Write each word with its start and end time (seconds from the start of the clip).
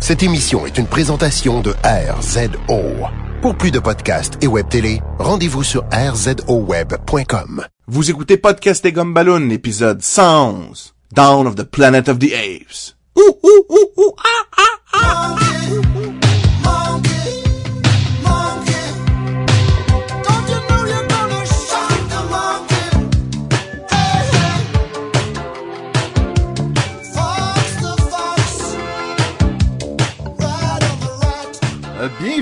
Cette 0.00 0.22
émission 0.22 0.64
est 0.66 0.78
une 0.78 0.86
présentation 0.86 1.60
de 1.60 1.74
RZO. 1.84 3.06
Pour 3.42 3.54
plus 3.54 3.70
de 3.70 3.78
podcasts 3.78 4.42
et 4.42 4.46
web 4.46 4.66
télé, 4.68 5.02
rendez-vous 5.18 5.62
sur 5.62 5.84
rzoweb.com. 5.92 7.66
Vous 7.86 8.10
écoutez 8.10 8.38
Podcast 8.38 8.84
et 8.86 8.92
Gumballoon, 8.92 9.50
épisode 9.50 10.00
111. 10.02 10.94
Dawn 11.12 11.46
of 11.46 11.54
the 11.54 11.64
Planet 11.64 12.08
of 12.08 12.18
the 12.18 12.32
Apes. 12.32 12.96
Ah, 13.14 14.46
ah, 14.56 14.78
ah. 14.94 15.36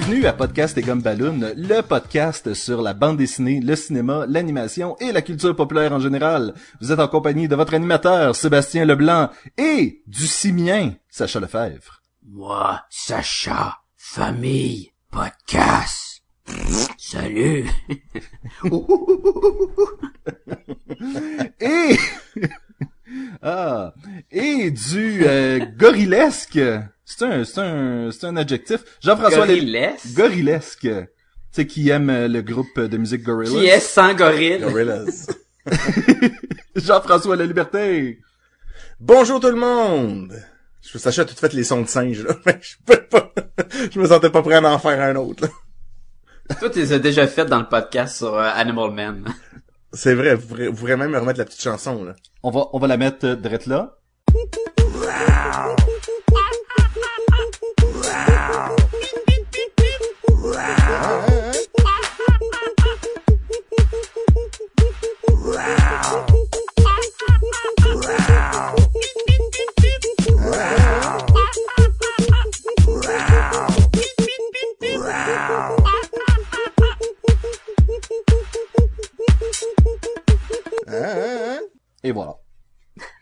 Bienvenue 0.08 0.26
à 0.26 0.32
Podcast 0.32 0.78
et 0.78 0.80
Gumballoon, 0.80 1.52
le 1.54 1.82
podcast 1.82 2.54
sur 2.54 2.80
la 2.80 2.94
bande 2.94 3.18
dessinée, 3.18 3.60
le 3.60 3.76
cinéma, 3.76 4.24
l'animation 4.26 4.96
et 5.00 5.12
la 5.12 5.20
culture 5.20 5.54
populaire 5.54 5.92
en 5.92 6.00
général. 6.00 6.54
Vous 6.80 6.90
êtes 6.90 6.98
en 6.98 7.08
compagnie 7.08 7.46
de 7.46 7.54
votre 7.54 7.74
animateur, 7.74 8.34
Sébastien 8.34 8.86
Leblanc, 8.86 9.28
et 9.58 10.00
du 10.06 10.26
simien, 10.26 10.94
Sacha 11.10 11.40
Lefebvre. 11.40 12.00
Moi, 12.26 12.80
Sacha, 12.88 13.80
famille, 13.98 14.92
podcast. 15.10 16.22
Salut. 16.96 17.68
Et... 21.60 21.98
ah, 23.42 23.92
et 24.30 24.70
du 24.70 25.26
euh, 25.26 25.66
gorillesque. 25.76 26.58
C'est 27.10 27.24
un, 27.24 27.42
c'est 27.42 27.60
un, 27.60 28.10
c'est 28.12 28.26
un 28.26 28.36
adjectif. 28.36 28.80
Jean-François 29.00 29.46
Gorillesque? 29.46 30.12
Gorillesque. 30.12 30.80
Tu 30.82 31.06
sais, 31.52 31.66
qui 31.66 31.88
aime 31.88 32.10
euh, 32.10 32.28
le 32.28 32.42
groupe 32.42 32.78
de 32.78 32.96
musique 32.98 33.22
Gorillaz. 33.22 33.58
Qui 33.58 33.64
est 33.64 33.80
sans 33.80 34.12
gorille? 34.12 34.58
Gorillas. 34.58 35.26
Jean-François 36.76 37.34
La 37.36 37.46
Liberté. 37.46 38.20
Bonjour 39.00 39.40
tout 39.40 39.48
le 39.48 39.56
monde. 39.56 40.38
Je 40.82 40.98
Sacha 40.98 41.22
a 41.22 41.24
tout 41.24 41.34
fait 41.34 41.54
les 41.54 41.64
sons 41.64 41.80
de 41.80 41.88
singe, 41.88 42.22
là. 42.22 42.34
Mais 42.46 42.58
je 42.60 42.76
peux 42.84 43.00
pas. 43.00 43.32
Je 43.90 43.98
me 43.98 44.06
sentais 44.06 44.28
pas 44.28 44.42
prêt 44.42 44.56
à 44.56 44.70
en 44.70 44.78
faire 44.78 45.00
un 45.00 45.16
autre, 45.16 45.44
là. 45.44 46.56
Toi, 46.60 46.68
tu 46.68 46.80
les 46.80 46.92
as 46.92 46.98
déjà 46.98 47.26
fait 47.26 47.46
dans 47.46 47.58
le 47.58 47.68
podcast 47.68 48.18
sur 48.18 48.34
euh, 48.34 48.50
Animal 48.54 48.90
Man. 48.90 49.24
C'est 49.94 50.14
vrai, 50.14 50.34
vous 50.34 50.46
pourrez, 50.46 50.68
vous 50.68 50.76
pourrez 50.76 50.96
même 50.96 51.12
me 51.12 51.18
remettre 51.18 51.38
la 51.38 51.46
petite 51.46 51.62
chanson, 51.62 52.04
là. 52.04 52.14
On 52.42 52.50
va, 52.50 52.66
on 52.74 52.78
va 52.78 52.86
la 52.86 52.98
mettre 52.98 53.26
euh, 53.26 53.34
direct 53.34 53.64
là. 53.66 53.96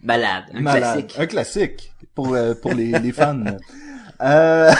Malade. 0.06 0.44
Un 0.54 0.60
Malade. 0.60 0.82
classique. 0.82 1.14
Un 1.18 1.26
classique 1.26 1.92
pour 2.14 2.34
euh, 2.34 2.54
pour 2.54 2.72
les, 2.74 2.98
les 2.98 3.12
fans. 3.12 3.42
Euh, 4.22 4.72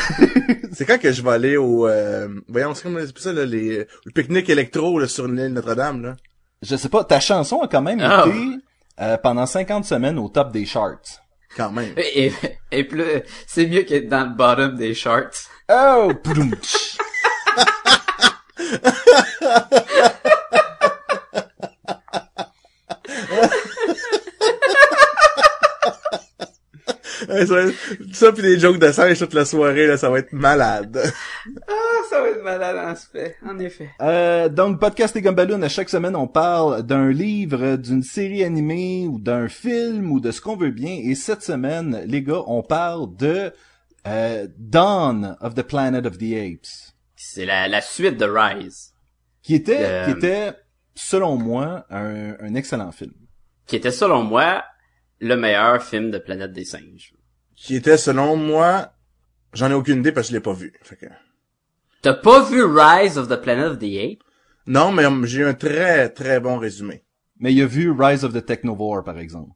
C'est 0.73 0.87
quand 0.87 0.97
que 0.99 1.13
je 1.13 1.21
vais 1.21 1.31
aller 1.31 1.57
au, 1.59 1.87
euh, 1.87 2.27
voyons, 2.49 2.73
c'est 2.75 2.85
comme 2.85 2.99
ça, 3.17 3.33
là, 3.35 3.45
les, 3.45 3.81
le 4.07 4.11
pique-nique 4.15 4.49
électro, 4.49 4.99
là, 4.99 5.07
sur 5.07 5.29
l'île 5.29 5.53
Notre-Dame, 5.53 6.03
là. 6.03 6.17
je 6.63 6.75
sais 6.75 6.89
pas, 6.89 7.05
ta 7.05 7.21
chanson 7.21 7.61
a 7.61 7.69
quand 7.69 7.83
même 7.83 8.01
Oh. 8.03 8.31
été 8.31 8.39
euh, 9.03 9.19
pendant 9.19 9.45
50 9.45 9.85
semaines 9.85 10.19
au 10.19 10.31
top 10.31 10.53
des 10.53 10.65
charts. 10.65 11.21
Quand 11.55 11.71
même. 11.71 11.93
Et, 11.99 12.33
et 12.73 12.85
plus, 12.85 13.05
c'est 13.47 13.67
mieux 13.67 13.83
qu'être 13.83 14.09
dans 14.09 14.25
le 14.25 14.35
bottom 14.35 14.75
des 14.75 14.95
charts. 14.95 15.29
Oh, 15.71 16.11
Ouais, 27.39 27.47
ça, 27.47 27.55
va 27.55 27.63
être- 27.63 28.15
ça 28.15 28.33
pis 28.33 28.43
des 28.43 28.59
jokes 28.59 28.79
de 28.79 28.91
singe 28.93 29.19
toute 29.19 29.35
la 29.35 29.45
soirée, 29.45 29.87
là, 29.87 29.97
ça 29.97 30.11
va 30.11 30.19
être 30.19 30.33
malade. 30.33 31.01
Ah, 31.69 31.73
ça 32.11 32.21
va 32.21 32.29
être 32.31 32.43
malade 32.43 32.77
en 32.77 32.95
fait, 32.95 33.37
en 33.47 33.59
effet. 33.59 33.91
Euh, 34.01 34.49
donc, 34.49 34.81
Podcast 34.81 35.15
et 35.17 35.23
Gumballoon, 35.23 35.63
à 35.63 35.69
chaque 35.69 35.89
semaine, 35.89 36.17
on 36.17 36.27
parle 36.29 36.83
d'un 36.83 37.11
livre, 37.11 37.77
d'une 37.77 38.03
série 38.03 38.43
animée, 38.45 39.07
ou 39.09 39.19
d'un 39.21 39.49
film, 39.49 40.11
ou 40.11 40.21
de 40.21 40.31
ce 40.31 40.41
qu'on 40.41 40.57
veut 40.57 40.71
bien. 40.71 40.99
Et 41.03 41.15
cette 41.15 41.43
semaine, 41.43 42.03
les 42.07 42.23
gars, 42.23 42.43
on 42.47 42.63
parle 42.63 43.15
de 43.17 43.53
euh, 44.07 44.47
Dawn 44.59 45.37
of 45.41 45.55
the 45.55 45.63
Planet 45.63 46.07
of 46.07 46.19
the 46.19 46.33
Apes. 46.35 46.95
C'est 47.17 47.45
la, 47.45 47.67
la 47.69 47.81
suite 47.81 48.17
de 48.19 48.25
Rise. 48.27 48.93
Qui 49.43 49.55
était, 49.55 49.79
Euh, 49.81 50.05
qui 50.07 50.11
était, 50.13 50.53
selon 50.95 51.37
moi, 51.37 51.87
un, 51.91 52.35
un 52.41 52.55
excellent 52.55 52.93
film. 52.93 53.13
Qui 53.67 53.77
était, 53.77 53.91
selon 53.91 54.23
moi, 54.23 54.63
le 55.21 55.35
meilleur 55.37 55.83
film 55.83 56.11
de 56.11 56.19
Planète 56.19 56.53
des 56.53 56.65
Singes. 56.65 57.13
Qui 57.57 57.77
était, 57.77 57.97
selon 57.97 58.37
moi, 58.37 58.93
j'en 59.53 59.71
ai 59.71 59.75
aucune 59.75 60.01
idée 60.01 60.13
parce 60.13 60.29
que 60.29 60.33
je 60.33 60.37
l'ai 60.37 60.43
pas 60.43 60.53
vu. 60.53 60.73
Fait 60.83 60.97
que... 60.97 61.07
T'as 62.03 62.15
pas 62.15 62.43
vu 62.45 62.63
Rise 62.63 63.19
of 63.19 63.29
the 63.29 63.37
Planet 63.37 63.73
of 63.73 63.79
the 63.79 63.99
Apes? 63.99 64.23
Non, 64.67 64.93
mais 64.93 65.05
j'ai 65.25 65.45
un 65.45 65.55
très, 65.55 66.09
très 66.11 66.39
bon 66.39 66.59
résumé. 66.59 67.03
Mais 67.39 67.53
il 67.53 67.63
a 67.63 67.67
vu 67.67 67.91
Rise 67.91 68.25
of 68.25 68.33
the 68.33 68.45
Technovore, 68.45 69.03
par 69.05 69.19
exemple. 69.19 69.51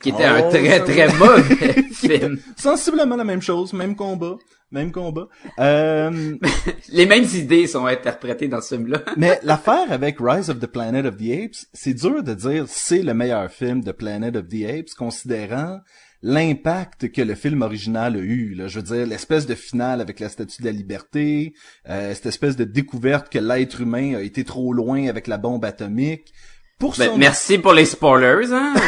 Qui 0.00 0.08
était 0.08 0.24
Oh, 0.24 0.46
un 0.46 0.48
très 0.48 0.78
ça 0.78 0.80
très 0.80 1.12
mauvais 1.18 1.82
film. 1.92 2.38
Sensiblement 2.56 3.16
la 3.16 3.24
même 3.24 3.42
chose, 3.42 3.74
même 3.74 3.94
combat, 3.94 4.36
même 4.70 4.90
combat. 4.90 5.28
Euh, 5.58 6.36
Les 6.88 7.04
mêmes 7.04 7.26
idées 7.34 7.66
sont 7.66 7.84
interprétées 7.84 8.48
dans 8.48 8.62
ce 8.62 8.74
film-là. 8.76 9.02
mais 9.18 9.38
l'affaire 9.42 9.92
avec 9.92 10.16
Rise 10.18 10.48
of 10.48 10.60
the 10.60 10.66
Planet 10.66 11.04
of 11.04 11.18
the 11.18 11.30
Apes, 11.44 11.66
c'est 11.74 11.92
dur 11.92 12.22
de 12.22 12.32
dire 12.32 12.64
c'est 12.68 13.02
le 13.02 13.12
meilleur 13.12 13.50
film 13.50 13.82
de 13.82 13.92
Planet 13.92 14.34
of 14.36 14.48
the 14.48 14.64
Apes, 14.64 14.94
considérant 14.96 15.80
l'impact 16.22 17.10
que 17.12 17.22
le 17.22 17.34
film 17.34 17.62
original 17.62 18.14
a 18.16 18.18
eu. 18.18 18.54
Là. 18.54 18.68
Je 18.68 18.78
veux 18.78 18.84
dire, 18.96 19.06
l'espèce 19.06 19.46
de 19.46 19.54
finale 19.54 20.00
avec 20.00 20.20
la 20.20 20.28
Statue 20.28 20.62
de 20.62 20.66
la 20.66 20.72
Liberté, 20.72 21.52
euh, 21.88 22.14
cette 22.14 22.26
espèce 22.26 22.56
de 22.56 22.64
découverte 22.64 23.28
que 23.30 23.38
l'être 23.38 23.80
humain 23.80 24.14
a 24.16 24.20
été 24.22 24.44
trop 24.44 24.72
loin 24.72 25.08
avec 25.08 25.26
la 25.26 25.38
bombe 25.38 25.64
atomique. 25.64 26.32
Pour 26.78 26.96
Ben, 26.96 27.06
son 27.10 27.16
merci 27.18 27.58
pour 27.58 27.72
les 27.74 27.84
spoilers, 27.84 28.52
hein? 28.52 28.74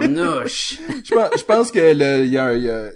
Je, 0.00 1.14
pense, 1.14 1.28
je 1.38 1.44
pense 1.44 1.70
que 1.70 1.78
le, 1.94 2.26
y 2.26 2.38
a, 2.38 2.54
y 2.54 2.68
a- 2.68 2.90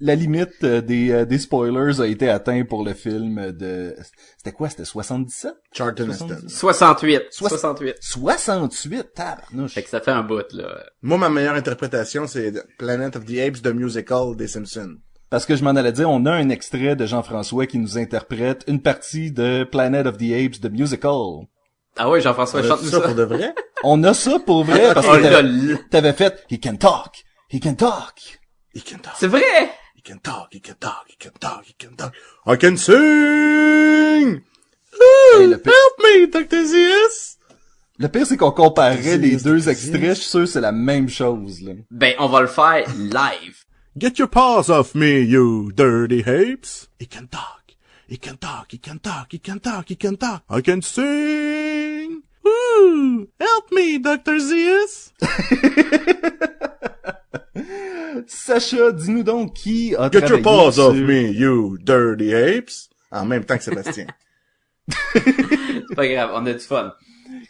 la 0.00 0.14
limite 0.14 0.62
euh, 0.64 0.80
des, 0.80 1.10
euh, 1.10 1.24
des 1.24 1.38
spoilers 1.38 2.00
a 2.00 2.06
été 2.06 2.28
atteinte 2.28 2.68
pour 2.68 2.84
le 2.84 2.92
film 2.94 3.52
de... 3.52 3.94
C'était 4.36 4.52
quoi? 4.52 4.68
C'était 4.68 4.84
77? 4.84 5.52
Charlton 5.72 6.06
70. 6.12 6.32
Heston. 6.34 6.48
68. 6.48 7.22
Soix- 7.30 7.48
68. 7.48 7.94
68? 8.00 9.06
Tabarnouche. 9.14 9.72
Fait 9.74 9.82
que 9.82 9.88
ça 9.88 10.00
fait 10.00 10.10
un 10.10 10.22
bout, 10.22 10.44
là. 10.52 10.82
Moi, 11.02 11.18
ma 11.18 11.28
meilleure 11.30 11.54
interprétation, 11.54 12.26
c'est 12.26 12.52
Planet 12.78 13.16
of 13.16 13.24
the 13.24 13.38
Apes, 13.38 13.62
the 13.62 13.68
musical 13.74 14.36
des 14.36 14.48
Simpsons. 14.48 14.96
Parce 15.30 15.44
que 15.46 15.56
je 15.56 15.64
m'en 15.64 15.70
allais 15.70 15.92
dire, 15.92 16.08
on 16.10 16.24
a 16.26 16.32
un 16.32 16.50
extrait 16.50 16.94
de 16.94 17.04
Jean-François 17.06 17.66
qui 17.66 17.78
nous 17.78 17.98
interprète 17.98 18.62
une 18.68 18.80
partie 18.80 19.32
de 19.32 19.64
Planet 19.64 20.06
of 20.06 20.18
the 20.18 20.32
Apes, 20.32 20.60
the 20.60 20.70
musical. 20.70 21.46
Ah 21.96 22.08
ouais, 22.10 22.20
Jean-François, 22.20 22.60
On 22.60 22.64
a 22.64 22.68
chante-nous 22.68 22.90
ça 22.90 22.98
ça. 22.98 23.06
pour 23.06 23.14
de 23.14 23.22
vrai? 23.22 23.54
On 23.82 24.04
a 24.04 24.14
ça 24.14 24.38
pour 24.38 24.64
vrai, 24.64 24.90
parce 24.94 25.06
que 25.06 25.88
t'avais 25.88 26.12
fait 26.12 26.44
«He 26.50 26.60
can 26.62 26.76
talk! 26.76 27.24
He 27.50 27.58
can 27.60 27.74
talk! 27.74 28.38
He 28.74 28.84
can 28.84 28.98
talk, 28.98 29.14
C'est 29.18 29.26
vrai! 29.28 29.42
He 30.06 30.12
can 30.12 30.20
talk, 30.20 30.48
he 30.52 30.60
can 30.60 30.76
talk, 30.76 31.04
he 31.08 31.16
can 31.18 31.32
talk, 31.40 31.64
he 31.64 31.72
can 31.76 31.96
talk. 31.96 32.12
I 32.46 32.56
can 32.56 32.76
sing! 32.76 32.94
Ooh, 34.94 35.40
Hey, 35.40 35.46
le 35.48 35.58
pire- 35.58 35.72
help 35.72 35.98
me, 35.98 36.26
Dr. 36.28 36.64
Zeus!» 36.64 37.36
Le 37.98 38.08
pire, 38.08 38.24
c'est 38.26 38.36
qu'on 38.36 38.52
comparait 38.52 39.18
les 39.18 39.36
deux 39.36 39.56
vas-y. 39.58 39.70
extraits, 39.72 40.00
je 40.16 40.20
suis 40.20 40.28
sûr 40.30 40.40
que 40.40 40.46
c'est 40.46 40.60
la 40.60 40.70
même 40.72 41.08
chose. 41.08 41.60
Là. 41.62 41.72
Ben, 41.90 42.14
on 42.18 42.28
va 42.28 42.40
le 42.42 42.46
faire 42.46 42.86
live. 42.96 43.64
Get 43.98 44.12
your 44.18 44.28
paws 44.28 44.68
off 44.70 44.94
me, 44.94 45.22
you 45.22 45.72
dirty 45.72 46.22
apes! 46.26 46.88
He 47.00 47.06
can 47.08 47.26
talk, 47.26 47.74
he 48.08 48.16
can 48.18 48.36
talk, 48.36 48.70
he 48.72 48.78
can 48.78 48.98
talk, 48.98 49.32
he 49.32 49.38
can 49.40 49.58
talk, 49.58 49.88
he 49.90 49.96
can 49.96 50.16
talk. 50.16 50.42
I 50.50 50.60
can 50.60 50.82
sing! 50.82 52.22
Ooh, 52.46 53.26
help 53.40 53.72
me, 53.72 53.98
Dr. 53.98 54.38
Zeus! 54.38 55.12
Sacha, 58.26 58.92
dis-nous 58.92 59.22
donc 59.22 59.54
qui 59.54 59.94
a 59.96 60.10
Get 60.10 60.18
your 60.20 60.26
travaillé 60.28 60.42
paws 60.42 60.72
sur- 60.72 60.84
off 60.86 60.96
me, 60.96 61.30
you 61.32 61.78
dirty 61.78 62.34
apes! 62.34 62.88
En 63.10 63.24
même 63.24 63.44
temps 63.44 63.56
que 63.56 63.64
Sébastien. 63.64 64.06
C'est 65.14 65.94
pas 65.94 66.06
grave, 66.08 66.30
on 66.34 66.46
a 66.46 66.52
du 66.52 66.58
fun. 66.60 66.94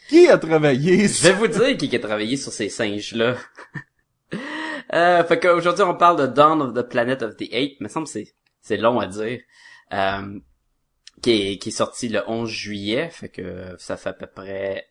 Qui 0.09 0.29
a 0.29 0.39
travaillé 0.39 1.03
Je 1.03 1.09
sur... 1.09 1.29
vais 1.29 1.35
vous 1.35 1.47
dire 1.49 1.77
qui 1.77 1.95
a 1.95 1.99
travaillé 1.99 2.37
sur 2.37 2.53
ces 2.53 2.69
singes-là. 2.69 3.37
Euh, 4.95 5.25
fait 5.25 5.41
qu'aujourd'hui, 5.41 5.83
on 5.85 5.95
parle 5.95 6.21
de 6.21 6.27
Dawn 6.33 6.63
of 6.63 6.73
the 6.75 6.83
Planet 6.89 7.23
of 7.23 7.37
the 7.37 7.53
Apes. 7.53 7.81
Me 7.81 7.89
semble 7.89 8.07
que 8.07 8.13
c'est, 8.13 8.35
c'est 8.63 8.77
long 8.77 9.01
à 9.01 9.07
dire. 9.07 9.41
Euh, 9.93 10.39
qui 11.23 11.31
est, 11.53 11.59
qui 11.59 11.71
est 11.71 11.73
sorti 11.73 12.09
le 12.09 12.23
11 12.27 12.49
juillet. 12.49 13.09
Fait 13.11 13.29
que 13.29 13.75
ça 13.79 13.97
fait 13.97 14.11
à 14.11 14.13
peu 14.13 14.27
près... 14.27 14.87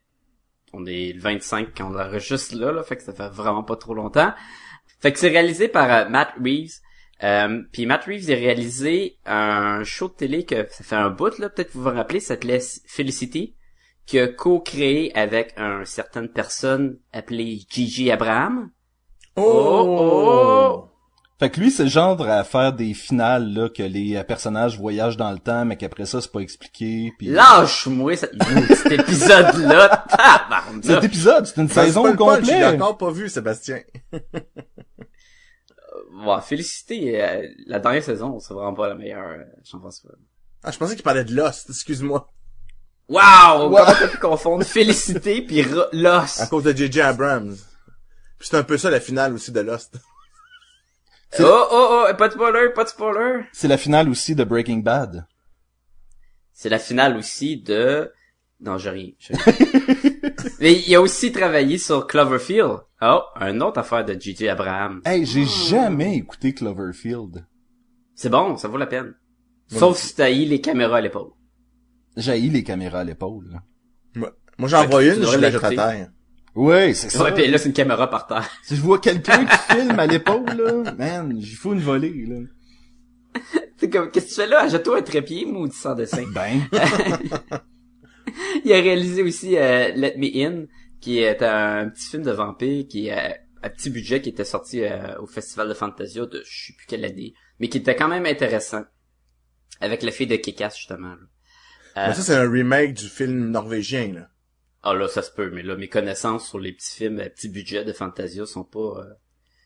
On 0.73 0.85
est 0.85 1.13
le 1.13 1.21
25 1.21 1.69
quand 1.77 1.89
on 1.93 1.97
enregistre 1.97 2.55
là, 2.57 2.73
là. 2.73 2.83
Fait 2.83 2.97
que 2.97 3.03
ça 3.03 3.13
fait 3.13 3.29
vraiment 3.29 3.63
pas 3.63 3.77
trop 3.77 3.93
longtemps. 3.93 4.33
Fait 4.99 5.11
que 5.11 5.19
c'est 5.19 5.29
réalisé 5.29 5.67
par 5.67 5.91
euh, 5.91 6.09
Matt 6.09 6.33
Reeves. 6.43 6.79
Euh, 7.23 7.61
puis 7.71 7.85
Matt 7.85 8.05
Reeves 8.05 8.29
a 8.29 8.35
réalisé 8.35 9.17
un 9.25 9.83
show 9.83 10.09
de 10.09 10.13
télé 10.13 10.45
que 10.45 10.67
ça 10.69 10.83
fait 10.83 10.95
un 10.95 11.09
bout 11.09 11.37
là, 11.39 11.49
peut-être 11.49 11.71
vous 11.73 11.83
vous 11.83 11.89
rappelez, 11.89 12.19
ça 12.19 12.33
s'appelait 12.33 12.59
Felicity, 12.87 13.55
qui 14.05 14.19
a 14.19 14.27
co-créé 14.27 15.15
avec 15.17 15.53
une 15.57 15.85
certaine 15.85 16.27
personne 16.27 16.97
appelée 17.13 17.61
Gigi 17.69 18.11
Abraham. 18.11 18.71
Oh, 19.37 19.97
oh. 19.99 20.89
Fait 21.37 21.49
que 21.49 21.59
lui, 21.59 21.69
c'est 21.69 21.83
le 21.83 21.89
genre 21.89 22.21
à 22.21 22.45
faire 22.45 22.71
des 22.71 22.93
finales, 22.93 23.53
là, 23.53 23.67
que 23.67 23.83
les 23.83 24.15
euh, 24.15 24.23
personnages 24.23 24.79
voyagent 24.79 25.17
dans 25.17 25.31
le 25.31 25.39
temps, 25.39 25.65
mais 25.65 25.75
qu'après 25.75 26.05
ça, 26.05 26.21
c'est 26.21 26.31
pas 26.31 26.39
expliqué, 26.39 27.11
puis... 27.17 27.27
Lâche-moi 27.27 28.15
cet 28.15 28.91
épisode-là! 28.91 29.94
Cet 30.83 31.03
épisode, 31.03 31.45
c'est 31.45 31.61
une 31.61 31.69
saison 31.69 32.15
complète! 32.15 32.45
J'ai 32.45 32.65
encore 32.65 32.97
pas 32.97 33.11
vu, 33.11 33.29
Sébastien. 33.29 33.81
Ouais, 36.13 36.41
félicité, 36.41 37.21
euh, 37.21 37.47
la 37.67 37.79
dernière 37.79 38.03
saison, 38.03 38.39
c'est 38.39 38.53
vraiment 38.53 38.73
pas 38.73 38.87
la 38.87 38.95
meilleure, 38.95 39.27
euh, 39.27 39.43
Jean-François. 39.63 40.11
Ah, 40.63 40.71
je 40.71 40.77
pensais 40.77 40.95
qu'il 40.95 41.03
parlait 41.03 41.25
de 41.25 41.33
Lost, 41.35 41.69
excuse-moi. 41.69 42.31
Wow! 43.09 43.69
Comment 43.69 43.85
t'as 43.85 44.07
pu 44.07 44.17
confondre 44.17 44.65
Félicité 44.65 45.41
puis 45.45 45.63
Lost? 45.93 46.41
À 46.41 46.47
cause 46.47 46.63
de 46.63 46.75
J.J. 46.75 47.01
Abrams. 47.01 47.55
Puis 48.39 48.47
c'est 48.49 48.57
un 48.57 48.63
peu 48.63 48.77
ça 48.77 48.89
la 48.89 48.99
finale 48.99 49.33
aussi 49.33 49.51
de 49.51 49.59
Lost. 49.59 49.97
Oh, 51.39 51.43
oh, 51.43 52.05
oh, 52.09 52.13
pas 52.15 52.29
de 52.29 52.33
spoiler, 52.33 52.69
pas 52.73 52.83
de 52.85 52.89
spoiler. 52.89 53.43
C'est 53.51 53.67
la 53.67 53.77
finale 53.77 54.09
aussi 54.09 54.35
de 54.35 54.43
Breaking 54.43 54.77
Bad. 54.77 55.25
C'est 56.53 56.69
la 56.69 56.79
finale 56.79 57.17
aussi 57.17 57.57
de... 57.57 58.11
Non, 58.61 58.77
j'ai 58.77 58.89
rien. 58.89 59.11
Mais 60.59 60.73
il 60.87 60.95
a 60.95 61.01
aussi 61.01 61.31
travaillé 61.31 61.77
sur 61.77 62.07
Cloverfield. 62.07 62.79
Oh, 63.01 63.19
un 63.35 63.61
autre 63.61 63.79
affaire 63.79 64.05
de 64.05 64.19
J.J. 64.19 64.47
Abraham. 64.47 65.01
Hey, 65.05 65.25
j'ai 65.25 65.45
jamais 65.45 66.15
écouté 66.15 66.53
Cloverfield. 66.53 67.45
C'est 68.15 68.29
bon, 68.29 68.55
ça 68.55 68.67
vaut 68.67 68.77
la 68.77 68.87
peine. 68.87 69.13
Sauf 69.67 69.97
si 69.97 70.15
t'as 70.15 70.31
eu 70.31 70.45
les 70.45 70.61
caméras 70.61 70.97
à 70.97 71.01
l'épaule. 71.01 71.31
J'ai 72.15 72.39
eu 72.39 72.49
les 72.49 72.63
caméras 72.63 72.99
à 72.99 73.03
l'épaule. 73.03 73.49
là. 73.51 73.63
Moi, 74.15 74.31
moi 74.57 74.69
j'en 74.69 74.85
vois 74.87 75.03
une, 75.03 75.23
je 75.25 75.37
la 75.37 75.51
jette 75.51 75.63
à 75.63 75.69
terre. 75.69 76.11
Ouais, 76.55 76.93
c'est 76.93 77.09
ça. 77.09 77.23
Ouais, 77.23 77.33
pis 77.33 77.47
là, 77.47 77.57
c'est 77.57 77.67
une 77.67 77.73
caméra 77.73 78.09
par 78.09 78.27
terre. 78.27 78.49
Si 78.63 78.75
je 78.77 78.81
vois 78.81 78.99
quelqu'un 78.99 79.45
qui 79.45 79.57
filme 79.75 79.99
à 79.99 80.07
l'épaule, 80.07 80.45
là, 80.55 80.93
man, 80.97 81.35
j'y 81.41 81.55
faut 81.55 81.73
une 81.73 81.81
volée, 81.81 82.25
là. 82.25 82.37
C'est 83.77 83.89
comme, 83.89 84.09
qu'est-ce 84.09 84.27
que 84.27 84.29
tu 84.29 84.35
fais 84.35 84.47
là? 84.47 84.61
Achète-toi 84.61 84.99
un 84.99 85.01
trépied, 85.01 85.45
maudit 85.45 85.75
sans 85.75 85.93
dessin. 85.95 86.23
Ben. 86.33 86.61
Il 88.65 88.73
a 88.73 88.81
réalisé 88.81 89.21
aussi 89.23 89.57
euh, 89.57 89.89
Let 89.89 90.15
Me 90.17 90.45
In, 90.45 90.65
qui 91.01 91.19
est 91.19 91.41
un 91.43 91.89
petit 91.89 92.07
film 92.09 92.23
de 92.23 92.31
vampire 92.31 92.85
qui 92.87 93.07
est 93.07 93.17
euh, 93.31 93.33
à 93.61 93.69
petit 93.69 93.89
budget 93.89 94.21
qui 94.21 94.29
était 94.29 94.45
sorti 94.45 94.83
euh, 94.83 95.19
au 95.19 95.27
Festival 95.27 95.69
de 95.69 95.73
Fantasia 95.73 96.25
de 96.25 96.43
je 96.45 96.67
sais 96.67 96.73
plus 96.73 96.85
quelle 96.87 97.05
année, 97.05 97.33
mais 97.59 97.67
qui 97.69 97.77
était 97.77 97.95
quand 97.95 98.07
même 98.07 98.25
intéressant. 98.25 98.83
Avec 99.81 100.03
la 100.03 100.11
fille 100.11 100.27
de 100.27 100.37
Kikas, 100.37 100.73
justement. 100.77 101.09
là. 101.09 101.17
Euh, 101.97 102.07
Mais 102.09 102.13
ça, 102.13 102.21
c'est 102.21 102.35
un 102.35 102.49
remake 102.49 102.93
du 102.93 103.07
film 103.07 103.49
norvégien, 103.49 104.13
là. 104.13 104.29
Ah 104.83 104.93
là, 104.93 105.07
ça 105.07 105.21
se 105.21 105.31
peut, 105.31 105.49
mais 105.49 105.63
là, 105.63 105.75
mes 105.75 105.89
connaissances 105.89 106.47
sur 106.47 106.59
les 106.59 106.71
petits 106.71 106.95
films 106.95 107.19
à 107.19 107.29
petit 107.29 107.49
budget 107.49 107.83
de 107.83 107.91
Fantasia 107.91 108.45
sont 108.45 108.63
pas... 108.63 108.79
euh, 108.79 109.13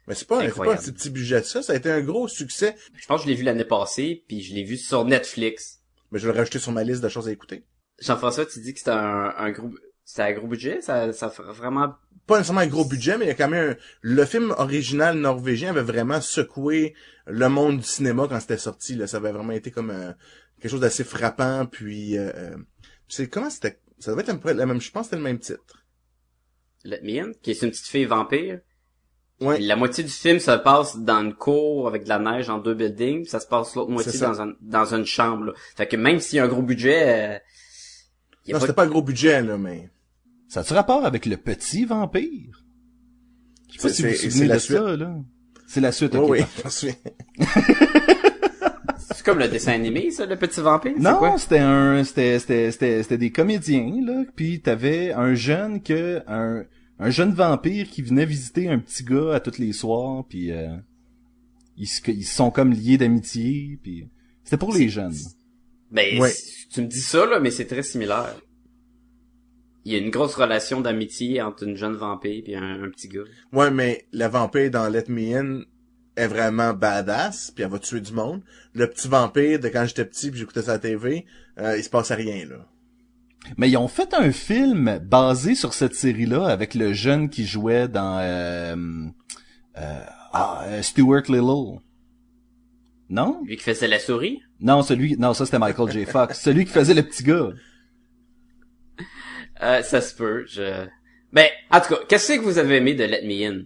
Mais 0.07 0.15
c'est 0.15 0.27
pas, 0.27 0.37
pas 0.49 0.73
un 0.73 0.77
petit, 0.77 1.09
budget 1.09 1.41
de 1.41 1.45
ça, 1.45 1.61
ça 1.61 1.73
a 1.73 1.75
été 1.75 1.91
un 1.91 2.01
gros 2.01 2.27
succès. 2.27 2.75
Je 2.95 3.05
pense 3.05 3.21
que 3.21 3.25
je 3.25 3.31
l'ai 3.31 3.35
vu 3.35 3.43
l'année 3.43 3.65
passée, 3.65 4.23
puis 4.27 4.41
je 4.41 4.53
l'ai 4.55 4.63
vu 4.63 4.77
sur 4.77 5.03
Netflix. 5.05 5.81
Mais 6.11 6.19
je 6.19 6.25
vais 6.27 6.33
le 6.33 6.39
rajouter 6.39 6.59
sur 6.59 6.71
ma 6.71 6.83
liste 6.83 7.03
de 7.03 7.09
choses 7.09 7.27
à 7.27 7.31
écouter. 7.31 7.65
Jean-François, 8.01 8.45
tu 8.45 8.59
dis 8.59 8.73
que 8.73 8.79
c'était 8.79 8.91
un, 8.91 9.33
un 9.37 9.51
gros... 9.51 9.71
C'était 10.03 10.23
un 10.23 10.33
gros 10.33 10.47
budget? 10.47 10.81
Ça, 10.81 11.13
ça 11.13 11.27
vraiment... 11.27 11.93
Pas 12.25 12.37
nécessairement 12.37 12.61
un 12.61 12.67
gros 12.67 12.85
budget, 12.85 13.17
mais 13.17 13.25
il 13.25 13.27
y 13.27 13.31
a 13.31 13.35
quand 13.35 13.47
même 13.47 13.71
un... 13.71 13.75
Le 14.01 14.25
film 14.25 14.53
original 14.57 15.17
norvégien 15.17 15.69
avait 15.69 15.83
vraiment 15.83 16.19
secoué 16.19 16.95
le 17.27 17.47
monde 17.47 17.77
du 17.77 17.85
cinéma 17.85 18.27
quand 18.27 18.39
c'était 18.39 18.57
sorti, 18.57 18.95
là. 18.95 19.05
Ça 19.05 19.17
avait 19.17 19.31
vraiment 19.31 19.53
été 19.53 19.69
comme 19.69 19.91
euh, 19.91 20.11
quelque 20.59 20.71
chose 20.71 20.81
d'assez 20.81 21.03
frappant, 21.03 21.65
puis... 21.65 22.17
euh, 22.17 22.31
euh, 22.35 22.55
c'est 23.07 23.27
comment 23.27 23.49
c'était... 23.49 23.79
Ça 23.99 24.11
devait 24.11 24.21
être 24.23 24.29
un 24.29 24.37
peu 24.37 24.51
la 24.51 24.65
même... 24.65 24.81
Je 24.81 24.91
pense 24.91 25.03
que 25.03 25.05
c'était 25.11 25.17
le 25.17 25.23
même 25.23 25.39
titre. 25.39 25.85
Let 26.85 27.01
Me 27.03 27.19
In, 27.19 27.31
qui 27.41 27.51
est 27.51 27.61
une 27.61 27.69
petite 27.69 27.87
fille 27.87 28.05
vampire. 28.05 28.61
Ouais. 29.41 29.59
La 29.59 29.75
moitié 29.75 30.03
du 30.03 30.09
film 30.09 30.39
se 30.39 30.51
passe 30.51 30.97
dans 30.97 31.21
une 31.21 31.33
cour 31.33 31.87
avec 31.87 32.03
de 32.03 32.09
la 32.09 32.19
neige 32.19 32.49
en 32.49 32.57
deux 32.57 32.73
buildings, 32.73 33.21
puis 33.21 33.29
ça 33.29 33.39
se 33.39 33.47
passe 33.47 33.75
l'autre 33.75 33.91
moitié 33.91 34.19
dans, 34.19 34.41
un, 34.41 34.53
dans 34.59 34.93
une 34.93 35.05
chambre. 35.05 35.45
Là. 35.45 35.53
Fait 35.77 35.87
que 35.87 35.95
même 35.95 36.19
s'il 36.19 36.37
y 36.37 36.39
a 36.39 36.45
un 36.45 36.47
gros 36.47 36.61
budget, 36.61 37.35
euh, 37.35 37.39
Non, 38.47 38.53
pas 38.53 38.59
c'était 38.61 38.73
pas 38.73 38.85
un 38.85 38.89
gros 38.89 39.01
budget, 39.01 39.41
là, 39.41 39.57
mais... 39.57 39.89
Ça 40.47 40.61
a-tu 40.61 40.73
rapport 40.73 41.05
avec 41.05 41.25
le 41.25 41.37
petit 41.37 41.85
vampire? 41.85 42.63
Je 43.69 43.77
sais 43.77 43.87
pas 43.87 43.93
si 43.93 44.01
vous 44.01 44.09
vous 44.09 44.15
souvenez 44.15 44.31
c'est 44.31 44.47
la 44.47 44.55
de 44.55 44.59
suite. 44.59 44.77
ça, 44.77 44.97
là. 44.97 45.15
C'est 45.67 45.81
la 45.81 45.91
suite, 45.91 46.15
Oui, 46.15 46.39
ok. 46.65 46.95
C'est 49.11 49.25
comme 49.25 49.39
le 49.39 49.47
dessin 49.47 49.73
animé, 49.73 50.09
ça, 50.09 50.25
le 50.25 50.35
petit 50.37 50.61
vampire. 50.61 50.93
c'est 50.95 51.03
Non, 51.03 51.37
c'était 51.37 51.59
un, 51.59 52.03
c'était, 52.03 52.39
c'était, 52.39 52.71
c'était, 52.71 53.03
c'était 53.03 53.17
des 53.17 53.31
comédiens, 53.31 54.01
là, 54.03 54.23
puis 54.35 54.61
t'avais 54.61 55.11
un 55.11 55.35
jeune 55.35 55.83
que, 55.83 56.23
un, 56.27 56.63
un 56.97 57.09
jeune 57.11 57.33
vampire 57.33 57.87
qui 57.89 58.01
venait 58.01 58.25
visiter 58.25 58.69
un 58.69 58.79
petit 58.79 59.03
gars 59.03 59.35
à 59.35 59.39
tous 59.39 59.59
les 59.59 59.73
soirs, 59.73 60.25
puis 60.27 60.51
euh, 60.51 60.75
ils, 61.77 61.87
se, 61.87 62.01
ils 62.09 62.25
se 62.25 62.35
sont 62.35 62.49
comme 62.49 62.71
liés 62.71 62.97
d'amitié, 62.97 63.79
puis 63.83 64.09
c'était 64.43 64.57
pour 64.57 64.73
les 64.73 64.89
jeunes. 64.89 65.15
Ben, 65.91 66.19
Ouais. 66.19 66.31
tu 66.71 66.81
me 66.81 66.87
dis 66.87 67.01
ça, 67.01 67.25
là, 67.25 67.39
mais 67.39 67.51
c'est 67.51 67.65
très 67.65 67.83
similaire. 67.83 68.35
Il 69.85 69.93
y 69.93 69.95
a 69.95 69.99
une 69.99 70.09
grosse 70.11 70.35
relation 70.35 70.81
d'amitié 70.81 71.41
entre 71.41 71.63
une 71.63 71.75
jeune 71.75 71.95
vampire 71.95 72.43
et 72.45 72.55
un, 72.55 72.83
un 72.83 72.89
petit 72.89 73.07
gars. 73.07 73.21
Ouais, 73.53 73.71
mais 73.71 74.07
la 74.11 74.27
vampire 74.27 74.69
dans 74.69 74.87
Let 74.87 75.05
Me 75.07 75.35
In 75.35 75.61
est 76.15 76.27
vraiment 76.27 76.73
badass, 76.73 77.51
puis 77.51 77.63
elle 77.63 77.71
va 77.71 77.79
tuer 77.79 78.01
du 78.01 78.11
monde. 78.13 78.41
Le 78.73 78.87
petit 78.87 79.07
vampire 79.07 79.59
de 79.59 79.69
quand 79.69 79.85
j'étais 79.85 80.05
petit, 80.05 80.29
puis 80.29 80.39
j'écoutais 80.41 80.61
ça 80.63 80.71
à 80.71 80.75
la 80.75 80.79
TV, 80.79 81.25
euh, 81.57 81.77
il 81.77 81.83
se 81.83 81.89
passait 81.89 82.15
rien, 82.15 82.45
là. 82.45 82.67
Mais 83.57 83.69
ils 83.69 83.77
ont 83.77 83.87
fait 83.87 84.13
un 84.13 84.31
film 84.33 84.99
basé 84.99 85.55
sur 85.55 85.73
cette 85.73 85.95
série-là 85.95 86.45
avec 86.47 86.75
le 86.75 86.91
jeune 86.93 87.29
qui 87.29 87.45
jouait 87.47 87.87
dans 87.87 88.19
euh, 88.19 88.75
euh, 89.77 90.03
ah, 90.33 90.65
euh, 90.67 90.81
Stuart 90.81 91.23
Little. 91.29 91.79
Non? 93.09 93.41
Lui 93.43 93.57
qui 93.57 93.63
faisait 93.63 93.87
la 93.87 93.99
souris? 93.99 94.41
Non, 94.59 94.83
celui, 94.83 95.17
non, 95.17 95.33
ça 95.33 95.45
c'était 95.45 95.59
Michael 95.59 95.91
J. 95.91 96.05
Fox. 96.05 96.39
celui 96.43 96.65
qui 96.65 96.71
faisait 96.71 96.93
le 96.93 97.03
petit 97.03 97.23
gars. 97.23 97.49
Euh, 99.61 99.81
ça 99.81 100.01
se 100.01 100.15
peut, 100.15 100.45
je... 100.47 100.85
Ben, 101.33 101.47
en 101.71 101.81
tout 101.81 101.95
cas, 101.95 101.99
qu'est-ce 102.07 102.33
que 102.33 102.39
vous 102.39 102.57
avez 102.57 102.77
aimé 102.77 102.93
de 102.93 103.03
Let 103.03 103.23
Me 103.23 103.45
In? 103.45 103.63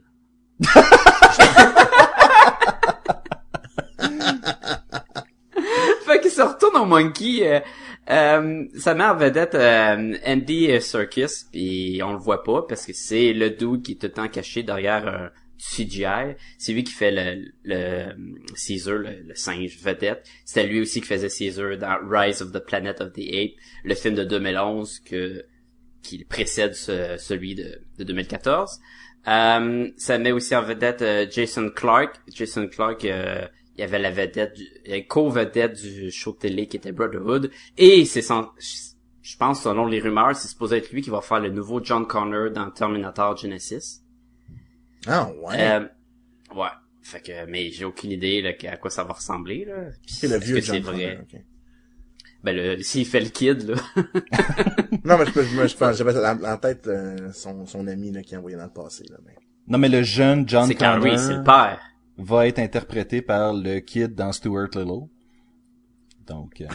fait 6.06 6.20
qu'il 6.22 6.32
se 6.32 6.42
retourne 6.42 6.78
au 6.78 6.86
Monkey. 6.86 7.48
Euh, 7.48 7.60
euh, 8.10 8.66
sa 8.78 8.94
mère 8.96 9.16
vedette 9.16 9.56
euh, 9.56 10.18
Andy 10.26 10.82
Serkis, 10.82 11.46
puis 11.52 12.02
on 12.04 12.12
le 12.12 12.20
voit 12.20 12.44
pas 12.44 12.64
parce 12.68 12.86
que 12.86 12.94
c'est 12.94 13.32
le 13.32 13.52
dude 13.52 13.82
qui 13.82 13.94
est 13.94 13.96
tout 13.96 14.08
le 14.08 14.12
temps 14.12 14.28
caché 14.28 14.64
derrière 14.64 15.08
un 15.08 15.30
CGI. 15.72 16.36
C'est 16.58 16.74
lui 16.74 16.84
qui 16.84 16.92
fait 16.94 17.12
le, 17.12 17.46
le 17.64 18.14
Caesar, 18.56 18.96
le, 18.98 19.22
le 19.28 19.36
singe 19.36 19.78
vedette. 19.82 20.28
C'était 20.46 20.68
lui 20.68 20.82
aussi 20.82 21.02
qui 21.02 21.08
faisait 21.08 21.30
Caesar 21.30 21.78
dans 21.78 21.98
Rise 22.08 22.42
of 22.42 22.52
the 22.52 22.60
Planet 22.60 23.00
of 23.02 23.14
the 23.14 23.20
Apes, 23.34 23.56
le 23.84 23.96
film 23.96 24.16
de 24.16 24.24
2011 24.24 25.00
que 25.00 25.46
qui 26.02 26.26
précède 26.26 26.74
ce- 26.76 27.16
celui 27.18 27.56
de, 27.56 27.82
de 27.98 28.04
2014. 28.04 28.80
Euh, 29.28 29.90
ça 29.96 30.18
met 30.18 30.34
aussi 30.34 30.54
en 30.54 30.62
vedette 30.62 31.02
euh, 31.02 31.26
Jason 31.32 31.70
Clark. 31.70 32.16
Jason 32.28 32.68
Clark, 32.68 33.06
euh, 33.06 33.48
il 33.78 33.82
y 33.82 33.84
avait 33.86 34.00
la 34.00 34.12
vedette, 34.12 34.58
co-vedette 35.08 35.82
du 35.82 36.12
show 36.12 36.34
télé 36.34 36.68
qui 36.68 36.76
était 36.78 36.92
Brotherhood. 36.92 37.50
Et 37.78 38.04
c'est 38.04 38.22
sans, 38.22 38.52
je 38.60 39.38
pense 39.38 39.64
selon 39.64 39.86
les 39.86 40.02
rumeurs, 40.02 40.36
c'est 40.36 40.50
supposé 40.50 40.78
être 40.78 40.92
lui 40.92 41.02
qui 41.02 41.10
va 41.10 41.22
faire 41.22 41.40
le 41.40 41.50
nouveau 41.50 41.82
John 41.82 42.06
Connor 42.06 42.52
dans 42.52 42.70
Terminator 42.70 43.38
Genesis. 43.38 44.03
Ah, 45.08 45.30
ouais. 45.42 45.56
Euh, 45.60 45.80
ouais. 46.56 46.68
Fait 47.02 47.22
que, 47.22 47.46
mais 47.48 47.70
j'ai 47.72 47.86
aucune 47.86 48.12
idée 48.12 48.42
là, 48.42 48.52
à 48.72 48.78
quoi 48.78 48.90
ça 48.90 49.04
va 49.04 49.14
ressembler 49.14 49.66
là. 49.66 49.76
Puis, 50.06 50.16
c'est 50.16 50.28
le 50.28 50.36
est-ce 50.38 50.46
vieux 50.46 50.56
que 50.56 50.62
c'est 50.62 50.82
John 50.82 50.94
vrai? 50.96 51.26
Ben 52.44 52.56
le, 52.56 52.82
s'il 52.82 53.06
fait 53.06 53.22
le 53.22 53.30
kid 53.30 53.70
là. 53.70 53.76
Non, 55.04 55.18
mais 55.18 55.26
je, 55.26 55.32
peux- 55.32 55.44
je, 55.44 55.68
je 55.68 55.76
pense, 55.78 55.98
j'avais 55.98 56.18
en, 56.26 56.44
en 56.44 56.58
tête 56.58 56.88
euh, 56.88 57.32
son, 57.34 57.66
son 57.66 57.88
ami 57.88 58.12
là, 58.12 58.22
qui 58.22 58.36
a 58.36 58.40
envoyé 58.40 58.56
dans 58.58 58.64
le 58.66 58.70
passé. 58.70 59.04
Là, 59.10 59.18
mais... 59.26 59.36
Non, 59.68 59.78
mais 59.78 59.90
le 59.90 60.04
jeune 60.04 60.48
John 60.48 60.68
c'est 60.68 60.76
Connor 60.76 61.20
c'est 61.20 61.36
le 61.38 61.44
père. 61.44 61.80
va 62.18 62.48
être 62.48 62.60
interprété 62.60 63.22
par 63.22 63.54
le 63.54 63.80
kid 63.80 64.14
dans 64.16 64.32
Stuart 64.32 64.70
Little. 64.76 65.08
Donc, 66.28 66.62
euh, 66.62 66.68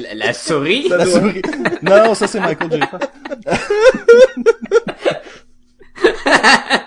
La, 0.00 0.14
la 0.14 0.32
souris? 0.32 0.88
la 0.88 1.06
souris. 1.06 1.42
Non, 1.82 2.14
ça 2.14 2.26
c'est 2.26 2.40
Michael 2.40 2.72
J. 2.72 2.80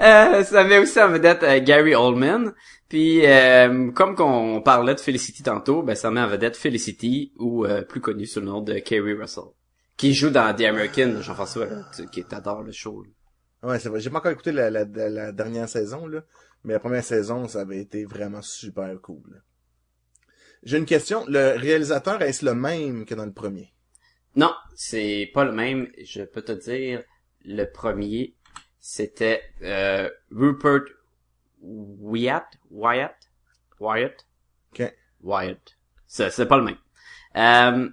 Euh, 0.00 0.42
ça 0.44 0.64
met 0.64 0.78
aussi 0.78 1.00
en 1.00 1.08
vedette 1.08 1.42
euh, 1.44 1.60
Gary 1.60 1.94
Oldman. 1.94 2.52
Puis, 2.90 3.24
euh, 3.24 3.90
comme 3.92 4.14
qu'on 4.16 4.60
parlait 4.60 4.94
de 4.94 5.00
Felicity 5.00 5.42
tantôt, 5.42 5.82
ben 5.82 5.94
ça 5.94 6.10
met 6.10 6.20
en 6.20 6.26
vedette 6.26 6.56
Felicity, 6.56 7.32
ou 7.38 7.64
euh, 7.64 7.80
plus 7.82 8.00
connu 8.02 8.26
sous 8.26 8.40
le 8.40 8.46
nom 8.46 8.60
de 8.60 8.74
Kerry 8.80 9.14
Russell, 9.14 9.44
qui 9.96 10.12
joue 10.12 10.28
dans 10.28 10.54
The 10.54 10.62
American, 10.62 11.22
Jean-François, 11.22 11.68
qui 12.12 12.22
t'adore 12.24 12.62
le 12.62 12.72
show. 12.72 13.02
là. 13.02 13.70
Ouais, 13.70 13.78
c'est 13.78 13.88
vrai. 13.88 14.00
J'ai 14.00 14.10
pas 14.10 14.18
encore 14.18 14.32
écouté 14.32 14.52
la, 14.52 14.68
la, 14.68 14.84
la 14.84 15.32
dernière 15.32 15.68
saison, 15.70 16.06
là. 16.06 16.22
Mais 16.64 16.74
la 16.74 16.80
première 16.80 17.04
saison, 17.04 17.48
ça 17.48 17.60
avait 17.60 17.80
été 17.80 18.04
vraiment 18.04 18.42
super 18.42 18.90
cool. 19.00 19.42
J'ai 20.64 20.76
une 20.76 20.86
question. 20.86 21.24
Le 21.28 21.56
réalisateur, 21.58 22.20
est-ce 22.20 22.44
le 22.44 22.54
même 22.54 23.06
que 23.06 23.14
dans 23.14 23.26
le 23.26 23.32
premier? 23.32 23.72
Non, 24.36 24.52
c'est 24.74 25.30
pas 25.32 25.44
le 25.44 25.52
même. 25.52 25.88
Je 26.02 26.22
peux 26.22 26.42
te 26.42 26.52
dire, 26.52 27.02
le 27.44 27.64
premier, 27.64 28.34
c'était 28.80 29.42
euh, 29.62 30.08
Rupert 30.30 30.84
Wyatt, 31.60 32.46
Wyatt, 32.70 33.16
Wyatt, 33.80 34.26
Ok. 34.72 34.94
Wyatt. 35.22 35.76
C'est 36.06 36.30
c'est 36.30 36.46
pas 36.46 36.58
le 36.58 36.64
même. 36.64 36.76
Euh, 37.36 37.88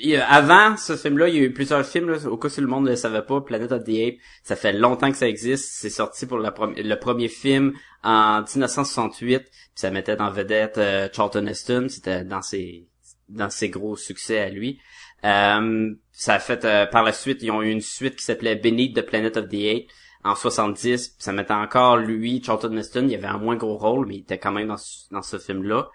il 0.00 0.16
avant 0.16 0.76
ce 0.76 0.96
film-là, 0.96 1.28
il 1.28 1.34
y 1.34 1.38
a 1.38 1.42
eu 1.42 1.52
plusieurs 1.52 1.84
films. 1.84 2.10
Là, 2.10 2.26
au 2.28 2.36
cas 2.36 2.48
où 2.48 2.60
le 2.60 2.66
monde 2.66 2.84
ne 2.84 2.90
le 2.90 2.96
savait 2.96 3.22
pas, 3.22 3.40
Planet 3.40 3.72
of 3.72 3.84
the 3.84 3.88
Apes, 3.88 4.18
ça 4.42 4.56
fait 4.56 4.72
longtemps 4.72 5.10
que 5.10 5.16
ça 5.16 5.28
existe. 5.28 5.72
C'est 5.72 5.90
sorti 5.90 6.26
pour 6.26 6.38
la 6.38 6.54
le 6.58 6.94
premier 6.96 7.28
film 7.28 7.74
en 8.02 8.42
1968. 8.42 9.38
Puis 9.40 9.50
ça 9.74 9.90
mettait 9.90 10.20
en 10.20 10.30
vedette 10.30 10.78
euh, 10.78 11.08
Charlton 11.12 11.46
Heston. 11.46 11.86
C'était 11.88 12.24
dans 12.24 12.42
ses 12.42 12.88
dans 13.28 13.50
ses 13.50 13.68
gros 13.68 13.96
succès 13.96 14.38
à 14.38 14.48
lui. 14.48 14.80
Euh, 15.24 15.94
ça 16.12 16.34
a 16.34 16.38
fait 16.38 16.64
euh, 16.64 16.86
par 16.86 17.02
la 17.02 17.12
suite, 17.12 17.42
ils 17.42 17.50
ont 17.50 17.62
eu 17.62 17.70
une 17.70 17.80
suite 17.80 18.16
qui 18.16 18.24
s'appelait 18.24 18.56
Beneath 18.56 18.94
the 18.96 19.02
Planet 19.02 19.36
of 19.36 19.48
the 19.48 19.54
Apes 19.54 19.90
en 20.24 20.34
70. 20.34 21.08
Puis 21.08 21.16
ça 21.18 21.32
mettait 21.32 21.52
encore 21.52 21.96
lui, 21.96 22.42
Charlton 22.44 22.76
Heston. 22.76 23.06
Il 23.08 23.14
avait 23.14 23.26
un 23.26 23.38
moins 23.38 23.56
gros 23.56 23.76
rôle, 23.76 24.06
mais 24.06 24.16
il 24.16 24.20
était 24.20 24.38
quand 24.38 24.52
même 24.52 24.68
dans, 24.68 24.76
dans 25.10 25.22
ce 25.22 25.38
film-là. 25.38 25.88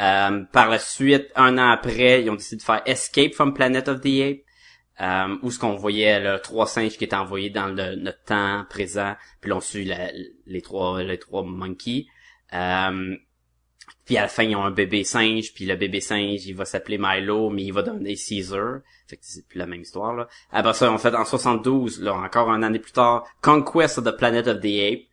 Euh, 0.00 0.44
par 0.52 0.68
la 0.68 0.78
suite, 0.78 1.30
un 1.36 1.58
an 1.58 1.68
après, 1.70 2.22
ils 2.22 2.30
ont 2.30 2.34
décidé 2.34 2.56
de 2.56 2.62
faire 2.62 2.82
Escape 2.86 3.34
from 3.34 3.52
Planet 3.54 3.88
of 3.88 4.00
the 4.00 4.20
Apes, 4.22 4.40
euh, 5.00 5.36
où 5.42 5.50
ce 5.50 5.58
qu'on 5.58 5.74
voyait 5.76 6.18
le 6.20 6.38
trois 6.40 6.66
singes 6.66 6.96
qui 6.96 7.04
étaient 7.04 7.16
envoyés 7.16 7.50
dans 7.50 7.66
le, 7.66 7.96
notre 7.96 8.22
temps 8.24 8.64
présent, 8.70 9.14
puis 9.40 9.50
l'on 9.50 9.60
suit 9.60 9.84
la- 9.84 10.10
les 10.46 10.62
trois 10.62 11.02
les 11.02 11.18
trois 11.18 11.42
monkeys. 11.44 12.06
Euh, 12.54 13.16
puis 14.04 14.16
à 14.16 14.22
la 14.22 14.28
fin, 14.28 14.42
ils 14.42 14.56
ont 14.56 14.64
un 14.64 14.70
bébé 14.70 15.04
singe, 15.04 15.52
puis 15.54 15.64
le 15.64 15.76
bébé 15.76 16.00
singe, 16.00 16.46
il 16.46 16.54
va 16.54 16.64
s'appeler 16.64 16.98
Milo, 16.98 17.50
mais 17.50 17.62
il 17.62 17.72
va 17.72 17.82
devenir 17.82 18.16
Caesar. 18.16 18.80
Fait 19.06 19.16
que 19.16 19.22
c'est 19.24 19.46
plus 19.46 19.58
la 19.58 19.66
même 19.66 19.82
histoire, 19.82 20.14
là. 20.14 20.28
Après 20.50 20.74
ça, 20.74 20.92
on 20.92 20.98
fait 20.98 21.14
en 21.14 21.24
72, 21.24 22.00
là, 22.02 22.14
encore 22.14 22.50
un 22.50 22.62
année 22.62 22.78
plus 22.78 22.92
tard, 22.92 23.24
Conquest 23.42 23.98
of 23.98 24.04
the 24.04 24.16
Planet 24.16 24.46
of 24.48 24.60
the 24.60 24.92
Apes. 24.92 25.06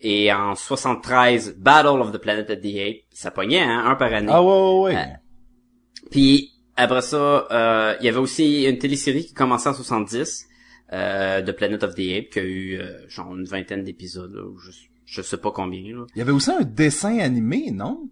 Et 0.00 0.30
en 0.32 0.54
73, 0.54 1.56
Battle 1.56 2.00
of 2.00 2.12
the 2.12 2.18
Planet 2.18 2.50
of 2.50 2.60
the 2.60 2.76
Apes. 2.76 3.04
Ça 3.12 3.30
pognait, 3.30 3.62
hein, 3.62 3.84
un 3.86 3.94
par 3.94 4.12
année. 4.12 4.30
Ah 4.30 4.42
ouais, 4.42 4.50
ouais, 4.50 4.82
ouais. 4.82 4.96
Euh, 4.96 6.08
Puis 6.10 6.50
après 6.76 7.02
ça, 7.02 7.46
euh, 7.50 7.96
il 8.00 8.06
y 8.06 8.08
avait 8.08 8.18
aussi 8.18 8.64
une 8.64 8.78
télésérie 8.78 9.24
qui 9.24 9.32
commençait 9.32 9.68
en 9.70 9.74
70, 9.74 10.46
euh, 10.92 11.40
de 11.40 11.52
Planet 11.52 11.82
of 11.84 11.94
the 11.94 12.00
Apes, 12.18 12.30
qui 12.30 12.38
a 12.38 12.42
eu 12.42 12.78
euh, 12.78 13.08
genre 13.08 13.34
une 13.34 13.44
vingtaine 13.44 13.84
d'épisodes, 13.84 14.36
je, 14.62 14.70
je 15.06 15.22
sais 15.22 15.38
pas 15.38 15.50
combien. 15.52 15.96
Là. 15.96 16.04
Il 16.14 16.18
y 16.18 16.22
avait 16.22 16.32
aussi 16.32 16.50
un 16.50 16.62
dessin 16.62 17.18
animé, 17.20 17.70
non? 17.70 18.08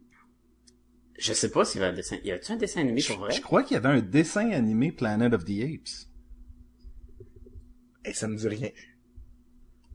Je 1.23 1.33
sais 1.35 1.51
pas 1.51 1.65
s'il 1.65 1.81
y 1.81 1.85
avait 1.85 1.93
un 1.93 1.97
dessin. 1.97 2.17
Y 2.25 2.33
avait-tu 2.33 2.51
un 2.53 2.57
dessin 2.57 2.81
animé 2.81 3.01
Je, 3.01 3.13
pour 3.13 3.21
vrai? 3.23 3.33
je 3.33 3.41
crois 3.41 3.63
qu'il 3.63 3.75
y 3.75 3.79
avait 3.79 3.89
un 3.91 4.01
dessin 4.01 4.51
animé 4.51 4.91
Planet 4.91 5.33
of 5.33 5.45
the 5.45 5.51
Apes. 5.63 6.09
Eh, 8.05 8.13
ça 8.13 8.27
me 8.27 8.37
dit 8.37 8.49
rien. 8.49 8.71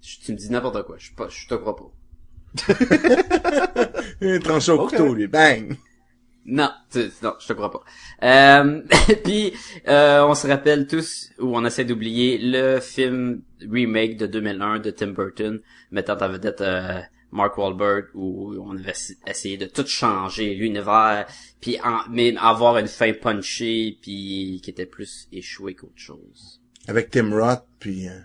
Je- 0.02 0.20
tu 0.24 0.32
me 0.32 0.38
dis 0.38 0.50
n'importe 0.50 0.84
quoi. 0.86 0.96
Je, 0.98 1.08
suis 1.08 1.16
pas, 1.16 1.28
je 1.28 1.48
te 1.48 1.56
crois 1.56 1.76
pas. 1.76 1.92
Un 4.22 4.40
tranché 4.40 4.72
au 4.72 4.88
couteau, 4.88 5.14
lui. 5.14 5.28
Bang! 5.28 5.76
Non, 6.46 6.70
tu- 6.90 7.12
non, 7.22 7.34
je 7.42 7.48
te 7.48 7.54
crois 7.54 7.70
pas. 7.72 7.84
Euh, 8.24 8.82
puis 9.26 9.52
euh, 9.90 10.24
on 10.26 10.34
se 10.34 10.48
rappelle 10.48 10.88
tous 10.88 11.30
ou 11.40 11.58
on 11.58 11.66
essaie 11.66 11.84
d'oublier 11.84 12.38
le 12.42 12.80
film 12.80 13.42
remake 13.70 14.16
de 14.16 14.28
2001 14.28 14.80
de 14.80 14.92
Tim 14.92 15.08
Burton 15.08 15.60
mettant 15.92 16.18
en 16.18 16.30
vedette 16.30 16.62
euh, 16.62 17.02
Mark 17.32 17.58
Wahlberg 17.58 18.06
où 18.14 18.54
on 18.62 18.78
avait 18.78 18.92
ess- 18.92 19.18
essayé 19.28 19.58
de 19.58 19.66
tout 19.66 19.86
changer 19.86 20.56
l'univers 20.56 21.28
puis 21.60 21.78
en- 21.84 22.08
mais 22.10 22.36
avoir 22.38 22.78
une 22.78 22.88
fin 22.88 23.12
punchée 23.14 23.98
puis 24.02 24.62
qui 24.64 24.70
était 24.70 24.86
plus 24.86 25.28
échouée 25.32 25.76
qu'autre 25.76 25.94
chose. 25.98 26.62
Avec 26.88 27.10
Tim 27.12 27.30
Roth, 27.32 27.66
puis... 27.80 28.08
euh, 28.08 28.20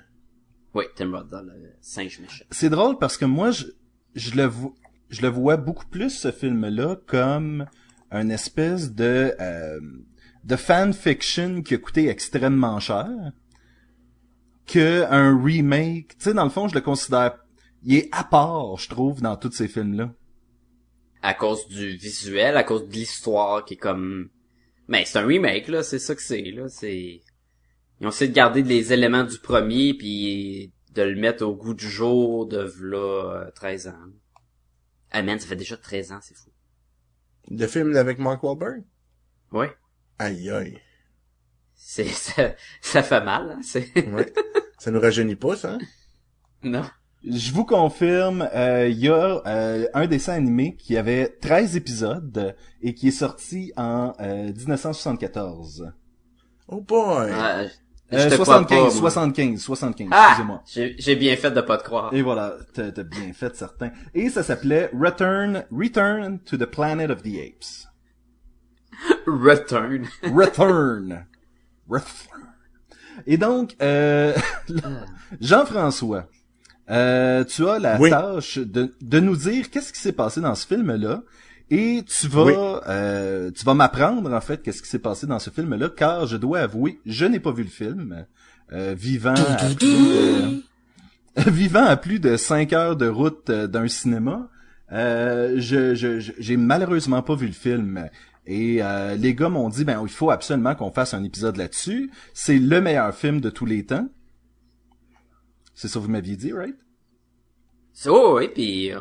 Oui, 0.75 0.85
Tim 0.95 1.11
Roth 1.17 1.29
dans 1.29 1.43
le 1.43 1.53
singe 1.81 2.21
méchant. 2.21 2.45
C'est 2.51 2.71
drôle 2.71 2.97
parce 2.99 3.17
que 3.17 3.25
moi, 3.25 3.51
je, 3.51 3.65
je 4.15 4.37
le 4.37 4.45
vois, 4.45 4.73
je 5.11 5.21
le 5.23 5.29
vois 5.29 5.57
beaucoup 5.57 5.87
plus 5.87 6.11
ce 6.11 6.31
film-là 6.31 6.97
comme 7.07 7.67
une 8.13 8.31
espèce 8.31 8.93
de 8.93 9.35
euh, 9.41 9.81
de 10.45 10.57
fanfiction 10.57 11.63
qui 11.63 11.75
a 11.75 11.79
coûté 11.79 12.09
extrêmement 12.09 12.79
cher 12.81 13.09
que 14.67 15.05
un 15.11 15.43
remake. 15.43 16.17
Tu 16.19 16.25
sais, 16.25 16.35
dans 16.35 16.45
le 16.45 16.51
fond, 16.51 16.69
je 16.69 16.75
le 16.75 16.81
considère, 16.81 17.39
il 17.85 17.97
est 17.97 18.09
à 18.13 18.25
part, 18.25 18.77
je 18.77 18.89
trouve, 18.89 19.21
dans 19.23 19.37
tous 19.37 19.53
ces 19.53 19.69
films-là. 19.69 20.13
À 21.23 21.35
cause 21.35 21.69
du 21.69 21.97
visuel, 21.97 22.57
à 22.57 22.65
cause 22.65 22.87
de 22.89 22.93
l'histoire 22.93 23.65
qui 23.65 23.75
est 23.75 23.79
comme 23.79 24.31
mais 24.89 25.05
c'est 25.05 25.19
un 25.19 25.27
remake 25.27 25.69
là, 25.69 25.83
c'est 25.83 26.01
ça 26.01 26.15
que 26.15 26.23
c'est 26.23 26.43
là, 26.51 26.69
c'est 26.69 27.21
ils 28.01 28.07
ont 28.07 28.11
essayé 28.11 28.29
de 28.29 28.35
garder 28.35 28.63
les 28.65 28.93
éléments 28.93 29.23
du 29.25 29.39
premier 29.39 29.95
puis 29.95 30.73
de 30.91 31.03
le 31.03 31.15
mettre 31.19 31.45
au 31.45 31.55
goût 31.55 31.75
du 31.75 31.89
jour 31.89 32.47
de 32.47 32.59
v'là 32.59 33.47
euh, 33.47 33.51
13 33.55 33.89
ans. 33.89 34.11
Ah 35.13 35.23
man, 35.23 35.39
ça 35.39 35.47
fait 35.47 35.57
déjà 35.57 35.77
13 35.77 36.13
ans, 36.13 36.19
c'est 36.21 36.37
fou. 36.37 36.51
Le 37.51 37.67
film 37.67 37.97
avec 37.97 38.19
Mark 38.19 38.43
Wahlberg? 38.43 38.83
Ouais. 39.53 39.71
Aïe, 40.19 40.51
aïe. 40.51 40.79
C'est 41.75 42.05
ça, 42.09 42.55
ça 42.81 43.03
fait 43.03 43.23
mal, 43.25 43.53
hein, 43.53 43.61
c'est 43.63 43.93
Ouais. 44.09 44.33
ça 44.79 44.91
nous 44.91 45.01
rajeunit 45.01 45.37
pas, 45.37 45.57
ça? 45.57 45.75
hein? 45.75 45.79
non. 46.65 46.85
Je 47.25 47.53
vous 47.53 47.65
confirme, 47.65 48.49
euh, 48.53 48.89
il 48.89 48.99
y 48.99 49.09
a 49.09 49.43
euh, 49.47 49.87
un 49.95 50.07
dessin 50.07 50.33
animé 50.35 50.75
qui 50.75 50.97
avait 50.97 51.29
13 51.41 51.77
épisodes 51.77 52.57
et 52.83 52.95
qui 52.95 53.09
est 53.09 53.13
sorti 53.13 53.73
en 53.77 54.13
euh, 54.21 54.53
1974. 54.53 55.93
Oh 56.69 56.81
boy! 56.81 57.31
Ah, 57.33 57.65
je 58.11 58.17
Euh, 58.19 58.29
te 58.29 58.35
crois 58.35 58.45
75, 58.45 58.69
pas, 58.69 58.83
moi. 58.83 58.91
75, 59.11 59.61
75, 59.63 60.09
Ah, 60.11 60.27
excusez-moi. 60.31 60.63
j'ai 60.99 61.17
bien 61.17 61.37
fait 61.37 61.53
de 61.53 61.61
pas 61.61 61.79
te 61.79 61.85
croire. 61.85 62.13
Et 62.13 62.23
voilà, 62.23 62.57
t'as 62.75 62.91
bien 63.05 63.33
fait, 63.33 63.55
certain. 63.57 63.91
Et 64.15 64.29
ça 64.29 64.43
s'appelait 64.43 64.91
Return, 64.93 65.65
Return 65.71 66.41
to 66.41 66.57
the 66.57 66.67
Planet 66.67 67.09
of 67.11 67.23
the 67.23 67.37
Apes. 67.39 67.89
Return. 69.27 70.07
Return. 70.25 71.25
Return. 71.89 72.43
Et 73.27 73.37
donc, 73.37 73.77
euh, 73.81 74.35
Jean-François, 75.41 76.27
euh, 76.91 77.45
tu 77.45 77.67
as 77.69 77.79
la 77.79 77.99
Oui. 78.01 78.11
tâche 78.11 78.59
de, 78.59 78.93
de 79.01 79.21
nous 79.21 79.37
dire 79.37 79.71
qu'est-ce 79.71 79.93
qui 79.93 80.01
s'est 80.01 80.13
passé 80.13 80.41
dans 80.41 80.55
ce 80.55 80.67
film-là. 80.67 81.23
Et 81.71 82.03
tu 82.07 82.29
vas, 82.29 82.45
Oui. 82.45 82.53
euh, 82.89 83.51
tu 83.51 83.65
vas 83.65 83.73
m'apprendre 83.75 84.33
en 84.33 84.41
fait 84.41 84.63
qu'est-ce 84.63 84.83
qui 84.83 84.89
s'est 84.89 84.99
passé 84.99 85.27
dans 85.27 85.39
ce 85.39 85.49
film-là, 85.51 85.89
car 85.97 86.27
je 86.27 86.37
dois 86.37 86.61
avouer, 86.61 87.01
je 87.07 87.25
n'ai 87.25 87.41
pas 87.41 87.53
vu 87.53 87.63
le 87.63 87.71
film. 87.71 88.27
Euh, 88.73 88.95
vivant, 88.99 89.35
à 89.35 89.67
plus 89.67 89.75
de, 89.77 90.63
vivant 91.51 91.85
à 91.85 91.97
plus 91.97 92.19
de 92.21 92.37
cinq 92.37 92.73
heures 92.73 92.97
de 92.97 93.07
route 93.09 93.49
euh, 93.51 93.67
d'un 93.67 93.89
cinéma, 93.89 94.49
euh, 94.93 95.55
je, 95.59 95.95
je, 95.95 96.21
je- 96.21 96.33
j'ai 96.39 96.57
malheureusement 96.59 97.23
pas 97.23 97.35
vu 97.35 97.47
le 97.47 97.53
film. 97.53 98.09
Et 98.47 98.79
euh, 98.83 99.15
les 99.17 99.35
gars 99.35 99.49
m'ont 99.49 99.69
dit, 99.69 99.85
ben 99.85 100.01
il 100.03 100.11
faut 100.13 100.31
absolument 100.31 100.75
qu'on 100.75 100.91
fasse 100.91 101.15
un 101.15 101.23
épisode 101.23 101.57
là-dessus. 101.57 102.11
C'est 102.35 102.59
le 102.59 102.81
meilleur 102.81 103.15
film 103.15 103.41
de 103.41 103.49
tous 103.51 103.67
les 103.67 103.85
temps. 103.87 104.09
C'est 105.75 105.89
ça 105.89 105.95
que 105.95 106.05
vous 106.05 106.11
m'aviez 106.11 106.37
dit, 106.37 106.53
right? 106.53 106.77
Oh, 108.07 108.37
oui, 108.39 108.49
puis 108.49 108.93
euh, 108.93 108.99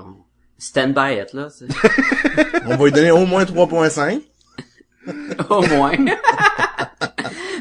stand 0.58 0.94
by 0.94 1.20
it, 1.22 1.34
là. 1.34 1.48
On 2.66 2.76
va 2.78 2.86
lui 2.86 2.92
donner 2.92 3.12
au 3.12 3.26
moins 3.26 3.44
3.5. 3.44 4.22
Au 5.50 5.62
moins. 5.68 5.94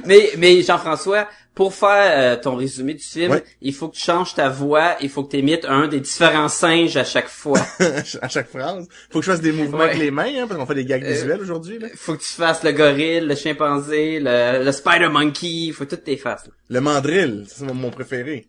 mais, 0.06 0.30
mais 0.38 0.62
Jean-François, 0.62 1.28
pour 1.54 1.74
faire 1.74 2.12
euh, 2.38 2.40
ton 2.40 2.54
résumé 2.56 2.94
du 2.94 3.02
film, 3.02 3.32
Ouais. 3.32 3.44
il 3.60 3.72
faut 3.74 3.88
que 3.88 3.94
tu 3.96 4.02
changes 4.02 4.34
ta 4.34 4.48
voix, 4.48 4.96
il 5.00 5.08
faut 5.08 5.24
que 5.24 5.30
tu 5.30 5.38
imites 5.38 5.64
un 5.66 5.88
des 5.88 6.00
différents 6.00 6.48
singes 6.48 6.96
à 6.96 7.04
chaque 7.04 7.28
fois. 7.28 7.60
à 8.22 8.28
chaque 8.28 8.48
phrase. 8.48 8.86
Faut 9.10 9.20
que 9.20 9.24
je 9.26 9.30
fasse 9.30 9.40
des 9.40 9.52
mouvements 9.52 9.78
Ouais. 9.78 9.84
avec 9.86 9.98
les 9.98 10.10
mains, 10.10 10.26
hein, 10.42 10.46
parce 10.46 10.58
qu'on 10.60 10.66
fait 10.66 10.74
des 10.74 10.84
gags 10.84 11.02
Euh, 11.04 11.12
visuels 11.12 11.40
aujourd'hui, 11.40 11.78
là. 11.78 11.88
faut 11.96 12.14
que 12.14 12.20
tu 12.20 12.28
fasses 12.28 12.62
le 12.62 12.72
gorille, 12.72 13.20
le 13.20 13.34
chimpanzé, 13.34 14.20
le, 14.20 14.62
le 14.64 14.72
spider 14.72 15.08
monkey, 15.08 15.72
faut 15.72 15.84
toutes 15.86 16.04
tes 16.04 16.16
faces. 16.16 16.46
là. 16.46 16.52
Le 16.68 16.80
mandrill, 16.80 17.44
c'est 17.48 17.64
mon- 17.64 17.74
mon 17.74 17.90
préféré. 17.90 18.48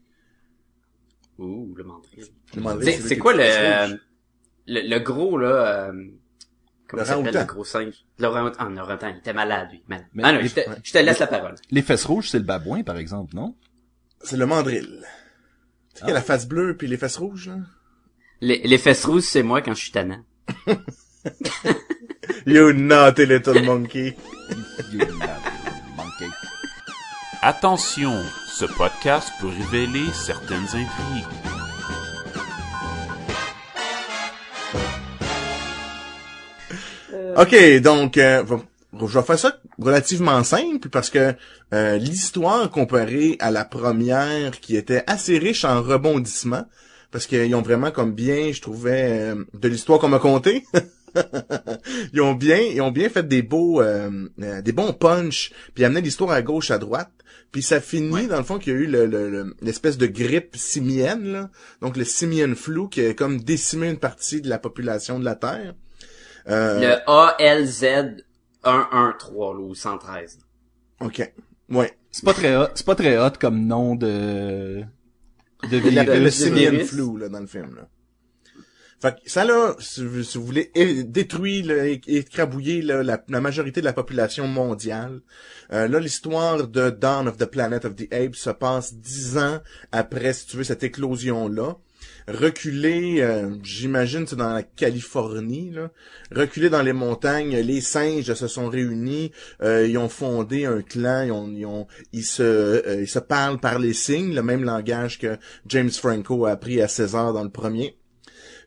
Ouh, 1.41 1.74
le 1.75 1.83
mandrill. 1.83 2.25
Le 2.55 2.62
mandrill, 2.62 3.01
C'est 3.01 3.17
quoi 3.17 3.33
le, 3.33 3.98
le 4.67 4.88
le 4.88 5.00
gros 5.00 5.38
là 5.38 5.88
euh, 5.89 5.91
Comment 6.88 7.03
ça 7.03 7.15
s'appelle 7.15 7.33
le 7.33 7.45
gros 7.45 7.63
singe? 7.63 8.05
Orang 8.21 8.51
ah, 8.60 8.69
le 8.69 8.79
orang-outan, 8.81 9.10
il 9.10 9.17
était 9.17 9.33
malade 9.33 9.69
lui. 9.71 9.81
Malade. 9.88 10.05
Mais- 10.13 10.24
ah 10.25 10.33
non, 10.33 10.41
je 10.41 10.53
te, 10.53 10.60
je 10.83 10.91
te 10.91 10.98
laisse 11.00 11.19
la 11.19 11.27
parole. 11.27 11.55
Les 11.71 11.81
fesses 11.81 12.05
rouges, 12.05 12.29
c'est 12.29 12.38
le 12.38 12.43
babouin, 12.43 12.83
par 12.83 12.98
exemple, 12.98 13.33
non? 13.36 13.55
C'est 14.21 14.38
le 14.38 14.45
mandrill. 14.45 15.03
Tu 15.95 16.05
sais, 16.05 16.13
la 16.13 16.21
face 16.21 16.48
bleue 16.48 16.77
puis 16.77 16.88
les 16.88 16.98
fesses 16.98 17.17
rouges, 17.17 17.48
là? 17.48 17.57
Les, 18.41 18.60
les 18.60 18.77
fesses 18.77 19.05
rouges, 19.05 19.24
c'est 19.24 19.43
moi 19.43 19.62
quand 19.62 19.74
je 19.74 19.81
suis 19.81 19.91
tannant. 19.91 20.24
You 22.45 22.74
naughty 22.74 23.25
little 23.25 23.63
monkey. 23.63 24.15
Monkey. 24.93 25.50
Attention, 27.43 28.13
ce 28.45 28.65
podcast 28.65 29.31
peut 29.41 29.48
révéler 29.48 30.05
certaines 30.13 30.57
intrigues. 30.57 31.25
OK, 37.36 37.81
donc 37.81 38.19
euh, 38.19 38.43
je 38.93 39.05
vais 39.17 39.24
faire 39.24 39.39
ça 39.39 39.57
relativement 39.79 40.43
simple 40.43 40.89
parce 40.89 41.10
que 41.10 41.33
euh, 41.74 41.98
l'histoire 41.98 42.69
comparée 42.69 43.38
à 43.39 43.50
la 43.50 43.65
première 43.65 44.60
qui 44.60 44.77
était 44.77 45.03
assez 45.07 45.39
riche 45.39 45.65
en 45.65 45.81
rebondissements 45.81 46.67
parce 47.10 47.25
qu'ils 47.25 47.55
ont 47.55 47.63
vraiment 47.63 47.89
comme 47.89 48.13
bien, 48.13 48.51
je 48.51 48.62
trouvais, 48.62 49.31
euh, 49.31 49.45
de 49.55 49.67
l'histoire 49.67 49.98
qu'on 49.98 50.10
m'a 50.10 50.19
conté. 50.19 50.63
ils 52.13 52.22
ont 52.22 52.34
bien, 52.34 52.58
ils 52.60 52.82
ont 52.82 52.91
bien 52.91 53.10
fait 53.10 53.27
des 53.27 53.41
beaux, 53.41 53.82
euh, 53.82 54.10
euh, 54.41 54.62
des 54.62 54.72
bons 54.72 54.94
punch, 54.94 55.51
puis 55.74 55.84
amené 55.86 56.01
l'histoire 56.01 56.32
à 56.32 56.41
gauche, 56.41 56.72
à 56.72 56.77
droite, 56.77 57.12
puis 57.51 57.62
ça 57.62 57.82
finit 57.82 58.27
dans 58.27 58.38
le 58.38 58.44
fond 58.44 58.58
qu'il 58.60 58.74
y 58.74 58.75
a 58.75 58.80
eu 58.80 58.86
le, 58.88 59.06
le- 59.06 59.30
le- 59.30 59.56
l'espèce 59.62 59.98
de 59.98 60.08
grippe 60.08 60.56
simienne, 60.56 61.32
là. 61.32 61.50
donc 61.82 61.98
le 61.98 62.03
simian 62.06 62.56
flu 62.56 62.88
qui 62.89 63.06
a 63.06 63.13
comme 63.13 63.39
décimé 63.41 63.89
une 63.89 64.00
partie 64.00 64.41
de 64.41 64.50
la 64.50 64.58
population 64.60 65.20
de 65.20 65.25
la 65.25 65.36
Terre. 65.36 65.75
Euh, 66.50 66.80
Le 66.80 67.10
ALZ 67.10 67.84
113, 68.63 69.32
là, 69.34 69.50
ou 69.60 69.75
113. 69.75 70.39
Ok, 71.01 71.34
ouais. 71.70 71.91
C'est 72.12 72.25
pas 72.25 72.34
très 72.34 72.56
hot, 72.58 72.68
c'est 72.75 72.86
pas 72.86 72.96
très 72.96 73.18
hot 73.18 73.32
comme 73.39 73.65
nom 73.65 73.96
de 73.96 74.82
de 75.70 75.77
le 76.24 76.30
simian 76.32 76.72
virus. 76.72 76.89
flu 76.89 77.18
là 77.20 77.30
dans 77.30 77.39
le 77.39 77.48
film 77.48 77.75
là. 77.75 77.88
Fait 79.01 79.15
que 79.15 79.31
ça 79.31 79.46
là, 79.46 79.75
si 79.79 80.05
vous, 80.05 80.46
voulez 80.46 80.72
là, 80.75 81.88
é- 81.88 82.01
écrabouiller 82.05 82.84
la, 82.84 83.20
majorité 83.41 83.81
de 83.81 83.86
la 83.86 83.93
population 83.93 84.48
mondiale, 84.48 85.22
euh, 85.74 85.88
là 85.88 86.00
l'histoire 86.00 86.67
de 86.67 86.91
Dawn 86.91 87.27
of 87.27 87.38
the 87.38 87.46
Planet 87.46 87.86
of 87.86 87.96
the 87.96 88.13
Apes 88.13 88.36
se 88.36 88.51
passe 88.51 88.93
dix 88.93 89.39
ans 89.39 89.60
après, 89.91 90.34
si 90.34 90.46
tu 90.46 90.58
veux, 90.58 90.63
cette 90.63 90.84
éclosion 90.84 91.48
là. 91.48 91.77
Reculé, 92.27 93.22
euh, 93.22 93.50
j'imagine, 93.63 94.27
c'est 94.27 94.36
dans 94.36 94.53
la 94.53 94.63
Californie, 94.63 95.72
là. 95.72 95.89
Reculé 96.31 96.70
dans 96.70 96.81
les 96.84 96.93
montagnes, 96.93 97.58
les 97.58 97.81
singes 97.81 98.34
se 98.34 98.48
sont 98.48 98.70
réunis, 98.70 99.31
euh, 99.63 99.88
ils 99.88 99.98
ont 99.98 100.10
fondé 100.10 100.65
un 100.65 100.81
clan, 100.81 101.24
ils, 101.24 101.65
ont, 101.65 101.88
se, 102.22 102.43
euh, 102.43 103.01
ils 103.01 103.08
se 103.08 103.20
parlent 103.20 103.60
par 103.60 103.79
les 103.79 103.93
signes, 103.93 104.36
le 104.36 104.43
même 104.43 104.63
langage 104.63 105.17
que 105.17 105.38
James 105.67 105.89
Franco 105.89 106.46
a 106.46 106.51
appris 106.51 106.81
à 106.81 106.88
César 106.88 107.34
dans 107.34 107.43
le 107.43 107.50
premier. 107.50 107.98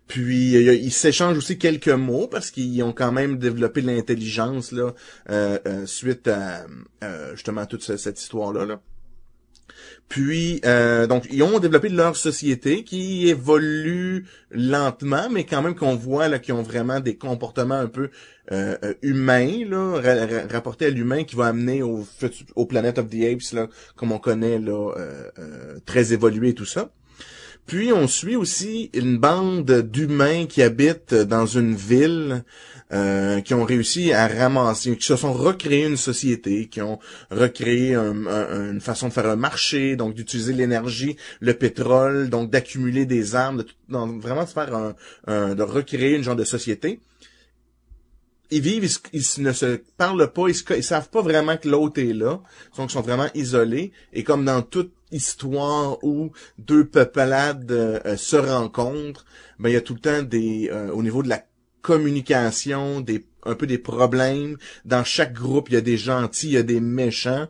Puis 0.06 0.52
ils 0.52 0.92
s'échangent 0.92 1.38
aussi 1.38 1.56
quelques 1.58 1.88
mots 1.88 2.26
parce 2.28 2.50
qu'ils 2.50 2.82
ont 2.82 2.92
quand 2.92 3.10
même 3.10 3.38
développé 3.38 3.80
de 3.80 3.86
l'intelligence 3.86 4.70
là 4.70 4.92
euh, 5.30 5.58
euh, 5.66 5.86
suite 5.86 6.28
à 6.28 6.66
euh, 7.02 7.32
justement 7.34 7.64
toute 7.64 7.82
ce- 7.82 7.96
cette 7.96 8.20
histoire 8.20 8.52
là. 8.52 8.66
là. 8.66 8.80
Puis 10.08 10.60
euh, 10.66 11.06
donc 11.06 11.26
ils 11.30 11.42
ont 11.42 11.58
développé 11.58 11.88
leur 11.88 12.16
société 12.16 12.84
qui 12.84 13.28
évolue 13.28 14.26
lentement, 14.50 15.30
mais 15.30 15.44
quand 15.46 15.62
même 15.62 15.74
qu'on 15.74 15.96
voit 15.96 16.28
là 16.28 16.38
qu'ils 16.38 16.52
ont 16.54 16.62
vraiment 16.62 17.00
des 17.00 17.16
comportements 17.16 17.74
un 17.74 17.86
peu 17.86 18.10
euh, 18.52 18.76
euh, 18.84 18.92
humains 19.00 19.64
là, 19.66 20.00
ra- 20.02 20.26
ra- 20.26 20.46
rapportés 20.52 20.84
à 20.84 20.90
l'humain 20.90 21.24
qui 21.24 21.34
va 21.34 21.46
amener 21.46 21.82
au 21.82 22.06
au 22.56 22.66
Planet 22.66 22.98
of 22.98 23.08
the 23.08 23.22
Apes 23.24 23.52
là, 23.54 23.68
comme 23.96 24.12
on 24.12 24.18
connaît 24.18 24.58
là, 24.58 24.92
euh, 24.98 25.30
euh, 25.38 25.78
très 25.86 26.12
évolué 26.12 26.50
et 26.50 26.54
tout 26.54 26.66
ça. 26.66 26.90
Puis 27.66 27.92
on 27.92 28.06
suit 28.06 28.36
aussi 28.36 28.90
une 28.92 29.16
bande 29.16 29.70
d'humains 29.90 30.44
qui 30.46 30.62
habitent 30.62 31.14
dans 31.14 31.46
une 31.46 31.74
ville, 31.74 32.44
euh, 32.92 33.40
qui 33.40 33.54
ont 33.54 33.64
réussi 33.64 34.12
à 34.12 34.28
ramasser, 34.28 34.96
qui 34.98 35.06
se 35.06 35.16
sont 35.16 35.32
recréés 35.32 35.86
une 35.86 35.96
société, 35.96 36.68
qui 36.68 36.82
ont 36.82 36.98
recréé 37.30 37.94
un- 37.94 38.26
un- 38.26 38.72
une 38.72 38.82
façon 38.82 39.08
de 39.08 39.14
faire 39.14 39.26
un 39.26 39.36
marché, 39.36 39.96
donc 39.96 40.14
d'utiliser 40.14 40.52
l'énergie, 40.52 41.16
le 41.40 41.54
pétrole, 41.54 42.28
donc 42.28 42.50
d'accumuler 42.50 43.06
des 43.06 43.34
armes, 43.34 43.58
de 43.58 43.62
tout- 43.62 43.74
vraiment 44.20 44.44
de 44.44 44.48
faire 44.50 44.74
un, 44.74 44.94
un- 45.26 45.54
de 45.54 45.62
recréer 45.62 46.16
une 46.16 46.22
genre 46.22 46.36
de 46.36 46.44
société. 46.44 47.00
Ils 48.50 48.60
vivent, 48.60 48.88
ils, 49.14 49.42
ne 49.42 49.52
se 49.52 49.80
parlent 49.96 50.30
pas, 50.32 50.48
ils, 50.48 50.62
ils 50.76 50.84
savent 50.84 51.08
pas 51.08 51.22
vraiment 51.22 51.56
que 51.56 51.66
l'autre 51.68 51.98
est 52.00 52.12
là, 52.12 52.40
donc 52.76 52.90
ils 52.90 52.92
sont 52.92 53.00
vraiment 53.00 53.28
isolés. 53.34 53.90
Et 54.12 54.22
comme 54.22 54.44
dans 54.44 54.60
toute 54.60 54.92
histoire 55.14 56.02
où 56.02 56.32
deux 56.58 56.84
peuplades 56.86 57.70
euh, 57.72 58.00
euh, 58.04 58.16
se 58.16 58.36
rencontrent, 58.36 59.24
ben 59.58 59.68
il 59.70 59.72
y 59.72 59.76
a 59.76 59.80
tout 59.80 59.94
le 59.94 60.00
temps 60.00 60.22
des, 60.22 60.68
euh, 60.72 60.90
au 60.92 61.02
niveau 61.02 61.22
de 61.22 61.28
la 61.28 61.42
communication, 61.82 63.00
des 63.00 63.24
un 63.46 63.54
peu 63.54 63.66
des 63.66 63.78
problèmes. 63.78 64.56
Dans 64.84 65.04
chaque 65.04 65.34
groupe, 65.34 65.68
il 65.68 65.74
y 65.74 65.78
a 65.78 65.82
des 65.82 65.98
gentils, 65.98 66.48
il 66.48 66.52
y 66.54 66.56
a 66.56 66.62
des 66.62 66.80
méchants. 66.80 67.46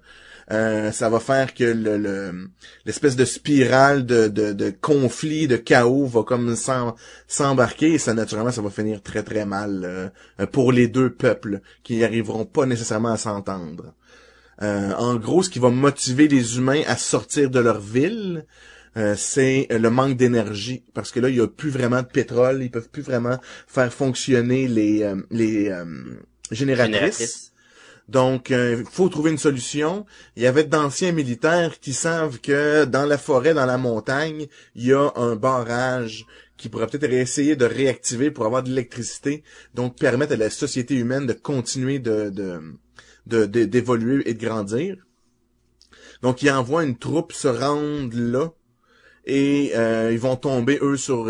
Euh, 0.50 0.92
ça 0.92 1.08
va 1.08 1.20
faire 1.20 1.54
que 1.54 1.64
le, 1.64 1.96
le- 1.96 2.50
l'espèce 2.84 3.16
de 3.16 3.24
spirale 3.24 4.04
de, 4.04 4.28
de, 4.28 4.52
de 4.52 4.70
conflit, 4.70 5.48
de 5.48 5.56
chaos 5.56 6.04
va 6.06 6.22
comme 6.22 6.54
s'em- 6.54 6.92
s'embarquer 7.26 7.92
et 7.94 7.98
ça 7.98 8.12
naturellement 8.12 8.50
ça 8.52 8.60
va 8.60 8.68
finir 8.68 9.02
très 9.02 9.22
très 9.22 9.46
mal 9.46 9.82
euh, 9.84 10.46
pour 10.46 10.70
les 10.70 10.86
deux 10.86 11.10
peuples 11.10 11.60
qui 11.82 11.96
n'arriveront 11.96 12.44
pas 12.44 12.66
nécessairement 12.66 13.12
à 13.12 13.16
s'entendre. 13.16 13.94
Euh, 14.62 14.92
en 14.94 15.16
gros, 15.16 15.42
ce 15.42 15.50
qui 15.50 15.58
va 15.58 15.70
motiver 15.70 16.28
les 16.28 16.58
humains 16.58 16.82
à 16.86 16.96
sortir 16.96 17.50
de 17.50 17.58
leur 17.58 17.80
ville, 17.80 18.46
euh, 18.96 19.14
c'est 19.16 19.66
le 19.70 19.90
manque 19.90 20.16
d'énergie. 20.16 20.84
Parce 20.94 21.10
que 21.10 21.20
là, 21.20 21.28
il 21.28 21.36
y 21.36 21.40
a 21.40 21.48
plus 21.48 21.70
vraiment 21.70 22.02
de 22.02 22.06
pétrole, 22.06 22.62
ils 22.62 22.70
peuvent 22.70 22.90
plus 22.90 23.02
vraiment 23.02 23.38
faire 23.66 23.92
fonctionner 23.92 24.68
les, 24.68 25.02
euh, 25.02 25.16
les 25.30 25.68
euh, 25.68 25.84
génératrices. 26.50 26.94
Génératrice. 26.94 27.50
Donc, 28.06 28.50
il 28.50 28.84
faut 28.90 29.08
trouver 29.08 29.30
une 29.30 29.38
solution. 29.38 30.04
Il 30.36 30.42
y 30.42 30.46
avait 30.46 30.64
d'anciens 30.64 31.12
militaires 31.12 31.80
qui 31.80 31.94
savent 31.94 32.38
que 32.38 32.84
dans 32.84 33.06
la 33.06 33.16
forêt, 33.16 33.54
dans 33.54 33.64
la 33.64 33.78
montagne, 33.78 34.46
il 34.74 34.84
y 34.84 34.92
a 34.92 35.10
un 35.16 35.36
barrage 35.36 36.26
qui 36.58 36.68
pourrait 36.68 36.86
peut-être 36.86 37.10
essayer 37.10 37.56
de 37.56 37.64
réactiver 37.64 38.30
pour 38.30 38.44
avoir 38.44 38.62
de 38.62 38.68
l'électricité, 38.68 39.42
donc 39.72 39.98
permettre 39.98 40.34
à 40.34 40.36
la 40.36 40.50
société 40.50 40.94
humaine 40.96 41.26
de 41.26 41.32
continuer 41.32 41.98
de, 41.98 42.28
de, 42.28 42.60
de- 43.26 43.46
de- 43.46 43.64
d'évoluer 43.64 44.28
et 44.28 44.34
de 44.34 44.44
grandir. 44.46 44.96
Donc, 46.22 46.42
ils 46.42 46.50
envoient 46.50 46.84
une 46.84 46.96
troupe 46.98 47.32
se 47.32 47.48
rendre 47.48 48.16
là 48.16 48.52
et 49.26 49.72
euh, 49.74 50.10
ils 50.12 50.18
vont 50.18 50.36
tomber 50.36 50.78
eux 50.82 50.98
sur 50.98 51.26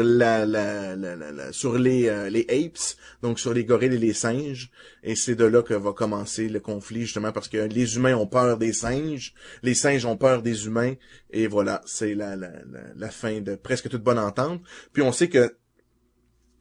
les 1.79 2.09
euh, 2.09 2.29
les 2.29 2.47
apes, 2.51 2.97
donc 3.23 3.39
sur 3.39 3.55
les 3.55 3.65
gorilles 3.65 3.95
et 3.95 3.99
les 3.99 4.13
singes. 4.13 4.71
Et 5.05 5.15
c'est 5.15 5.37
de 5.37 5.45
là 5.45 5.63
que 5.63 5.75
va 5.75 5.93
commencer 5.93 6.49
le 6.49 6.59
conflit 6.61 7.03
justement 7.03 7.31
parce 7.31 7.49
que 7.49 7.59
les 7.59 7.97
humains 7.97 8.17
ont 8.17 8.27
peur 8.27 8.59
des 8.59 8.73
singes, 8.73 9.33
les 9.63 9.75
singes 9.75 10.05
ont 10.07 10.17
peur 10.17 10.43
des 10.43 10.67
humains 10.67 10.95
et 11.31 11.47
voilà, 11.47 11.83
c'est 11.87 12.15
la, 12.15 12.35
la, 12.35 12.51
la 12.97 13.11
fin 13.11 13.41
de 13.41 13.55
presque 13.55 13.89
toute 13.89 14.03
bonne 14.03 14.19
entente. 14.19 14.61
Puis 14.93 15.03
on 15.03 15.13
sait 15.13 15.29
que 15.29 15.55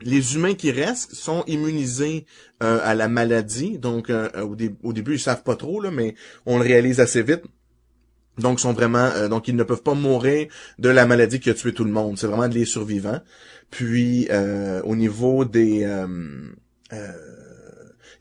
les 0.06 0.36
humains 0.36 0.54
qui 0.54 0.72
restent 0.72 1.14
sont 1.14 1.44
immunisés 1.48 2.26
euh, 2.62 2.80
à 2.84 2.96
la 2.96 3.08
maladie, 3.08 3.78
donc 3.78 4.10
euh, 4.10 4.30
au, 4.42 4.56
dé- 4.56 4.76
au 4.84 4.94
début 4.94 5.14
ils 5.14 5.20
savent 5.20 5.44
pas 5.44 5.56
trop 5.56 5.82
là, 5.82 5.92
mais 5.92 6.16
on 6.46 6.58
le 6.58 6.64
réalise 6.64 7.00
assez 7.00 7.24
vite. 7.24 7.44
Donc 8.38 8.60
sont 8.60 8.74
vraiment 8.74 9.12
euh, 9.16 9.28
donc 9.28 9.48
ils 9.48 9.56
ne 9.56 9.64
peuvent 9.64 9.84
pas 9.84 9.94
mourir 9.94 10.48
de 10.80 10.90
la 10.90 11.06
maladie 11.06 11.40
qui 11.40 11.50
a 11.50 11.54
tué 11.54 11.74
tout 11.74 11.84
le 11.84 11.92
monde. 11.92 12.18
C'est 12.18 12.28
vraiment 12.28 12.48
des 12.48 12.66
survivants. 12.66 13.22
Puis 13.70 14.28
euh, 14.32 14.82
au 14.84 14.96
niveau 14.96 15.46
des 15.46 15.84
euh, 15.84 16.08
euh, 16.94 17.12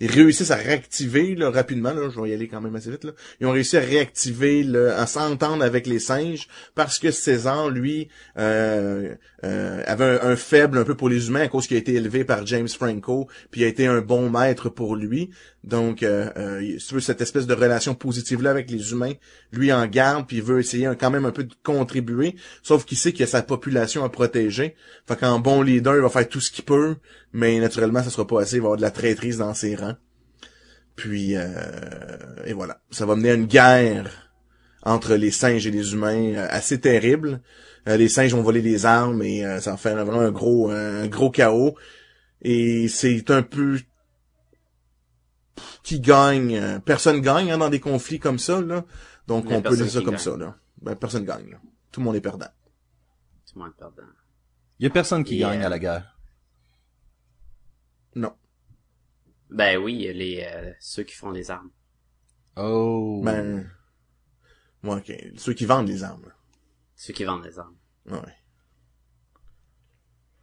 ils 0.03 0.11
réussissent 0.11 0.51
à 0.51 0.57
réactiver 0.57 1.37
là, 1.37 1.49
rapidement, 1.49 1.93
là, 1.93 2.11
je 2.13 2.21
vais 2.21 2.31
y 2.31 2.35
aller 2.35 2.49
quand 2.49 2.61
même 2.61 2.75
assez 2.75 2.91
vite. 2.91 3.05
Là. 3.05 3.13
Ils 3.41 3.47
ont 3.47 3.53
réussi 3.53 3.77
à 3.77 3.81
réactiver, 3.81 4.67
à 4.97 5.07
s'entendre 5.07 5.63
avec 5.63 5.87
les 5.87 6.01
singes 6.01 6.49
parce 6.75 6.99
que 6.99 7.13
César, 7.13 7.71
lui, 7.71 8.09
euh, 8.37 9.15
euh, 9.45 9.83
avait 9.87 10.19
un, 10.21 10.35
faible 10.35 10.79
un 10.79 10.85
peu 10.85 10.97
pour 10.97 11.09
les 11.09 11.29
humains 11.29 11.43
à 11.43 11.49
cause 11.49 11.69
qu'il 11.69 11.77
a 11.77 11.81
été 11.81 11.95
élevé 11.95 12.25
par 12.25 12.45
James 12.47 12.69
Franco, 12.69 13.29
puis 13.53 13.63
a 13.63 13.69
été 13.69 13.87
un 13.87 14.01
bon 14.01 14.29
maître 14.29 14.69
pour 14.69 14.97
lui. 14.97 15.31
Donc, 15.65 16.03
euh, 16.03 16.29
euh, 16.37 16.79
si 16.79 16.89
tu 16.89 17.01
cette 17.01 17.21
espèce 17.21 17.47
de 17.47 17.55
relation 17.55 17.95
positive-là 17.95 18.51
avec 18.51 18.71
les 18.71 18.91
humains, 18.91 19.13
lui 19.53 19.73
en 19.73 19.87
garde, 19.87 20.27
puis 20.27 20.39
il 20.39 20.43
veut 20.43 20.59
essayer 20.59 20.91
quand 20.99 21.11
même 21.11 21.25
un 21.25 21.31
peu 21.31 21.45
de 21.45 21.55
contribuer, 21.63 22.35
sauf 22.63 22.85
qu'il 22.85 22.99
sait 22.99 23.13
qu'il 23.13 23.21
y 23.21 23.25
a 23.25 23.29
sa 23.29 23.43
population 23.43 24.05
à 24.05 24.09
protéger. 24.09 24.75
Fait 25.07 25.17
qu'en 25.17 25.39
bon 25.39 25.63
leader, 25.63 25.95
il 25.95 26.03
va 26.03 26.09
faire 26.09 26.29
tout 26.29 26.41
ce 26.41 26.51
qu'il 26.51 26.65
peut, 26.65 26.97
mais 27.33 27.61
naturellement, 27.61 28.03
ça 28.03 28.11
sera 28.11 28.27
pas 28.27 28.41
assez, 28.41 28.57
il 28.57 28.61
va 28.61 28.67
avoir 28.67 28.77
de 28.77 28.83
la 28.83 28.91
traîtrise 28.91 29.39
dans 29.39 29.55
ses 29.55 29.77
rangs. 29.77 29.97
Puis, 30.97 31.37
euh, 31.37 31.47
et 32.45 32.53
voilà. 32.53 32.81
Ça 32.91 33.07
va 33.07 33.17
mener 33.17 33.31
à 33.31 33.35
une 33.35 33.47
guerre 33.47 34.33
entre 34.83 35.15
les 35.15 35.31
singes 35.31 35.67
et 35.67 35.71
les 35.71 35.93
humains 35.93 36.35
euh, 36.35 36.47
assez 36.51 36.81
terrible. 36.81 37.41
Euh, 37.89 37.97
les 37.97 38.09
singes 38.09 38.35
vont 38.35 38.43
voler 38.43 38.63
les 38.63 38.85
armes 38.87 39.23
et 39.23 39.45
euh, 39.45 39.61
ça 39.61 39.73
va 39.73 39.77
faire 39.77 40.05
vraiment 40.05 40.21
un 40.21 40.31
gros, 40.31 40.71
un 40.71 41.07
gros 41.07 41.31
chaos. 41.31 41.77
Et 42.43 42.89
c'est 42.89 43.31
un 43.31 43.43
peu 43.43 43.79
qui 45.83 46.01
gagne. 46.01 46.55
euh, 46.57 46.79
Personne 46.79 47.21
gagne 47.21 47.51
hein, 47.51 47.59
dans 47.59 47.69
des 47.71 47.81
conflits 47.81 48.19
comme 48.19 48.39
ça, 48.39 48.61
là. 48.61 48.85
Donc 49.27 49.47
on 49.51 49.63
peut 49.63 49.77
dire 49.77 49.91
ça 49.91 50.01
comme 50.01 50.11
gagne. 50.11 50.19
ça, 50.19 50.37
là. 50.37 50.57
Ben, 50.81 50.97
personne 50.97 51.25
gagne, 51.25 51.51
là. 51.51 51.59
Tout 51.91 52.01
le 52.01 52.05
monde 52.07 52.17
est 52.17 52.21
perdant. 52.21 52.49
Tout 53.47 53.55
le 53.59 53.63
monde 53.65 53.73
est 53.77 53.79
perdant. 53.79 54.03
Il 54.79 54.85
y 54.85 54.87
a 54.87 54.91
personne 54.91 55.23
qui 55.25 55.39
gagne 55.39 55.63
à 55.63 55.69
la 55.69 55.79
guerre. 55.79 56.19
Non. 58.15 58.35
Ben 59.51 59.77
oui, 59.79 60.11
les 60.13 60.45
euh, 60.51 60.73
ceux 60.81 61.03
qui 61.03 61.15
font 61.15 61.31
les 61.31 61.51
armes. 61.51 61.71
Oh. 62.57 63.21
Ben, 63.25 63.71
moi, 64.83 64.97
ok. 64.97 65.13
Ceux 65.37 65.53
qui 65.55 65.67
vendent 65.67 65.89
les 65.89 66.03
armes. 66.03 66.33
Ceux 66.97 67.13
qui 67.13 67.25
vendent 67.25 67.45
les 67.45 67.59
armes. 67.59 67.77
Ouais. 68.07 68.19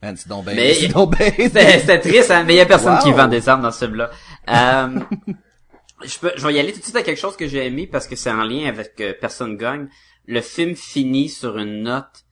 Man, 0.02 0.16
c'est 0.16 0.30
donc 0.30 0.46
Mais- 0.46 0.74
C'était 0.76 2.00
triste, 2.00 2.32
hein, 2.32 2.44
mais 2.46 2.54
il 2.54 2.58
y 2.58 2.62
a 2.62 2.66
personne 2.66 2.96
Wow. 2.96 3.04
qui 3.04 3.12
vend 3.12 3.28
des 3.28 3.50
armes 3.50 3.62
dans 3.64 3.72
ce 3.72 3.86
film-là. 3.86 4.10
Euh, 4.50 5.00
je 6.06 6.20
peux, 6.20 6.32
je 6.38 6.48
vais 6.48 6.54
y 6.54 6.60
aller 6.60 6.72
tout 6.72 6.80
de 6.80 6.84
suite 6.84 6.96
à 6.96 7.04
quelque 7.04 7.20
chose 7.20 7.36
que 7.36 7.48
j'ai 7.48 7.66
aimé 7.66 7.86
parce 7.86 8.08
que 8.08 8.16
c'est 8.16 8.32
en 8.32 8.44
lien 8.44 8.68
avec 8.70 9.00
euh, 9.02 9.14
Personne 9.20 9.58
gagne. 9.58 9.90
Le 10.26 10.40
film 10.42 10.76
finit 10.76 11.28
sur 11.28 11.58
une 11.58 11.82
note 11.84 12.24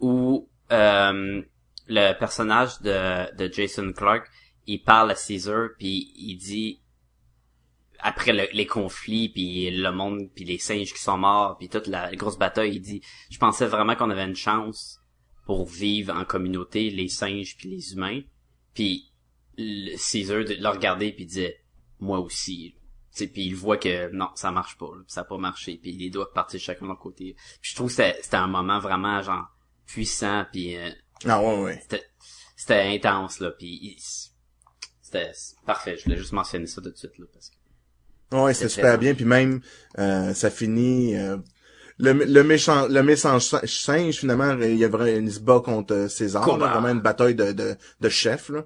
où 0.00 0.48
euh, 0.72 1.42
le 1.86 2.12
personnage 2.18 2.80
de, 2.80 3.32
de 3.36 3.52
Jason 3.52 3.92
Clark, 3.92 4.26
il 4.66 4.82
parle 4.82 5.10
à 5.12 5.14
Caesar 5.14 5.68
puis 5.78 6.12
il 6.16 6.36
dit 6.38 6.80
après 8.00 8.32
le- 8.32 8.48
les 8.52 8.66
conflits 8.66 9.28
puis 9.28 9.70
le 9.70 9.92
monde 9.92 10.28
puis 10.34 10.44
les 10.44 10.58
singes 10.58 10.92
qui 10.92 11.00
sont 11.00 11.18
morts 11.18 11.56
puis 11.58 11.68
toute 11.68 11.86
la 11.86 12.12
grosse 12.16 12.38
bataille, 12.38 12.74
il 12.74 12.80
dit 12.80 13.00
je 13.30 13.38
pensais 13.38 13.66
vraiment 13.66 13.94
qu'on 13.94 14.10
avait 14.10 14.24
une 14.24 14.34
chance 14.34 14.98
pour 15.44 15.66
vivre 15.66 16.14
en 16.14 16.24
communauté 16.24 16.90
les 16.90 17.08
singes 17.08 17.56
puis 17.56 17.68
les 17.70 17.92
humains 17.92 18.20
puis 18.74 19.10
le 19.58 19.96
Caesar 19.96 20.44
de 20.44 20.54
le 20.54 20.68
regarder 20.68 21.12
puis 21.12 21.26
disait 21.26 21.60
moi 22.00 22.18
aussi 22.20 22.74
Tu 23.14 23.18
sais, 23.18 23.26
puis 23.26 23.42
il 23.46 23.54
voit 23.54 23.76
que 23.76 24.10
non 24.12 24.28
ça 24.34 24.50
marche 24.50 24.76
pas 24.78 24.86
là, 24.94 25.02
ça 25.06 25.20
a 25.22 25.24
pas 25.24 25.38
marché 25.38 25.78
puis 25.80 25.92
les 25.92 26.10
doigts 26.10 26.32
partir 26.32 26.60
chacun 26.60 26.82
de 26.82 26.88
leur 26.88 26.98
côté 26.98 27.34
puis 27.60 27.70
je 27.70 27.74
trouve 27.76 27.88
que 27.94 27.94
c'était 28.22 28.36
un 28.36 28.46
moment 28.46 28.78
vraiment 28.78 29.20
genre 29.22 29.46
puissant 29.86 30.44
puis 30.50 30.76
euh, 30.76 30.90
Ah, 31.26 31.40
ouais, 31.42 31.60
ouais. 31.62 31.82
c'était 32.56 32.80
intense 32.80 33.40
là 33.40 33.50
puis 33.50 33.96
c'était 35.02 35.32
parfait 35.66 35.96
je 35.98 36.04
voulais 36.04 36.16
juste 36.16 36.32
mentionner 36.32 36.66
ça 36.66 36.80
tout 36.80 36.90
de 36.90 36.96
suite 36.96 37.18
là 37.18 37.26
parce 37.32 37.50
que 37.50 37.56
Ouais, 38.34 38.54
c'est 38.54 38.70
super 38.70 38.96
bien. 38.98 39.14
Puis 39.14 39.26
même, 39.26 39.60
euh, 39.98 40.32
ça 40.32 40.50
finit... 40.50 41.14
euh, 41.16 41.36
le, 41.98 42.12
le 42.12 42.42
méchant 42.44 42.88
le 42.88 43.02
méchant 43.02 43.38
sin- 43.40 43.60
singe, 43.64 44.16
finalement, 44.16 44.56
il 44.60 44.76
y 44.76 44.84
a 44.84 44.88
vraiment, 44.88 45.20
il 45.26 45.32
se 45.32 45.40
bat 45.40 45.60
contre 45.64 45.94
euh, 45.94 46.08
César. 46.08 46.44
là, 46.58 46.72
vraiment 46.74 46.88
une 46.88 47.00
bataille 47.00 47.34
de, 47.34 47.52
de, 47.52 47.74
de 48.00 48.08
chefs. 48.08 48.48
Là. 48.48 48.64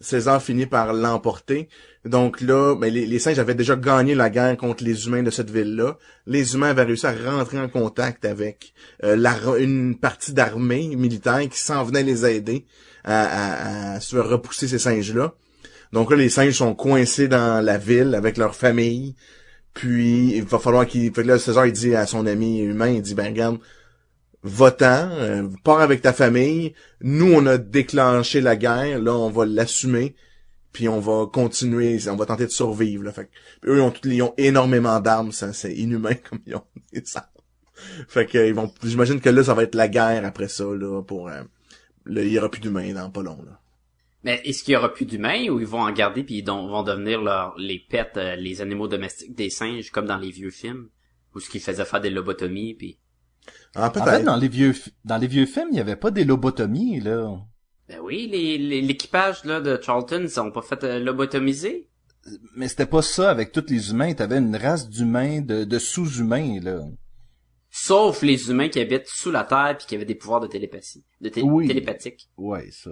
César 0.00 0.42
finit 0.42 0.66
par 0.66 0.92
l'emporter. 0.92 1.68
Donc 2.04 2.40
là, 2.40 2.74
ben, 2.76 2.92
les, 2.92 3.04
les 3.06 3.18
singes 3.18 3.38
avaient 3.38 3.54
déjà 3.56 3.76
gagné 3.76 4.14
la 4.14 4.30
guerre 4.30 4.56
contre 4.56 4.84
les 4.84 5.06
humains 5.06 5.22
de 5.22 5.30
cette 5.30 5.50
ville-là. 5.50 5.98
Les 6.26 6.54
humains 6.54 6.68
avaient 6.70 6.84
réussi 6.84 7.06
à 7.06 7.12
rentrer 7.12 7.58
en 7.58 7.68
contact 7.68 8.24
avec 8.24 8.72
euh, 9.04 9.16
une 9.58 9.98
partie 9.98 10.32
d'armée 10.32 10.94
militaire 10.96 11.40
qui 11.50 11.58
s'en 11.58 11.84
venait 11.84 12.04
les 12.04 12.24
aider 12.24 12.66
à, 13.04 13.24
à, 13.24 13.94
à 13.94 14.00
se 14.00 14.14
faire 14.14 14.28
repousser 14.28 14.68
ces 14.68 14.78
singes-là. 14.78 15.34
Donc 15.92 16.10
là, 16.10 16.16
les 16.16 16.28
singes 16.28 16.54
sont 16.54 16.74
coincés 16.74 17.28
dans 17.28 17.64
la 17.64 17.78
ville 17.78 18.14
avec 18.14 18.36
leur 18.36 18.54
famille. 18.54 19.16
Puis 19.78 20.34
il 20.34 20.42
va 20.42 20.58
falloir 20.58 20.84
qu'il. 20.88 21.14
Fait 21.14 21.22
que 21.22 21.28
là, 21.28 21.38
César 21.38 21.64
il 21.64 21.72
dit 21.72 21.94
à 21.94 22.04
son 22.04 22.26
ami 22.26 22.58
humain, 22.58 22.88
il 22.88 23.00
dit 23.00 23.14
ben 23.14 23.26
regarde, 23.26 23.58
va-t'en, 24.42 25.08
euh, 25.12 25.48
pars 25.62 25.80
avec 25.80 26.02
ta 26.02 26.12
famille. 26.12 26.74
Nous, 27.00 27.32
on 27.32 27.46
a 27.46 27.58
déclenché 27.58 28.40
la 28.40 28.56
guerre, 28.56 28.98
là, 28.98 29.14
on 29.14 29.30
va 29.30 29.46
l'assumer. 29.46 30.16
Puis 30.72 30.88
on 30.88 30.98
va 30.98 31.26
continuer, 31.32 31.96
on 32.08 32.16
va 32.16 32.26
tenter 32.26 32.46
de 32.46 32.50
survivre. 32.50 33.04
Là. 33.04 33.12
Fait 33.12 33.26
que, 33.26 33.68
eux, 33.70 33.76
ils 33.78 33.80
ont, 33.80 33.92
ils 34.04 34.22
ont 34.22 34.34
énormément 34.36 34.98
d'armes, 34.98 35.30
c'est 35.30 35.72
inhumain 35.72 36.14
comme 36.28 36.40
ils 36.44 36.56
ont 36.56 36.64
des 36.92 37.04
armes. 37.14 37.26
Fait 38.08 38.26
que 38.26 38.48
ils 38.48 38.54
vont. 38.54 38.72
J'imagine 38.82 39.20
que 39.20 39.30
là, 39.30 39.44
ça 39.44 39.54
va 39.54 39.62
être 39.62 39.76
la 39.76 39.86
guerre 39.86 40.24
après 40.24 40.48
ça, 40.48 40.64
là, 40.64 41.02
pour. 41.02 41.28
euh, 41.28 41.42
là, 42.04 42.22
il 42.24 42.32
y 42.32 42.38
aura 42.40 42.50
plus 42.50 42.60
d'humains 42.60 42.92
dans 42.94 43.10
pas 43.10 43.22
long. 43.22 43.38
Là. 43.46 43.60
Mais 44.24 44.40
est-ce 44.44 44.64
qu'il 44.64 44.74
y 44.74 44.76
aura 44.76 44.92
plus 44.92 45.04
d'humains 45.06 45.48
ou 45.48 45.60
ils 45.60 45.66
vont 45.66 45.80
en 45.82 45.92
garder 45.92 46.24
puis 46.24 46.38
ils 46.38 46.42
don- 46.42 46.66
vont 46.68 46.82
devenir 46.82 47.22
leur, 47.22 47.56
les 47.58 47.78
pets, 47.78 48.16
euh, 48.16 48.34
les 48.36 48.60
animaux 48.60 48.88
domestiques 48.88 49.34
des 49.34 49.48
singes 49.50 49.90
comme 49.90 50.06
dans 50.06 50.18
les 50.18 50.30
vieux 50.30 50.50
films? 50.50 50.88
Où 51.34 51.40
ce 51.40 51.48
qu'ils 51.50 51.60
faisaient 51.60 51.84
faire 51.84 52.00
des 52.00 52.10
lobotomies 52.10 52.74
puis 52.74 52.98
Ah, 53.74 53.88
En 53.88 53.92
fait, 53.92 54.00
peut-être. 54.00 54.24
dans 54.24 54.36
les 54.36 54.48
vieux, 54.48 54.74
dans 55.04 55.18
les 55.18 55.26
vieux 55.28 55.46
films, 55.46 55.68
il 55.72 55.76
y 55.76 55.80
avait 55.80 55.94
pas 55.96 56.10
des 56.10 56.24
lobotomies, 56.24 57.00
là. 57.00 57.36
ben 57.88 58.00
oui 58.02 58.26
les 58.30 58.58
les- 58.58 58.80
l'équipage 58.82 59.44
là 59.44 59.60
de 59.60 59.78
Charlton 59.80 60.20
ils 60.22 60.30
sont 60.30 60.50
pas 60.50 60.62
fait 60.62 60.82
euh, 60.84 60.98
lobotomiser 60.98 61.88
Mais 62.56 62.68
c'était 62.68 62.86
pas 62.86 63.00
ça 63.02 63.30
avec 63.30 63.52
tous 63.52 63.64
les 63.70 63.90
humains. 63.90 64.12
T'avais 64.14 64.38
une 64.38 64.56
race 64.56 64.88
d'humains, 64.90 65.40
de, 65.40 65.64
de 65.64 65.78
sous-humains, 65.78 66.60
là. 66.60 66.80
sauf 67.70 68.22
les 68.22 68.50
humains 68.50 68.68
qui 68.68 68.80
habitent 68.80 69.06
sous 69.06 69.30
la 69.30 69.44
terre 69.44 69.76
puis 69.78 69.86
qui 69.86 69.94
avaient 69.94 70.04
des 70.04 70.14
pouvoirs 70.14 70.40
de 70.40 70.46
télépathie 70.48 71.04
de 71.20 71.28
té- 71.28 71.42
Oui. 71.42 71.66
télépathique 71.68 72.28
Ouais, 72.36 72.68
ça. 72.70 72.90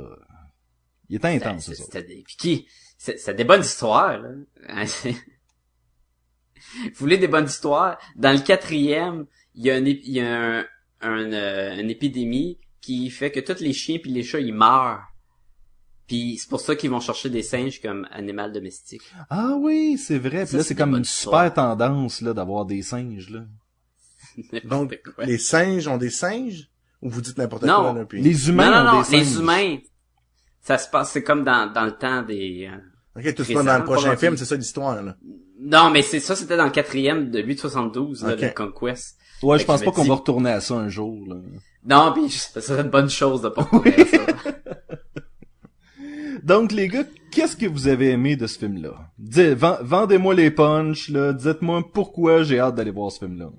Il 1.09 1.17
était 1.17 1.29
intense, 1.29 1.65
C'était- 1.67 1.77
ça. 1.77 1.85
c'était 1.85 2.03
des 2.03 2.23
puis 2.23 2.37
qui? 2.37 2.67
C'est- 2.99 3.19
c'était 3.19 3.35
des 3.35 3.45
bonnes 3.45 3.61
histoires 3.63 4.19
là 4.19 4.31
Hein, 4.69 4.85
vous 6.85 6.91
voulez 6.97 7.19
des 7.19 7.29
bonnes 7.29 7.47
histoires? 7.47 7.99
Dans 8.17 8.33
le 8.33 8.41
quatrième 8.43 9.27
il 9.55 9.65
y 9.67 9.71
a 9.71 9.75
un 9.77 9.83
ép- 9.85 10.01
il 10.05 10.13
y 10.13 10.21
a 10.21 10.59
un, 10.59 10.65
un, 11.03 11.33
euh, 11.33 11.77
une 11.81 11.91
épidémie 11.91 12.59
qui 12.81 13.09
fait 13.11 13.31
que 13.31 13.41
tous 13.41 13.61
les 13.63 13.73
chiens 13.73 13.99
puis 13.99 14.11
les 14.11 14.23
chats 14.23 14.41
ils 14.41 14.55
meurent 14.55 15.03
puis 16.07 16.37
c'est 16.39 16.49
pour 16.49 16.61
ça 16.61 16.77
qu'ils 16.77 16.91
vont 16.91 17.01
chercher 17.01 17.31
des 17.31 17.43
singes 17.43 17.81
comme 17.81 18.07
animal 18.13 18.53
domestique 18.53 19.03
Ah 19.29 19.57
oui, 19.59 19.99
c'est 19.99 20.19
vrai. 20.19 20.45
Puis 20.45 20.53
Ça, 20.53 20.57
là, 20.59 20.63
c'est 20.63 20.69
c'est 20.69 20.75
des 20.75 20.79
comme 20.79 20.95
une 20.97 21.05
super 21.05 21.53
tendance, 21.53 22.21
là, 22.21 22.33
d'avoir 22.33 22.65
des 22.65 22.83
singes, 22.83 23.29
là. 23.29 23.45
Donc, 24.65 25.01
quoi. 25.17 25.25
les 25.25 25.37
singes 25.39 25.89
ont 25.89 25.97
des 25.97 26.11
singes? 26.11 26.71
Ou 27.03 27.11
vous 27.11 27.21
dites 27.21 27.37
n'importe 27.39 27.65
Non. 27.65 27.81
quoi, 27.81 27.93
là, 27.93 28.05
puis... 28.05 28.23
Les 28.23 28.49
humains 28.49 28.71
non 28.71 28.85
non 28.85 28.99
ont 28.99 29.03
non 29.03 29.11
des 29.11 29.17
les 29.19 29.25
singes. 29.25 29.37
humains 29.41 29.79
ça 30.67 30.79
se 30.79 30.89
passe 30.91 31.13
c'est 31.13 31.23
comme 31.23 31.45
dans 31.45 31.73
dans 31.73 31.85
le 31.85 31.93
temps 31.93 32.23
des 32.23 32.69
euh, 32.71 32.77
Ok, 33.19 33.35
tout 33.35 33.45
ça 33.45 33.49
Récemment, 33.49 33.65
dans 33.65 33.79
le 33.79 33.85
prochain 33.85 34.17
film, 34.17 34.37
c'est 34.37 34.45
ça 34.45 34.57
l'histoire, 34.57 35.03
là. 35.03 35.17
non 35.61 35.91
mais 35.91 36.03
c'est 36.03 36.21
ça 36.21 36.37
c'était 36.37 36.57
dans 36.57 36.65
le 36.65 36.71
quatrième 36.71 37.31
de 37.31 37.41
872 37.41 38.25
là, 38.25 38.35
Ok. 38.35 38.41
de 38.41 38.49
Conquest 38.49 39.17
Ouais, 39.43 39.59
Fait 39.59 39.63
je 39.63 39.67
pense 39.67 39.83
pas 39.83 39.91
qu'on 39.93 40.05
va 40.05 40.15
retourner 40.15 40.51
à 40.51 40.61
ça 40.63 40.75
un 40.75 40.89
jour, 40.89 41.27
là. 41.29 41.37
Non, 41.85 42.15
puis 42.15 42.31
ça 42.31 42.63
serait 42.63 42.81
une 42.83 42.89
bonne 42.89 43.11
chose 43.11 43.43
de 43.43 43.51
pas 43.51 43.63
retourner 43.65 43.95
à 43.95 44.05
ça. 44.07 44.19
Donc, 46.43 46.73
les 46.73 46.89
gars, 46.89 47.05
qu'est-ce 47.31 47.55
que 47.55 47.67
vous 47.67 47.87
avez 47.87 48.13
aimé 48.13 48.37
de 48.37 48.47
ce 48.47 48.59
film-là? 48.59 48.95
Vendez-moi 49.83 50.35
les 50.35 50.51
punchs, 50.51 51.11
là. 51.11 51.35
Dites-moi 51.35 51.83
pourquoi 51.93 52.45
j'ai 52.45 52.59
hâte 52.59 52.77
d'aller 52.77 52.91
voir 52.93 53.13
ce 53.13 53.19
film-là. 53.27 53.51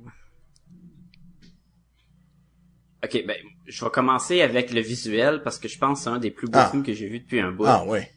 Ok, 3.04 3.24
ben, 3.28 3.36
je 3.68 3.84
vais 3.86 3.92
commencer 3.92 4.42
avec 4.42 4.72
le 4.74 4.82
visuel 4.82 5.42
parce 5.44 5.60
que 5.60 5.68
je 5.68 5.78
pense 5.78 6.00
que 6.00 6.04
c'est 6.06 6.10
un 6.10 6.20
des 6.20 6.32
plus 6.32 6.48
beaux 6.48 6.60
Ah. 6.60 6.70
films 6.72 6.84
que 6.84 6.94
j'ai 6.94 7.08
vu 7.08 7.20
depuis 7.20 7.40
un 7.42 7.52
bout. 7.52 7.66
Ah, 7.68 7.86
ouais. 7.86 8.12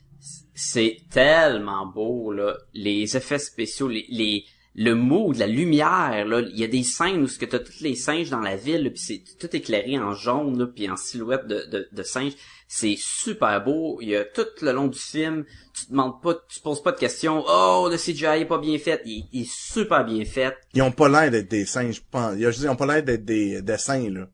C'est 0.55 0.99
tellement 1.11 1.87
beau, 1.87 2.33
là. 2.33 2.57
Les 2.75 3.17
effets 3.17 3.39
spéciaux, 3.39 3.89
les, 3.89 4.05
les, 4.11 4.45
le 4.75 4.95
mood, 4.95 5.37
la 5.37 5.47
lumière, 5.47 6.25
là. 6.27 6.41
Il 6.41 6.59
y 6.59 6.65
a 6.65 6.69
des 6.69 6.83
scènes 6.83 7.23
où 7.23 7.27
ce 7.27 7.39
que 7.39 7.47
t'as 7.47 7.59
tous 7.59 7.81
les 7.81 7.95
singes 7.95 8.31
dans 8.31 8.41
la 8.41 8.57
ville, 8.57 8.85
là, 8.85 8.91
puis 8.91 8.99
c'est 9.01 9.23
tout 9.39 9.55
éclairé 9.57 9.99
en 9.99 10.13
jaune, 10.13 10.59
là, 10.59 10.67
puis 10.67 10.89
en 10.91 10.97
silhouette 10.97 11.47
de, 11.47 11.65
de, 11.71 11.89
de 11.91 12.03
singe. 12.03 12.33
C'est 12.69 12.97
super 12.99 13.65
beau. 13.65 13.99
Il 14.01 14.11
y 14.11 14.17
a 14.17 14.25
tout 14.25 14.47
le 14.63 14.73
long 14.73 14.87
du 14.87 14.99
film, 14.99 15.45
tu 15.75 15.87
te 15.87 15.91
demandes 15.91 16.21
pas, 16.23 16.35
tu 16.49 16.59
te 16.59 16.63
poses 16.63 16.83
pas 16.83 16.93
de 16.93 16.99
questions. 16.99 17.43
Oh, 17.49 17.89
le 17.91 17.97
CGI 17.97 18.43
est 18.43 18.45
pas 18.45 18.59
bien 18.59 18.79
fait. 18.79 19.01
Il, 19.07 19.27
il 19.33 19.43
est 19.43 19.51
super 19.51 20.05
bien 20.05 20.25
fait. 20.25 20.55
Ils 20.75 20.83
ont 20.83 20.93
pas 20.93 21.09
l'air 21.09 21.31
d'être 21.31 21.51
des 21.51 21.65
singes, 21.65 21.97
je 21.97 22.01
pense. 22.09 22.35
Ils 22.39 22.69
ont 22.69 22.77
pas 22.77 22.87
l'air 22.87 23.03
d'être 23.03 23.25
des 23.25 23.63
dessins, 23.63 24.09
là. 24.11 24.29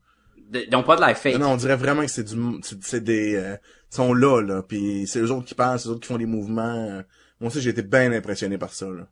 Ils 0.53 0.75
ont 0.75 0.83
pas 0.83 0.95
de 0.95 1.01
l'air 1.01 1.17
fake. 1.17 1.33
Non, 1.33 1.47
non, 1.47 1.51
on 1.53 1.57
dirait 1.57 1.75
vraiment 1.75 2.01
que 2.01 2.11
c'est 2.11 2.23
du, 2.23 2.35
c'est 2.81 3.03
des, 3.03 3.35
euh, 3.35 3.55
ils 3.91 3.95
sont 3.95 4.13
là, 4.13 4.41
là, 4.41 4.63
puis 4.63 5.05
c'est 5.07 5.19
eux 5.19 5.31
autres 5.31 5.45
qui 5.45 5.55
parlent, 5.55 5.79
c'est 5.79 5.89
eux 5.89 5.91
autres 5.91 6.01
qui 6.01 6.07
font 6.07 6.17
les 6.17 6.25
mouvements. 6.25 7.01
Moi 7.39 7.49
aussi, 7.49 7.61
j'ai 7.61 7.71
été 7.71 7.83
bien 7.83 8.11
impressionné 8.11 8.57
par 8.57 8.73
ça, 8.73 8.87
là. 8.87 9.07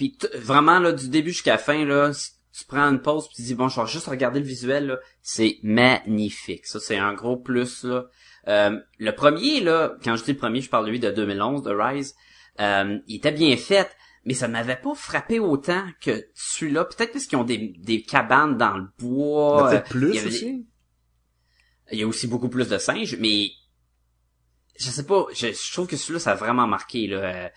Puis 0.00 0.16
vraiment 0.34 0.78
là 0.78 0.92
du 0.92 1.10
début 1.10 1.32
jusqu'à 1.32 1.52
la 1.52 1.58
fin 1.58 1.84
là, 1.84 2.14
si 2.14 2.30
tu 2.54 2.64
prends 2.64 2.88
une 2.90 3.02
pause 3.02 3.26
puis 3.26 3.36
tu 3.36 3.42
dis 3.42 3.54
bon, 3.54 3.68
je 3.68 3.78
vais 3.78 3.86
juste 3.86 4.06
regarder 4.06 4.40
le 4.40 4.46
visuel 4.46 4.86
là, 4.86 4.98
c'est 5.20 5.58
magnifique. 5.62 6.64
Ça 6.64 6.80
c'est 6.80 6.96
un 6.96 7.12
gros 7.12 7.36
plus 7.36 7.84
là. 7.84 8.06
Euh, 8.48 8.78
le 8.98 9.14
premier 9.14 9.60
là, 9.60 9.92
quand 10.02 10.16
je 10.16 10.24
dis 10.24 10.32
le 10.32 10.38
premier, 10.38 10.62
je 10.62 10.70
parle 10.70 10.86
de 10.86 10.90
lui 10.90 11.00
de 11.00 11.10
2011 11.10 11.62
de 11.62 11.70
Rise. 11.70 12.14
Euh, 12.60 12.98
il 13.08 13.16
était 13.16 13.30
bien 13.30 13.54
fait, 13.58 13.90
mais 14.24 14.34
ça 14.34 14.48
m'avait 14.48 14.76
pas 14.76 14.94
frappé 14.94 15.38
autant 15.38 15.84
que 16.00 16.26
celui-là. 16.34 16.84
Peut-être 16.84 17.12
parce 17.12 17.24
qu'ils 17.26 17.38
ont 17.38 17.44
des, 17.44 17.74
des 17.78 18.02
cabanes 18.02 18.56
dans 18.56 18.76
le 18.76 18.86
bois. 18.98 19.68
peut-être 19.70 19.86
euh, 19.86 19.98
plus 19.98 20.08
il 20.10 20.14
y 20.14 20.18
avait 20.18 20.28
des- 20.30 20.34
aussi. 20.36 20.66
il 21.92 21.98
y 21.98 22.02
a 22.02 22.06
aussi 22.06 22.26
beaucoup 22.26 22.48
plus 22.48 22.68
de 22.68 22.78
singes, 22.78 23.16
mais 23.18 23.48
je 24.78 24.88
sais 24.90 25.04
pas, 25.06 25.26
je, 25.34 25.48
je 25.52 25.72
trouve 25.72 25.86
que 25.86 25.96
celui-là 25.96 26.20
ça 26.20 26.32
a 26.32 26.34
vraiment 26.34 26.66
marqué 26.66 27.06
là. 27.06 27.16
euh, 27.18 27.48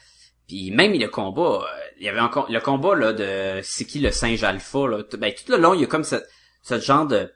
Puis 0.47 0.71
même 0.71 0.93
le 0.93 1.08
combat, 1.08 1.62
euh, 1.63 1.86
il 1.97 2.04
y 2.06 2.10
avait 2.10 2.19
encore 2.19 2.52
le 2.52 2.60
combat 2.60 2.95
là 2.95 3.13
de 3.13 3.62
c'est 3.63 3.86
qui 3.86 3.99
le 3.99 4.12
singe 4.12 4.43
alpha 4.43 4.88
là. 4.88 5.04
Ben 5.17 5.34
tout 5.34 5.52
le 5.52 5.58
long 5.58 5.73
il 5.73 5.82
y 5.82 5.84
a 5.84 5.88
comme 5.88 6.04
ce, 6.04 6.15
ce 6.62 6.80
genre 6.80 7.06
de 7.08 7.32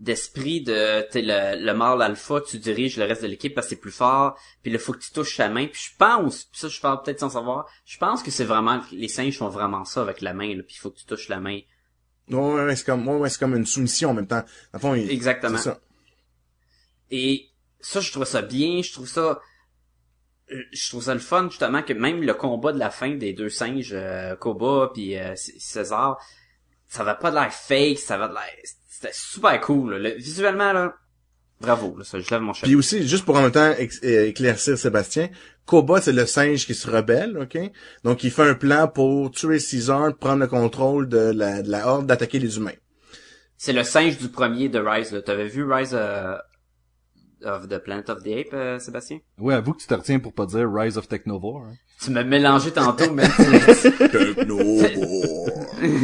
d'esprit 0.00 0.60
de 0.60 1.02
t'es 1.10 1.22
le, 1.22 1.64
le 1.64 1.72
mâle 1.74 2.02
alpha, 2.02 2.40
tu 2.40 2.58
diriges 2.58 2.96
le 2.96 3.04
reste 3.04 3.22
de 3.22 3.28
l'équipe 3.28 3.54
parce 3.54 3.66
que 3.68 3.70
c'est 3.74 3.80
plus 3.80 3.92
fort, 3.92 4.38
puis 4.62 4.72
il 4.72 4.78
faut 4.78 4.92
que 4.92 4.98
tu 4.98 5.12
touches 5.12 5.36
sa 5.36 5.48
main. 5.48 5.66
Puis 5.66 5.88
je 5.90 5.96
pense, 5.96 6.44
puis 6.44 6.60
ça 6.60 6.68
je 6.68 6.80
parle 6.80 7.02
peut-être 7.02 7.20
sans 7.20 7.30
savoir, 7.30 7.66
je 7.84 7.96
pense 7.98 8.22
que 8.22 8.30
c'est 8.30 8.44
vraiment 8.44 8.80
les 8.92 9.08
singes 9.08 9.38
font 9.38 9.48
vraiment 9.48 9.84
ça 9.84 10.02
avec 10.02 10.20
la 10.20 10.34
main, 10.34 10.54
là, 10.56 10.62
puis 10.62 10.74
il 10.76 10.80
faut 10.80 10.90
que 10.90 10.98
tu 10.98 11.06
touches 11.06 11.28
la 11.28 11.40
main. 11.40 11.60
Ouais, 12.28 12.36
ouais, 12.38 12.64
ouais, 12.64 12.76
c'est 12.76 12.86
comme, 12.86 13.06
ouais, 13.06 13.16
ouais, 13.16 13.28
c'est 13.28 13.38
comme 13.38 13.54
une 13.54 13.66
soumission 13.66 14.10
en 14.10 14.14
même 14.14 14.26
temps. 14.26 14.40
Dans 14.42 14.44
le 14.74 14.78
fond, 14.78 14.94
il- 14.94 15.10
Exactement. 15.10 15.58
ça. 15.58 15.78
Et 17.10 17.50
ça, 17.80 18.00
je 18.00 18.10
trouve 18.10 18.24
ça 18.24 18.42
bien, 18.42 18.82
je 18.82 18.92
trouve 18.92 19.08
ça... 19.08 19.40
Je 20.48 20.88
trouve 20.90 21.02
ça 21.02 21.14
le 21.14 21.20
fun, 21.20 21.48
justement, 21.48 21.82
que 21.82 21.92
même 21.94 22.22
le 22.22 22.34
combat 22.34 22.72
de 22.72 22.78
la 22.78 22.90
fin 22.90 23.10
des 23.14 23.32
deux 23.32 23.48
singes, 23.48 23.92
euh, 23.94 24.36
Koba 24.36 24.90
puis 24.92 25.16
euh, 25.18 25.34
César, 25.36 26.18
ça 26.86 27.02
va 27.02 27.14
pas 27.14 27.30
de 27.30 27.36
l'air 27.36 27.52
fake, 27.52 27.98
ça 27.98 28.18
va 28.18 28.28
de 28.28 28.34
l'air... 28.34 28.42
C'était 29.04 29.16
super 29.16 29.60
cool, 29.60 29.92
là. 29.92 29.98
Le- 29.98 30.16
visuellement, 30.16 30.72
là, 30.72 30.94
bravo, 31.60 31.94
là, 31.98 32.04
ça, 32.04 32.18
je 32.18 32.30
lève 32.30 32.40
mon 32.40 32.54
chapeau. 32.54 32.66
Puis 32.66 32.74
aussi, 32.74 33.06
juste 33.06 33.26
pour 33.26 33.36
en 33.36 33.42
même 33.42 33.52
temps 33.52 33.74
euh, 33.78 34.26
éclaircir 34.26 34.78
Sébastien, 34.78 35.28
Koba, 35.66 36.00
c'est 36.00 36.12
le 36.12 36.24
singe 36.24 36.64
qui 36.64 36.74
se 36.74 36.90
rebelle, 36.90 37.36
OK? 37.36 37.58
Donc, 38.02 38.24
il 38.24 38.30
fait 38.30 38.48
un 38.48 38.54
plan 38.54 38.88
pour 38.88 39.30
tuer 39.30 39.58
Caesar, 39.58 40.16
prendre 40.16 40.40
le 40.40 40.46
contrôle 40.46 41.08
de 41.08 41.32
la, 41.34 41.60
de 41.60 41.70
la 41.70 41.86
horde, 41.86 42.06
d'attaquer 42.06 42.38
les 42.38 42.56
humains. 42.56 42.72
C'est 43.58 43.74
le 43.74 43.84
singe 43.84 44.16
du 44.16 44.28
premier 44.28 44.70
de 44.70 44.78
Rise, 44.78 45.12
là. 45.12 45.20
T'avais 45.20 45.48
vu 45.48 45.70
Rise 45.70 45.90
euh, 45.92 46.36
of 47.44 47.68
the 47.68 47.78
Planet 47.78 48.10
of 48.10 48.22
the 48.22 48.28
Ape, 48.28 48.52
euh, 48.54 48.78
Sébastien? 48.78 49.18
Ouais, 49.38 49.54
avoue 49.54 49.72
que 49.72 49.80
tu 49.82 49.86
te 49.86 49.94
retiens 49.94 50.18
pour 50.18 50.32
pas 50.32 50.46
dire 50.46 50.66
Rise 50.72 50.98
of 50.98 51.08
Technovore. 51.08 51.62
hein. 51.68 51.74
Tu 52.02 52.10
m'as 52.10 52.24
mélangé 52.24 52.70
tantôt, 52.72 53.10
mais 53.12 53.24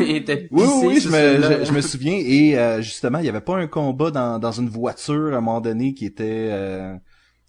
était 0.09 0.49
Oui, 0.51 0.65
oui, 0.85 1.01
je 1.01 1.09
me, 1.09 1.43
je, 1.43 1.65
je 1.65 1.73
me 1.73 1.81
souviens. 1.81 2.17
Et 2.19 2.59
euh, 2.59 2.81
justement, 2.81 3.19
il 3.19 3.27
y 3.27 3.29
avait 3.29 3.41
pas 3.41 3.57
un 3.57 3.67
combat 3.67 4.11
dans, 4.11 4.39
dans 4.39 4.53
une 4.53 4.69
voiture 4.69 5.35
à 5.35 5.39
un 5.39 5.41
moment 5.41 5.61
donné 5.61 5.95
qui 5.95 6.07
était... 6.07 6.49
euh, 6.51 6.95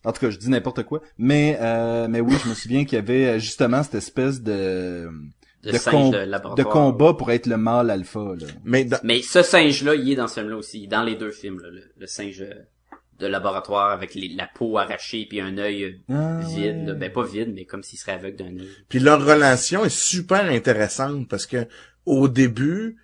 En 0.04 0.12
tout 0.12 0.20
cas, 0.22 0.30
je 0.30 0.38
dis 0.38 0.50
n'importe 0.50 0.84
quoi. 0.84 1.02
Mais 1.18 1.58
euh, 1.62 2.08
mais 2.10 2.20
oui, 2.22 2.34
je 2.44 2.50
me 2.50 2.54
souviens 2.56 2.84
qu'il 2.86 2.96
y 2.96 3.00
avait 3.00 3.26
euh, 3.28 3.40
justement 3.40 3.84
cette 3.84 3.96
espèce 3.96 4.42
de... 4.42 5.08
de, 5.64 5.72
de 5.72 5.78
singe 5.78 5.92
com- 5.94 6.12
de 6.12 6.18
de 6.18 6.24
laboratoire. 6.24 6.70
combat 6.70 7.14
pour 7.14 7.32
être 7.32 7.46
le 7.48 7.58
mâle 7.58 7.90
alpha. 7.92 8.20
Là. 8.40 8.48
Mais 8.66 8.84
dans- 8.86 9.00
Mais 9.04 9.22
ce 9.22 9.44
singe-là, 9.44 9.96
il 9.96 10.12
est 10.12 10.16
dans 10.16 10.28
ce 10.28 10.36
film-là 10.40 10.58
aussi, 10.58 10.80
il 10.80 10.84
est 10.86 10.88
dans 10.88 11.04
les 11.04 11.16
deux 11.16 11.32
films, 11.32 11.60
là, 11.62 11.70
le, 11.70 11.84
le 11.98 12.08
singe 12.08 12.42
euh, 12.42 12.54
de 13.22 13.28
laboratoire 13.28 13.92
avec 13.92 14.16
les- 14.16 14.28
la 14.30 14.48
peau 14.48 14.78
arrachée 14.78 15.26
puis 15.30 15.40
un 15.40 15.58
œil 15.58 16.02
Ah, 16.10 16.40
vide, 16.44 16.88
là. 16.88 16.94
ben 16.96 17.12
pas 17.12 17.24
vide, 17.26 17.52
mais 17.54 17.66
comme 17.66 17.84
s'il 17.84 18.00
serait 18.00 18.14
aveugle 18.14 18.38
d'un 18.38 18.60
œil. 18.60 18.70
Puis 18.90 19.00
leur 19.00 19.26
relation 19.26 19.86
est 19.86 19.96
super 19.96 20.44
intéressante 20.46 21.28
parce 21.30 21.46
que 21.46 21.66
au 22.06 22.28
début, 22.28 22.98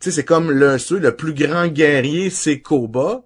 tu 0.00 0.10
sais, 0.10 0.10
c'est 0.10 0.24
comme 0.24 0.50
le, 0.50 0.78
celui, 0.78 1.00
le 1.02 1.14
plus 1.14 1.34
grand 1.34 1.68
guerrier, 1.68 2.30
c'est 2.30 2.60
Koba. 2.60 3.24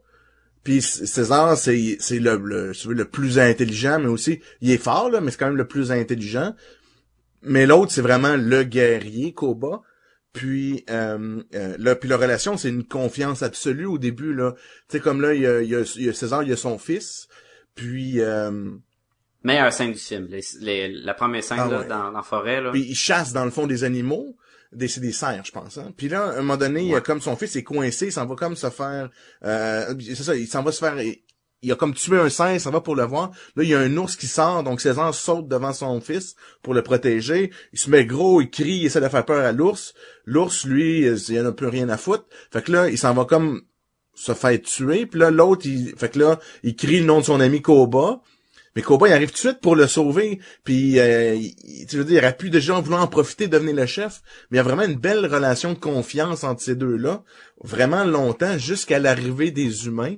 Puis 0.65 0.83
César, 0.83 1.57
c'est 1.57 1.97
c'est 2.01 2.19
le, 2.19 2.37
le, 2.37 2.73
le 2.93 3.05
plus 3.07 3.39
intelligent, 3.39 3.99
mais 4.01 4.09
aussi, 4.09 4.41
il 4.61 4.71
est 4.71 4.77
fort, 4.83 5.09
là, 5.09 5.21
mais 5.21 5.31
c'est 5.31 5.39
quand 5.39 5.47
même 5.47 5.57
le 5.57 5.67
plus 5.69 5.93
intelligent. 5.93 6.53
Mais 7.43 7.65
l'autre, 7.67 7.93
c'est 7.93 8.03
vraiment 8.03 8.37
le 8.37 8.65
guerrier, 8.65 9.33
Koba. 9.33 9.83
Puis, 10.33 10.85
euh, 10.91 11.43
euh, 11.55 11.77
là, 11.79 11.97
puis 11.97 12.09
leur 12.09 12.21
relation, 12.21 12.57
c'est 12.57 12.69
une 12.69 12.85
confiance 12.85 13.43
absolue 13.43 13.87
au 13.87 13.99
début, 13.99 14.35
là. 14.35 14.53
Tu 14.89 14.97
sais, 14.97 15.01
comme 15.01 15.21
là, 15.21 15.35
il 15.35 15.41
y 15.43 15.47
a, 15.47 15.63
il 15.63 15.69
y 15.71 15.75
a, 15.75 15.81
il 15.97 16.05
y 16.05 16.09
a 16.09 16.13
César, 16.13 16.43
il 16.43 16.51
y 16.51 16.53
a 16.53 16.57
son 16.57 16.79
fils. 16.79 17.29
Puis, 17.75 18.21
euh, 18.21 18.71
Meilleure 19.45 19.73
scène 19.73 19.93
du 19.93 19.99
film, 19.99 20.27
les, 20.29 20.41
les- 20.61 20.89
la 20.93 21.15
première 21.15 21.43
scène 21.45 21.59
Ah 21.63 21.69
là, 21.69 21.81
ouais. 21.81 21.87
dans, 21.87 22.05
dans 22.05 22.11
la 22.11 22.23
forêt, 22.23 22.61
là. 22.61 22.71
Puis 22.73 22.83
il 22.89 22.95
chasse 22.97 23.33
dans 23.33 23.45
le 23.45 23.51
fond 23.53 23.67
des 23.67 23.85
animaux, 23.85 24.37
des 24.73 24.89
c'est 24.89 25.01
des 25.01 25.13
cerfs, 25.13 25.45
je 25.47 25.53
pense. 25.53 25.79
Hein? 25.79 25.93
Puis 25.97 26.09
là, 26.09 26.25
à 26.25 26.33
un 26.35 26.37
moment 26.39 26.57
donné, 26.57 26.83
il 26.83 26.89
y 26.89 26.95
a 26.97 27.01
comme 27.01 27.21
son 27.21 27.37
fils 27.37 27.55
est 27.57 27.63
coincé, 27.63 28.07
il 28.07 28.13
s'en 28.13 28.27
va 28.27 28.35
comme 28.35 28.57
se 28.57 28.69
faire, 28.69 29.09
euh, 29.45 29.95
c'est 30.01 30.17
ça, 30.17 30.35
il 30.35 30.47
s'en 30.49 30.63
va 30.63 30.73
se 30.73 30.81
faire, 30.81 30.97
il, 31.63 31.73
a 31.73 31.77
comme 31.77 31.95
tué 31.95 32.19
un 32.19 32.27
il 32.27 32.61
s'en 32.61 32.71
va 32.71 32.81
pour 32.81 32.97
le 32.97 33.05
voir. 33.05 33.31
Là, 33.57 33.63
il 33.63 33.69
y 33.69 33.75
a 33.75 33.81
un 33.81 33.97
ours 33.97 34.17
qui 34.17 34.27
sort, 34.27 34.63
donc 34.63 34.81
César 34.81 35.15
saute 35.15 35.49
devant 35.49 35.73
son 35.73 36.01
fils 36.01 36.37
pour 36.63 36.75
le 36.75 36.83
protéger. 36.83 37.51
Il 37.73 37.79
se 37.79 37.91
met 37.91 38.05
gros, 38.05 38.41
il 38.41 38.51
crie, 38.51 38.79
il 38.79 38.87
essaie 38.87 39.01
de 39.01 39.09
faire 39.09 39.25
peur 39.25 39.45
à 39.45 39.53
l'ours. 39.53 39.95
L'ours, 40.25 40.65
lui, 40.65 41.07
il 41.07 41.41
en 41.41 41.47
a 41.47 41.53
plus 41.53 41.69
rien 41.69 41.89
à 41.89 41.97
foutre. 41.97 42.25
Fait 42.53 42.63
que 42.63 42.73
là, 42.73 42.89
il 42.89 42.99
s'en 42.99 43.15
va 43.15 43.25
comme 43.25 43.63
se 44.15 44.35
faire 44.35 44.61
tuer. 44.61 45.07
Puis 45.07 45.21
là, 45.21 45.31
l'autre, 45.31 45.67
il, 45.67 45.95
fait 45.97 46.11
que 46.11 46.19
là, 46.19 46.39
il 46.63 46.77
crie 46.77 47.01
le 47.01 47.07
nom 47.07 47.21
de 47.21 47.25
son 47.25 47.41
ami 47.41 47.63
Koba. 47.63 48.21
Mais 48.77 48.83
Koba, 48.83 49.09
il 49.09 49.13
arrive 49.13 49.29
tout 49.29 49.35
de 49.35 49.39
suite 49.39 49.61
pour 49.61 49.77
le 49.77 49.87
sauver. 49.87 50.41
Puis, 50.65 50.99
euh, 50.99 51.35
il, 51.35 51.87
tu 51.87 51.97
veux 51.97 52.05
dire, 52.05 52.23
il 52.23 52.25
aurait 52.25 52.37
pu 52.37 52.51
déjà 52.51 52.77
en 52.77 52.83
vouloir 52.83 53.03
en 53.03 53.07
profiter, 53.07 53.49
devenir 53.49 53.75
le 53.75 53.87
chef. 53.87 54.23
Mais 54.51 54.57
il 54.57 54.59
y 54.59 54.61
a 54.61 54.65
vraiment 54.65 54.83
une 54.83 54.99
belle 54.99 55.27
relation 55.27 55.73
de 55.73 55.79
confiance 55.79 56.45
entre 56.45 56.63
ces 56.63 56.77
deux-là. 56.77 57.23
Vraiment 57.63 58.05
longtemps, 58.05 58.59
jusqu'à 58.59 58.99
l'arrivée 58.99 59.51
des 59.51 59.87
humains. 59.87 60.17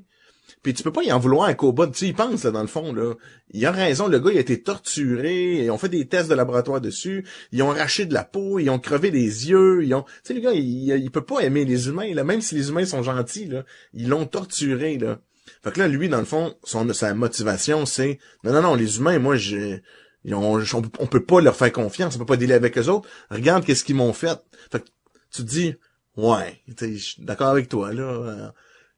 Puis 0.62 0.75
tu 0.75 0.83
peux 0.83 0.92
pas 0.92 1.03
y 1.03 1.11
en 1.11 1.18
vouloir 1.18 1.46
à 1.49 1.55
Koba. 1.55 1.87
Tu 1.87 1.94
sais, 1.94 2.07
il 2.09 2.14
pense, 2.14 2.44
là, 2.44 2.51
dans 2.51 2.61
le 2.61 2.66
fond, 2.66 2.92
là. 2.92 3.14
Il 3.53 3.64
a 3.64 3.73
raison, 3.73 4.09
le 4.09 4.18
gars, 4.18 4.31
il 4.33 4.37
a 4.37 4.40
été 4.40 4.62
torturé. 4.62 5.64
Ils 5.64 5.70
ont 5.70 5.79
fait 5.79 5.88
des 5.88 6.07
tests 6.07 6.29
de 6.29 6.35
laboratoire 6.35 6.81
dessus. 6.81 7.25
Ils 7.53 7.62
ont 7.62 7.70
arraché 7.70 8.05
de 8.05 8.12
la 8.14 8.25
peau. 8.25 8.59
Ils 8.59 8.68
ont 8.68 8.79
crevé 8.79 9.11
des 9.11 9.49
yeux. 9.49 9.83
Ils 9.85 9.94
ont... 9.94 10.03
Tu 10.03 10.11
sais, 10.25 10.35
le 10.35 10.40
gars, 10.40 10.53
il, 10.53 10.88
il 10.88 11.11
peut 11.11 11.25
pas 11.25 11.40
aimer 11.40 11.64
les 11.64 11.88
humains, 11.88 12.12
là. 12.14 12.25
Même 12.25 12.40
si 12.42 12.55
les 12.55 12.68
humains 12.68 12.85
sont 12.85 13.03
gentils, 13.03 13.46
là. 13.46 13.64
Ils 13.94 14.09
l'ont 14.09 14.27
torturé, 14.27 14.99
là. 14.99 15.20
Fait 15.64 15.73
que 15.73 15.81
là, 15.81 15.88
lui, 15.88 16.09
dans 16.09 16.18
le 16.18 16.25
fond, 16.25 16.55
son, 16.62 16.92
sa 16.92 17.12
motivation, 17.14 17.85
c'est, 17.87 18.18
non, 18.44 18.53
non, 18.53 18.62
non, 18.62 18.75
les 18.75 18.99
humains, 18.99 19.18
moi, 19.18 19.37
je, 19.37 19.79
ils 20.25 20.35
ont- 20.35 20.59
on, 20.59 20.83
on 20.99 21.07
peut 21.07 21.25
pas 21.25 21.40
leur 21.40 21.57
faire 21.57 21.73
confiance, 21.73 22.16
on 22.16 22.18
peut 22.18 22.27
pas 22.27 22.37
dealer 22.37 22.55
avec 22.55 22.79
eux 22.79 22.88
autres. 22.88 23.09
Regarde 23.31 23.64
qu'est-ce 23.64 23.85
qu'ils 23.85 23.96
m'ont 23.96 24.12
fait. 24.12 24.38
Fait 24.70 24.81
que 24.81 24.88
tu 25.33 25.42
te 25.42 25.49
dis, 25.49 25.75
ouais, 26.16 26.62
je 26.79 26.94
suis 26.96 27.23
d'accord 27.25 27.49
avec 27.49 27.68
toi, 27.68 27.92
là. 27.92 28.55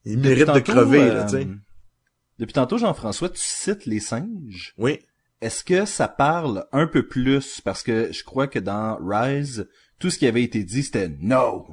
Euh, 0.07 0.11
ils 0.11 0.17
Depuis 0.17 0.29
méritent 0.29 0.47
de 0.49 0.61
tantôt, 0.61 0.73
crever, 0.73 1.01
euh, 1.03 1.15
là, 1.15 1.25
tu 1.25 1.31
sais. 1.31 1.49
Depuis 2.39 2.53
tantôt, 2.53 2.79
Jean-François, 2.79 3.29
tu 3.29 3.41
cites 3.41 3.87
les 3.87 4.01
singes. 4.01 4.75
Oui. 4.79 4.99
Est-ce 5.41 5.65
que 5.65 5.85
ça 5.85 6.09
parle 6.09 6.67
un 6.73 6.87
peu 6.87 7.07
plus? 7.07 7.61
Parce 7.61 7.83
que 7.83 8.13
je 8.13 8.25
crois 8.25 8.47
que 8.47 8.59
dans 8.59 8.97
Rise, 9.01 9.69
tout 9.99 10.11
ce 10.11 10.19
qui 10.19 10.27
avait 10.27 10.43
été 10.43 10.63
dit, 10.65 10.83
c'était 10.83 11.11
no. 11.21 11.67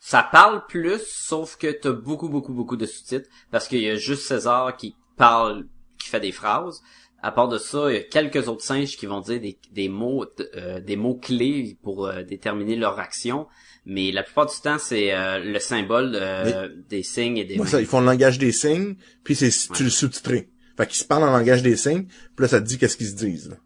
Ça 0.00 0.22
parle 0.22 0.66
plus, 0.66 1.00
sauf 1.06 1.56
que 1.56 1.72
t'as 1.72 1.92
beaucoup, 1.92 2.28
beaucoup, 2.28 2.52
beaucoup 2.52 2.76
de 2.76 2.84
sous-titres, 2.84 3.28
parce 3.50 3.68
qu'il 3.68 3.80
y 3.80 3.88
a 3.88 3.96
juste 3.96 4.26
César 4.26 4.76
qui 4.76 4.94
parle, 5.16 5.66
qui 5.98 6.08
fait 6.08 6.20
des 6.20 6.32
phrases. 6.32 6.82
À 7.22 7.32
part 7.32 7.48
de 7.48 7.56
ça, 7.56 7.90
il 7.90 7.94
y 7.94 7.98
a 7.98 8.02
quelques 8.02 8.48
autres 8.48 8.62
singes 8.62 8.98
qui 8.98 9.06
vont 9.06 9.20
dire 9.20 9.40
des, 9.40 9.58
des 9.72 9.88
mots, 9.88 10.26
euh, 10.56 10.80
des 10.80 10.96
mots 10.96 11.14
clés 11.14 11.78
pour 11.82 12.06
euh, 12.06 12.22
déterminer 12.22 12.76
leur 12.76 12.98
action. 12.98 13.46
Mais 13.86 14.12
la 14.12 14.22
plupart 14.22 14.46
du 14.46 14.56
temps, 14.62 14.78
c'est 14.78 15.12
euh, 15.14 15.40
le 15.40 15.58
symbole 15.58 16.12
euh, 16.14 16.68
des 16.88 17.02
signes 17.02 17.36
et 17.36 17.44
des 17.44 17.56
Moi, 17.56 17.64
mains. 17.66 17.70
ça, 17.70 17.80
ils 17.80 17.86
font 17.86 18.00
le 18.00 18.06
langage 18.06 18.38
des 18.38 18.52
signes, 18.52 18.94
puis 19.24 19.34
c'est, 19.34 19.50
tu 19.74 19.84
le 19.84 19.90
sous-titré. 19.90 20.48
Fait 20.76 20.86
qu'ils 20.86 20.96
se 20.96 21.04
parlent 21.04 21.24
en 21.24 21.30
langage 21.36 21.62
des 21.62 21.76
signes, 21.76 22.04
puis 22.04 22.44
là, 22.44 22.48
ça 22.48 22.60
te 22.60 22.66
dit 22.66 22.78
qu'est-ce 22.78 22.96
qu'ils 22.96 23.08
se 23.08 23.14
disent, 23.14 23.50
là. 23.50 23.56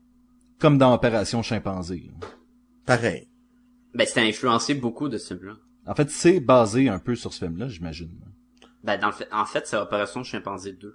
Comme 0.59 0.77
dans 0.77 0.93
Opération 0.93 1.43
Chimpanzé. 1.43 2.11
Pareil. 2.85 3.29
Ben, 3.95 4.07
c'était 4.07 4.23
influencé 4.23 4.75
beaucoup 4.75 5.09
de 5.09 5.17
ce 5.19 5.35
film-là. 5.35 5.55
En 5.87 5.95
fait, 5.95 6.11
c'est 6.11 6.41
basé 6.41 6.89
un 6.89 6.99
peu 6.99 7.15
sur 7.15 7.33
ce 7.33 7.45
film-là, 7.45 7.69
j'imagine. 7.69 8.11
Ben, 8.83 8.99
dans 8.99 9.07
le 9.07 9.13
fait, 9.13 9.29
en 9.33 9.45
fait, 9.47 9.67
c'est 9.67 9.77
Opération 9.77 10.25
Chimpanzé 10.25 10.73
2. 10.73 10.95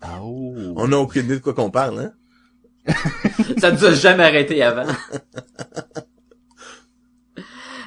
Ah, 0.00 0.18
Oh. 0.20 0.54
On 0.76 0.90
a 0.92 0.96
aucune 0.96 1.24
idée 1.26 1.36
de 1.36 1.42
quoi 1.42 1.54
qu'on 1.54 1.70
parle, 1.70 1.98
hein? 2.00 2.12
Ça 3.58 3.70
nous 3.72 3.84
a 3.84 3.94
jamais 3.94 4.24
arrêté 4.24 4.62
avant. 4.62 4.84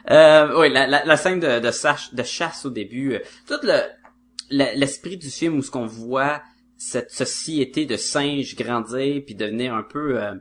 euh, 0.09 0.59
oui, 0.59 0.71
la, 0.71 0.87
la, 0.87 1.05
la 1.05 1.17
scène 1.17 1.39
de, 1.39 1.59
de, 1.59 2.15
de 2.15 2.23
chasse 2.23 2.65
au 2.65 2.69
début, 2.69 3.13
euh, 3.13 3.19
tout 3.47 3.59
le 3.63 3.81
le- 4.49 4.77
l'esprit 4.79 5.17
du 5.17 5.29
film 5.29 5.57
où 5.57 5.61
ce 5.61 5.71
qu'on 5.71 5.85
voit 5.85 6.41
cette 6.77 7.11
société 7.11 7.85
de 7.85 7.97
singes 7.97 8.55
grandir 8.55 9.21
puis 9.25 9.35
devenir 9.35 9.73
un 9.73 9.83
peu 9.83 10.21
euh, 10.21 10.35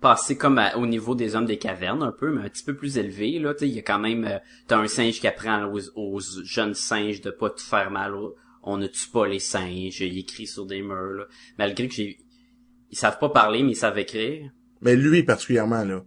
passer 0.00 0.36
comme 0.36 0.60
au 0.76 0.86
niveau 0.86 1.14
des 1.14 1.34
hommes 1.34 1.46
des 1.46 1.58
cavernes 1.58 2.02
un 2.02 2.12
peu 2.12 2.30
mais 2.30 2.42
un 2.46 2.48
petit 2.48 2.62
peu 2.62 2.76
plus 2.76 2.98
élevé 2.98 3.38
là 3.38 3.54
tu 3.54 3.64
il 3.64 3.72
y 3.74 3.78
a 3.78 3.82
quand 3.82 3.98
même 3.98 4.24
euh, 4.26 4.38
t'as 4.68 4.76
un 4.78 4.86
singe 4.86 5.18
qui 5.18 5.26
apprend 5.26 5.64
aux, 5.64 5.80
aux 5.96 6.20
jeunes 6.44 6.74
singes 6.74 7.20
de 7.20 7.30
pas 7.30 7.50
te 7.50 7.62
faire 7.62 7.90
mal 7.90 8.14
on 8.62 8.76
ne 8.76 8.86
tue 8.86 9.08
pas 9.12 9.26
les 9.26 9.40
singes 9.40 10.00
il 10.00 10.18
écrit 10.18 10.46
sur 10.46 10.66
des 10.66 10.82
murs 10.82 11.14
là. 11.18 11.24
malgré 11.58 11.88
que 11.88 11.94
j'ai 11.94 12.18
ils 12.90 12.98
savent 12.98 13.18
pas 13.18 13.30
parler 13.30 13.62
mais 13.62 13.72
ils 13.72 13.76
savent 13.76 13.98
écrire 13.98 14.50
Mais 14.82 14.94
lui, 14.94 15.22
particulièrement, 15.24 15.82
là. 15.84 16.04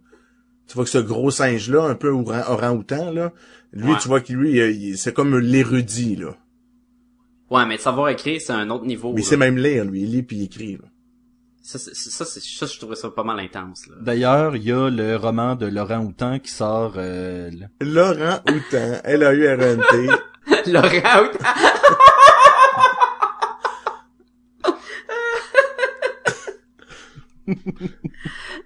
Tu 0.70 0.76
vois 0.76 0.84
que 0.84 0.90
ce 0.90 0.98
gros 0.98 1.32
singe-là, 1.32 1.82
un 1.82 1.96
peu 1.96 2.10
orang- 2.10 2.44
orang-outan, 2.48 3.10
là, 3.10 3.32
lui, 3.72 3.90
Ouais. 3.90 3.98
tu 4.00 4.06
vois 4.06 4.20
que 4.20 4.32
lui, 4.32 4.52
il- 4.52 4.82
il- 4.90 4.96
c'est 4.98 5.12
comme 5.12 5.36
l'érudit, 5.36 6.14
là. 6.14 6.36
Ouais, 7.50 7.66
mais 7.66 7.76
de 7.76 7.80
savoir 7.82 8.08
écrire, 8.10 8.40
c'est 8.40 8.52
un 8.52 8.70
autre 8.70 8.84
niveau. 8.84 9.12
Mais 9.12 9.22
sait 9.22 9.36
même 9.36 9.58
lire, 9.58 9.84
lui. 9.84 10.02
Il 10.02 10.12
lit 10.12 10.22
puis 10.22 10.36
il 10.36 10.42
écrit, 10.44 10.74
là. 10.74 10.86
Ça, 11.60 11.80
c'est- 11.80 11.92
ça, 11.94 12.24
c'est- 12.24 12.40
ça, 12.40 12.66
je 12.66 12.78
trouvais 12.78 12.94
ça 12.94 13.10
pas 13.10 13.24
mal 13.24 13.40
intense. 13.40 13.88
Là. 13.88 13.96
D'ailleurs, 14.00 14.54
il 14.54 14.62
y 14.62 14.70
a 14.70 14.88
le 14.90 15.16
roman 15.16 15.56
de 15.56 15.66
Laurent 15.66 15.98
Houtan 16.04 16.38
qui 16.38 16.52
sort 16.52 16.94
euh, 16.98 17.50
là. 17.50 17.66
Laurent 17.80 18.38
Houtan, 18.48 19.00
L-A-U-R-N-T. 19.02 20.06
Laurent, 20.72 21.28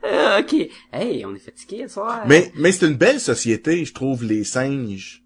Euh, 0.04 0.40
ok. 0.40 0.54
Hey, 0.92 1.24
on 1.24 1.34
est 1.34 1.38
fatigué 1.38 1.84
ce 1.88 1.94
soir. 1.94 2.24
mais, 2.26 2.52
mais 2.56 2.72
c'est 2.72 2.86
une 2.86 2.96
belle 2.96 3.20
société, 3.20 3.84
je 3.84 3.92
trouve, 3.94 4.24
les 4.24 4.44
singes. 4.44 5.22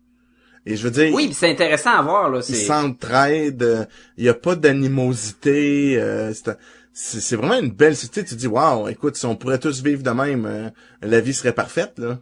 Et 0.66 0.76
je 0.76 0.82
veux 0.84 0.90
dire, 0.90 1.12
Oui, 1.14 1.30
c'est 1.32 1.50
intéressant 1.50 1.90
à 1.90 2.02
voir 2.02 2.30
là. 2.30 2.40
ils 2.48 2.54
s'entraident, 2.54 3.62
euh, 3.62 3.84
il 4.16 4.24
y 4.24 4.28
a 4.28 4.34
pas 4.34 4.54
d'animosité, 4.54 5.98
euh, 5.98 6.32
c'est 6.92 7.36
vraiment 7.36 7.58
une 7.58 7.70
belle 7.70 7.96
société. 7.96 8.24
Tu 8.24 8.34
te 8.34 8.40
dis, 8.40 8.46
waouh, 8.46 8.88
écoute, 8.88 9.16
si 9.16 9.24
on 9.26 9.34
pourrait 9.36 9.58
tous 9.58 9.82
vivre 9.82 10.02
de 10.02 10.10
même, 10.10 10.44
euh, 10.46 10.68
la 11.00 11.20
vie 11.20 11.32
serait 11.32 11.54
parfaite, 11.54 11.98
là. 11.98 12.18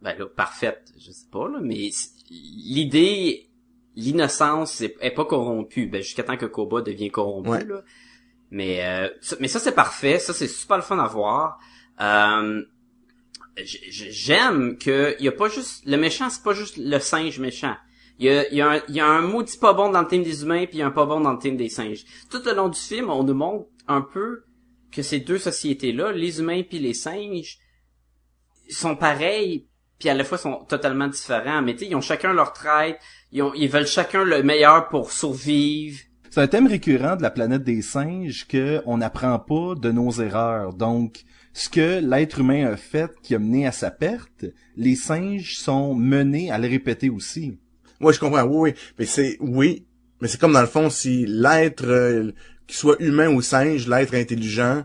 ben 0.00 0.14
là, 0.18 0.26
parfaite, 0.26 0.92
je 0.98 1.12
sais 1.12 1.26
pas 1.30 1.48
là, 1.48 1.58
mais 1.62 1.90
l'idée 2.30 3.48
l'innocence 3.94 4.80
est, 4.80 4.94
est 5.00 5.10
pas 5.10 5.26
corrompue, 5.26 5.86
ben 5.86 6.00
jusqu'à 6.02 6.22
temps 6.22 6.36
que 6.38 6.46
Koba 6.46 6.80
devient 6.80 7.10
corrompu 7.10 7.50
Ouais. 7.50 7.64
là. 7.64 7.82
Mais 8.52 8.84
euh, 8.84 9.08
ça- 9.22 9.36
mais 9.40 9.48
ça 9.48 9.58
c'est 9.58 9.72
parfait, 9.72 10.18
ça 10.18 10.34
c'est 10.34 10.46
super 10.46 10.76
le 10.76 10.82
fun 10.82 10.98
à 10.98 11.06
voir. 11.06 11.58
Euh, 12.02 12.62
j'aime 13.64 14.76
que 14.76 15.16
y 15.20 15.26
a 15.28 15.32
pas 15.32 15.48
juste 15.48 15.84
le 15.86 15.96
méchant, 15.96 16.28
c'est 16.28 16.42
pas 16.42 16.52
juste 16.52 16.76
le 16.76 16.98
singe 16.98 17.38
méchant. 17.38 17.74
Il 18.18 18.26
y 18.26 18.28
a, 18.28 18.52
y, 18.52 18.60
a 18.60 18.70
un, 18.72 18.82
y 18.88 19.00
a 19.00 19.06
un 19.06 19.22
maudit 19.22 19.56
pas 19.56 19.72
bon 19.72 19.90
dans 19.90 20.02
le 20.02 20.06
team 20.06 20.22
des 20.22 20.42
humains 20.42 20.66
puis 20.66 20.76
il 20.76 20.78
y 20.80 20.82
a 20.82 20.86
un 20.86 20.90
pas 20.90 21.06
bon 21.06 21.20
dans 21.20 21.32
le 21.32 21.38
team 21.38 21.56
des 21.56 21.70
singes. 21.70 22.04
Tout 22.30 22.42
le 22.44 22.52
long 22.52 22.68
du 22.68 22.78
film, 22.78 23.08
on 23.08 23.24
nous 23.24 23.34
montre 23.34 23.68
un 23.88 24.02
peu 24.02 24.44
que 24.92 25.00
ces 25.02 25.20
deux 25.20 25.38
sociétés-là, 25.38 26.12
les 26.12 26.38
humains 26.38 26.62
puis 26.62 26.78
les 26.78 26.94
singes, 26.94 27.58
sont 28.68 28.96
pareils 28.96 29.66
puis 29.98 30.10
à 30.10 30.14
la 30.14 30.24
fois 30.24 30.36
sont 30.36 30.64
totalement 30.66 31.08
différents. 31.08 31.62
Mais 31.62 31.72
tu 31.72 31.80
sais, 31.80 31.86
ils 31.90 31.96
ont 31.96 32.02
chacun 32.02 32.34
leur 32.34 32.52
trait, 32.52 32.98
ils 33.32 33.68
veulent 33.68 33.86
chacun 33.86 34.24
le 34.24 34.42
meilleur 34.42 34.88
pour 34.88 35.10
survivre. 35.10 35.98
C'est 36.32 36.40
un 36.40 36.46
thème 36.46 36.66
récurrent 36.66 37.16
de 37.16 37.20
la 37.20 37.30
planète 37.30 37.62
des 37.62 37.82
singes 37.82 38.46
que 38.48 38.80
on 38.86 38.96
n'apprend 38.96 39.38
pas 39.38 39.74
de 39.74 39.92
nos 39.92 40.10
erreurs. 40.12 40.72
Donc, 40.72 41.24
ce 41.52 41.68
que 41.68 42.00
l'être 42.00 42.40
humain 42.40 42.72
a 42.72 42.78
fait 42.78 43.10
qui 43.22 43.34
a 43.34 43.38
mené 43.38 43.66
à 43.66 43.70
sa 43.70 43.90
perte, 43.90 44.46
les 44.74 44.96
singes 44.96 45.58
sont 45.58 45.94
menés 45.94 46.50
à 46.50 46.56
le 46.56 46.68
répéter 46.68 47.10
aussi. 47.10 47.58
Ouais, 48.00 48.14
je 48.14 48.18
comprends. 48.18 48.44
Oui, 48.44 48.70
oui. 48.70 48.74
Mais 48.98 49.04
c'est, 49.04 49.36
oui. 49.40 49.84
Mais 50.22 50.28
c'est 50.28 50.40
comme 50.40 50.54
dans 50.54 50.62
le 50.62 50.66
fond, 50.66 50.88
si 50.88 51.26
l'être, 51.26 51.84
euh, 51.84 52.32
qu'il 52.66 52.76
soit 52.76 52.96
humain 53.00 53.28
ou 53.28 53.42
singe, 53.42 53.86
l'être 53.86 54.14
intelligent, 54.14 54.84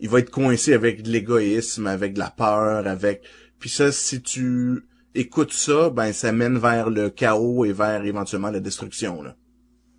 il 0.00 0.10
va 0.10 0.18
être 0.18 0.30
coincé 0.30 0.74
avec 0.74 1.00
de 1.00 1.10
l'égoïsme, 1.10 1.86
avec 1.86 2.12
de 2.12 2.18
la 2.18 2.28
peur, 2.28 2.86
avec, 2.86 3.22
puis 3.58 3.70
ça, 3.70 3.90
si 3.90 4.20
tu 4.20 4.82
écoutes 5.14 5.54
ça, 5.54 5.88
ben, 5.88 6.12
ça 6.12 6.30
mène 6.30 6.58
vers 6.58 6.90
le 6.90 7.08
chaos 7.08 7.64
et 7.64 7.72
vers 7.72 8.04
éventuellement 8.04 8.50
la 8.50 8.60
destruction, 8.60 9.22
là. 9.22 9.34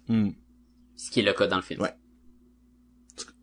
Hmm. 0.10 0.30
Ce 0.95 1.12
qui 1.12 1.19
est 1.19 1.23
le 1.23 1.34
cas 1.34 1.47
dans 1.47 1.58
le 1.58 1.62
film. 1.62 1.81
Ouais. 1.81 1.93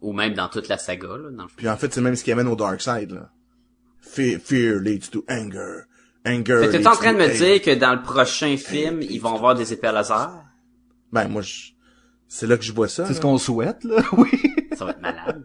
Ou 0.00 0.12
même 0.12 0.34
dans 0.34 0.48
toute 0.48 0.68
la 0.68 0.78
saga, 0.78 1.08
là, 1.08 1.30
dans 1.30 1.42
le 1.44 1.48
film. 1.48 1.56
Puis 1.56 1.68
en 1.68 1.76
fait, 1.76 1.92
c'est 1.92 2.00
même 2.00 2.16
ce 2.16 2.24
qui 2.24 2.32
amène 2.32 2.48
au 2.48 2.56
dark 2.56 2.80
side, 2.80 3.12
là. 3.12 3.30
Fear, 4.00 4.40
fear 4.40 4.80
leads 4.80 5.10
to 5.10 5.24
anger. 5.28 5.84
Anger 6.26 6.60
Fait 6.60 6.66
que 6.68 6.76
t'es 6.76 6.86
en 6.86 6.94
train 6.94 7.12
de 7.12 7.18
me 7.18 7.24
hate. 7.24 7.36
dire 7.36 7.62
que 7.62 7.74
dans 7.74 7.94
le 7.94 8.02
prochain 8.02 8.56
film, 8.56 9.00
ils 9.02 9.20
vont 9.20 9.34
avoir 9.34 9.54
des 9.54 9.72
épées 9.72 9.88
à 9.88 9.92
laser? 9.92 10.44
Ben, 11.12 11.28
moi, 11.28 11.42
je... 11.42 11.70
c'est 12.28 12.46
là 12.46 12.56
que 12.56 12.64
je 12.64 12.72
vois 12.72 12.88
ça. 12.88 13.06
C'est 13.06 13.14
ce 13.14 13.20
qu'on 13.20 13.38
souhaite, 13.38 13.84
là, 13.84 14.02
oui. 14.12 14.30
Ça 14.76 14.84
va 14.86 14.90
être 14.92 15.00
malade. 15.00 15.44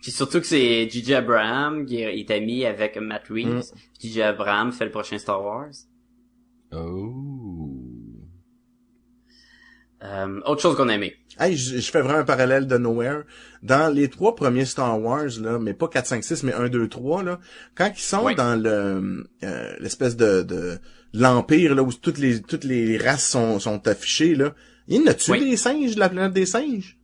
Puis 0.00 0.10
surtout 0.10 0.40
que 0.40 0.46
c'est 0.46 0.90
J.J. 0.90 1.14
Abraham 1.14 1.86
qui 1.86 2.02
est 2.02 2.30
ami 2.32 2.66
avec 2.66 2.96
Matt 2.96 3.28
Reeves. 3.28 3.70
Mm. 4.02 4.20
Abraham 4.20 4.72
fait 4.72 4.86
le 4.86 4.90
prochain 4.90 5.16
Star 5.16 5.40
Wars. 5.42 5.70
Oh. 6.72 7.31
Euh, 10.04 10.40
autre 10.46 10.60
chose 10.60 10.76
qu'on 10.76 10.88
a 10.88 10.94
aimé. 10.94 11.14
Hey, 11.38 11.56
je, 11.56 11.78
je 11.78 11.90
fais 11.90 12.00
vraiment 12.02 12.18
un 12.18 12.24
parallèle 12.24 12.66
de 12.66 12.76
Nowhere. 12.76 13.22
Dans 13.62 13.92
les 13.94 14.08
trois 14.08 14.34
premiers 14.34 14.64
Star 14.64 15.00
Wars, 15.00 15.28
là, 15.40 15.58
mais 15.60 15.74
pas 15.74 15.86
4, 15.88 16.06
5, 16.06 16.24
6, 16.24 16.42
mais 16.42 16.52
1, 16.52 16.68
2, 16.68 16.88
3, 16.88 17.22
là, 17.22 17.38
quand 17.76 17.90
ils 17.94 18.00
sont 18.00 18.24
Oui. 18.24 18.34
dans 18.34 18.60
le 18.60 19.24
euh, 19.44 19.76
l'espèce 19.78 20.16
de, 20.16 20.42
de 20.42 20.78
l'Empire, 21.14 21.74
là, 21.76 21.82
où 21.84 21.92
toutes 21.92 22.18
les 22.18 22.42
toutes 22.42 22.64
les 22.64 22.98
races 22.98 23.28
sont, 23.28 23.60
sont 23.60 23.86
affichées, 23.86 24.34
là, 24.34 24.54
il 24.88 24.96
y 24.96 24.98
en 24.98 25.06
a-tu 25.06 25.30
Oui. 25.30 25.50
des 25.50 25.56
singes 25.56 25.94
de 25.94 26.00
la 26.00 26.08
planète 26.08 26.32
des 26.32 26.46
singes? 26.46 26.98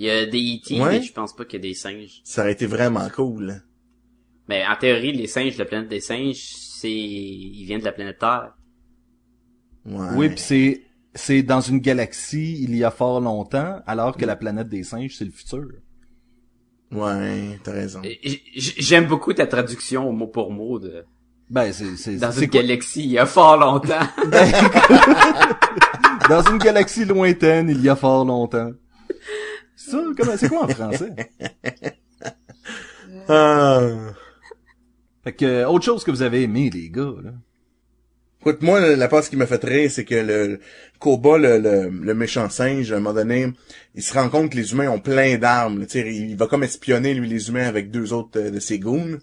Il 0.00 0.06
y 0.06 0.10
a 0.10 0.26
des 0.26 0.56
E.T., 0.56 0.80
Ouais. 0.80 0.98
mais 0.98 1.02
je 1.02 1.12
pense 1.12 1.34
pas 1.36 1.44
qu'il 1.44 1.60
y 1.60 1.62
a 1.66 1.68
des 1.68 1.74
singes. 1.74 2.20
Ça 2.24 2.42
aurait 2.42 2.52
été 2.52 2.66
vraiment 2.66 3.08
cool. 3.10 3.62
Mais 4.48 4.64
en 4.66 4.76
théorie, 4.76 5.12
les 5.12 5.26
singes 5.28 5.54
de 5.54 5.58
la 5.60 5.64
planète 5.64 5.88
des 5.88 6.00
singes, 6.00 6.42
c'est, 6.80 6.90
ils 6.92 7.64
viennent 7.64 7.80
de 7.80 7.84
la 7.84 7.92
planète 7.92 8.18
Terre. 8.18 8.52
Ouais. 9.86 10.08
Oui, 10.16 10.28
puis 10.30 10.38
c'est 10.40 10.82
c'est 11.16 11.42
dans 11.42 11.60
une 11.60 11.80
galaxie 11.80 12.62
il 12.62 12.76
y 12.76 12.84
a 12.84 12.90
fort 12.92 13.20
longtemps, 13.20 13.80
alors 13.86 14.16
que 14.16 14.24
la 14.24 14.36
planète 14.36 14.68
des 14.68 14.84
singes 14.84 15.16
c'est 15.16 15.24
le 15.24 15.30
futur. 15.32 15.66
Ouais, 16.92 17.58
t'as 17.64 17.72
raison. 17.72 18.00
J'aime 18.54 19.06
beaucoup 19.06 19.32
ta 19.32 19.46
traduction 19.48 20.12
mot 20.12 20.28
pour 20.28 20.52
mot 20.52 20.78
de, 20.78 21.04
Ben 21.50 21.72
c'est 21.72 21.96
c'est 21.96 22.16
dans 22.16 22.30
c'est 22.30 22.44
une 22.44 22.50
quoi- 22.50 22.60
galaxie 22.62 23.02
il 23.04 23.10
y 23.10 23.18
a 23.18 23.26
fort 23.26 23.56
longtemps. 23.56 24.06
dans 26.28 26.42
une 26.50 26.58
galaxie 26.58 27.04
lointaine 27.04 27.68
il 27.70 27.80
y 27.80 27.88
a 27.88 27.96
fort 27.96 28.24
longtemps. 28.24 28.70
Ça, 29.74 29.98
comment 30.16 30.36
c'est 30.36 30.48
quoi 30.48 30.64
en 30.64 30.68
français? 30.68 31.12
Ah. 33.28 33.80
Fait 35.24 35.32
que 35.32 35.64
autre 35.64 35.84
chose 35.84 36.04
que 36.04 36.10
vous 36.10 36.22
avez 36.22 36.42
aimé 36.44 36.70
les 36.72 36.88
gars 36.90 37.12
là. 37.22 37.30
Écoute, 38.46 38.62
moi, 38.62 38.78
la 38.78 39.08
part 39.08 39.28
qui 39.28 39.34
m'a 39.34 39.46
fait 39.48 39.64
rire, 39.64 39.90
c'est 39.90 40.04
que 40.04 40.14
le 40.14 40.60
Koba, 41.00 41.36
le, 41.36 41.58
le, 41.58 41.88
le 41.90 42.14
méchant 42.14 42.48
singe, 42.48 42.92
à 42.92 42.94
un 42.94 43.00
moment 43.00 43.12
donné, 43.12 43.48
il 43.96 44.04
se 44.04 44.14
rend 44.14 44.28
compte 44.28 44.52
que 44.52 44.56
les 44.56 44.70
humains 44.70 44.88
ont 44.88 45.00
plein 45.00 45.36
d'armes. 45.36 45.84
Il 45.92 46.36
va 46.36 46.46
comme 46.46 46.62
espionner, 46.62 47.12
lui, 47.12 47.28
les 47.28 47.48
humains, 47.48 47.66
avec 47.66 47.90
deux 47.90 48.12
autres 48.12 48.38
euh, 48.38 48.50
de 48.52 48.60
ses 48.60 48.78
goons. 48.78 49.18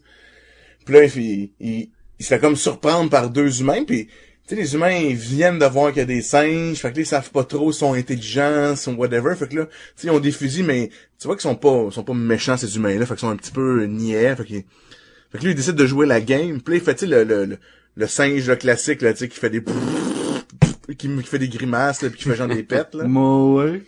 Puis 0.83 0.93
là, 0.93 1.05
il, 1.05 1.51
il, 1.61 1.89
il 2.19 2.25
se 2.25 2.27
fait 2.27 2.39
comme 2.39 2.57
surprendre 2.57 3.09
par 3.09 3.29
deux 3.29 3.61
humains, 3.61 3.85
puis... 3.85 4.07
Tu 4.45 4.55
sais, 4.55 4.61
les 4.61 4.73
humains, 4.73 4.91
ils 4.91 5.15
viennent 5.15 5.57
de 5.57 5.65
voir 5.67 5.93
qu'il 5.93 5.99
y 5.99 6.01
a 6.01 6.05
des 6.05 6.21
singes, 6.21 6.75
fait 6.75 6.91
que 6.91 6.97
là, 6.97 7.03
ils 7.03 7.05
savent 7.05 7.31
pas 7.31 7.45
trop, 7.45 7.71
sont 7.71 7.93
intelligents, 7.93 8.75
sont 8.75 8.93
whatever, 8.95 9.37
fait 9.37 9.47
que 9.47 9.55
là, 9.55 9.65
tu 9.67 9.71
sais, 9.95 10.07
ils 10.07 10.11
ont 10.11 10.19
des 10.19 10.33
fusils, 10.33 10.65
mais 10.65 10.89
tu 11.17 11.27
vois 11.27 11.37
qu'ils 11.37 11.43
sont 11.43 11.55
pas, 11.55 11.89
sont 11.91 12.03
pas 12.03 12.13
méchants, 12.13 12.57
ces 12.57 12.75
humains-là, 12.75 13.05
fait 13.05 13.13
qu'ils 13.13 13.19
sont 13.21 13.29
un 13.29 13.37
petit 13.37 13.53
peu 13.53 13.85
niais, 13.85 14.35
fait 14.35 14.43
qu'ils- 14.43 14.63
fait 15.31 15.37
que 15.37 15.43
lui, 15.45 15.51
il 15.51 15.55
décide 15.55 15.75
de 15.75 15.85
jouer 15.85 16.05
la 16.07 16.19
game. 16.19 16.61
Puis 16.61 16.73
là, 16.73 16.79
il 16.81 16.83
fait, 16.83 16.93
tu 16.93 17.05
le, 17.05 17.23
le, 17.23 17.45
le, 17.45 17.57
le 17.95 18.07
singe 18.07 18.47
là, 18.47 18.55
classique, 18.55 19.01
là, 19.01 19.13
tu 19.13 19.19
sais, 19.19 19.27
qui 19.29 19.39
fait 19.39 19.49
des... 19.49 19.63
qui, 20.87 20.95
qui 20.95 21.23
fait 21.23 21.39
des 21.39 21.49
grimaces, 21.49 22.01
là, 22.01 22.09
puis 22.09 22.19
qui 22.19 22.29
fait 22.29 22.35
genre 22.35 22.47
des 22.47 22.63
pets, 22.63 22.93
là. 22.93 23.03
Moi 23.07 23.63
ouais. 23.63 23.81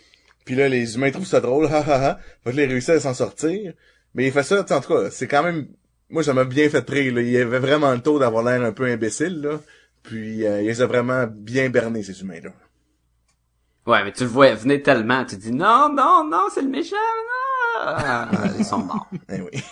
Puis 0.44 0.54
là, 0.54 0.68
les 0.68 0.94
humains 0.94 1.10
trouvent 1.10 1.26
ça 1.26 1.40
drôle, 1.40 1.66
ha 1.70 1.78
ha 1.78 2.10
ha. 2.10 2.20
Fait 2.44 2.52
que 2.52 2.56
là, 2.56 2.94
à 2.94 3.00
s'en 3.00 3.14
sortir. 3.14 3.72
Mais 4.14 4.26
il 4.26 4.32
fait 4.32 4.42
ça, 4.42 4.60
en 4.60 4.80
tout 4.80 4.94
cas, 4.94 5.10
c'est 5.10 5.26
quand 5.26 5.42
même... 5.42 5.66
Moi, 6.08 6.22
ça 6.22 6.32
m'a 6.32 6.44
bien 6.44 6.68
fait 6.70 6.88
rire, 6.88 7.14
là. 7.14 7.22
Il 7.22 7.36
avait 7.36 7.58
vraiment 7.58 7.92
le 7.92 8.00
taux 8.00 8.18
d'avoir 8.18 8.44
l'air 8.44 8.62
un 8.62 8.72
peu 8.72 8.84
imbécile, 8.84 9.40
là. 9.40 9.60
Puis, 10.02 10.46
euh, 10.46 10.62
il 10.62 10.68
les 10.68 10.80
a 10.80 10.86
vraiment 10.86 11.26
bien 11.26 11.68
berné, 11.68 12.04
ces 12.04 12.20
humains-là. 12.20 12.50
Ouais, 13.86 14.02
mais 14.04 14.12
tu 14.12 14.24
le 14.24 14.30
vois 14.30 14.54
venir 14.54 14.82
tellement, 14.82 15.24
tu 15.24 15.36
dis 15.36 15.52
non, 15.52 15.88
non, 15.92 16.24
non, 16.28 16.46
c'est 16.52 16.62
le 16.62 16.68
méchant, 16.68 16.96
non. 16.96 17.82
Ah, 17.86 18.28
ils 18.58 18.64
sont 18.64 18.78
morts. 18.78 19.08
Eh 19.28 19.40
oui. 19.40 19.62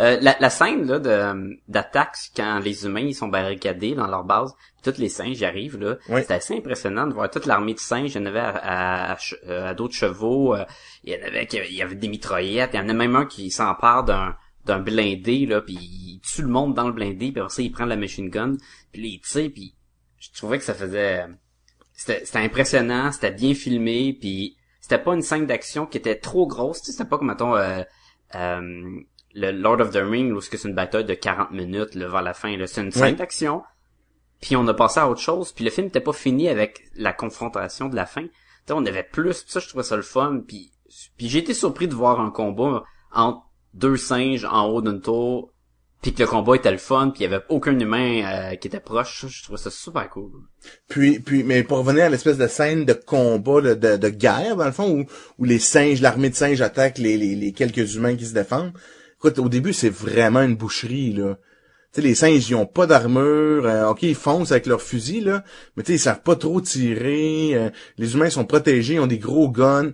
Euh, 0.00 0.18
la, 0.20 0.36
la 0.40 0.50
scène 0.50 0.86
là 0.88 0.98
de 0.98 1.56
d'attaque 1.68 2.16
quand 2.36 2.58
les 2.58 2.84
humains 2.84 3.02
ils 3.02 3.14
sont 3.14 3.28
barricadés 3.28 3.94
dans 3.94 4.08
leur 4.08 4.24
base, 4.24 4.52
tous 4.82 4.98
les 4.98 5.08
singes 5.08 5.40
arrivent 5.44 5.78
là, 5.78 5.96
Oui. 6.08 6.22
c'est 6.26 6.32
assez 6.34 6.56
impressionnant 6.56 7.06
de 7.06 7.14
voir 7.14 7.30
toute 7.30 7.46
l'armée 7.46 7.74
de 7.74 7.78
singes. 7.78 8.12
Il 8.14 8.18
y 8.18 8.22
en 8.22 8.26
avait 8.26 8.40
à, 8.40 8.50
à, 8.56 9.12
à 9.12 9.18
euh, 9.46 9.68
à 9.68 9.74
d'autres 9.74 9.94
chevaux, 9.94 10.54
euh, 10.56 10.64
il 11.04 11.12
y 11.14 11.16
en 11.16 11.24
avait 11.24 11.46
qui- 11.46 11.58
il 11.58 11.74
y 11.76 11.82
avait 11.82 11.94
des 11.94 12.08
mitraillettes, 12.08 12.70
il 12.74 12.76
y 12.78 12.80
en 12.82 12.88
a 12.88 12.92
même 12.92 13.14
un 13.14 13.24
qui 13.26 13.50
s'empare 13.52 14.02
d'un 14.04 14.36
d'un 14.66 14.80
blindé 14.80 15.46
là, 15.46 15.60
puis 15.60 15.74
il 15.74 16.20
tue 16.24 16.42
le 16.42 16.48
monde 16.48 16.74
dans 16.74 16.88
le 16.88 16.92
blindé, 16.92 17.30
puis 17.30 17.40
après 17.40 17.54
ça 17.54 17.62
il 17.62 17.70
prend 17.70 17.84
la 17.84 17.96
machine 17.96 18.30
gun, 18.30 18.56
puis 18.92 19.02
là, 19.02 19.08
il 19.08 19.20
tire, 19.20 19.50
puis 19.54 19.74
je 20.18 20.30
trouvais 20.34 20.58
que 20.58 20.64
ça 20.64 20.74
faisait 20.74 21.24
c'était 21.92 22.24
c'était 22.24 22.38
impressionnant, 22.40 23.12
c'était 23.12 23.30
bien 23.30 23.54
filmé, 23.54 24.16
puis 24.18 24.56
c'était 24.80 24.98
pas 24.98 25.14
une 25.14 25.22
scène 25.22 25.46
d'action 25.46 25.86
qui 25.86 25.98
était 25.98 26.16
trop 26.18 26.46
grosse, 26.48 26.80
tu 26.80 26.86
sais, 26.86 26.92
c'était 26.92 27.08
pas 27.08 27.18
comme 27.18 27.28
mettons 27.28 27.54
euh, 27.54 27.82
euh, 28.34 29.00
le 29.34 29.50
Lord 29.50 29.80
of 29.80 29.90
the 29.90 30.02
Ring 30.02 30.32
où 30.32 30.40
c'est 30.40 30.62
une 30.64 30.74
bataille 30.74 31.04
de 31.04 31.14
40 31.14 31.50
minutes 31.50 31.94
là, 31.94 32.08
vers 32.08 32.22
la 32.22 32.34
fin, 32.34 32.56
c'est 32.66 32.80
une 32.80 32.92
scène 32.92 33.16
d'action. 33.16 33.62
Puis 34.40 34.56
on 34.56 34.66
a 34.68 34.74
passé 34.74 35.00
à 35.00 35.08
autre 35.08 35.20
chose, 35.20 35.52
puis 35.52 35.64
le 35.64 35.70
film 35.70 35.86
n'était 35.86 36.00
pas 36.00 36.12
fini 36.12 36.48
avec 36.48 36.82
la 36.94 37.12
confrontation 37.12 37.88
de 37.88 37.96
la 37.96 38.06
fin. 38.06 38.22
Tu 38.22 38.30
sais, 38.68 38.72
on 38.74 38.84
avait 38.86 39.02
plus, 39.02 39.42
puis 39.42 39.52
ça 39.52 39.60
je 39.60 39.68
trouvais 39.68 39.84
ça 39.84 39.96
le 39.96 40.02
fun, 40.02 40.40
puis 40.46 40.70
puis 41.16 41.28
j'ai 41.28 41.40
été 41.40 41.54
surpris 41.54 41.88
de 41.88 41.94
voir 41.94 42.20
un 42.20 42.30
combat 42.30 42.84
entre 43.12 43.42
deux 43.72 43.96
singes 43.96 44.44
en 44.44 44.66
haut 44.66 44.80
d'une 44.80 45.00
tour, 45.00 45.52
puis 46.02 46.12
que 46.12 46.22
le 46.22 46.28
combat 46.28 46.56
était 46.56 46.70
le 46.70 46.78
fun, 46.78 47.10
puis 47.10 47.24
il 47.24 47.30
y 47.30 47.34
avait 47.34 47.42
aucun 47.48 47.76
humain 47.78 48.22
euh, 48.24 48.56
qui 48.56 48.68
était 48.68 48.80
proche, 48.80 49.26
je 49.26 49.42
trouvais 49.42 49.58
ça 49.58 49.70
super 49.70 50.08
cool. 50.10 50.30
Puis, 50.88 51.18
puis, 51.18 51.42
mais 51.42 51.64
pour 51.64 51.78
revenir 51.78 52.04
à 52.04 52.08
l'espèce 52.08 52.38
de 52.38 52.46
scène 52.46 52.84
de 52.84 52.92
combat, 52.92 53.60
de, 53.60 53.96
de 53.96 54.08
guerre, 54.10 54.56
dans 54.56 54.66
le 54.66 54.72
fond, 54.72 54.90
où, 54.90 55.06
où 55.38 55.44
les 55.44 55.58
singes, 55.58 56.00
l'armée 56.00 56.30
de 56.30 56.34
singes 56.34 56.60
attaque 56.60 56.98
les, 56.98 57.16
les, 57.16 57.34
les 57.34 57.52
quelques 57.52 57.96
humains 57.96 58.16
qui 58.16 58.26
se 58.26 58.34
défendent. 58.34 58.74
Écoute, 59.24 59.38
au 59.38 59.48
début, 59.48 59.72
c'est 59.72 59.88
vraiment 59.88 60.42
une 60.42 60.54
boucherie, 60.56 61.12
là. 61.14 61.38
Tu 61.94 62.00
sais, 62.00 62.06
les 62.06 62.14
singes, 62.14 62.50
ils 62.50 62.54
ont 62.56 62.66
pas 62.66 62.86
d'armure. 62.86 63.64
euh, 63.66 63.88
OK, 63.88 64.02
ils 64.02 64.14
foncent 64.14 64.50
avec 64.52 64.66
leurs 64.66 64.82
fusils, 64.82 65.24
là. 65.24 65.44
Mais 65.76 65.82
tu 65.82 65.92
sais, 65.92 65.96
ils 65.96 66.00
savent 66.00 66.20
pas 66.22 66.36
trop 66.36 66.60
tirer. 66.60 67.52
euh, 67.54 67.70
les 67.96 68.14
humains 68.14 68.28
sont 68.30 68.44
protégés, 68.44 68.94
ils 68.94 69.00
ont 69.00 69.06
des 69.06 69.18
gros 69.18 69.48
guns. 69.48 69.92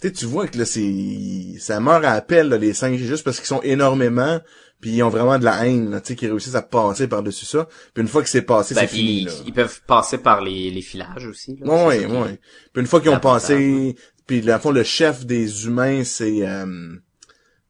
Tu 0.00 0.06
sais, 0.08 0.12
tu 0.12 0.26
vois 0.26 0.46
que 0.46 0.58
là, 0.58 0.64
c'est... 0.64 1.56
Ça 1.58 1.80
meurt 1.80 2.04
à 2.04 2.12
appel, 2.12 2.50
là, 2.50 2.56
les 2.58 2.72
singes, 2.72 3.00
juste 3.00 3.24
parce 3.24 3.38
qu'ils 3.38 3.46
sont 3.48 3.62
énormément, 3.62 4.38
puis 4.80 4.90
ils 4.90 5.02
ont 5.02 5.08
vraiment 5.08 5.40
de 5.40 5.44
la 5.44 5.66
haine, 5.66 5.90
là, 5.90 6.00
tu 6.00 6.08
sais, 6.08 6.14
qu'ils 6.16 6.28
réussissent 6.30 6.54
à 6.54 6.62
passer 6.62 7.08
par-dessus 7.08 7.46
ça. 7.46 7.66
Puis 7.94 8.02
une 8.02 8.08
fois 8.08 8.22
que 8.22 8.28
c'est 8.28 8.42
passé, 8.42 8.76
Ben, 8.76 8.82
c'est 8.82 8.86
fini, 8.94 9.22
ils, 9.22 9.24
là. 9.26 9.32
ils 9.46 9.52
peuvent 9.52 9.80
passer 9.88 10.18
par 10.18 10.40
les, 10.40 10.70
les 10.70 10.82
filages 10.82 11.26
aussi. 11.26 11.56
Là, 11.60 11.86
Ouais, 11.88 12.06
ouais. 12.06 12.38
Puis 12.72 12.80
une 12.82 12.86
fois 12.86 13.00
qu'ils 13.00 13.10
ont 13.10 13.18
passé, 13.18 13.96
puis 14.28 14.40
dans 14.42 14.54
le 14.54 14.60
fond, 14.60 14.70
le 14.70 14.84
chef 14.84 15.26
des 15.26 15.66
humains, 15.66 16.04
c'est... 16.04 16.46
Euh... 16.46 16.94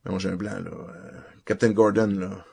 Non, 0.09 0.19
j'ai 0.19 0.31
un 0.31 0.37
blanc, 0.37 0.59
là. 0.65 0.71
euh, 0.71 1.19
Captain 1.45 1.71
Gordon, 1.71 2.07
là. 2.19 2.45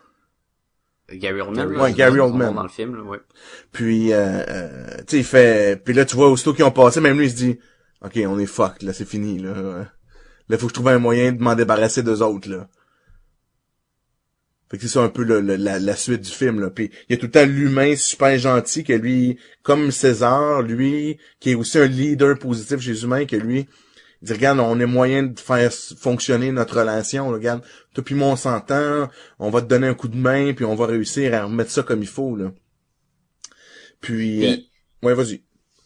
Gary 1.12 1.40
Oldman. 1.42 1.68
Ouais, 1.78 1.94
Gary 1.94 2.20
Oldman. 2.20 2.54
Dans 2.56 2.64
le 2.64 2.70
film, 2.70 2.96
là, 2.96 3.04
ouais. 3.04 3.20
Puis, 3.72 4.12
euh, 4.12 4.18
euh, 4.48 4.88
tu 5.00 5.04
sais, 5.08 5.18
il 5.20 5.24
fait... 5.24 5.84
Puis 5.84 5.94
là, 5.94 6.04
tu 6.04 6.16
vois, 6.16 6.30
aussitôt 6.30 6.54
qu'ils 6.54 6.66
ont 6.66 6.72
passé, 6.72 7.00
même 7.00 7.18
lui, 7.18 7.26
il 7.28 7.32
se 7.32 7.36
dit, 7.36 7.60
OK, 8.04 8.20
on 8.28 8.40
est 8.40 8.46
fucked, 8.48 8.82
là, 8.84 8.92
c'est 8.92 9.08
fini, 9.08 9.38
là. 9.40 9.86
Là, 10.50 10.58
faut 10.58 10.66
que 10.66 10.72
je 10.72 10.74
trouve 10.74 10.88
un 10.90 10.98
moyen 11.00 11.32
de 11.32 11.42
m'en 11.42 11.56
débarrasser 11.56 12.02
d'eux 12.04 12.22
autres, 12.24 12.50
là. 12.50 12.68
Fait 14.72 14.78
que 14.78 14.84
c'est 14.84 14.90
ça 14.90 15.04
un 15.04 15.10
peu 15.10 15.24
le- 15.24 15.42
le- 15.42 15.58
la, 15.58 15.78
la 15.78 15.96
suite 15.96 16.22
du 16.22 16.32
film, 16.32 16.60
là. 16.60 16.72
Puis, 16.72 16.90
il 17.08 17.14
y 17.14 17.16
a 17.16 17.20
tout 17.20 17.28
le 17.28 17.32
temps 17.32 17.46
l'humain 17.46 17.96
super 17.96 18.36
gentil 18.40 18.84
que 18.84 18.94
lui, 18.94 19.38
comme 19.62 19.92
César, 19.92 20.64
lui, 20.64 21.20
qui 21.40 21.52
est 21.52 21.56
aussi 21.56 21.78
un 21.78 21.86
leader 21.86 22.38
positif 22.40 22.80
chez 22.80 22.92
les 22.92 23.04
humains, 23.04 23.26
que 23.26 23.36
lui, 23.36 23.68
dit, 24.26 24.34
regarde, 24.34 24.60
on 24.60 24.80
a 24.80 24.86
moyen 24.86 25.24
de 25.24 25.40
faire 25.40 25.72
fonctionner 25.72 26.52
notre 26.52 26.80
relation, 26.80 27.30
là. 27.30 27.38
regarde, 27.38 27.64
toi 27.94 28.04
puis 28.04 28.16
moi, 28.16 28.30
on 28.30 28.36
s'entend, 28.36 29.10
on 29.40 29.50
va 29.50 29.62
te 29.62 29.68
donner 29.68 29.88
un 29.88 29.94
coup 29.94 30.08
de 30.08 30.18
main, 30.18 30.54
puis 30.54 30.66
on 30.66 30.76
va 30.76 30.86
réussir 30.88 31.34
à 31.34 31.44
remettre 31.44 31.72
ça 31.72 31.84
comme 31.84 32.02
il 32.02 32.08
faut, 32.08 32.36
là. 32.36 32.52
Puis, 34.02 34.46
euh, 34.46 34.56
Puis, 34.56 34.70
ouais, 35.04 35.14
vas-y. 35.14 35.44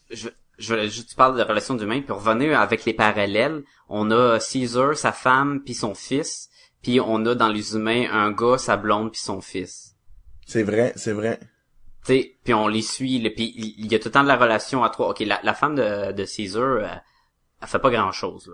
je, 0.10 0.30
je, 0.58 0.88
je, 0.90 1.02
tu 1.02 1.16
parles 1.16 1.38
de 1.38 1.44
relations 1.44 1.76
d'humains, 1.76 2.02
puis 2.02 2.12
revenir 2.12 2.60
avec 2.60 2.86
les 2.86 2.94
parallèles, 2.94 3.64
on 3.88 4.12
a 4.12 4.40
Caesar, 4.40 4.98
sa 4.98 5.12
femme, 5.12 5.62
puis 5.64 5.74
son 5.74 5.96
fils, 5.96 6.50
puis 6.82 7.00
on 7.00 7.26
a 7.26 7.36
dans 7.36 7.50
les 7.50 7.76
humains 7.76 8.10
un 8.12 8.32
gars, 8.32 8.58
sa 8.58 8.78
blonde, 8.78 9.12
puis 9.12 9.22
son 9.22 9.42
fils. 9.42 9.96
C'est 10.46 10.64
vrai, 10.64 10.94
c'est 10.96 11.14
vrai. 11.14 11.40
Tu 12.06 12.14
sais, 12.14 12.38
puis 12.44 12.54
on 12.54 12.68
les 12.68 12.82
suit, 12.82 13.20
puis 13.32 13.54
il 13.56 13.76
il 13.78 13.92
y 13.92 13.96
a 13.96 14.00
tout 14.00 14.08
le 14.08 14.14
temps 14.14 14.24
de 14.24 14.28
la 14.28 14.38
relation 14.38 14.84
à 14.84 14.90
trois. 14.90 15.10
Ok, 15.10 15.20
la, 15.20 15.40
la 15.44 15.54
femme 15.54 15.76
de, 15.76 16.12
de 16.14 16.26
Caesar, 16.26 17.02
elle, 17.62 17.68
fait 17.68 17.80
pas 17.80 17.90
grand 17.90 18.12
chose, 18.12 18.52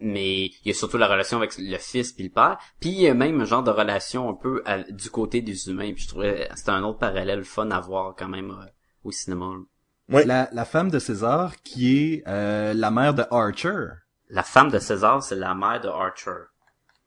mais 0.00 0.46
il 0.46 0.60
y 0.66 0.70
a 0.70 0.74
surtout 0.74 0.98
la 0.98 1.06
relation 1.08 1.38
avec 1.38 1.52
le 1.58 1.78
fils 1.78 2.12
puis 2.12 2.24
le 2.24 2.30
père, 2.30 2.58
puis 2.80 2.90
il 2.90 3.00
y 3.00 3.08
a 3.08 3.14
même 3.14 3.40
un 3.40 3.44
genre 3.44 3.62
de 3.62 3.70
relation 3.70 4.28
un 4.30 4.34
peu 4.34 4.62
à- 4.66 4.82
du 4.82 5.10
côté 5.10 5.40
des 5.42 5.68
humains. 5.68 5.92
Puis 5.92 6.04
je 6.04 6.08
trouvais 6.08 6.48
c'était 6.54 6.70
un 6.70 6.82
autre 6.84 6.98
parallèle 6.98 7.44
fun 7.44 7.70
à 7.70 7.80
voir 7.80 8.14
quand 8.16 8.28
même 8.28 8.50
euh, 8.50 8.64
au 9.04 9.10
cinéma. 9.12 9.46
là. 9.46 9.62
Oui. 10.08 10.22
La, 10.24 10.48
la 10.52 10.64
femme 10.64 10.90
de 10.90 10.98
César 11.00 11.54
qui 11.64 11.96
est 11.98 12.22
euh, 12.28 12.72
la 12.74 12.90
mère 12.92 13.12
de 13.14 13.24
Archer. 13.30 13.86
La 14.28 14.42
femme 14.44 14.70
de 14.70 14.78
César, 14.78 15.22
c'est 15.22 15.34
la 15.36 15.54
mère 15.54 15.80
de 15.80 15.88
Archer. 15.88 16.44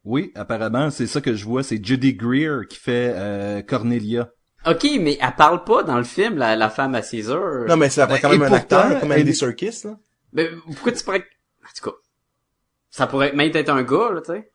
Oui, 0.05 0.31
apparemment, 0.35 0.89
c'est 0.91 1.07
ça 1.07 1.21
que 1.21 1.33
je 1.33 1.45
vois, 1.45 1.61
c'est 1.63 1.83
Judy 1.83 2.13
Greer 2.13 2.67
qui 2.69 2.77
fait 2.77 3.13
euh, 3.15 3.61
Cornelia. 3.61 4.29
Ok, 4.65 4.85
mais 4.99 5.17
elle 5.21 5.35
parle 5.37 5.63
pas 5.63 5.83
dans 5.83 5.97
le 5.97 6.03
film, 6.03 6.37
la, 6.37 6.55
la 6.57 6.69
femme 6.69 6.95
à 6.95 7.01
Caesar. 7.01 7.65
Non, 7.67 7.77
mais 7.77 7.89
ça 7.89 8.05
prend 8.07 8.15
Ben, 8.15 8.21
quand 8.21 8.29
même 8.29 8.41
et 8.41 8.45
un 8.45 8.49
pourtant, 8.49 8.77
acteur, 8.79 8.99
comme 8.99 9.11
elle 9.13 9.21
Andy 9.21 9.33
Serkis, 9.35 9.81
là. 9.85 9.97
Mais 10.33 10.49
pourquoi 10.65 10.91
tu 10.91 11.03
pourrais... 11.03 11.25
En 11.63 11.69
tout 11.75 11.89
cas, 11.89 11.95
ça 12.89 13.07
pourrait 13.07 13.33
même 13.33 13.51
être 13.53 13.69
un 13.69 13.83
gars, 13.83 14.11
là, 14.13 14.21
tu 14.21 14.31
sais. 14.31 14.51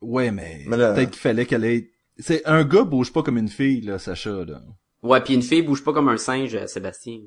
Ouais, 0.00 0.30
mais, 0.30 0.64
Mais 0.66 0.76
là- 0.76 0.94
peut-être 0.94 1.10
qu'il 1.10 1.20
fallait 1.20 1.46
qu'elle 1.46 1.64
ait... 1.64 1.90
C'est 2.18 2.44
un 2.46 2.64
gars 2.64 2.84
bouge 2.84 3.12
pas 3.12 3.22
comme 3.22 3.38
une 3.38 3.48
fille, 3.48 3.80
là, 3.82 3.98
Sacha, 3.98 4.44
là. 4.44 4.60
Ouais, 5.02 5.20
puis 5.20 5.34
une 5.34 5.42
fille 5.42 5.62
bouge 5.62 5.82
pas 5.82 5.92
comme 5.92 6.08
un 6.08 6.16
singe, 6.16 6.54
euh, 6.54 6.66
Sébastien. 6.66 7.20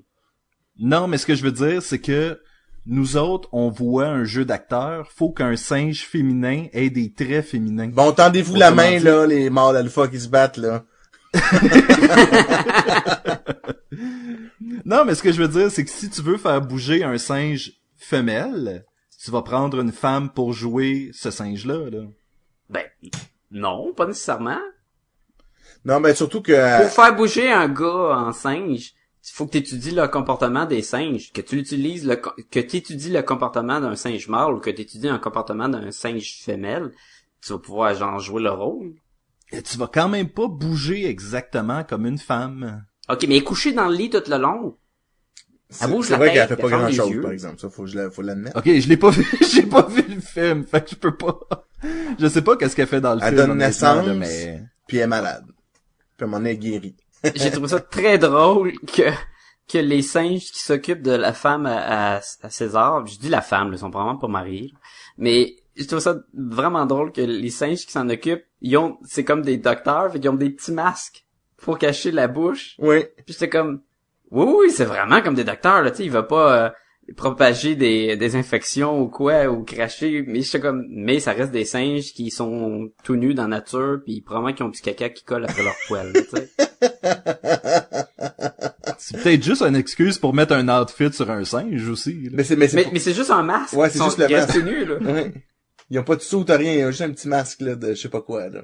Non, 0.77 1.07
mais 1.07 1.17
ce 1.17 1.25
que 1.25 1.35
je 1.35 1.43
veux 1.43 1.51
dire, 1.51 1.81
c'est 1.81 1.99
que 1.99 2.39
nous 2.85 3.17
autres, 3.17 3.49
on 3.51 3.69
voit 3.69 4.07
un 4.07 4.25
jeu 4.25 4.45
d'acteur, 4.45 5.11
faut 5.11 5.31
qu'un 5.31 5.55
singe 5.55 6.05
féminin 6.05 6.67
ait 6.73 6.89
des 6.89 7.11
traits 7.13 7.45
féminins. 7.45 7.87
Bon, 7.87 8.11
tendez-vous 8.11 8.55
la 8.55 8.71
main, 8.71 8.97
dit- 8.97 9.03
là, 9.03 9.25
les 9.25 9.49
mâles 9.49 9.77
alpha 9.77 10.07
qui 10.07 10.19
se 10.19 10.27
battent, 10.29 10.57
là. 10.57 10.85
Non, 14.85 15.05
mais 15.05 15.15
ce 15.15 15.23
que 15.23 15.31
je 15.31 15.41
veux 15.41 15.47
dire, 15.47 15.71
c'est 15.71 15.83
que 15.83 15.89
si 15.89 16.09
tu 16.09 16.21
veux 16.21 16.37
faire 16.37 16.61
bouger 16.61 17.03
un 17.03 17.17
singe 17.17 17.73
femelle, 17.97 18.85
tu 19.23 19.31
vas 19.31 19.41
prendre 19.41 19.79
une 19.79 19.91
femme 19.91 20.29
pour 20.31 20.53
jouer 20.53 21.09
ce 21.13 21.31
singe-là, 21.31 21.89
là. 21.89 22.03
Ben, 22.69 22.83
non, 23.51 23.93
pas 23.93 24.05
nécessairement. 24.05 24.59
Non, 25.85 25.99
mais 25.99 26.13
surtout 26.15 26.41
que... 26.41 26.51
euh, 26.51 26.81
Pour 26.81 26.91
faire 26.91 27.15
bouger 27.15 27.51
un 27.51 27.67
gars 27.67 28.15
en 28.17 28.31
singe, 28.31 28.93
il 29.23 29.31
faut 29.33 29.45
que 29.45 29.51
tu 29.51 29.57
étudies 29.59 29.91
le 29.91 30.07
comportement 30.07 30.65
des 30.65 30.81
singes, 30.81 31.31
que 31.31 31.41
tu 31.41 31.57
utilises 31.57 32.05
le 32.07 32.15
que 32.15 32.59
tu 32.59 32.77
étudies 32.77 33.11
le 33.11 33.21
comportement 33.23 33.79
d'un 33.79 33.95
singe 33.95 34.27
mâle 34.27 34.53
ou 34.53 34.59
que 34.59 34.69
tu 34.69 34.81
étudies 34.81 35.09
un 35.09 35.19
comportement 35.19 35.69
d'un 35.69 35.91
singe 35.91 36.41
femelle, 36.43 36.91
tu 37.41 37.53
vas 37.53 37.59
pouvoir 37.59 37.93
genre 37.95 38.19
jouer 38.19 38.43
le 38.43 38.51
rôle. 38.51 38.93
Et 39.51 39.61
tu 39.61 39.77
vas 39.77 39.87
quand 39.87 40.09
même 40.09 40.29
pas 40.29 40.47
bouger 40.47 41.07
exactement 41.07 41.83
comme 41.83 42.05
une 42.05 42.17
femme. 42.17 42.85
OK, 43.09 43.25
mais 43.27 43.41
coucher 43.41 43.71
dans 43.73 43.87
le 43.89 43.95
lit 43.95 44.09
tout 44.09 44.23
le 44.27 44.37
long? 44.37 44.77
c'est 45.69 45.89
bouge 45.89 46.05
c'est 46.05 46.11
la 46.13 46.17
vrai 46.19 46.31
qu'elle 46.33 46.47
fait 46.47 46.53
elle 46.53 46.61
pas 46.61 46.69
grand-chose, 46.77 47.09
yeux. 47.09 47.21
par 47.21 47.31
exemple. 47.31 47.59
Ça, 47.59 47.69
faut 47.69 47.85
faut 48.11 48.21
l'admettre. 48.21 48.57
Ok, 48.57 48.65
je 48.65 48.87
l'ai 48.87 48.97
pas 48.97 49.09
vu, 49.11 49.25
j'ai 49.51 49.63
pas 49.63 49.81
vu 49.87 50.03
le 50.07 50.21
film, 50.21 50.63
fait 50.63 50.83
que 50.83 50.91
je 50.91 50.95
peux 50.95 51.15
pas. 51.15 51.39
Je 52.19 52.27
sais 52.27 52.41
pas 52.41 52.55
qu'est-ce 52.57 52.75
qu'elle 52.75 52.87
fait 52.87 53.01
dans 53.01 53.13
le 53.13 53.19
Elle 53.21 53.27
film. 53.35 53.37
donne 53.37 53.51
honnêtement, 53.51 53.65
naissance. 53.67 54.07
là, 54.07 54.13
mais 54.15 54.63
Puis 54.87 54.97
elle 54.97 55.03
est 55.03 55.07
malade. 55.07 55.45
Puis 56.17 56.27
elle 56.33 56.47
est 56.47 56.57
guérie. 56.57 56.95
J'ai 57.35 57.51
trouvé 57.51 57.67
ça 57.67 57.79
très 57.79 58.17
drôle 58.17 58.73
que 58.87 59.03
que 59.67 59.77
les 59.79 60.01
singes 60.03 60.51
qui 60.51 60.59
s'occupent 60.59 61.01
de 61.01 61.11
la 61.11 61.33
femme 61.33 61.65
à, 61.65 62.15
à, 62.17 62.21
à 62.41 62.49
César, 62.49 63.05
je 63.07 63.17
dis 63.19 63.29
la 63.29 63.41
femme, 63.41 63.69
là, 63.71 63.77
ils 63.77 63.79
sont 63.79 63.89
vraiment 63.89 64.15
pas 64.15 64.27
mariés, 64.27 64.71
mais 65.17 65.55
je 65.75 65.83
trouve 65.85 65.99
ça 65.99 66.17
vraiment 66.35 66.85
drôle 66.85 67.11
que 67.11 67.21
les 67.21 67.49
singes 67.49 67.85
qui 67.85 67.91
s'en 67.91 68.07
occupent, 68.09 68.45
ils 68.65 68.77
ont, 68.77 68.97
c'est 69.03 69.23
comme 69.23 69.43
des 69.43 69.57
docteurs, 69.57 70.11
fait 70.11 70.19
qu'ils 70.19 70.29
ont 70.29 70.33
des 70.33 70.49
petits 70.49 70.71
masques 70.71 71.23
pour 71.57 71.77
cacher 71.77 72.09
la 72.11 72.27
bouche. 72.27 72.75
Oui. 72.79 73.05
Puis 73.17 73.33
j'étais 73.33 73.47
comme, 73.49 73.81
oui, 74.31 74.45
oui, 74.59 74.71
c'est 74.71 74.85
vraiment 74.85 75.21
comme 75.21 75.35
des 75.35 75.43
docteurs, 75.43 75.83
là, 75.83 75.91
tu 75.91 75.97
sais, 75.97 76.03
il 76.05 76.11
va 76.11 76.23
pas 76.23 76.65
euh, 76.65 76.69
propager 77.15 77.75
des, 77.75 78.17
des 78.17 78.35
infections 78.35 78.99
ou 78.99 79.07
quoi, 79.07 79.45
ou 79.45 79.63
cracher, 79.63 80.23
mais 80.27 80.41
j'étais 80.41 80.59
comme, 80.59 80.83
mais 80.89 81.19
ça 81.19 81.33
reste 81.33 81.51
des 81.51 81.63
singes 81.63 82.11
qui 82.13 82.31
sont 82.31 82.89
tout 83.03 83.15
nus 83.15 83.35
dans 83.35 83.43
la 83.43 83.59
nature, 83.59 83.99
puis 84.03 84.21
probablement 84.21 84.53
qui 84.55 84.63
ont 84.63 84.69
du 84.69 84.81
caca 84.81 85.09
qui 85.09 85.23
colle 85.23 85.43
après 85.45 85.63
leur 85.63 85.75
poil, 85.87 86.11
tu 86.13 86.23
sais. 86.23 86.49
c'est 88.97 89.21
peut-être 89.21 89.43
juste 89.43 89.61
une 89.61 89.75
excuse 89.75 90.17
pour 90.17 90.33
mettre 90.33 90.53
un 90.53 90.67
outfit 90.81 91.13
sur 91.13 91.29
un 91.29 91.43
singe 91.45 91.87
aussi. 91.87 92.23
là. 92.23 92.29
Mais 92.33 92.43
c'est, 92.43 92.55
mais 92.55 92.67
c'est, 92.67 92.77
Mais, 92.77 92.87
mais 92.93 92.99
c'est 92.99 93.13
juste 93.13 93.29
un 93.29 93.43
masque. 93.43 93.73
Ouais, 93.73 93.91
c'est 93.91 94.03
juste 94.03 94.17
le 94.17 94.27
masque. 94.27 94.53
tout 94.53 94.61
nus, 94.63 94.85
là. 94.85 94.95
Ouais. 94.97 95.33
Ils 95.89 95.99
ont 95.99 96.03
pas 96.03 96.15
de 96.15 96.21
t'as 96.43 96.57
rien. 96.57 96.73
Ils 96.73 96.85
ont 96.85 96.89
juste 96.91 97.01
un 97.01 97.11
petit 97.11 97.27
masque, 97.27 97.61
là, 97.61 97.75
de 97.75 97.89
je 97.93 98.01
sais 98.01 98.09
pas 98.09 98.21
quoi, 98.21 98.49
là. 98.49 98.63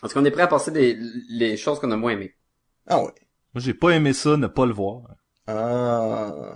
Parce 0.00 0.14
qu'on 0.14 0.24
est 0.24 0.30
prêt 0.30 0.42
à 0.42 0.46
passer 0.48 0.70
des, 0.70 0.96
les 1.30 1.56
choses 1.56 1.78
qu'on 1.78 1.90
a 1.90 1.96
moins 1.96 2.12
aimées. 2.12 2.34
Ah 2.88 2.98
ouais. 2.98 3.12
Moi, 3.54 3.62
j'ai 3.62 3.74
pas 3.74 3.90
aimé 3.90 4.12
ça, 4.12 4.36
ne 4.36 4.46
pas 4.46 4.66
le 4.66 4.72
voir. 4.72 5.02
Ah. 5.46 6.54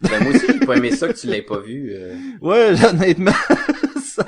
Ben, 0.00 0.22
moi 0.24 0.32
aussi, 0.34 0.46
j'ai 0.48 0.66
pas 0.66 0.76
aimé 0.76 0.90
ça 0.96 1.08
que 1.08 1.12
tu 1.18 1.26
l'aies 1.26 1.42
pas 1.42 1.58
vu. 1.60 1.92
euh. 1.94 2.16
Ouais, 2.40 2.74
honnêtement. 2.84 3.32
ça- 4.02 4.26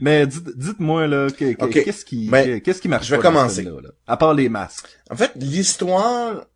Mais 0.00 0.26
dites, 0.26 0.56
dites-moi 0.56 1.06
là, 1.06 1.28
que- 1.30 1.52
qu'est-ce 1.66 2.04
qui, 2.04 2.28
Ben, 2.28 2.60
qu'est-ce 2.60 2.80
qui 2.82 2.88
marche 2.88 3.06
je 3.06 3.12
vais 3.12 3.22
pas 3.22 3.28
commencer. 3.28 3.62
film-là, 3.62 3.80
là? 3.82 3.88
À 4.06 4.16
part 4.16 4.34
les 4.34 4.48
masques. 4.48 4.88
En 5.10 5.16
fait, 5.16 5.32
l'histoire, 5.36 6.46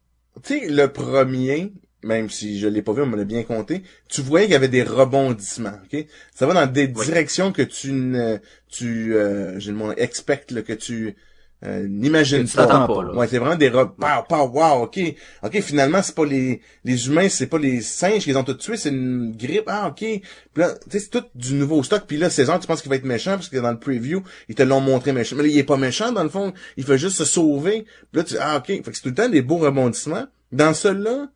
tu 0.43 0.59
sais, 0.61 0.69
le 0.69 0.89
premier, 0.93 1.73
même 2.07 2.31
si 2.31 2.59
je 2.59 2.69
l'ai 2.69 2.83
pas 2.83 2.93
vu, 2.93 3.03
on 3.03 3.07
me 3.07 3.17
l'a 3.17 3.25
bien 3.25 3.43
compté, 3.43 3.83
tu 4.09 4.23
voyais 4.23 4.47
qu'il 4.47 4.53
y 4.53 4.57
avait 4.57 4.69
des 4.69 4.83
rebondissements, 4.83 5.79
ok? 5.93 6.07
Ça 6.35 6.47
va 6.47 6.55
dans 6.55 6.67
des 6.73 6.87
Oui. 6.95 7.05
directions 7.05 7.53
que 7.53 7.63
tu 7.63 7.93
ne, 7.93 8.39
tu, 8.69 9.15
euh, 9.17 9.59
j'ai 9.59 9.73
le 9.73 9.77
mot 9.77 9.93
expect, 9.97 10.53
là, 10.53 10.63
que 10.63 10.73
tu, 10.73 11.17
euh, 11.65 11.89
tu 11.89 12.11
pas. 12.57 12.87
pas, 12.87 13.03
là. 13.03 13.15
Ouais, 13.15 13.27
c'est 13.27 13.39
vraiment 13.39 13.57
des 13.57 13.71
re... 13.71 13.95
Pow, 13.95 14.23
pow, 14.29 14.49
wow, 14.53 14.83
ok. 14.85 15.01
Ok, 15.43 15.61
finalement, 15.63 16.03
c'est 16.03 16.15
pas 16.15 16.27
les, 16.27 16.61
les 16.85 17.07
humains, 17.09 17.29
c'est 17.31 17.47
pas 17.47 17.59
les 17.59 17.81
singes 17.81 18.23
qui 18.25 18.31
les 18.31 18.37
ont 18.37 18.45
tous 18.45 18.55
tués, 18.55 18.77
c'est 18.77 18.91
une 18.91 19.35
grippe. 19.37 19.65
Ah, 19.67 19.89
ok. 19.89 19.97
Puis 19.97 20.23
là, 20.57 20.75
tu 20.75 20.91
sais, 20.91 21.01
c'est 21.01 21.11
tout 21.11 21.25
du 21.35 21.55
nouveau 21.55 21.83
stock. 21.83 22.05
Puis 22.07 22.19
là, 22.19 22.29
César, 22.29 22.61
tu 22.61 22.67
penses 22.67 22.83
qu'il 22.83 22.91
va 22.91 22.97
être 22.97 23.05
méchant 23.05 23.33
parce 23.33 23.49
que 23.49 23.57
dans 23.57 23.71
le 23.73 23.79
preview, 23.79 24.23
ils 24.51 24.55
te 24.55 24.63
l'ont 24.63 24.81
montré 24.83 25.13
méchant. 25.13 25.35
Mais 25.37 25.45
là, 25.45 25.49
il 25.49 25.59
est 25.59 25.65
pas 25.65 25.79
méchant, 25.79 26.13
dans 26.13 26.23
le 26.23 26.29
fond. 26.29 26.53
Il 26.77 26.85
fait 26.85 26.99
juste 26.99 27.17
se 27.17 27.25
sauver. 27.25 27.87
Puis 28.13 28.21
là, 28.21 28.25
tu 28.25 28.35
ah, 28.39 28.59
ok. 28.59 28.67
Fait 28.67 28.83
que 28.83 28.95
c'est 28.95 29.03
tout 29.03 29.09
le 29.09 29.15
temps 29.15 29.29
des 29.29 29.43
beaux 29.43 29.59
rebondissements. 29.59 30.27
Dans 30.53 30.75
celui-là, 30.75 31.29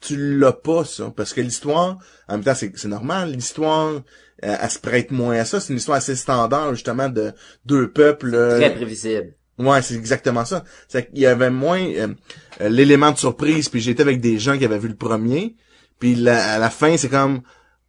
tu 0.00 0.38
l'as 0.38 0.52
pas, 0.52 0.84
ça. 0.84 1.12
Parce 1.14 1.32
que 1.34 1.40
l'histoire, 1.40 1.98
en 2.28 2.32
même 2.34 2.44
temps, 2.44 2.54
c'est, 2.54 2.72
c'est 2.76 2.88
normal. 2.88 3.32
L'histoire, 3.32 3.92
euh, 3.94 4.00
elle 4.60 4.70
se 4.70 4.78
prête 4.78 5.10
moins 5.10 5.38
à 5.38 5.44
ça. 5.44 5.60
C'est 5.60 5.72
une 5.72 5.78
histoire 5.78 5.98
assez 5.98 6.16
standard, 6.16 6.74
justement, 6.74 7.08
de 7.08 7.32
deux 7.66 7.90
peuples. 7.90 8.34
euh, 8.34 8.58
Très 8.58 8.74
prévisible. 8.74 9.34
Ouais, 9.58 9.82
c'est 9.82 9.94
exactement 9.94 10.44
ça. 10.46 10.64
C'est 10.88 11.10
qu'il 11.10 11.18
y 11.18 11.26
avait 11.26 11.50
moins 11.50 11.80
euh, 11.82 12.08
l'élément 12.60 13.10
de 13.10 13.18
surprise, 13.18 13.68
puis 13.68 13.80
j'étais 13.80 14.00
avec 14.02 14.20
des 14.20 14.38
gens 14.38 14.56
qui 14.56 14.64
avaient 14.64 14.78
vu 14.78 14.88
le 14.88 14.96
premier, 14.96 15.54
puis 15.98 16.14
la- 16.14 16.54
à 16.54 16.58
la 16.58 16.70
fin, 16.70 16.96
c'est 16.96 17.10
comme 17.10 17.42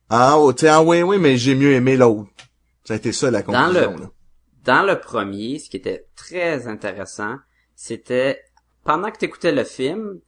ah, 0.09 0.37
oh, 0.37 0.51
tu 0.51 0.61
sais, 0.61 0.67
ah 0.67 0.81
oui, 0.83 1.01
oui, 1.01 1.17
mais 1.17 1.37
j'ai 1.37 1.55
mieux 1.55 1.71
aimé 1.71 1.95
l'autre. 1.95 2.29
Ça 2.83 2.95
a 2.95 2.97
été 2.97 3.13
ça 3.13 3.31
la 3.31 3.41
Dans 3.41 3.53
conclusion. 3.53 3.95
le- 3.95 4.01
là. 4.01 4.09
Dans 4.65 4.83
le 4.83 4.99
premier, 4.99 5.59
ce 5.59 5.69
qui 5.69 5.77
était 5.77 6.05
très 6.17 6.67
intéressant, 6.67 7.35
c'était 7.75 8.41
pendant 8.83 9.09
que 9.09 9.17
tu 9.19 9.25
écoutais 9.25 9.53
le 9.53 9.63
film, 9.63 10.19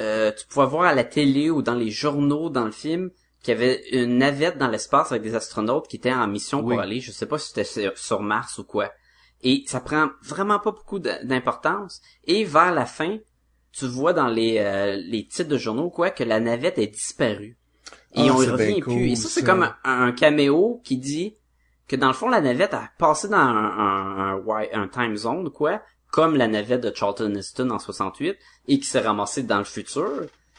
euh, 0.00 0.32
tu 0.32 0.46
pouvais 0.46 0.66
voir 0.66 0.84
à 0.84 0.94
la 0.94 1.04
télé 1.04 1.50
ou 1.50 1.62
dans 1.62 1.74
les 1.74 1.90
journaux 1.90 2.50
dans 2.50 2.64
le 2.64 2.72
film 2.72 3.10
qu'il 3.42 3.52
y 3.52 3.56
avait 3.56 3.82
une 3.92 4.18
navette 4.18 4.56
dans 4.58 4.68
l'espace 4.68 5.12
avec 5.12 5.22
des 5.22 5.34
astronautes 5.34 5.86
qui 5.88 5.96
étaient 5.96 6.12
en 6.12 6.26
mission 6.26 6.60
Oui. 6.62 6.74
pour 6.74 6.80
aller, 6.80 7.00
je 7.00 7.12
sais 7.12 7.26
pas 7.26 7.38
si 7.38 7.48
c'était 7.48 7.64
sur- 7.64 7.96
sur 7.98 8.20
Mars 8.22 8.58
ou 8.58 8.64
quoi. 8.64 8.90
Et 9.42 9.64
ça 9.66 9.80
prend 9.80 10.08
vraiment 10.22 10.58
pas 10.58 10.70
beaucoup 10.72 10.98
d'importance. 10.98 12.00
Et 12.24 12.44
vers 12.44 12.72
la 12.72 12.86
fin, 12.86 13.18
tu 13.72 13.86
vois 13.86 14.12
dans 14.14 14.28
les, 14.28 14.56
euh, 14.58 14.96
les 14.96 15.26
titres 15.26 15.50
de 15.50 15.58
journaux 15.58 15.90
quoi 15.90 16.10
que 16.10 16.24
la 16.24 16.40
navette 16.40 16.78
est 16.78 16.86
disparue. 16.86 17.58
Et 18.14 18.28
Ah, 18.30 18.34
on 18.34 18.42
y 18.42 18.46
revient 18.48 18.80
plus. 18.80 19.10
Et 19.10 19.16
ça, 19.16 19.28
c'est 19.28 19.44
comme 19.44 19.64
un, 19.64 19.74
un 19.84 20.12
caméo 20.12 20.80
qui 20.84 20.96
dit 20.96 21.36
que 21.86 21.96
dans 21.96 22.06
le 22.08 22.14
fond, 22.14 22.28
la 22.30 22.40
navette 22.40 22.72
a 22.72 22.88
passé 22.96 23.28
dans 23.28 23.36
un, 23.36 23.54
un, 23.56 24.18
un, 24.18 24.36
wi- 24.38 24.70
un 24.72 24.88
time 24.88 25.16
zone, 25.16 25.50
quoi, 25.50 25.82
comme 26.14 26.36
la 26.36 26.46
navette 26.46 26.80
de 26.80 26.94
Charlton 26.94 27.34
Heston 27.34 27.70
en 27.70 27.80
68 27.80 28.36
et 28.68 28.78
qui 28.78 28.86
s'est 28.86 29.00
ramassée 29.00 29.42
dans 29.42 29.58
le 29.58 29.64
futur. 29.64 30.08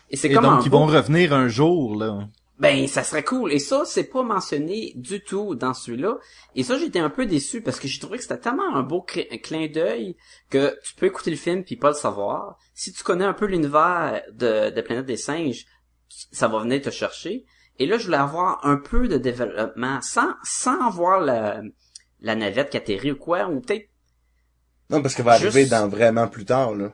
Et 0.10 0.18
c'est 0.18 0.30
comme 0.30 0.44
donc, 0.44 0.60
un 0.60 0.62
ils 0.66 0.70
beau- 0.70 0.80
vont 0.80 0.86
revenir 0.88 1.32
un 1.32 1.48
jour, 1.48 1.96
là. 1.96 2.28
Ben, 2.60 2.88
ça 2.88 3.04
serait 3.04 3.24
cool. 3.24 3.54
Et 3.54 3.60
ça, 3.60 3.84
c'est 3.86 4.04
pas 4.04 4.22
mentionné 4.22 4.92
du 4.96 5.22
tout 5.24 5.56
dans 5.56 5.74
celui-là. 5.74 6.18
Et 6.56 6.64
ça, 6.64 6.78
j'étais 6.78 7.00
un 7.00 7.10
peu 7.10 7.26
déçu 7.26 7.62
parce 7.62 7.80
que 7.80 7.88
j'ai 7.88 8.00
trouvé 8.02 8.18
que 8.18 8.24
c'était 8.24 8.38
tellement 8.38 8.76
un 8.76 8.84
beau 8.84 9.06
un 9.32 9.38
clin 9.38 9.68
d'œil 9.68 10.18
que 10.50 10.78
tu 10.84 10.94
peux 10.96 11.06
écouter 11.06 11.32
le 11.32 11.38
film 11.38 11.64
puis 11.64 11.78
pas 11.78 11.90
le 11.90 11.96
savoir. 11.96 12.58
Si 12.74 12.92
tu 12.92 13.02
connais 13.04 13.24
un 13.26 13.34
peu 13.34 13.46
l'univers 13.46 14.22
de, 14.34 14.72
de 14.72 14.82
Planète 14.82 15.06
des 15.06 15.16
Singes, 15.18 15.66
ça 16.10 16.50
va 16.50 16.60
venir 16.60 16.82
te 16.82 16.90
chercher. 16.90 17.46
Et 17.80 17.86
là, 17.86 17.98
je 17.98 18.06
voulais 18.08 18.18
avoir 18.18 18.66
un 18.66 18.76
peu 18.76 19.08
de 19.08 19.18
développement 19.18 20.00
sans, 20.02 20.34
sans 20.44 20.90
voir 20.90 21.22
la, 21.22 21.62
la 22.20 22.36
navette 22.36 22.70
qui 22.72 22.78
atterrit 22.78 23.12
ou 23.14 23.18
quoi, 23.18 23.48
ou 23.48 23.62
peut-être 23.62 23.88
Non, 24.90 25.02
parce 25.02 25.16
qu'elle 25.16 25.26
va 25.26 25.38
Juste- 25.40 25.56
arriver 25.56 25.70
dans 25.70 25.88
vraiment 25.88 26.28
plus 26.28 26.46
tard, 26.46 26.76
là. 26.76 26.94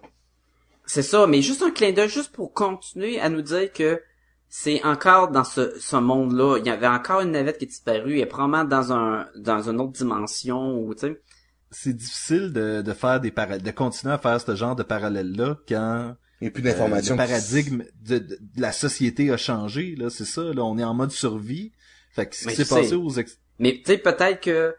C'est 0.86 1.04
ça, 1.04 1.28
mais 1.28 1.42
juste 1.42 1.62
un 1.62 1.72
clin 1.72 1.92
d'œil, 1.92 2.10
juste 2.10 2.32
pour 2.32 2.54
continuer 2.54 3.20
à 3.20 3.30
nous 3.30 3.42
dire 3.42 3.72
que 3.72 4.02
c'est 4.50 4.84
encore 4.84 5.30
dans 5.32 5.44
ce, 5.46 5.78
ce 5.80 5.96
monde-là. 5.96 6.58
Il 6.60 6.66
y 6.66 6.70
avait 6.70 6.88
encore 6.88 7.22
une 7.22 7.32
navette 7.32 7.58
qui 7.58 7.66
est 7.66 7.68
disparue, 7.68 8.18
et 8.20 8.26
probablement 8.26 8.64
dans 8.66 8.92
un 8.92 9.28
dans 9.38 9.70
une 9.70 9.80
autre 9.80 9.94
dimension, 9.94 10.80
ou 10.80 10.94
tu 10.94 11.02
sais. 11.08 11.22
C'est 11.70 11.94
difficile 11.96 12.52
de, 12.52 12.82
de 12.82 12.94
faire 12.94 13.22
des 13.22 13.32
para- 13.32 13.58
de 13.60 13.72
continuer 13.72 14.14
à 14.14 14.18
faire 14.18 14.42
ce 14.42 14.56
genre 14.56 14.76
de 14.76 14.84
parallèle-là 14.84 15.58
quand 15.70 16.16
Il 16.42 16.46
n'y 16.46 16.48
a 16.50 16.52
plus 16.52 16.62
euh, 16.62 16.66
d'informations. 16.66 17.14
le 17.16 17.18
paradigme 17.18 17.84
de, 18.02 18.18
de- 18.18 18.38
de 18.42 18.62
la 18.62 18.74
société 18.74 19.32
a 19.32 19.38
changé, 19.38 19.96
là, 19.98 20.10
c'est 20.10 20.26
ça, 20.26 20.42
là, 20.42 20.64
on 20.66 20.78
est 20.78 20.84
en 20.84 20.94
mode 20.94 21.12
survie. 21.12 21.72
Fait 22.14 22.26
que 22.28 22.36
ce 22.36 22.50
qui 22.50 22.56
s'est 22.56 22.66
passé 22.66 22.96
aux 22.96 23.10
ex- 23.12 23.40
Mais 23.60 23.76
tu 23.86 23.92
sais, 23.94 23.98
peut-être 23.98 24.42
que 24.42 24.76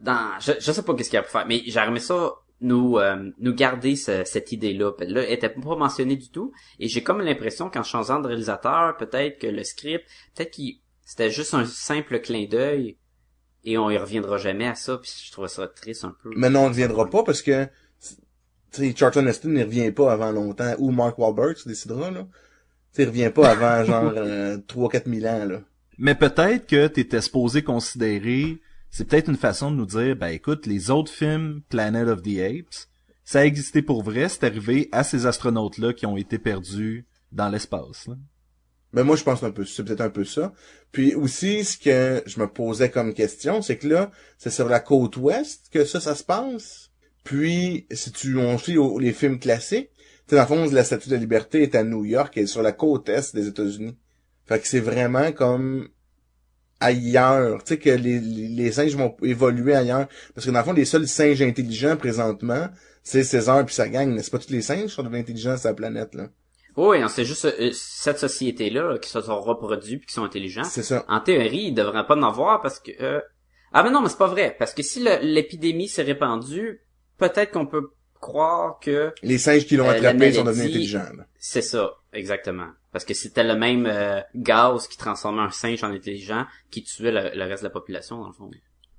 dans 0.00 0.38
je, 0.40 0.52
je 0.60 0.72
sais 0.72 0.82
pas 0.82 0.94
qu'est-ce 0.94 1.10
qu'il 1.10 1.16
y 1.16 1.20
a 1.20 1.22
pour 1.22 1.32
faire, 1.32 1.46
mais 1.46 1.62
j'aimerais 1.66 1.88
aimé 1.88 2.00
ça 2.00 2.32
nous 2.60 2.98
euh, 2.98 3.30
nous 3.38 3.54
garder 3.54 3.94
ce- 3.96 4.24
cette 4.24 4.50
idée-là. 4.52 4.92
Là, 5.00 5.22
elle 5.22 5.32
était 5.32 5.48
pas 5.48 5.76
mentionnée 5.76 6.16
du 6.16 6.30
tout. 6.30 6.52
Et 6.80 6.88
j'ai 6.88 7.02
comme 7.02 7.20
l'impression 7.20 7.70
qu'en 7.70 7.82
changeant 7.84 8.18
de 8.20 8.26
réalisateur, 8.26 8.96
peut-être 8.96 9.38
que 9.38 9.46
le 9.46 9.62
script, 9.64 10.04
peut-être 10.34 10.50
qu'il 10.50 10.78
c'était 11.04 11.30
juste 11.30 11.54
un 11.54 11.64
simple 11.64 12.20
clin 12.20 12.46
d'œil 12.46 12.96
et 13.64 13.78
on 13.78 13.90
y 13.90 13.96
reviendra 13.96 14.36
jamais 14.38 14.66
à 14.66 14.74
ça. 14.74 14.98
Puis 14.98 15.10
je 15.26 15.32
trouvais 15.32 15.48
ça 15.48 15.66
triste 15.68 16.04
un 16.04 16.14
peu. 16.22 16.30
Mais 16.36 16.50
non, 16.50 16.60
on 16.60 16.64
ne 16.64 16.68
reviendra 16.70 17.08
pas 17.08 17.22
parce 17.22 17.42
que, 17.42 17.64
tu 17.64 17.70
sais, 18.72 18.94
Charlton 18.96 19.26
Heston 19.26 19.48
ne 19.50 19.64
revient 19.64 19.90
pas 19.92 20.12
avant 20.12 20.32
longtemps. 20.32 20.74
Ou 20.78 20.90
Mark 20.90 21.18
Wahlberg, 21.18 21.56
tu 21.56 21.68
décideras, 21.68 22.10
là. 22.10 22.22
Tu 22.22 22.28
sais, 22.96 23.02
il 23.04 23.08
revient 23.08 23.30
pas 23.34 23.50
avant, 23.50 23.84
genre, 23.84 24.12
euh, 24.16 24.58
3-4 24.68 25.08
000 25.20 25.26
ans, 25.34 25.44
là. 25.44 25.60
Mais 25.96 26.14
peut-être 26.14 26.66
que 26.66 26.86
t'étais 26.88 27.20
supposé 27.22 27.62
considérer, 27.62 28.58
c'est 28.90 29.06
peut-être 29.06 29.28
une 29.28 29.36
façon 29.36 29.70
de 29.70 29.76
nous 29.76 29.86
dire, 29.86 30.16
ben 30.16 30.28
écoute, 30.28 30.66
les 30.66 30.90
autres 30.90 31.12
films 31.12 31.62
Planet 31.68 32.08
of 32.08 32.22
the 32.22 32.38
Apes, 32.38 32.88
ça 33.24 33.40
a 33.40 33.44
existé 33.44 33.82
pour 33.82 34.02
vrai, 34.02 34.28
c'est 34.28 34.44
arrivé 34.44 34.88
à 34.92 35.04
ces 35.04 35.26
astronautes-là 35.26 35.92
qui 35.92 36.06
ont 36.06 36.16
été 36.16 36.38
perdus 36.38 37.06
dans 37.30 37.48
l'espace. 37.48 38.08
Ben 38.94 39.04
moi 39.04 39.16
je 39.16 39.22
pense 39.22 39.42
un 39.42 39.50
peu, 39.50 39.66
c'est 39.66 39.84
peut-être 39.84 40.00
un 40.00 40.10
peu 40.10 40.24
ça. 40.24 40.52
Puis 40.92 41.14
aussi 41.14 41.62
ce 41.64 41.76
que 41.76 42.22
je 42.24 42.40
me 42.40 42.46
posais 42.46 42.90
comme 42.90 43.12
question, 43.12 43.60
c'est 43.60 43.76
que 43.76 43.86
là, 43.86 44.10
c'est 44.38 44.50
sur 44.50 44.68
la 44.68 44.80
côte 44.80 45.18
ouest 45.18 45.68
que 45.70 45.84
ça 45.84 46.00
ça 46.00 46.14
se 46.14 46.24
passe. 46.24 46.90
Puis 47.22 47.86
si 47.90 48.12
tu 48.12 48.38
on 48.38 48.56
suit 48.56 48.78
les 48.98 49.12
films 49.12 49.38
classiques, 49.38 49.90
tu 50.26 50.30
sais 50.30 50.36
dans 50.36 50.42
le 50.42 50.48
fond 50.48 50.74
la 50.74 50.84
Statue 50.84 51.10
de 51.10 51.14
la 51.14 51.20
Liberté 51.20 51.62
est 51.62 51.74
à 51.74 51.84
New 51.84 52.06
York 52.06 52.34
et 52.38 52.46
sur 52.46 52.62
la 52.62 52.72
côte 52.72 53.10
est 53.10 53.34
des 53.34 53.46
États-Unis. 53.46 53.96
Fait 54.46 54.58
que 54.58 54.66
c'est 54.66 54.80
vraiment 54.80 55.32
comme 55.32 55.90
ailleurs, 56.80 57.62
tu 57.64 57.74
sais 57.74 57.78
que 57.78 57.90
les, 57.90 58.20
les, 58.20 58.72
singes 58.72 58.96
vont 58.96 59.14
évoluer 59.22 59.74
ailleurs 59.74 60.06
parce 60.34 60.46
que 60.46 60.50
dans 60.50 60.60
le 60.60 60.64
fond 60.64 60.72
les 60.72 60.84
seuls 60.84 61.08
singes 61.08 61.42
intelligents 61.42 61.96
présentement, 61.96 62.68
c'est 63.02 63.24
César 63.24 63.64
puis 63.64 63.74
sa 63.74 63.88
gang, 63.88 64.10
mais 64.10 64.22
c'est 64.22 64.30
pas 64.30 64.38
tous 64.38 64.50
les 64.50 64.62
singes 64.62 64.84
qui 64.86 64.90
sont 64.90 65.02
de 65.02 65.10
l'intelligence 65.10 65.60
sur 65.60 65.70
la 65.70 65.74
planète 65.74 66.14
là. 66.14 66.28
Oui, 66.76 66.98
c'est 67.08 67.24
juste 67.24 67.44
euh, 67.46 67.70
cette 67.72 68.20
société-là 68.20 68.92
là, 68.92 68.98
qui 68.98 69.10
se 69.10 69.20
sont 69.20 69.40
reproduits 69.40 69.96
puis 69.96 70.06
qui 70.06 70.14
sont 70.14 70.22
intelligents. 70.22 70.62
C'est 70.62 70.84
ça. 70.84 71.04
En 71.08 71.18
théorie, 71.18 71.66
ils 71.66 71.74
devraient 71.74 72.06
pas 72.06 72.16
en 72.16 72.22
avoir 72.22 72.62
parce 72.62 72.78
que 72.78 72.92
euh, 73.00 73.20
ah 73.72 73.82
mais 73.82 73.90
non, 73.90 74.00
mais 74.00 74.08
c'est 74.08 74.18
pas 74.18 74.28
vrai 74.28 74.54
parce 74.58 74.74
que 74.74 74.82
si 74.82 75.04
l'épidémie 75.22 75.88
s'est 75.88 76.02
répandue, 76.02 76.80
peut-être 77.18 77.50
qu'on 77.50 77.66
peut 77.66 77.90
croire 78.20 78.78
que 78.80 79.12
Les 79.22 79.38
singes 79.38 79.66
qui 79.66 79.76
l'ont 79.76 79.88
Euh, 79.88 79.92
attrapé 79.92 80.32
sont 80.32 80.44
devenus 80.44 80.66
intelligents. 80.66 81.06
c'est 81.38 81.62
ça 81.62 81.90
exactement 82.12 82.68
parce 82.92 83.04
que 83.04 83.14
c'était 83.14 83.44
le 83.44 83.54
même 83.56 83.86
euh, 83.86 84.20
gaz 84.34 84.88
qui 84.88 84.96
transformait 84.96 85.42
un 85.42 85.50
singe 85.50 85.82
en 85.84 85.90
intelligent 85.92 86.46
qui 86.70 86.82
tuait 86.84 87.12
le, 87.12 87.36
le 87.36 87.44
reste 87.44 87.62
de 87.62 87.68
la 87.68 87.72
population 87.72 88.18
dans 88.20 88.28
le 88.28 88.32
fond. 88.32 88.50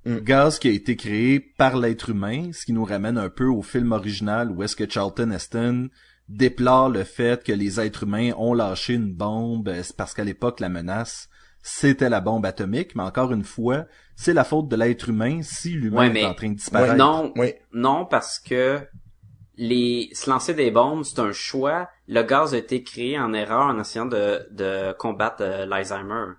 Gaz 0.05 0.59
qui 0.59 0.69
a 0.69 0.71
été 0.71 0.95
créé 0.95 1.39
par 1.39 1.77
l'être 1.77 2.09
humain, 2.09 2.51
ce 2.53 2.65
qui 2.65 2.73
nous 2.73 2.85
ramène 2.85 3.17
un 3.17 3.29
peu 3.29 3.45
au 3.45 3.61
film 3.61 3.91
original 3.91 4.49
où 4.51 4.63
est-ce 4.63 4.75
que 4.75 4.89
Charlton 4.89 5.31
Heston 5.31 5.89
déplore 6.29 6.89
le 6.89 7.03
fait 7.03 7.43
que 7.43 7.51
les 7.51 7.79
êtres 7.79 8.03
humains 8.03 8.31
ont 8.37 8.53
lâché 8.53 8.93
une 8.93 9.13
bombe, 9.13 9.67
euh, 9.67 9.81
parce 9.97 10.13
qu'à 10.13 10.23
l'époque 10.23 10.59
la 10.59 10.69
menace 10.69 11.27
c'était 11.61 12.07
la 12.09 12.21
bombe 12.21 12.45
atomique, 12.45 12.95
mais 12.95 13.03
encore 13.03 13.33
une 13.33 13.43
fois, 13.43 13.85
c'est 14.15 14.33
la 14.33 14.45
faute 14.45 14.69
de 14.69 14.77
l'être 14.77 15.09
humain 15.09 15.41
si 15.43 15.71
l'humain 15.71 15.97
Ouais, 16.07 16.09
mais- 16.09 16.21
est 16.21 16.25
en 16.25 16.33
train 16.33 16.49
de 16.49 16.55
disparaître. 16.55 16.95
non, 16.95 17.33
Oui. 17.35 17.51
non 17.73 18.05
parce 18.05 18.39
que 18.39 18.79
les 19.59 20.09
se 20.13 20.29
lancer 20.29 20.53
des 20.53 20.71
bombes, 20.71 21.03
c'est 21.03 21.19
un 21.19 21.33
choix. 21.33 21.89
Le 22.07 22.23
gaz 22.23 22.53
a 22.53 22.57
été 22.57 22.81
créé 22.81 23.19
en 23.19 23.33
erreur 23.33 23.67
en 23.67 23.79
essayant 23.79 24.05
de, 24.05 24.47
de 24.51 24.93
combattre 24.93 25.41
euh, 25.43 25.65
l'Alzheimer. 25.65 26.33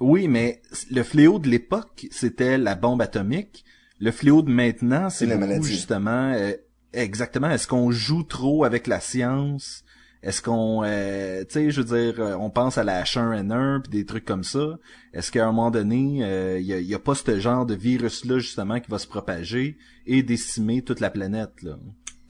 Oui, 0.00 0.26
mais 0.28 0.60
le 0.90 1.02
fléau 1.04 1.38
de 1.38 1.48
l'époque, 1.48 2.06
c'était 2.10 2.58
la 2.58 2.74
bombe 2.74 3.00
atomique. 3.02 3.64
Le 4.00 4.10
fléau 4.10 4.42
de 4.42 4.50
maintenant, 4.50 5.10
c'est 5.10 5.26
la 5.26 5.36
maladie. 5.36 5.68
justement 5.68 6.32
euh, 6.34 6.52
exactement. 6.92 7.50
Est-ce 7.50 7.68
qu'on 7.68 7.92
joue 7.92 8.24
trop 8.24 8.64
avec 8.64 8.88
la 8.88 8.98
science? 8.98 9.84
Est-ce 10.22 10.42
qu'on, 10.42 10.82
euh, 10.84 11.44
tu 11.44 11.52
sais, 11.54 11.70
je 11.70 11.80
veux 11.80 12.12
dire, 12.12 12.20
euh, 12.20 12.34
on 12.34 12.50
pense 12.50 12.76
à 12.76 12.84
la 12.84 13.02
H1N1 13.02 13.82
puis 13.82 13.90
des 13.90 14.04
trucs 14.04 14.26
comme 14.26 14.44
ça. 14.44 14.78
Est-ce 15.14 15.32
qu'à 15.32 15.44
un 15.44 15.52
moment 15.52 15.70
donné, 15.70 16.22
euh, 16.22 16.58
il 16.60 16.66
y, 16.66 16.74
a, 16.74 16.80
y 16.80 16.94
a 16.94 16.98
pas 16.98 17.14
ce 17.14 17.38
genre 17.40 17.64
de 17.64 17.74
virus-là 17.74 18.38
justement 18.38 18.80
qui 18.80 18.90
va 18.90 18.98
se 18.98 19.06
propager 19.06 19.78
et 20.06 20.22
décimer 20.22 20.82
toute 20.82 21.00
la 21.00 21.10
planète 21.10 21.62
là? 21.62 21.78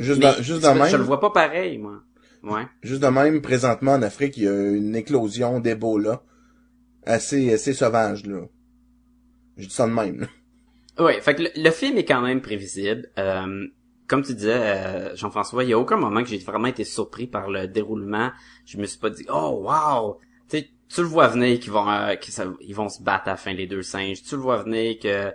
Juste, 0.00 0.20
dans, 0.20 0.32
juste 0.42 0.62
je, 0.62 0.68
de 0.68 0.78
même, 0.78 0.88
je 0.88 0.96
le 0.96 1.02
vois 1.02 1.20
pas 1.20 1.30
pareil, 1.30 1.78
moi. 1.78 2.00
Ouais. 2.42 2.66
juste 2.82 3.02
de 3.02 3.06
même, 3.08 3.42
présentement 3.42 3.92
en 3.92 4.02
Afrique, 4.02 4.36
il 4.38 4.44
y 4.44 4.48
a 4.48 4.70
une 4.70 4.96
éclosion 4.96 5.60
d'Ebola 5.60 6.22
assez, 7.04 7.52
assez 7.52 7.74
sauvage, 7.74 8.24
là. 8.26 8.40
Je 9.56 9.66
dis 9.66 9.74
ça 9.74 9.86
de 9.86 9.92
même, 9.92 10.20
là. 10.20 11.04
Ouais, 11.04 11.20
fait 11.20 11.34
que 11.34 11.42
le, 11.42 11.50
le 11.56 11.70
film 11.70 11.96
est 11.98 12.04
quand 12.04 12.20
même 12.22 12.40
prévisible. 12.40 13.10
Euh, 13.18 13.66
comme 14.06 14.22
tu 14.22 14.34
disais, 14.34 14.52
euh, 14.54 15.16
Jean-François, 15.16 15.64
il 15.64 15.70
y 15.70 15.72
a 15.72 15.78
aucun 15.78 15.96
moment 15.96 16.22
que 16.22 16.28
j'ai 16.28 16.38
vraiment 16.38 16.66
été 16.68 16.84
surpris 16.84 17.26
par 17.26 17.50
le 17.50 17.68
déroulement. 17.68 18.30
Je 18.66 18.78
me 18.78 18.86
suis 18.86 18.98
pas 18.98 19.10
dit, 19.10 19.24
oh 19.32 19.62
wow, 19.66 20.18
tu 20.48 20.64
tu 20.88 21.02
le 21.02 21.06
vois 21.06 21.28
venir 21.28 21.60
qu'ils 21.60 21.70
vont, 21.70 21.88
euh, 21.88 22.16
que 22.16 22.32
ça- 22.32 22.52
ils 22.60 22.74
vont 22.74 22.88
se 22.88 23.00
battre 23.02 23.28
à 23.28 23.32
la 23.32 23.36
fin 23.36 23.52
les 23.52 23.68
deux 23.68 23.82
singes. 23.82 24.22
Tu 24.24 24.34
le 24.34 24.40
vois 24.40 24.62
venir 24.62 24.98
que 24.98 25.32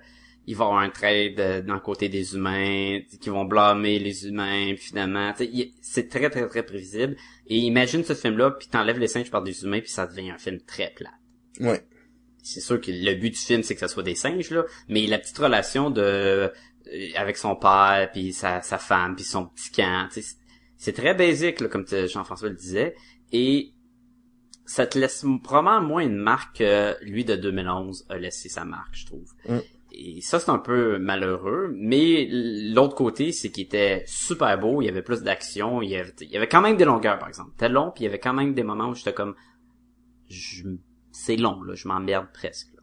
il 0.48 0.56
va 0.56 0.66
avoir 0.66 0.80
un 0.80 0.90
trade 0.90 1.66
d'un 1.66 1.80
côté 1.80 2.08
des 2.10 2.36
humains, 2.36 3.00
qui 3.20 3.30
vont 3.30 3.46
blâmer 3.46 4.00
les 4.00 4.28
humains, 4.28 4.74
puis 4.76 4.86
finalement, 4.86 5.34
c'est 5.82 6.08
très 6.10 6.30
très 6.30 6.48
très 6.48 6.64
prévisible. 6.64 7.16
Et 7.48 7.58
imagine 7.58 8.04
ce 8.04 8.14
film-là, 8.14 8.52
puis 8.52 8.68
t'enlèves 8.68 9.00
les 9.00 9.08
singes 9.08 9.32
par 9.32 9.42
des 9.44 9.64
humains, 9.64 9.80
puis 9.82 9.90
ça 9.90 10.06
devient 10.08 10.32
un 10.32 10.38
film 10.38 10.60
très 10.62 10.92
plat 10.96 11.12
Ouais. 11.60 11.86
c'est 12.44 12.60
sûr 12.62 12.80
que 12.82 12.92
le 12.92 13.16
but 13.16 13.30
du 13.32 13.40
film 13.40 13.64
c'est 13.64 13.74
que 13.76 13.80
ça 13.80 13.88
soit 13.88 14.04
des 14.04 14.14
singes 14.16 14.50
là, 14.52 14.64
mais 14.90 15.08
la 15.08 15.18
petite 15.20 15.38
relation 15.38 15.90
de 15.90 16.02
euh, 16.02 16.50
avec 17.16 17.38
son 17.38 17.56
père 17.56 18.10
puis 18.12 18.34
sa, 18.34 18.62
sa 18.62 18.78
femme 18.78 19.16
puis 19.16 19.24
son 19.24 19.46
petit 19.48 19.72
camp, 19.72 20.08
c'est- 20.12 20.92
très 20.94 21.16
basique 21.16 21.62
là, 21.62 21.68
comme 21.70 21.86
Jean-François 21.88 22.50
le 22.50 22.56
disait 22.56 22.94
et 23.32 23.72
ça 24.66 24.86
te 24.86 25.00
laisse 25.00 25.24
probablement 25.44 25.82
moins 25.82 26.04
une 26.04 26.18
marque 26.18 26.58
que 26.58 26.96
lui 27.04 27.24
de 27.26 27.36
2011 27.36 28.06
a 28.10 28.18
laissé 28.18 28.50
sa 28.50 28.66
marque, 28.66 28.96
je 28.96 29.06
trouve. 29.06 29.32
Mm. 29.48 29.60
Et 29.98 30.22
ça 30.22 30.40
c'est 30.40 30.52
un 30.52 30.60
peu 30.60 30.98
malheureux, 31.00 31.74
mais 31.76 32.28
l'autre 32.30 32.96
côté 32.96 33.32
c'est 33.32 33.50
qu'il 33.50 33.64
était 33.64 34.04
super 34.06 34.60
beau, 34.60 34.82
il 34.82 34.86
y 34.86 34.90
avait 34.90 35.02
plus 35.02 35.22
d'action, 35.22 35.82
il 35.82 35.90
y 35.90 35.96
avait, 35.96 36.48
quand 36.48 36.62
même 36.62 36.76
des 36.76 36.86
longueurs 36.86 37.18
par 37.18 37.30
exemple. 37.30 37.52
C'était 37.54 37.70
long 37.70 37.92
puis 37.92 38.04
il 38.04 38.08
y 38.08 38.10
avait 38.10 38.20
quand 38.20 38.34
même 38.34 38.54
des 38.54 38.64
moments 38.64 38.90
où 38.90 38.96
j'étais 38.96 39.14
comme 39.14 39.36
je 40.30 40.64
c'est 41.12 41.38
long 41.38 41.62
là, 41.64 41.76
je 41.76 41.88
m'emmerde 41.88 42.28
presque. 42.34 42.68
là. 42.76 42.82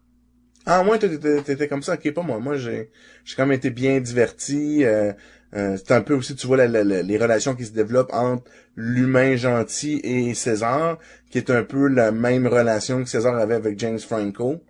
Ah, 0.65 0.85
moi, 0.85 0.97
t'étais, 0.97 1.67
comme 1.67 1.83
ça, 1.83 1.95
ok, 1.95 2.15
pas 2.15 2.23
moi. 2.23 2.39
Moi, 2.39 2.57
j'ai, 2.57 2.91
j'ai 3.25 3.35
quand 3.35 3.47
même 3.47 3.57
été 3.57 3.71
bien 3.71 4.01
diverti. 4.01 4.85
Euh, 4.85 5.13
euh, 5.55 5.77
c'est 5.77 5.93
un 5.93 6.03
peu 6.03 6.15
aussi, 6.15 6.35
tu 6.37 6.47
vois, 6.47 6.67
les 6.67 7.19
relations 7.19 7.55
qui 7.55 7.65
se 7.65 7.73
développent 7.73 8.13
entre 8.13 8.45
l'humain 8.77 9.37
gentil 9.37 10.01
et 10.03 10.35
César, 10.35 10.99
qui 11.31 11.39
est 11.39 11.51
un 11.51 11.65
peu 11.65 11.89
la 11.89 12.13
même 12.13 12.47
relation 12.47 13.03
que 13.03 13.09
César 13.09 13.37
avait 13.37 13.55
avec 13.55 13.79
James 13.79 13.99
Franco, 13.99 14.63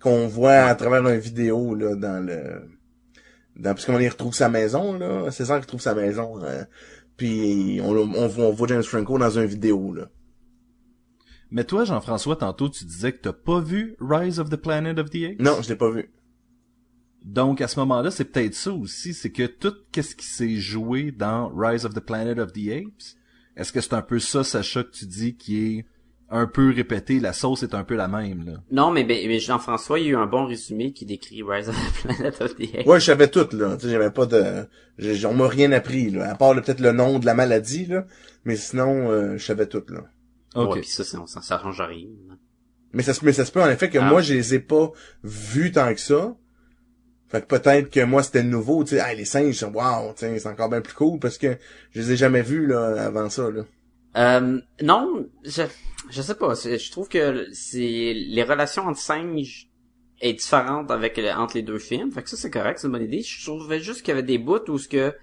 qu'on 0.00 0.26
voit 0.28 0.64
à 0.64 0.74
travers 0.74 1.06
une 1.06 1.18
vidéo, 1.18 1.74
là, 1.74 1.94
dans 1.96 2.24
le... 2.24 2.62
Dans, 3.56 3.74
parce 3.74 3.86
qu'on 3.86 3.98
y 3.98 4.08
retrouve 4.08 4.34
sa 4.34 4.48
maison, 4.48 4.96
là. 4.96 5.30
César 5.30 5.60
retrouve 5.60 5.80
sa 5.80 5.94
maison. 5.94 6.42
euh, 6.44 6.62
puis 7.16 7.80
on, 7.82 7.90
on, 7.90 8.28
voit- 8.28 8.46
on 8.46 8.52
voit 8.52 8.68
James 8.68 8.82
Franco 8.84 9.18
dans 9.18 9.30
une 9.30 9.46
vidéo, 9.46 9.92
là. 9.92 10.08
Mais 11.50 11.64
toi, 11.64 11.84
Jean-François, 11.84 12.36
tantôt 12.36 12.68
tu 12.68 12.84
disais 12.84 13.12
que 13.12 13.18
t'as 13.22 13.32
pas 13.32 13.60
vu 13.60 13.96
Rise 14.00 14.38
of 14.38 14.50
the 14.50 14.56
Planet 14.56 14.98
of 14.98 15.10
the 15.10 15.24
Apes? 15.30 15.40
Non, 15.40 15.62
je 15.62 15.68
l'ai 15.70 15.76
pas 15.76 15.90
vu. 15.90 16.10
Donc 17.24 17.60
à 17.60 17.68
ce 17.68 17.80
moment-là, 17.80 18.10
c'est 18.10 18.26
peut-être 18.26 18.54
ça 18.54 18.72
aussi, 18.72 19.12
c'est 19.14 19.30
que 19.30 19.46
tout 19.46 19.74
qu'est-ce 19.90 20.14
qui 20.14 20.26
s'est 20.26 20.56
joué 20.56 21.10
dans 21.10 21.48
Rise 21.48 21.84
of 21.84 21.94
the 21.94 22.00
Planet 22.00 22.38
of 22.38 22.52
the 22.52 22.68
Apes, 22.70 23.16
est-ce 23.56 23.72
que 23.72 23.80
c'est 23.80 23.94
un 23.94 24.02
peu 24.02 24.18
ça, 24.20 24.44
Sacha, 24.44 24.84
que 24.84 24.90
tu 24.90 25.06
dis 25.06 25.34
qui 25.36 25.58
est 25.78 25.86
un 26.30 26.46
peu 26.46 26.70
répété, 26.74 27.20
la 27.20 27.32
sauce 27.32 27.62
est 27.62 27.74
un 27.74 27.84
peu 27.84 27.94
la 27.96 28.06
même 28.08 28.44
là. 28.44 28.52
Non, 28.70 28.90
mais, 28.90 29.04
ben, 29.04 29.26
mais 29.28 29.38
Jean-François, 29.38 29.98
il 29.98 30.04
y 30.04 30.08
a 30.08 30.10
eu 30.10 30.16
un 30.16 30.26
bon 30.26 30.44
résumé 30.46 30.92
qui 30.92 31.06
décrit 31.06 31.42
Rise 31.42 31.68
of 31.70 31.76
the 31.76 32.02
Planet 32.06 32.40
of 32.42 32.54
the 32.56 32.74
Apes. 32.78 32.86
Ouais, 32.86 33.00
je 33.00 33.04
savais 33.06 33.28
tout, 33.28 33.48
là. 33.52 33.76
Tu 33.76 33.86
sais, 33.86 33.90
j'avais 33.92 34.10
pas 34.10 34.26
de... 34.26 34.66
j'ai- 34.98 35.24
On 35.26 35.32
m'a 35.34 35.48
rien 35.48 35.72
appris, 35.72 36.10
là. 36.10 36.30
À 36.30 36.34
part 36.34 36.54
peut-être 36.54 36.80
le 36.80 36.92
nom 36.92 37.18
de 37.18 37.24
la 37.26 37.34
maladie, 37.34 37.86
là. 37.86 38.04
Mais 38.44 38.56
sinon, 38.56 39.10
euh, 39.10 39.36
je 39.38 39.44
savais 39.44 39.66
tout, 39.66 39.82
là. 39.88 40.00
Ok. 40.54 40.74
Ouais, 40.74 40.80
puis 40.80 40.90
ça, 40.90 41.02
on 41.20 41.26
s'en 41.26 41.40
s'arrange 41.42 41.80
à 41.80 41.86
rien. 41.86 42.08
Mais 42.92 43.02
ça, 43.02 43.14
se- 43.14 43.24
mais 43.24 43.32
ça 43.32 43.44
se 43.44 43.52
peut, 43.52 43.62
en 43.62 43.70
effet, 43.70 43.88
que 43.88 43.98
Ah. 43.98 44.04
moi, 44.08 44.20
je 44.20 44.34
les 44.34 44.54
ai 44.54 44.58
pas 44.60 44.92
vus 45.24 45.72
tant 45.72 45.92
que 45.94 46.00
ça. 46.00 46.34
Fait 47.28 47.42
que 47.42 47.46
peut-être 47.46 47.90
que 47.90 48.02
moi, 48.04 48.22
c'était 48.22 48.42
nouveau, 48.42 48.84
tu 48.84 48.90
sais. 48.96 49.00
Ah, 49.00 49.12
les 49.14 49.24
singes, 49.26 49.62
wow, 49.62 50.12
tu 50.14 50.20
sais, 50.20 50.38
c'est 50.38 50.48
encore 50.48 50.68
bien 50.70 50.80
plus 50.80 50.94
cool 50.94 51.18
parce 51.20 51.36
que 51.38 51.56
je 51.92 52.00
les 52.00 52.12
ai 52.12 52.16
jamais 52.16 52.42
vus, 52.42 52.66
là, 52.66 53.04
avant 53.06 53.28
ça, 53.30 53.50
là. 53.50 53.62
Euh, 54.16 54.58
non, 54.82 55.26
je, 55.44 55.62
je 56.10 56.22
sais 56.22 56.34
pas. 56.34 56.54
Je 56.54 56.90
trouve 56.90 57.08
que 57.08 57.46
c'est 57.52 58.12
les 58.14 58.42
relations 58.42 58.84
entre 58.84 59.00
singes 59.00 59.68
est 60.20 60.32
différente 60.32 60.90
avec 60.90 61.18
entre 61.36 61.56
les 61.56 61.62
deux 61.62 61.78
films. 61.78 62.10
Fait 62.10 62.22
que 62.22 62.30
ça 62.30 62.36
c'est 62.36 62.50
correct, 62.50 62.78
c'est 62.78 62.86
une 62.86 62.92
bonne 62.92 63.04
idée. 63.04 63.22
Je 63.22 63.44
trouvais 63.44 63.80
juste 63.80 64.02
qu'il 64.02 64.08
y 64.08 64.12
avait 64.12 64.22
des 64.22 64.38
bouts 64.38 64.68
où 64.68 64.78
ce 64.78 64.88
que 64.88 65.14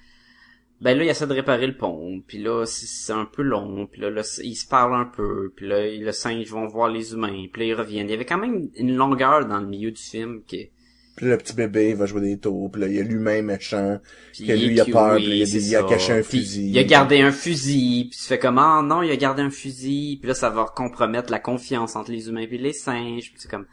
ben 0.81 0.97
là 0.97 1.03
il 1.03 1.09
essaie 1.09 1.27
de 1.27 1.33
réparer 1.33 1.67
le 1.67 1.77
pont, 1.77 2.21
puis 2.27 2.37
là 2.37 2.65
c'est 2.65 3.13
un 3.13 3.25
peu 3.25 3.41
long, 3.41 3.87
puis 3.87 4.01
là, 4.01 4.09
là, 4.09 4.21
ils 4.43 4.55
se 4.55 4.67
parlent 4.67 4.93
un 4.93 5.05
peu, 5.05 5.53
puis 5.55 5.67
là 5.67 5.89
le 5.89 6.11
singe 6.11 6.49
vont 6.49 6.67
voir 6.67 6.89
les 6.89 7.13
humains, 7.13 7.45
puis 7.51 7.61
là 7.61 7.67
ils 7.67 7.73
reviennent. 7.73 8.07
Il 8.07 8.11
y 8.11 8.15
avait 8.15 8.25
quand 8.25 8.37
même 8.37 8.69
une 8.75 8.95
longueur 8.95 9.45
dans 9.45 9.59
le 9.59 9.67
milieu 9.67 9.91
du 9.91 10.01
film 10.01 10.43
qui 10.43 10.69
Puis 11.15 11.25
là, 11.27 11.31
le 11.31 11.37
petit 11.37 11.53
bébé, 11.55 11.91
il 11.91 11.95
va 11.95 12.05
jouer 12.07 12.19
des 12.21 12.37
tours. 12.37 12.69
Puis 12.71 12.81
là, 12.81 12.87
il 12.87 12.95
y 12.95 12.99
a 12.99 13.03
l'humain 13.03 13.41
méchant. 13.41 13.99
Puis 14.33 14.45
que 14.47 14.51
lui, 14.51 14.73
il 14.73 14.81
a 14.81 14.85
peur. 14.85 15.15
Puis 15.15 15.25
il, 15.25 15.41
a 15.43 15.45
des- 15.45 15.69
il 15.69 15.75
a 15.77 15.83
caché 15.83 16.11
un 16.11 16.21
Puis 16.21 16.39
fusil. 16.39 16.69
Il 16.71 16.77
a 16.77 16.83
gardé 16.83 17.21
un 17.21 17.31
fusil, 17.31 18.07
puis 18.11 18.19
tu 18.19 18.25
fais 18.25 18.37
comme 18.39 18.57
ah 18.57 18.81
non, 18.83 19.01
il 19.01 19.09
a 19.11 19.15
gardé 19.15 19.41
un 19.41 19.49
fusil, 19.49 20.17
puis 20.19 20.27
là 20.27 20.33
ça 20.33 20.49
va 20.49 20.65
compromettre 20.75 21.31
la 21.31 21.39
confiance 21.39 21.95
entre 21.95 22.11
les 22.11 22.27
humains 22.27 22.41
et 22.41 22.57
les 22.57 22.73
singes, 22.73 23.31
puis 23.31 23.35
c'est 23.37 23.49
comme 23.49 23.65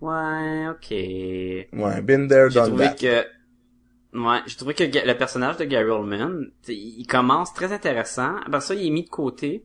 ouais, 0.00 0.66
OK. 0.68 0.90
Ouais, 0.90 2.02
been 2.02 2.26
there, 2.26 2.48
done 2.50 2.66
trouvé 2.68 2.84
that. 2.86 2.94
que 2.94 4.18
ouais, 4.18 4.38
j'ai 4.46 4.56
trouvé 4.56 4.74
que 4.74 4.82
le 4.82 5.14
personnage 5.16 5.58
de 5.58 5.64
Gary 5.66 5.90
Oldman, 5.90 6.50
il 6.68 7.06
commence 7.06 7.54
très 7.54 7.72
intéressant, 7.72 8.34
après 8.44 8.60
ça 8.62 8.74
il 8.74 8.86
est 8.86 8.90
mis 8.90 9.04
de 9.04 9.10
côté 9.10 9.64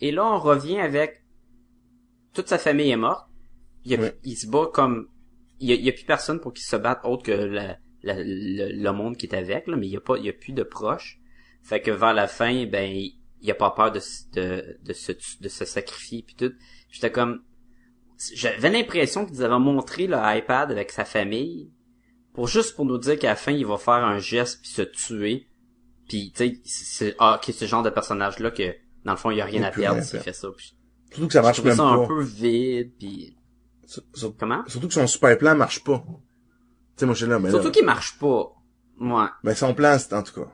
et 0.00 0.10
là 0.10 0.24
on 0.24 0.38
revient 0.40 0.80
avec 0.80 1.22
toute 2.34 2.48
sa 2.48 2.58
famille 2.58 2.90
est 2.90 2.96
morte. 2.96 3.26
Il, 3.84 3.92
y 3.92 3.94
a- 3.94 4.00
Ouais. 4.00 4.18
il 4.24 4.36
se 4.36 4.46
bat 4.48 4.68
comme 4.72 5.08
y 5.68 5.72
a, 5.72 5.74
il 5.76 5.84
y 5.84 5.88
a 5.88 5.92
plus 5.92 6.04
personne 6.04 6.40
pour 6.40 6.52
qu'il 6.52 6.64
se 6.64 6.76
batte 6.76 7.00
autre 7.04 7.22
que 7.22 7.32
la- 7.32 7.76
la- 8.02 8.14
le, 8.22 8.72
le 8.72 8.92
monde 8.92 9.16
qui 9.16 9.26
est 9.26 9.34
avec 9.34 9.66
là, 9.66 9.76
mais 9.76 9.86
il 9.86 9.92
y 9.92 9.96
a 9.96 10.00
pas 10.00 10.16
il 10.16 10.24
y 10.24 10.28
a 10.28 10.32
plus 10.32 10.52
de 10.52 10.62
proches. 10.62 11.20
Fait 11.62 11.80
que 11.82 11.90
vers 11.90 12.14
la 12.14 12.26
fin 12.26 12.64
ben 12.66 12.90
il, 13.42 13.50
a 13.50 13.54
pas 13.54 13.70
peur 13.70 13.92
de 13.92 14.00
de 14.34 14.78
de 14.82 14.92
se 14.92 15.12
de 15.40 15.48
se 15.48 15.64
sacrifier 15.64 16.22
puis 16.26 16.34
tout. 16.34 16.52
J'étais 16.90 17.10
comme 17.12 17.42
j'avais 18.34 18.70
l'impression 18.70 19.24
qu'ils 19.26 19.42
avaient 19.42 19.58
montré 19.58 20.06
le 20.06 20.16
iPad 20.20 20.70
avec 20.70 20.90
sa 20.90 21.04
famille 21.04 21.70
pour 22.34 22.48
juste 22.48 22.76
pour 22.76 22.84
nous 22.84 22.98
dire 22.98 23.18
qu'à 23.18 23.28
la 23.30 23.36
fin 23.36 23.52
il 23.52 23.66
va 23.66 23.76
faire 23.78 23.94
un 23.94 24.18
geste 24.18 24.60
puis 24.62 24.70
se 24.70 24.82
tuer. 24.82 25.46
Puis 26.08 26.32
tu 26.34 26.44
sais 26.44 26.60
c'est 26.64 27.14
ah 27.18 27.36
ok 27.42 27.52
ce 27.54 27.64
genre 27.66 27.82
de 27.82 27.90
personnage 27.90 28.38
là 28.40 28.50
que 28.50 28.74
dans 29.04 29.12
le 29.12 29.18
fond 29.18 29.30
il 29.30 29.38
y 29.38 29.40
a 29.40 29.44
rien 29.44 29.60
Il 29.60 29.64
à 29.64 29.70
perdre 29.70 30.02
s'il 30.02 30.20
fait 30.20 30.32
ça. 30.32 30.48
Puis 30.56 30.74
Surtout 31.12 31.26
que 31.26 31.32
ça 31.32 31.42
marche 31.42 31.62
même 31.62 31.76
ça 31.76 31.82
pas. 31.82 31.90
un 31.90 32.06
peu 32.06 32.22
vide 32.22 32.92
puis 32.98 33.36
Sur- 34.14 34.36
comment? 34.36 34.62
Surtout 34.66 34.88
que 34.88 34.94
son 34.94 35.06
super 35.06 35.36
plan 35.38 35.54
marche 35.56 35.82
pas. 35.82 36.02
Tu 36.06 36.12
sais, 36.96 37.06
moi, 37.06 37.14
je 37.14 37.20
suis 37.24 37.30
là, 37.30 37.38
mais 37.38 37.50
Surtout 37.50 37.66
là... 37.66 37.70
qu'il 37.72 37.84
marche 37.84 38.18
pas. 38.18 38.52
Ouais. 39.00 39.26
Ben, 39.42 39.54
son 39.54 39.74
plan, 39.74 39.96
c'est, 39.98 40.12
en 40.12 40.22
tout 40.22 40.40
cas, 40.40 40.48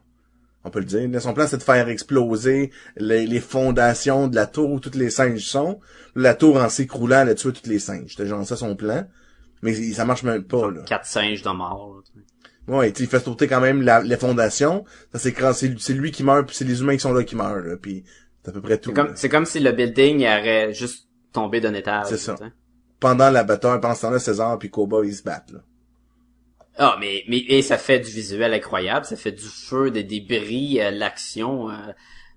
on 0.64 0.70
peut 0.70 0.78
le 0.78 0.84
dire, 0.84 1.20
son 1.20 1.34
plan, 1.34 1.46
c'est 1.46 1.58
de 1.58 1.62
faire 1.62 1.88
exploser 1.88 2.70
les, 2.96 3.26
les 3.26 3.40
fondations 3.40 4.28
de 4.28 4.34
la 4.36 4.46
tour 4.46 4.70
où 4.70 4.80
toutes 4.80 4.94
les 4.94 5.10
singes 5.10 5.44
sont. 5.44 5.80
La 6.14 6.34
tour, 6.34 6.56
en 6.56 6.68
s'écroulant, 6.68 7.20
elle 7.22 7.30
a 7.30 7.34
tué 7.34 7.52
tous 7.52 7.68
les 7.68 7.78
singes. 7.78 8.10
C'était 8.10 8.26
genre 8.26 8.44
ça, 8.46 8.56
son 8.56 8.74
plan. 8.76 9.06
Mais 9.62 9.76
il- 9.76 9.94
ça 9.94 10.04
marche 10.04 10.22
même 10.22 10.44
pas, 10.44 10.70
là. 10.70 10.82
Quatre 10.82 11.06
singes 11.06 11.42
de 11.42 11.50
mort. 11.50 12.00
là. 12.68 12.76
Ouais, 12.78 12.90
il 12.90 13.06
fait 13.06 13.20
sauter 13.20 13.46
quand 13.46 13.60
même 13.60 13.82
la, 13.82 14.00
les 14.02 14.16
fondations. 14.16 14.84
Ça 15.12 15.18
s'écrase. 15.18 15.58
C'est, 15.58 15.74
c'est 15.78 15.92
lui 15.94 16.10
qui 16.10 16.24
meurt, 16.24 16.46
puis 16.46 16.56
c'est 16.56 16.64
les 16.64 16.80
humains 16.80 16.94
qui 16.94 17.00
sont 17.00 17.12
là 17.12 17.22
qui 17.22 17.36
meurent, 17.36 17.60
là. 17.60 17.76
Puis 17.76 18.04
c'est 18.42 18.50
à 18.50 18.52
peu 18.52 18.60
près 18.60 18.78
tout. 18.78 18.92
C'est 19.14 19.28
comme, 19.28 19.46
si 19.46 19.60
le 19.60 19.72
building 19.72 20.22
aurait 20.22 20.72
juste 20.72 21.08
tombé 21.32 21.60
d'un 21.60 21.74
étage. 21.74 22.06
C'est 22.08 22.16
ça. 22.16 22.36
Pendant 23.00 23.30
la 23.30 23.44
bataille, 23.44 23.80
pendant 23.80 23.94
ce 23.94 24.02
temps-là, 24.02 24.18
César 24.18 24.58
puis 24.58 24.70
Koba, 24.70 24.98
ils 25.04 25.14
se 25.14 25.22
battent, 25.22 25.52
là. 25.52 25.60
Ah, 26.78 26.96
mais, 27.00 27.24
mais, 27.26 27.38
et 27.38 27.62
ça 27.62 27.78
fait 27.78 28.00
du 28.00 28.10
visuel 28.10 28.52
incroyable, 28.52 29.06
ça 29.06 29.16
fait 29.16 29.32
du 29.32 29.44
feu, 29.46 29.90
des 29.90 30.04
débris, 30.04 30.78
euh, 30.80 30.90
l'action, 30.90 31.70
euh, 31.70 31.74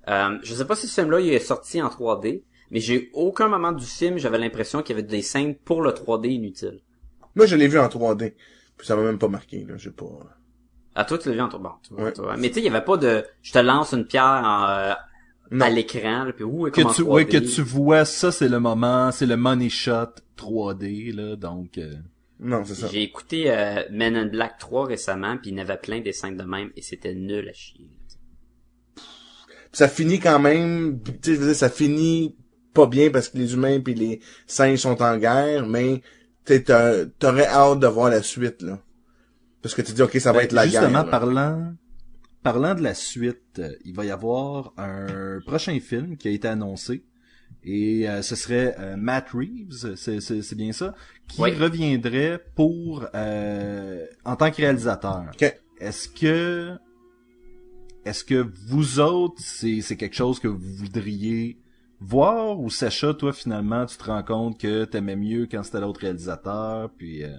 euh, 0.07 0.37
je 0.43 0.53
sais 0.53 0.65
pas 0.65 0.75
si 0.75 0.87
ce 0.87 1.01
film-là, 1.01 1.19
il 1.19 1.29
est 1.33 1.39
sorti 1.39 1.81
en 1.81 1.89
3D, 1.89 2.43
mais 2.71 2.79
j'ai 2.79 3.09
aucun 3.13 3.49
moment 3.49 3.73
du 3.73 3.85
film, 3.85 4.17
j'avais 4.17 4.37
l'impression 4.37 4.81
qu'il 4.81 4.95
y 4.95 4.99
avait 4.99 5.07
des 5.07 5.21
scènes 5.21 5.55
pour 5.55 5.81
le 5.81 5.91
3D 5.91 6.29
inutile. 6.29 6.79
Moi, 7.35 7.45
je 7.45 7.55
l'ai 7.55 7.67
vu 7.67 7.79
en 7.79 7.87
3D. 7.87 8.33
Puis 8.77 8.87
ça 8.87 8.95
m'a 8.95 9.03
même 9.03 9.19
pas 9.19 9.27
marqué, 9.27 9.65
là. 9.65 9.75
J'ai 9.77 9.91
pas... 9.91 10.05
À 10.95 11.03
toi, 11.03 11.17
tu 11.17 11.29
l'as 11.29 11.35
vu 11.35 11.41
en 11.41 11.49
3D. 11.49 11.61
Bon, 11.61 11.73
Ouais. 11.97 12.13
Mais 12.37 12.47
tu 12.47 12.55
sais, 12.55 12.59
il 12.61 12.65
y 12.65 12.69
avait 12.69 12.83
pas 12.83 12.97
de, 12.97 13.25
je 13.41 13.51
te 13.51 13.59
lance 13.59 13.91
une 13.93 14.05
pierre 14.05 14.41
en, 14.45 14.69
euh, 14.69 14.93
Non. 15.51 15.65
à 15.65 15.69
l'écran, 15.69 16.25
là, 16.25 16.33
puis 16.33 16.43
ouh, 16.43 16.67
elle 16.67 16.73
Que 16.73 16.81
tu, 16.81 17.01
3D. 17.01 17.03
ouais, 17.03 17.25
que 17.25 17.37
tu 17.37 17.61
vois, 17.61 18.05
ça 18.05 18.31
c'est 18.31 18.49
le 18.49 18.59
moment, 18.59 19.11
c'est 19.11 19.25
le 19.25 19.35
money 19.37 19.69
shot 19.69 20.09
3D 20.37 21.13
là, 21.15 21.35
donc. 21.35 21.77
euh, 21.77 21.93
Non, 22.39 22.63
c'est 22.65 22.75
ça. 22.75 22.87
J'ai 22.87 23.01
écouté 23.01 23.49
euh, 23.51 23.83
Men 23.91 24.15
in 24.15 24.27
Black 24.27 24.57
3 24.59 24.85
récemment, 24.87 25.37
puis 25.37 25.49
il 25.51 25.57
y 25.57 25.59
en 25.59 25.63
avait 25.63 25.77
plein 25.77 26.01
des 26.01 26.13
scènes 26.13 26.37
de 26.37 26.43
même, 26.43 26.69
et 26.75 26.81
c'était 26.81 27.15
nul 27.15 27.49
à 27.49 27.53
chier. 27.53 27.89
ça 29.71 29.87
finit 29.87 30.19
quand 30.19 30.39
même, 30.39 30.99
tu 31.03 31.11
sais, 31.21 31.35
je 31.35 31.39
veux 31.39 31.47
dire, 31.47 31.55
ça 31.55 31.69
finit 31.69 32.35
pas 32.73 32.85
bien 32.85 33.09
parce 33.09 33.29
que 33.29 33.37
les 33.37 33.53
humains 33.53 33.79
puis 33.79 33.93
les 33.95 34.19
singes 34.47 34.79
sont 34.79 35.01
en 35.01 35.17
guerre, 35.17 35.65
mais 35.67 36.01
tu 36.45 36.63
t'aurais 36.63 37.47
hâte 37.47 37.79
de 37.79 37.87
voir 37.87 38.09
la 38.09 38.21
suite, 38.23 38.61
là. 38.61 38.79
Parce 39.61 39.75
que 39.75 39.81
tu 39.81 39.91
dis, 39.93 40.01
ok, 40.01 40.15
ça 40.19 40.31
va 40.31 40.39
ben, 40.39 40.45
être 40.45 40.51
la 40.53 40.67
guerre. 40.67 40.83
Justement, 40.89 41.31
là. 41.31 41.57
Parlant, 42.51 42.61
parlant 42.61 42.75
de 42.79 42.83
la 42.83 42.93
suite, 42.93 43.59
euh, 43.59 43.75
il 43.85 43.93
va 43.95 44.05
y 44.05 44.11
avoir 44.11 44.73
un 44.77 45.39
prochain 45.45 45.79
film 45.79 46.17
qui 46.17 46.27
a 46.27 46.31
été 46.31 46.47
annoncé. 46.47 47.03
Et 47.63 48.09
euh, 48.09 48.21
ce 48.21 48.35
serait 48.35 48.75
euh, 48.79 48.95
Matt 48.97 49.31
Reeves, 49.31 49.95
c'est, 49.95 50.21
c'est, 50.21 50.41
c'est 50.41 50.55
bien 50.55 50.71
ça, 50.71 50.95
qui 51.27 51.41
Oui. 51.41 51.51
reviendrait 51.53 52.41
pour 52.55 53.05
euh, 53.13 54.05
en 54.23 54.35
tant 54.35 54.49
que 54.51 54.57
réalisateur. 54.57 55.25
Est-ce 55.79 56.07
que 56.09 56.77
est-ce 58.05 58.23
que 58.23 58.45
vous 58.67 58.99
autres, 58.99 59.35
c'est, 59.39 59.81
c'est 59.81 59.97
quelque 59.97 60.15
chose 60.15 60.39
que 60.39 60.47
vous 60.47 60.57
voudriez 60.59 61.57
voir 61.99 62.59
ou 62.59 62.69
Sacha, 62.69 63.13
toi 63.13 63.33
finalement, 63.33 63.85
tu 63.85 63.97
te 63.97 64.03
rends 64.05 64.23
compte 64.23 64.59
que 64.59 64.85
t'aimais 64.85 65.17
mieux 65.17 65.47
quand 65.51 65.63
c'était 65.63 65.81
l'autre 65.81 65.99
réalisateur, 66.01 66.89
puis 66.97 67.23
euh, 67.25 67.29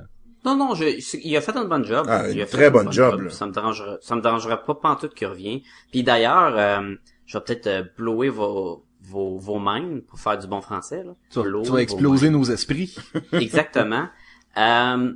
Non, 0.44 0.56
non, 0.56 0.74
je, 0.74 0.84
il 1.22 1.36
a 1.36 1.40
fait 1.40 1.56
un 1.56 1.64
bon 1.64 1.84
job. 1.84 2.06
Ah, 2.08 2.28
il 2.30 2.40
a 2.40 2.46
fait 2.46 2.56
très 2.56 2.66
un 2.66 2.70
bonne 2.70 2.86
bon 2.86 2.92
job, 2.92 3.20
là. 3.20 3.30
Ça 3.30 3.46
me 3.46 3.52
dérangerait, 3.52 3.98
ça 4.00 4.16
me 4.16 4.22
dérangerait 4.22 4.62
pas 4.64 4.74
pantoute 4.74 5.14
qu'il 5.14 5.26
revient. 5.26 5.62
Puis 5.90 6.02
d'ailleurs, 6.02 6.56
euh, 6.56 6.94
je 7.26 7.38
vais 7.38 7.44
peut-être 7.44 7.66
euh, 7.66 7.84
blower 7.96 8.30
vos, 8.30 8.84
vos, 9.02 9.38
vos 9.38 9.58
minds 9.58 10.00
pour 10.08 10.18
faire 10.18 10.38
du 10.38 10.46
bon 10.46 10.60
français, 10.60 11.04
là. 11.04 11.14
tu, 11.30 11.70
vas 11.70 11.82
exploser 11.82 12.30
nos 12.30 12.44
esprits. 12.44 12.96
Exactement. 13.32 14.08
Euh, 14.56 15.12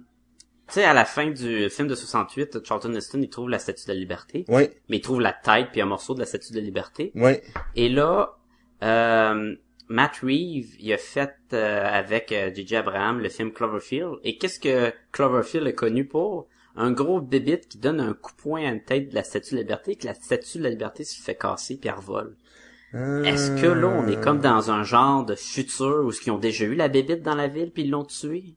tu 0.66 0.74
sais, 0.74 0.84
à 0.84 0.94
la 0.94 1.04
fin 1.04 1.30
du 1.30 1.68
film 1.70 1.88
de 1.88 1.94
68, 1.94 2.64
Charlton 2.64 2.94
Heston, 2.94 3.20
il 3.20 3.28
trouve 3.28 3.48
la 3.48 3.58
Statue 3.58 3.86
de 3.86 3.92
la 3.92 3.98
Liberté, 3.98 4.44
Oui, 4.48 4.68
mais 4.88 4.96
il 4.98 5.00
trouve 5.00 5.20
la 5.20 5.32
tête 5.32 5.68
puis 5.72 5.80
un 5.80 5.86
morceau 5.86 6.14
de 6.14 6.20
la 6.20 6.26
Statue 6.26 6.52
de 6.52 6.58
la 6.58 6.64
Liberté. 6.64 7.12
oui. 7.14 7.32
Et 7.76 7.88
là, 7.88 8.36
euh, 8.82 9.54
Matt 9.88 10.16
Reeves, 10.22 10.76
il 10.80 10.92
a 10.92 10.98
fait 10.98 11.34
euh, 11.52 11.84
avec 11.84 12.32
euh, 12.32 12.50
J.J. 12.54 12.76
Abraham 12.76 13.20
le 13.20 13.28
film 13.28 13.52
Cloverfield. 13.52 14.14
Et 14.24 14.38
qu'est-ce 14.38 14.58
que 14.58 14.92
Cloverfield 15.12 15.66
est 15.66 15.74
connu 15.74 16.06
pour? 16.06 16.48
Un 16.76 16.90
gros 16.90 17.20
bébite 17.20 17.68
qui 17.68 17.78
donne 17.78 18.00
un 18.00 18.14
coup 18.14 18.32
de 18.32 18.42
poing 18.42 18.64
à 18.66 18.72
une 18.72 18.82
tête 18.82 19.10
de 19.10 19.14
la 19.14 19.22
Statue 19.22 19.52
de 19.52 19.56
la 19.56 19.62
Liberté, 19.62 19.96
que 19.96 20.06
la 20.06 20.14
Statue 20.14 20.58
de 20.58 20.64
la 20.64 20.70
Liberté 20.70 21.04
se 21.04 21.22
fait 21.22 21.36
casser 21.36 21.76
puis 21.76 21.88
elle 21.88 21.96
revole. 21.96 22.36
Est-ce 22.94 23.60
que 23.60 23.66
là, 23.66 23.88
on 23.88 24.06
est 24.06 24.20
comme 24.20 24.38
dans 24.38 24.70
un 24.70 24.84
genre 24.84 25.24
de 25.24 25.34
futur 25.34 26.04
où 26.04 26.12
ils 26.12 26.30
ont 26.30 26.38
déjà 26.38 26.64
eu 26.64 26.76
la 26.76 26.88
bébite 26.88 27.22
dans 27.22 27.34
la 27.34 27.48
ville 27.48 27.72
puis 27.72 27.82
ils 27.82 27.90
l'ont 27.90 28.04
tuée? 28.04 28.54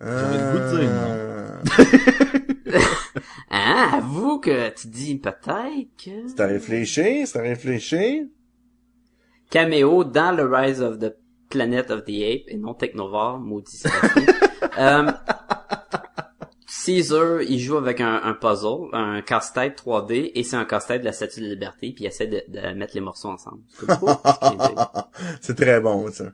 J'aurais 0.00 0.38
le 0.38 0.52
goût 0.52 0.58
de 0.58 0.80
dire 0.80 0.90
Euh, 0.90 2.78
Hein? 3.50 3.90
Avoue 3.94 4.38
que 4.38 4.70
tu 4.70 4.88
dis 4.88 5.16
peut-être 5.16 5.88
que... 6.02 6.28
C'est 6.28 6.40
à 6.40 6.46
réfléchir, 6.46 7.26
c'est 7.26 7.38
à 7.38 7.42
réfléchir. 7.42 8.24
Caméo 9.50 10.04
dans 10.04 10.36
le 10.36 10.44
Rise 10.44 10.82
of 10.82 10.98
the 10.98 11.14
Planet 11.48 11.90
of 11.90 12.04
the 12.04 12.22
Ape 12.22 12.44
et 12.48 12.56
non 12.58 12.74
Technovore, 12.74 13.38
maudit 13.38 13.82
euh, 14.78 15.10
Caesar, 16.66 17.42
il 17.42 17.58
joue 17.58 17.76
avec 17.76 18.00
un, 18.00 18.20
un 18.22 18.34
puzzle, 18.34 18.88
un 18.92 19.22
casse-tête 19.22 19.82
3D, 19.82 20.32
et 20.34 20.42
c'est 20.42 20.56
un 20.56 20.66
casse-tête 20.66 21.00
de 21.00 21.06
la 21.06 21.12
Statue 21.12 21.40
de 21.40 21.46
la 21.46 21.52
Liberté, 21.52 21.92
puis 21.92 22.04
il 22.04 22.06
essaie 22.06 22.26
de, 22.26 22.42
de 22.48 22.74
mettre 22.74 22.94
les 22.94 23.00
morceaux 23.00 23.28
ensemble. 23.28 23.62
C'est 25.40 25.54
très 25.56 25.80
bon, 25.80 26.10
ça. 26.10 26.32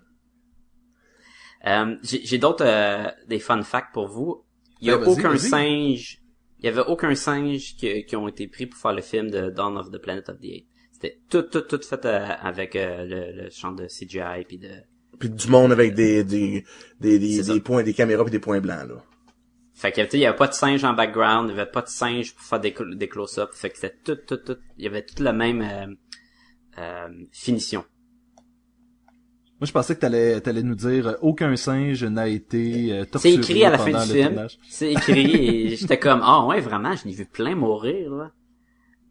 Euh, 1.67 1.97
J'ai 2.03 2.39
d'autres 2.39 2.67
euh, 2.67 3.09
des 3.29 3.39
fun 3.39 3.63
facts 3.63 3.95
pour 3.95 4.09
vous. 4.09 4.45
Il 4.81 4.89
y 4.89 4.91
a 4.91 4.99
Ouais, 4.99 5.05
vas-y, 5.05 5.19
aucun 5.19 5.39
singe 5.39 6.25
il 6.65 6.69
y 6.69 6.71
avait 6.71 6.89
aucun 6.89 7.15
singe 7.15 7.77
qui, 7.77 8.07
qui 8.07 8.17
ont 8.17 8.27
été 8.27 8.49
pris 8.49 8.65
pour 8.65 8.81
faire 8.81 8.95
le 8.95 9.03
film 9.03 9.31
de 9.31 9.51
Dawn 9.51 9.77
of 9.77 9.91
the 9.91 9.99
Planet 9.99 10.31
of 10.31 10.39
the 10.41 10.47
Apes. 10.47 10.67
C'était 11.05 11.19
tout, 11.29 11.43
tout, 11.43 11.61
tout 11.61 11.83
fait 11.83 12.05
euh, 12.07 12.27
avec 12.41 12.77
euh, 12.77 13.05
le, 13.05 13.43
le 13.43 13.51
champ 13.51 13.73
de 13.73 13.87
CGI 13.87 14.45
puis 14.49 14.59
de... 14.59 14.71
Puis 15.19 15.29
du 15.29 15.49
monde 15.49 15.71
avec 15.71 15.95
des, 15.95 16.25
des, 16.25 16.65
des, 16.99 17.19
des, 17.19 17.43
des 17.43 17.61
points, 17.61 17.83
des 17.83 17.93
caméras 17.93 18.25
pis 18.25 18.31
des 18.31 18.39
points 18.39 18.61
blancs, 18.61 18.89
là. 18.89 19.05
Fait 19.75 19.93
que, 19.93 20.01
tu 20.03 20.11
sais, 20.11 20.19
il 20.19 20.21
y 20.21 20.27
avait 20.27 20.37
pas 20.37 20.47
de 20.47 20.55
singe 20.55 20.85
en 20.85 20.95
background, 20.95 21.51
il 21.51 21.57
y 21.57 21.61
avait 21.61 21.71
pas 21.71 21.83
de 21.83 21.89
singe 21.89 22.35
pour 22.35 22.45
faire 22.45 22.61
des, 22.61 22.75
des 22.95 23.09
close-up. 23.09 23.51
Fait 23.53 23.71
que 23.71 23.77
c'était 23.77 23.95
tout, 24.05 24.17
tout, 24.17 24.37
tout, 24.37 24.57
il 24.79 24.85
y 24.85 24.87
avait 24.87 25.05
toute 25.05 25.21
la 25.21 25.33
même 25.33 25.61
euh, 25.63 25.95
euh, 26.79 27.09
finition. 27.33 27.85
Moi, 29.61 29.67
je 29.67 29.73
pensais 29.73 29.95
que 29.95 30.01
t'allais, 30.01 30.41
t'allais 30.41 30.63
nous 30.63 30.75
dire 30.77 31.09
euh, 31.09 31.15
aucun 31.21 31.55
singe 31.57 32.05
n'a 32.05 32.29
été 32.29 32.93
euh, 32.93 33.01
C'est 33.01 33.11
torturé 33.11 33.35
écrit 33.35 33.65
à 33.65 33.71
la 33.71 33.79
fin 33.79 34.07
du 34.07 34.13
film. 34.13 34.47
C'est 34.69 34.93
écrit 34.93 35.37
et 35.37 35.77
j'étais 35.77 35.99
comme, 35.99 36.21
ah 36.23 36.47
ouais, 36.47 36.61
vraiment, 36.61 36.95
je 36.97 37.07
n'ai 37.07 37.15
vu 37.15 37.27
plein 37.27 37.55
mourir, 37.55 38.11
là. 38.15 38.33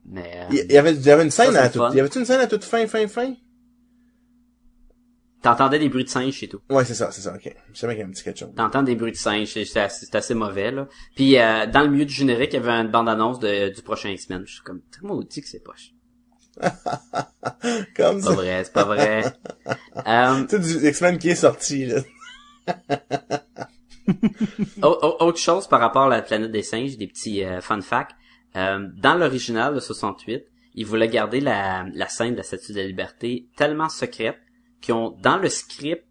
Mais, 0.06 0.32
euh, 0.36 0.46
Il 0.68 0.72
y 0.72 0.78
avait, 0.78 0.94
il 0.94 1.02
y 1.06 1.10
avait 1.12 1.24
une 1.24 1.32
scène 1.32 1.48
Ça, 1.48 1.52
c'est 1.54 1.58
à 1.60 1.70
toute, 1.70 1.94
il 1.94 1.98
y 1.98 2.00
avait 2.00 2.10
une 2.10 2.26
scène 2.26 2.42
à 2.42 2.48
toute 2.48 2.64
fin, 2.64 2.86
fin, 2.88 3.08
fin? 3.08 3.34
t'entendais 5.42 5.78
des 5.80 5.90
bruits 5.90 6.06
de 6.06 6.10
singe 6.10 6.34
chez 6.34 6.48
tout. 6.48 6.62
Ouais, 6.70 6.86
c'est 6.86 6.94
ça, 6.94 7.12
c'est 7.12 7.20
ça, 7.22 7.34
ok. 7.36 7.54
Je 7.74 7.78
savais 7.80 7.94
qu'il 7.94 8.00
y 8.00 8.04
avait 8.04 8.10
un 8.10 8.14
petit 8.14 8.24
quelque 8.24 8.40
chose. 8.40 8.50
T'entends 8.56 8.82
des 8.84 8.96
bruits 8.96 9.12
de 9.12 9.18
singe, 9.18 9.48
c'est 9.52 9.66
c'est 9.66 9.82
assez, 9.82 10.06
c'est 10.06 10.16
assez 10.16 10.34
mauvais, 10.34 10.72
là. 10.72 10.88
Puis, 11.16 11.38
euh, 11.38 11.66
dans 11.68 11.82
le 11.82 11.90
milieu 11.90 12.06
du 12.06 12.14
générique, 12.14 12.54
il 12.54 12.56
y 12.56 12.60
avait 12.60 12.72
une 12.72 12.90
bande-annonce 12.92 13.40
de, 13.40 13.68
du 13.74 13.82
prochain 13.82 14.10
X-Men. 14.10 14.44
Je 14.46 14.54
suis 14.54 14.64
comme, 14.64 14.82
très 14.90 15.06
maudit 15.06 15.42
que 15.42 15.48
c'est 15.50 15.60
poche. 15.64 15.92
Comme 17.98 18.22
C'est 18.22 18.28
pas 18.28 18.30
ça. 18.30 18.34
vrai, 18.36 18.64
c'est 18.64 18.74
pas 18.74 18.84
vrai. 18.86 19.24
Tu 20.50 20.64
sais, 20.64 20.80
du 20.80 20.88
X-Men 20.88 21.18
qui 21.18 21.30
est 21.30 21.36
sorti, 21.36 21.88
là. 21.88 22.02
Au- 24.82 24.88
au- 25.02 25.26
autre 25.26 25.40
chose 25.40 25.68
par 25.68 25.80
rapport 25.80 26.04
à 26.04 26.10
la 26.10 26.22
planète 26.22 26.52
des 26.52 26.64
singes, 26.64 26.98
des 26.98 27.08
petits 27.08 27.44
euh, 27.44 27.60
fun 27.62 27.82
facts. 27.82 28.16
Euh, 28.56 28.88
dans 28.96 29.16
l'original 29.16 29.74
de 29.74 29.80
68, 29.80 30.46
ils 30.76 30.86
voulaient 30.86 31.10
garder 31.10 31.40
la, 31.40 31.86
la 31.94 32.08
scène 32.08 32.32
de 32.32 32.38
la 32.38 32.44
Statue 32.44 32.74
de 32.74 32.78
la 32.78 32.88
Liberté 32.88 33.48
tellement 33.56 33.90
secrète 33.90 34.38
qu'ils 34.82 34.94
ont 34.94 35.12
dans 35.22 35.38
le 35.38 35.50
script, 35.50 36.06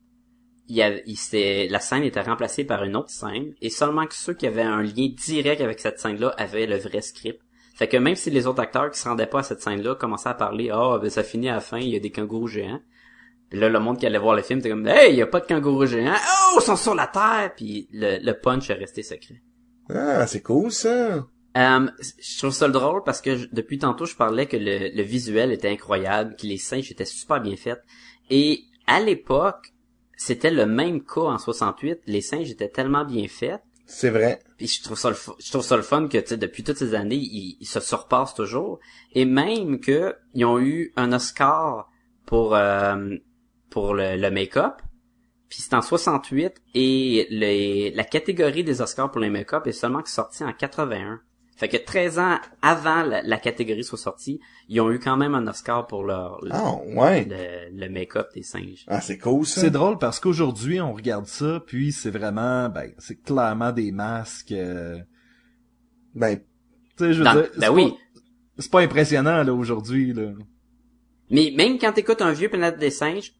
il 0.68 0.76
y 0.76 0.82
avait, 0.82 1.02
il 1.06 1.70
la 1.70 1.80
scène 1.80 2.04
était 2.04 2.20
remplacée 2.20 2.64
par 2.64 2.84
une 2.84 2.96
autre 2.96 3.10
scène 3.10 3.52
et 3.60 3.68
seulement 3.68 4.06
que 4.06 4.14
ceux 4.14 4.34
qui 4.34 4.46
avaient 4.46 4.62
un 4.62 4.82
lien 4.82 5.08
direct 5.08 5.60
avec 5.60 5.80
cette 5.80 5.98
scène-là 5.98 6.34
avaient 6.38 6.66
le 6.66 6.76
vrai 6.76 7.02
script. 7.02 7.40
Fait 7.74 7.88
que 7.88 7.96
même 7.96 8.14
si 8.14 8.30
les 8.30 8.46
autres 8.46 8.60
acteurs 8.60 8.90
qui 8.90 8.98
se 8.98 9.08
rendaient 9.08 9.26
pas 9.26 9.40
à 9.40 9.42
cette 9.42 9.60
scène-là 9.60 9.96
commençaient 9.96 10.28
à 10.28 10.34
parler, 10.34 10.70
ah 10.72 10.98
ben 11.00 11.10
ça 11.10 11.22
finit 11.22 11.48
à 11.48 11.54
la 11.54 11.60
fin, 11.60 11.78
il 11.78 11.88
y 11.88 11.96
a 11.96 12.00
des 12.00 12.10
kangourous 12.10 12.48
géants. 12.48 12.80
Là, 13.50 13.68
le 13.68 13.80
monde 13.80 13.98
qui 13.98 14.06
allait 14.06 14.18
voir 14.18 14.34
le 14.34 14.42
film 14.42 14.60
était 14.60 14.70
comme, 14.70 14.86
hey, 14.86 15.12
il 15.12 15.16
y 15.16 15.22
a 15.22 15.26
pas 15.26 15.40
de 15.40 15.46
kangourous 15.46 15.86
géants. 15.86 16.14
Oh, 16.14 16.58
ils 16.58 16.62
sont 16.62 16.76
sur 16.76 16.94
la 16.94 17.06
terre. 17.06 17.52
Puis 17.54 17.86
le, 17.92 18.18
le 18.24 18.32
punch 18.32 18.70
est 18.70 18.74
resté 18.74 19.02
secret. 19.02 19.42
Ah, 19.90 20.26
c'est 20.26 20.40
cool, 20.40 20.70
ça. 20.70 21.26
Euh, 21.56 21.86
je 22.18 22.38
trouve 22.38 22.52
ça 22.52 22.68
drôle 22.68 23.02
parce 23.04 23.20
que 23.20 23.36
je- 23.36 23.46
depuis 23.52 23.78
tantôt, 23.78 24.06
je 24.06 24.16
parlais 24.16 24.46
que 24.46 24.56
le, 24.56 24.94
le 24.94 25.02
visuel 25.02 25.52
était 25.52 25.68
incroyable, 25.68 26.34
que 26.36 26.46
les 26.46 26.56
singes 26.58 26.90
étaient 26.90 27.04
super 27.04 27.40
bien 27.40 27.56
faits. 27.56 27.80
Et 28.30 28.64
à 28.86 29.00
l'époque, 29.00 29.72
c'était 30.16 30.50
le 30.50 30.64
même 30.66 31.04
cas 31.04 31.20
en 31.22 31.38
68. 31.38 32.00
Les 32.06 32.20
singes 32.22 32.50
étaient 32.50 32.68
tellement 32.70 33.04
bien 33.04 33.28
faits. 33.28 33.60
C'est 33.84 34.08
vrai. 34.10 34.40
Puis 34.56 34.68
je 34.68 34.82
trouve 34.82 34.98
ça 34.98 35.10
le, 35.10 35.16
je 35.38 35.50
trouve 35.50 35.62
ça 35.64 35.76
le 35.76 35.82
fun 35.82 36.08
que 36.08 36.34
depuis 36.34 36.64
toutes 36.64 36.78
ces 36.78 36.94
années, 36.94 37.16
ils, 37.16 37.58
ils 37.60 37.66
se 37.66 37.80
surpassent 37.80 38.34
toujours. 38.34 38.78
Et 39.12 39.24
même 39.26 39.80
que 39.80 40.14
ils 40.34 40.44
ont 40.46 40.58
eu 40.58 40.92
un 40.96 41.12
Oscar 41.12 41.90
pour 42.24 42.54
euh, 42.54 43.16
pour 43.68 43.92
le, 43.94 44.16
le 44.16 44.30
make-up. 44.30 44.74
Puis 45.50 45.60
c'est 45.60 45.74
en 45.74 45.82
68 45.82 46.54
et 46.74 47.26
les, 47.28 47.90
la 47.90 48.04
catégorie 48.04 48.64
des 48.64 48.80
Oscars 48.80 49.10
pour 49.10 49.20
les 49.20 49.28
make-up 49.28 49.66
est 49.66 49.72
seulement 49.72 50.02
sortie 50.06 50.44
en 50.44 50.52
81. 50.54 51.20
Fait 51.62 51.68
que 51.68 51.76
13 51.76 52.18
ans 52.18 52.38
avant 52.60 53.04
la, 53.04 53.22
la 53.22 53.36
catégorie 53.38 53.84
soit 53.84 53.96
sortie, 53.96 54.40
ils 54.68 54.80
ont 54.80 54.90
eu 54.90 54.98
quand 54.98 55.16
même 55.16 55.36
un 55.36 55.46
Oscar 55.46 55.86
pour 55.86 56.02
leur 56.02 56.40
le, 56.44 56.50
Ah, 56.52 56.74
ouais. 56.96 57.24
le, 57.24 57.78
le 57.78 57.88
make-up 57.88 58.26
des 58.34 58.42
singes. 58.42 58.84
Ah, 58.88 59.00
c'est 59.00 59.16
cool, 59.16 59.46
ça. 59.46 59.60
C'est 59.60 59.70
drôle 59.70 59.96
parce 59.98 60.18
qu'aujourd'hui, 60.18 60.80
on 60.80 60.92
regarde 60.92 61.26
ça, 61.26 61.62
puis 61.64 61.92
c'est 61.92 62.10
vraiment, 62.10 62.68
ben, 62.68 62.90
c'est 62.98 63.22
clairement 63.22 63.70
des 63.70 63.92
masques. 63.92 64.50
euh, 64.50 64.98
Ben, 66.16 66.38
Tu 66.98 67.04
sais, 67.04 67.12
je 67.12 67.18
veux 67.20 67.24
Dans- 67.24 67.34
dire, 67.34 67.42
ben 67.56 67.60
c'est 67.60 67.68
oui. 67.68 67.90
pas- 67.90 67.96
C'est 68.58 68.70
pas 68.72 68.80
impressionnant 68.80 69.44
là 69.44 69.54
aujourd'hui 69.54 70.12
là. 70.12 70.32
Mais 71.30 71.52
même 71.56 71.78
quand 71.78 71.92
t'écoutes 71.92 72.22
un 72.22 72.32
vieux 72.32 72.48
Planète 72.48 72.78
des 72.80 72.90
singes, 72.90 73.32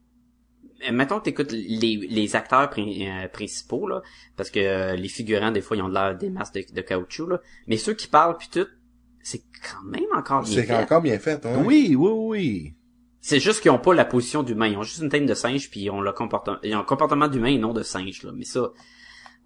mettons 0.91 1.19
que 1.21 1.25
t'écoutes 1.25 1.53
les, 1.53 2.07
les 2.11 2.35
acteurs 2.37 2.69
pri- 2.71 3.07
euh, 3.09 3.29
principaux, 3.29 3.87
là, 3.87 4.03
parce 4.37 4.51
que 4.51 4.59
euh, 4.61 4.97
les 4.97 5.09
figurants, 5.09 5.51
des 5.53 5.61
fois, 5.61 5.77
ils 5.77 5.83
ont 5.83 5.89
de 5.89 5.95
l'air 5.95 6.17
des 6.17 6.31
masques 6.31 6.55
de, 6.55 6.75
de 6.75 6.81
caoutchouc, 6.81 7.29
là, 7.29 7.41
mais 7.67 7.77
ceux 7.77 7.95
qui 7.95 8.09
parlent 8.09 8.37
puis 8.37 8.49
tout, 8.53 8.67
c'est 9.23 9.43
quand 9.71 9.85
même 9.89 10.05
encore 10.17 10.43
bien 10.43 10.55
c'est 10.55 10.63
fait. 10.65 10.75
encore 10.75 11.03
bien 11.03 11.19
fait, 11.19 11.45
ouais. 11.45 11.63
Oui, 11.65 11.95
oui, 11.97 12.11
oui. 12.15 12.75
C'est 13.21 13.39
juste 13.39 13.61
qu'ils 13.61 13.71
ont 13.71 13.79
pas 13.79 13.95
la 13.95 14.05
position 14.05 14.43
d'humain, 14.43 14.67
ils 14.67 14.77
ont 14.77 14.83
juste 14.83 15.01
une 15.01 15.09
tête 15.09 15.27
de 15.27 15.35
singe 15.35 15.71
puis 15.71 15.81
ils 15.83 15.91
ont 15.91 16.01
le 16.01 16.13
comportement, 16.13 16.57
ils 16.65 16.75
ont 16.75 16.81
un 16.81 16.85
comportement 16.85 17.29
d'humain 17.29 17.51
et 17.51 17.59
non 17.59 17.73
de 17.73 17.83
singe, 17.85 18.25
là. 18.25 18.33
Mais 18.35 18.45
ça, 18.45 18.71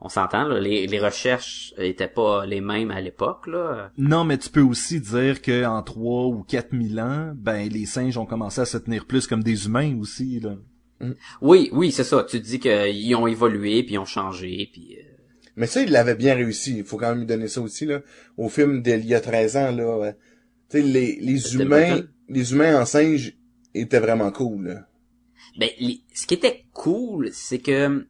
on 0.01 0.09
s'entend, 0.09 0.45
là, 0.45 0.61
les, 0.61 0.87
les 0.87 0.99
recherches 0.99 1.73
étaient 1.79 2.09
pas 2.09 2.45
les 2.47 2.61
mêmes 2.63 2.91
à 2.91 3.01
l'époque, 3.03 3.47
là. 3.47 3.91
Non, 3.99 4.25
mais 4.25 4.39
tu 4.39 4.49
peux 4.49 4.63
aussi 4.63 5.01
dire 5.01 5.43
que 5.43 5.65
en 5.67 5.83
3 5.83 6.27
ou 6.29 6.43
4000 6.43 7.01
ans, 7.01 7.33
ben 7.35 7.69
les 7.69 7.85
singes 7.87 8.17
ont 8.17 8.27
commencé 8.27 8.63
à 8.63 8.65
se 8.67 8.79
tenir 8.79 9.05
plus 9.05 9.27
comme 9.27 9.43
des 9.43 9.67
humains 9.67 9.99
aussi 10.01 10.41
là. 10.41 10.55
Oui, 11.41 11.69
oui, 11.73 11.93
c'est 11.93 12.05
ça. 12.05 12.25
Tu 12.29 12.41
te 12.41 12.47
dis 12.47 12.59
qu'ils 12.59 13.15
ont 13.17 13.27
évolué 13.27 13.83
puis 13.83 13.95
ils 13.95 13.99
ont 13.99 14.05
changé 14.07 14.69
puis. 14.73 14.97
euh, 14.99 15.03
Mais 15.57 15.67
ça, 15.67 15.83
il 15.83 15.91
l'avait 15.91 16.15
bien 16.15 16.35
réussi. 16.35 16.77
Il 16.79 16.85
faut 16.85 16.97
quand 16.97 17.11
même 17.11 17.21
lui 17.21 17.27
donner 17.27 17.49
ça 17.49 17.61
aussi, 17.61 17.85
là. 17.87 18.01
Au 18.37 18.49
film 18.49 18.83
d'il 18.83 19.05
y 19.07 19.15
a 19.15 19.21
13 19.21 19.57
ans, 19.57 19.71
là. 19.73 20.13
Tu 20.71 20.79
sais, 20.79 20.83
les, 20.83 21.17
humains, 21.63 21.97
les 22.29 22.53
humains 22.53 22.81
en 22.81 22.87
singe 22.87 23.35
étaient 23.75 24.01
vraiment 24.01 24.31
cool, 24.33 24.67
là. 24.69 24.87
Ben, 25.59 25.71
les- 25.79 26.01
ce 26.15 26.27
qui 26.27 26.35
était 26.35 26.65
cool, 26.73 27.31
c'est 27.33 27.59
que 27.61 28.07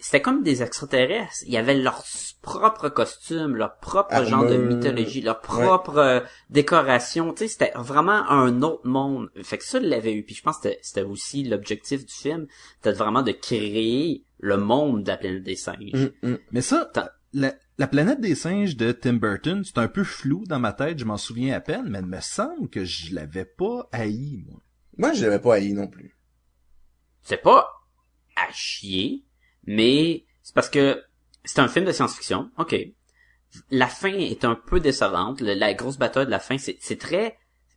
c'était 0.00 0.22
comme 0.22 0.42
des 0.42 0.62
extraterrestres. 0.62 1.42
Il 1.46 1.52
y 1.52 1.56
avait 1.58 1.74
leur 1.76 2.02
propre 2.42 2.88
costume, 2.88 3.54
leur 3.56 3.76
propre 3.78 4.24
genre 4.24 4.46
de 4.46 4.56
mythologie, 4.56 5.20
leur 5.20 5.40
propre 5.40 5.98
euh, 5.98 6.20
décoration. 6.50 7.32
Tu 7.34 7.44
sais, 7.44 7.48
c'était 7.48 7.72
vraiment 7.76 8.28
un 8.30 8.62
autre 8.62 8.86
monde. 8.86 9.30
Fait 9.42 9.58
que 9.58 9.64
ça, 9.64 9.78
il 9.78 9.88
l'avait 9.88 10.14
eu. 10.14 10.22
Puis 10.24 10.34
je 10.34 10.42
pense 10.42 10.56
que 10.58 10.68
c'était- 10.70 10.80
c'était 10.82 11.02
aussi 11.02 11.44
l'objectif 11.44 12.06
du 12.06 12.12
film, 12.14 12.46
c'était 12.76 12.96
vraiment 12.96 13.22
de 13.22 13.32
créer 13.32 14.24
le 14.40 14.56
monde 14.56 15.02
de 15.02 15.08
la 15.08 15.16
planète 15.16 15.42
des 15.42 15.56
singes. 15.56 16.10
Mm, 16.22 16.28
mm. 16.30 16.38
Mais 16.52 16.60
ça, 16.62 16.90
la, 17.34 17.54
la 17.76 17.86
planète 17.88 18.20
des 18.20 18.34
singes 18.34 18.76
de 18.76 18.92
Tim 18.92 19.14
Burton, 19.14 19.62
c'est 19.64 19.78
un 19.78 19.88
peu 19.88 20.04
flou 20.04 20.44
dans 20.46 20.58
ma 20.60 20.72
tête, 20.72 20.98
je 20.98 21.04
m'en 21.04 21.16
souviens 21.18 21.54
à 21.54 21.60
peine, 21.60 21.88
mais 21.88 21.98
il 21.98 22.06
me 22.06 22.20
semble 22.20 22.70
que 22.70 22.84
je 22.84 23.14
l'avais 23.14 23.44
pas 23.44 23.88
haï, 23.92 24.42
moi. 24.46 24.60
Moi, 24.96 25.12
je 25.12 25.24
l'avais 25.24 25.38
pas 25.40 25.54
haï 25.56 25.74
non 25.74 25.88
plus. 25.88 26.16
C'est 27.22 27.42
pas 27.42 27.68
à 28.36 28.50
chier, 28.52 29.24
mais 29.68 30.24
c'est 30.42 30.54
parce 30.54 30.70
que 30.70 31.02
c'est 31.44 31.58
un 31.60 31.68
film 31.68 31.84
de 31.84 31.92
science-fiction. 31.92 32.50
Ok. 32.56 32.74
La 33.70 33.86
fin 33.86 34.14
est 34.14 34.46
un 34.46 34.54
peu 34.54 34.80
décevante. 34.80 35.42
La 35.42 35.74
grosse 35.74 35.98
bataille 35.98 36.24
de 36.24 36.30
la 36.30 36.38
fin, 36.38 36.56
c'est 36.56 36.98
très 36.98 37.36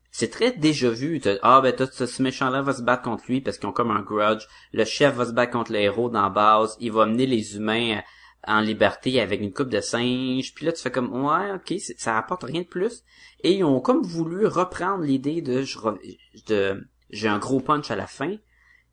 c'est 0.10 0.30
très 0.30 0.54
déjà 0.54 0.90
vu. 0.90 1.22
Ah 1.42 1.60
ben 1.60 1.76
t'as 1.76 1.88
ce 2.08 2.24
méchant-là 2.24 2.62
va 2.62 2.72
se 2.72 2.82
battre 2.82 3.04
contre 3.04 3.26
lui 3.28 3.42
parce 3.42 3.58
qu'ils 3.58 3.68
ont 3.68 3.74
comme 3.74 3.92
un 3.92 4.02
grudge. 4.04 4.48
Le 4.72 4.86
chef 4.86 5.16
va 5.16 5.26
se 5.26 5.34
battre 5.34 5.52
contre 5.52 5.74
le 5.74 5.80
héros 5.80 6.10
dans 6.10 6.22
la 6.22 6.30
base. 6.30 6.78
Il 6.80 6.94
va 6.94 7.06
mener 7.06 7.26
les 7.26 7.58
humains 7.58 7.98
euh, 7.98 8.02
en 8.48 8.62
liberté 8.62 9.20
avec 9.20 9.42
une 9.42 9.52
coupe 9.52 9.70
de 9.70 9.82
singes. 9.82 10.54
Puis 10.54 10.66
là 10.66 10.72
tu 10.72 10.82
fais 10.82 10.92
comme 10.92 11.14
ouais 11.14 11.52
ok 11.56 11.78
ça 11.98 12.14
rapporte 12.14 12.44
rien 12.44 12.62
de 12.62 12.68
plus. 12.68 13.04
Et 13.44 13.56
ils 13.56 13.66
ont 13.66 13.82
comme 13.82 14.02
voulu 14.02 14.48
reprendre 14.48 15.04
l'idée 15.04 15.42
de 15.42 15.66
de 16.48 16.88
j'ai 17.10 17.28
un 17.28 17.40
gros 17.40 17.60
punch 17.60 17.92
à 17.92 17.98
la 17.98 18.08
fin. 18.08 18.38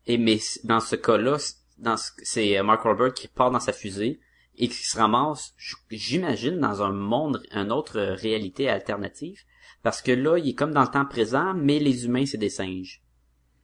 Et 0.05 0.17
mais 0.17 0.39
dans 0.65 0.81
ce 0.81 0.97
cas-là, 0.97 1.37
dans 1.79 1.97
ce- 1.97 2.11
c'est 2.23 2.57
euh, 2.57 2.63
Mark 2.63 2.83
Wahlberg 2.85 3.13
qui 3.13 3.27
part 3.27 3.51
dans 3.51 3.59
sa 3.59 3.73
fusée 3.73 4.19
et 4.57 4.67
qui 4.67 4.85
se 4.85 4.97
ramasse, 4.97 5.53
j'imagine, 5.89 6.59
dans 6.59 6.81
un 6.81 6.91
monde, 6.91 7.41
une 7.55 7.71
autre 7.71 7.97
euh, 7.99 8.13
réalité 8.13 8.69
alternative. 8.69 9.39
Parce 9.83 10.01
que 10.01 10.11
là, 10.11 10.37
il 10.37 10.49
est 10.49 10.53
comme 10.53 10.73
dans 10.73 10.81
le 10.81 10.87
temps 10.89 11.05
présent, 11.05 11.53
mais 11.55 11.79
les 11.79 12.05
humains, 12.05 12.25
c'est 12.25 12.37
des 12.37 12.49
singes. 12.49 13.01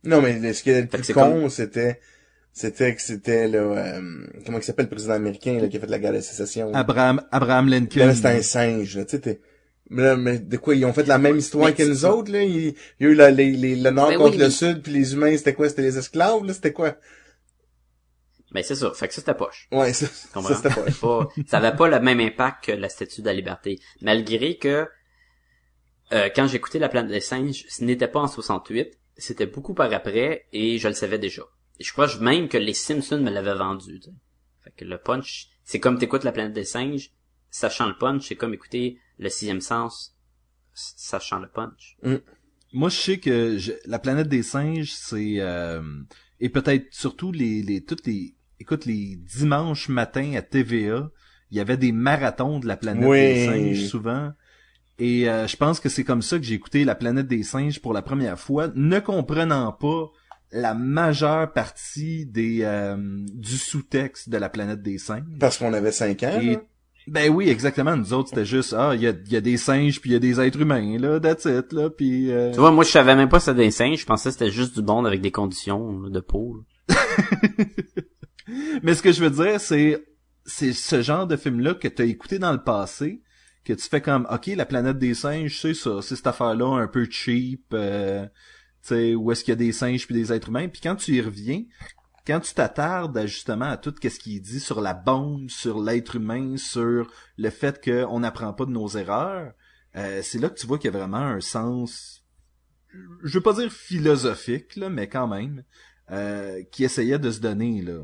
Non, 0.06 0.22
mais 0.22 0.54
ce 0.54 0.64
qui 0.64 0.70
est 0.70 0.82
le 0.82 0.88
plus 0.88 1.14
con, 1.14 1.22
comme- 1.42 1.50
c'était, 1.50 2.00
c'était 2.54 2.96
que 2.96 3.02
c'était, 3.02 3.48
là, 3.50 3.58
euh, 3.60 4.02
comment 4.46 4.60
il 4.60 4.64
s'appelle 4.64 4.86
le 4.86 4.92
président 4.92 5.16
américain, 5.16 5.60
là, 5.60 5.68
qui 5.68 5.76
a 5.76 5.80
fait 5.82 5.88
la 5.88 6.00
guerre 6.00 6.14
de 6.14 6.22
sécession. 6.22 6.74
Abraham, 6.74 7.22
Abraham 7.32 7.68
Lincoln. 7.68 8.00
Là, 8.08 8.16
c'était 8.16 8.28
un 8.30 8.42
singe, 8.42 8.96
là, 8.98 9.04
tu 9.04 9.12
sais, 9.12 9.20
t'es- 9.20 9.42
mais 9.90 10.04
là, 10.04 10.16
mais 10.16 10.40
de 10.40 10.58
quoi, 10.58 10.76
ils 10.76 10.86
ont 10.86 10.94
fait 10.94 11.06
la 11.08 11.18
même 11.18 11.38
histoire 11.38 11.66
mais 11.68 11.74
que 11.74 11.84
nous 11.84 12.06
autres, 12.06 12.32
là? 12.32 12.42
Il, 12.44 12.68
il 12.68 12.74
y 13.02 13.06
a 13.06 13.10
eu 13.10 13.16
la- 13.16 13.32
les, 13.32 13.52
les- 13.52 13.76
le 13.76 13.90
nord 13.92 14.08
Ben 14.10 14.18
contre 14.18 14.32
oui, 14.32 14.38
le 14.38 14.46
mais- 14.46 14.50
sud, 14.52 14.82
puis 14.82 14.94
les 14.94 15.14
humains, 15.14 15.36
c'était 15.36 15.54
quoi? 15.54 15.68
C'était 15.68 15.82
les 15.82 15.98
esclaves, 15.98 16.46
là? 16.46 16.54
C'était 16.54 16.72
quoi? 16.74 16.96
Mais 18.52 18.64
c'est 18.64 18.76
ça. 18.76 18.92
Fait 18.94 19.08
que 19.08 19.14
ça, 19.14 19.22
c'était 19.22 19.34
poche. 19.34 19.68
Ouais, 19.72 19.92
ça, 19.94 20.06
ça 20.08 20.40
c'était 20.56 20.70
pas. 20.70 20.86
C'était 20.86 21.00
pas- 21.00 21.30
ça 21.48 21.58
avait 21.58 21.76
pas 21.76 21.88
le 21.88 22.00
même 22.00 22.20
impact 22.20 22.66
que 22.66 22.72
la 22.72 22.90
statue 22.90 23.22
de 23.22 23.26
la 23.28 23.34
liberté. 23.34 23.80
Malgré 24.02 24.58
que, 24.58 24.88
euh, 26.14 26.30
quand 26.36 26.48
j'écoutais 26.48 26.80
La 26.80 26.90
planète 26.90 27.12
des 27.12 27.20
singes, 27.22 27.66
ce 27.68 27.84
n'était 27.84 28.08
pas 28.08 28.20
en 28.22 28.28
68, 28.28 28.98
c'était 29.18 29.48
beaucoup 29.48 29.74
par 29.74 29.92
après, 29.94 30.46
et 30.54 30.78
je 30.78 30.88
le 30.88 30.94
savais 30.94 31.18
déjà. 31.20 31.42
Et 31.80 31.84
je 31.84 31.92
crois 31.92 32.08
même 32.20 32.48
que 32.48 32.58
les 32.58 32.74
Simpsons 32.74 33.20
me 33.20 33.30
l'avaient 33.32 33.56
vendu, 33.56 34.00
tu 34.00 34.10
sais. 34.10 34.16
Fait 34.64 34.72
que 34.78 34.86
le 34.86 34.98
punch, 34.98 35.48
c'est 35.64 35.80
comme 35.80 35.98
t'écoutes 35.98 36.24
La 36.24 36.32
planète 36.32 36.54
des 36.54 36.64
singes, 36.66 37.12
sachant 37.50 37.88
le 37.88 37.98
punch, 37.98 38.28
c'est 38.28 38.36
comme 38.36 38.54
écouter 38.54 39.00
le 39.18 39.30
sixième 39.30 39.62
sens, 39.62 40.16
sachant 40.74 41.40
le 41.40 41.50
punch. 41.50 41.98
Moi, 42.74 42.90
je 42.90 42.96
sais 42.98 43.20
que 43.20 43.58
je- 43.58 43.72
la 43.86 44.00
planète 44.00 44.28
des 44.28 44.44
singes, 44.44 44.92
c'est 44.94 45.36
euh, 45.40 45.82
et 46.42 46.50
peut-être 46.50 46.88
surtout 46.94 47.32
les 47.32 47.62
les 47.62 47.82
toutes 47.84 48.06
les 48.06 48.35
écoute 48.60 48.86
les 48.86 49.18
dimanches 49.18 49.90
matins 49.90 50.34
à 50.36 50.42
TVA, 50.42 51.10
il 51.52 51.58
y 51.58 51.60
avait 51.60 51.78
des 51.78 51.92
marathons 51.92 52.60
de 52.60 52.68
la 52.68 52.78
planète 52.78 53.08
Oui. 53.10 53.20
des 53.20 53.46
singes 53.46 53.88
souvent. 53.88 54.32
Et 54.98 55.30
euh, 55.30 55.46
je 55.48 55.58
pense 55.58 55.80
que 55.80 55.90
c'est 55.90 56.04
comme 56.06 56.22
ça 56.22 56.38
que 56.38 56.44
j'ai 56.46 56.56
écouté 56.56 56.86
la 56.86 56.96
planète 56.96 57.28
des 57.28 57.44
singes 57.44 57.82
pour 57.82 57.92
la 57.94 58.02
première 58.02 58.40
fois, 58.40 58.70
ne 58.76 59.00
comprenant 59.00 59.72
pas 59.74 60.10
la 60.52 60.74
majeure 60.74 61.52
partie 61.52 62.26
des 62.26 62.60
euh, 62.62 62.96
du 63.34 63.58
sous-texte 63.58 64.30
de 64.30 64.38
la 64.38 64.48
planète 64.48 64.82
des 64.82 64.98
singes. 64.98 65.24
Parce 65.40 65.58
qu'on 65.58 65.74
avait 65.74 65.92
5 65.92 66.24
ans. 66.24 66.40
Et- 66.42 66.58
ben 67.08 67.30
oui, 67.32 67.50
exactement. 67.50 67.96
Nous 67.96 68.14
autres, 68.14 68.30
c'était 68.30 68.46
juste 68.46 68.74
ah, 68.76 68.94
il 68.96 69.02
y 69.02 69.08
a, 69.08 69.12
il 69.12 69.32
y 69.32 69.36
a 69.36 69.42
des 69.42 69.58
singes 69.58 70.02
puis 70.02 70.10
il 70.10 70.14
y 70.14 70.16
a 70.16 70.20
des 70.20 70.40
êtres 70.42 70.60
humains 70.60 70.98
là, 70.98 71.20
that's 71.20 71.46
it 71.46 71.72
là, 71.72 71.90
puis 71.92 72.32
euh, 72.32 72.52
Tu 72.52 72.60
vois, 72.60 72.72
moi, 72.72 72.84
je 72.84 72.90
savais 72.90 73.16
même 73.16 73.30
pas 73.30 73.40
c'était 73.40 73.64
des 73.66 73.70
singes. 73.72 74.00
Je 74.00 74.06
pensais 74.08 74.30
que 74.30 74.34
c'était 74.34 74.50
juste 74.50 74.80
du 74.80 74.84
monde 74.84 75.06
avec 75.06 75.22
des 75.22 75.30
conditions 75.32 76.00
là, 76.02 76.10
de 76.10 76.20
peau. 76.20 76.64
Mais 78.84 78.96
ce 78.96 79.02
que 79.02 79.12
je 79.12 79.24
veux 79.24 79.32
dire, 79.32 79.60
c'est 79.60 80.06
c'est 80.46 80.74
ce 80.74 81.02
genre 81.02 81.26
de 81.26 81.38
film-là 81.38 81.74
que 81.74 81.88
t'as 81.88 82.06
écouté 82.06 82.38
dans 82.38 82.52
le 82.52 82.64
passé, 82.64 83.24
que 83.64 83.74
tu 83.74 83.90
fais 83.90 84.02
comme 84.02 84.28
OK, 84.30 84.48
la 84.48 84.66
planète 84.66 85.00
des 85.00 85.16
singes, 85.16 85.60
c'est 85.60 85.74
ça, 85.74 86.02
c'est 86.02 86.16
cette 86.16 86.28
affaire-là 86.28 86.80
un 86.80 86.88
peu 86.88 87.08
cheap, 87.10 87.66
euh, 87.74 88.26
tu 88.84 88.90
sais, 88.90 89.16
où 89.16 89.32
est-ce 89.32 89.44
qu'il 89.44 89.52
y 89.52 89.54
a 89.54 89.56
des 89.56 89.72
singes 89.72 90.06
puis 90.06 90.14
des 90.14 90.32
êtres 90.32 90.50
humains. 90.50 90.68
Puis 90.68 90.82
quand 90.82 90.96
tu 90.96 91.16
y 91.16 91.22
reviens, 91.22 91.64
quand 92.28 92.40
tu 92.40 92.54
t'attardes 92.54 93.26
justement 93.26 93.66
à 93.66 93.78
tout 93.78 93.94
ce 94.02 94.20
qu'il 94.20 94.42
dit 94.42 94.60
sur 94.60 94.82
la 94.82 94.94
bombe, 94.94 95.50
sur 95.50 95.82
l'être 95.82 96.16
humain, 96.16 96.58
sur 96.58 97.12
le 97.38 97.50
fait 97.50 97.84
qu'on 97.84 98.20
n'apprend 98.20 98.54
pas 98.54 98.66
de 98.66 98.72
nos 98.72 98.90
erreurs, 98.90 99.54
euh, 99.96 100.22
c'est 100.24 100.40
là 100.40 100.50
que 100.50 100.60
tu 100.60 100.68
vois 100.68 100.78
qu'il 100.78 100.92
y 100.92 100.96
a 100.96 100.98
vraiment 100.98 101.18
un 101.18 101.42
sens, 101.42 102.24
je 103.24 103.34
veux 103.34 103.44
pas 103.44 103.54
dire 103.54 103.72
philosophique, 103.72 104.76
là, 104.76 104.90
mais 104.90 105.08
quand 105.08 105.28
même, 105.28 105.64
euh, 106.12 106.62
qui 106.72 106.84
essayait 106.84 107.20
de 107.20 107.32
se 107.32 107.40
donner 107.40 107.82
là. 107.82 108.02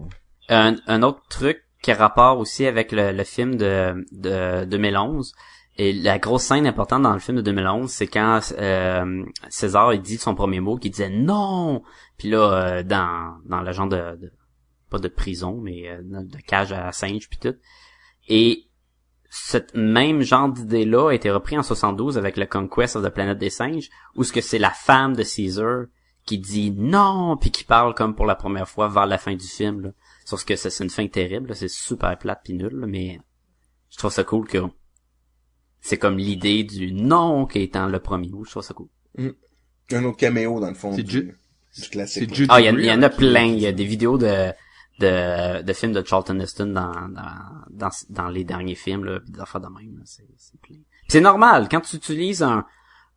Un, 0.51 0.75
un 0.87 1.01
autre 1.01 1.21
truc 1.29 1.63
qui 1.81 1.91
a 1.91 1.95
rapport 1.95 2.37
aussi 2.37 2.67
avec 2.67 2.91
le, 2.91 3.11
le 3.11 3.23
film 3.23 3.55
de, 3.55 4.05
de 4.11 4.65
2011, 4.65 5.33
et 5.77 5.93
la 5.93 6.19
grosse 6.19 6.43
scène 6.43 6.67
importante 6.67 7.03
dans 7.03 7.13
le 7.13 7.19
film 7.19 7.37
de 7.37 7.41
2011, 7.41 7.89
c'est 7.89 8.05
quand 8.07 8.39
euh, 8.59 9.23
César 9.49 9.93
il 9.93 10.01
dit 10.01 10.17
son 10.17 10.35
premier 10.35 10.59
mot, 10.59 10.77
qui 10.77 10.89
disait 10.89 11.09
non. 11.09 11.81
Puis 12.17 12.29
là, 12.29 12.39
euh, 12.53 12.83
dans 12.83 13.37
dans 13.45 13.61
le 13.61 13.71
genre 13.71 13.87
de, 13.87 14.17
de- 14.17 14.31
pas 14.89 14.99
de 14.99 15.07
prison, 15.07 15.59
mais 15.61 15.89
euh, 15.89 16.01
de 16.03 16.37
cage 16.45 16.73
à 16.73 16.91
singe 16.91 17.29
puis 17.29 17.39
tout. 17.39 17.55
Et 18.27 18.67
cette 19.29 19.73
même 19.73 20.21
genre 20.21 20.49
d'idée-là 20.49 21.09
a 21.11 21.13
été 21.13 21.31
repris 21.31 21.57
en 21.57 21.63
72 21.63 22.17
avec 22.17 22.35
le 22.35 22.45
Conquest 22.45 22.97
of 22.97 23.05
the 23.05 23.09
Planet 23.09 23.37
des 23.37 23.49
singes, 23.49 23.89
où 24.15 24.23
ce 24.25 24.33
que 24.33 24.41
c'est 24.41 24.59
la 24.59 24.71
femme 24.71 25.15
de 25.15 25.23
Caesar 25.23 25.85
qui 26.25 26.37
dit 26.37 26.71
non, 26.71 27.37
puis 27.37 27.49
qui 27.49 27.63
parle 27.63 27.95
comme 27.95 28.13
pour 28.13 28.25
la 28.25 28.35
première 28.35 28.67
fois 28.67 28.89
vers 28.89 29.05
la 29.07 29.17
fin 29.17 29.33
du 29.33 29.47
film. 29.47 29.81
Là. 29.81 29.89
Sauf 30.31 30.45
que 30.45 30.55
ça, 30.55 30.69
c'est 30.69 30.85
une 30.85 30.89
fin 30.89 31.05
terrible, 31.07 31.49
là, 31.49 31.55
c'est 31.55 31.67
super 31.67 32.17
plate 32.17 32.39
pis 32.45 32.53
nul, 32.53 32.73
là, 32.73 32.87
mais 32.87 33.19
je 33.89 33.97
trouve 33.97 34.13
ça 34.13 34.23
cool 34.23 34.47
que 34.47 34.59
c'est 35.81 35.97
comme 35.97 36.17
l'idée 36.17 36.63
du 36.63 36.93
non 36.93 37.45
qui 37.45 37.59
est 37.59 37.73
dans 37.73 37.87
le 37.87 37.99
premier 37.99 38.29
mot. 38.29 38.45
Je 38.45 38.51
trouve 38.51 38.63
ça 38.63 38.73
cool. 38.73 38.87
Un 39.17 40.05
autre 40.05 40.15
caméo, 40.17 40.61
dans 40.61 40.69
le 40.69 40.73
fond, 40.73 40.93
C'est 40.95 41.03
du, 41.03 41.35
du 41.77 41.89
classique. 41.89 42.31
Ah, 42.47 42.61
il 42.61 42.65
y, 42.67 42.69
en- 42.69 42.77
il 42.77 42.85
y 42.85 42.91
en 42.93 43.01
a 43.01 43.09
plein. 43.09 43.43
Il 43.43 43.59
y 43.59 43.67
a 43.67 43.73
des 43.73 43.83
vidéos 43.83 44.17
de 44.17 44.51
de, 44.99 45.63
de 45.63 45.73
films 45.73 45.91
de 45.93 46.03
Charlton 46.05 46.39
Heston 46.39 46.67
dans, 46.67 46.91
dans, 47.09 47.65
dans, 47.71 47.89
dans 48.09 48.29
les 48.29 48.43
derniers 48.45 48.75
films, 48.75 49.03
là, 49.03 49.19
pis 49.19 49.31
des 49.31 49.39
affaires 49.41 49.59
de 49.59 49.67
même. 49.67 49.97
là. 49.97 50.03
C'est 50.05 50.23
c'est 50.37 50.61
plein. 50.61 50.75
Pis 50.77 50.85
c'est 51.09 51.19
normal, 51.21 51.67
quand 51.69 51.81
tu 51.81 51.97
utilises 51.97 52.41
un, 52.41 52.65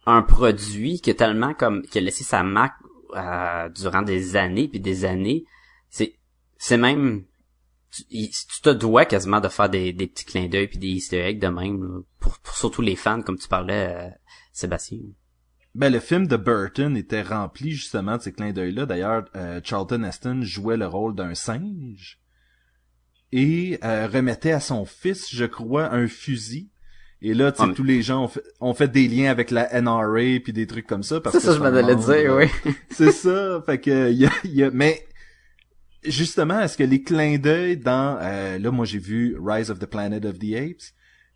un 0.07 0.23
produit 0.23 1.01
qui 1.01 1.11
est 1.11 1.15
tellement 1.15 1.55
comme 1.55 1.83
qui 1.83 1.99
a 1.99 2.01
laissé 2.01 2.25
sa 2.25 2.43
marque 2.43 2.75
euh, 3.15 3.69
durant 3.69 4.03
des 4.03 4.35
années 4.35 4.67
puis 4.67 4.81
des 4.81 5.05
années, 5.05 5.45
c'est 5.91 6.17
c'est 6.67 6.79
même 6.79 7.25
tu, 7.91 8.31
te 8.63 8.71
dois 8.71 9.05
quasiment 9.05 9.39
de 9.41 9.49
faire 9.49 9.69
des, 9.69 9.93
des 9.93 10.07
petits 10.07 10.25
clins 10.25 10.49
d'œil 10.49 10.67
puis 10.67 10.79
des 10.79 10.89
easter 10.89 11.21
eggs 11.21 11.39
de 11.39 11.49
même 11.49 11.83
là, 11.83 12.01
pour, 12.19 12.39
pour 12.39 12.57
surtout 12.57 12.81
les 12.81 12.97
fans 12.97 13.21
comme 13.21 13.37
tu 13.39 13.49
parlais 13.49 13.95
euh, 13.95 14.09
Sébastien. 14.53 14.99
Ben, 15.75 15.93
le 15.93 16.01
film 16.01 16.27
de 16.27 16.37
Burton 16.37 16.97
était 16.97 17.21
rempli 17.23 17.73
justement 17.73 18.17
de 18.17 18.23
ces 18.23 18.33
clins 18.33 18.53
d'œil-là. 18.53 18.87
D'ailleurs, 18.87 19.27
euh, 19.37 19.61
Charlton 19.63 20.03
Heston 20.05 20.41
jouait 20.43 20.79
le 20.79 20.87
rôle 20.87 21.15
d'un 21.15 21.35
singe 21.35 22.19
et 23.31 23.79
euh, 23.85 24.07
remettait 24.07 24.53
à 24.53 24.61
son 24.61 24.87
fils, 24.87 25.35
je 25.35 25.45
crois, 25.45 25.93
un 25.93 26.09
fusil. 26.09 26.71
Et 27.21 27.35
là, 27.35 27.53
tu 27.53 27.59
sais, 27.59 27.63
Ah, 27.65 27.67
mais- 27.69 27.75
tous 27.75 27.85
les 27.85 28.01
gens 28.03 28.25
ont 28.25 28.29
fait, 28.29 28.43
ont 28.61 28.75
fait 28.75 28.89
des 28.89 29.07
liens 29.07 29.31
avec 29.31 29.51
la 29.51 29.69
NRA 29.83 30.41
puis 30.43 30.53
des 30.53 30.67
trucs 30.67 30.87
comme 30.87 31.03
ça. 31.03 31.21
C'est 31.27 31.33
que 31.33 31.41
ça 31.41 31.53
je 31.55 31.59
m'en 31.59 31.67
un 31.67 31.75
allais 31.75 31.95
membre, 31.95 32.07
dire, 32.15 32.33
euh, 32.33 32.47
oui. 32.65 32.73
C'est 32.91 33.13
ça. 33.13 33.63
Fait 33.67 33.79
que 33.81 34.11
y 34.13 34.27
a, 34.27 34.31
il 34.45 34.55
y 34.55 34.63
a- 34.63 34.71
mais 34.71 35.05
justement, 36.05 36.61
est-ce 36.61 36.77
que 36.77 36.85
les 36.85 37.03
clins 37.03 37.39
d'œil 37.39 37.77
dans 37.77 38.19
euh, 38.21 38.59
là, 38.59 38.71
moi 38.71 38.85
j'ai 38.85 38.99
vu 38.99 39.37
Rise 39.43 39.71
of 39.71 39.79
the 39.79 39.87
Planet 39.87 40.25
of 40.25 40.39
the 40.39 40.55
Apes, 40.55 40.93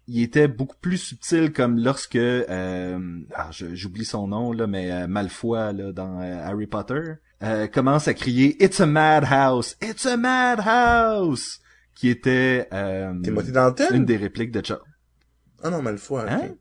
il 0.07 0.23
était 0.23 0.49
beaucoup 0.49 0.77
plus 0.81 0.97
subtil 0.99 1.53
comme 1.53 1.79
lorsque 1.79 2.16
euh, 2.16 2.99
ah, 3.35 3.51
j'oublie 3.53 4.05
son 4.05 4.29
nom 4.29 4.53
là, 4.53 4.66
mais 4.66 4.91
euh, 4.91 5.07
Malfoy 5.07 5.73
là 5.75 5.93
dans 5.93 6.21
euh, 6.21 6.43
Harry 6.45 6.66
Potter 6.66 7.03
euh, 7.43 7.66
commence 7.66 8.09
à 8.09 8.14
crier 8.14 8.62
It's 8.62 8.81
a 8.81 8.87
madhouse, 8.87 9.77
It's 9.83 10.07
a 10.07 10.16
madhouse, 10.16 11.61
qui 11.95 12.09
était 12.09 12.69
euh, 12.73 13.12
une 13.93 14.05
des 14.05 14.16
répliques 14.16 14.51
de 14.53 14.64
Charles. 14.64 14.81
Ah 15.62 15.71
non, 15.71 15.83
Malfoy. 15.83 16.25
Hein? 16.29 16.55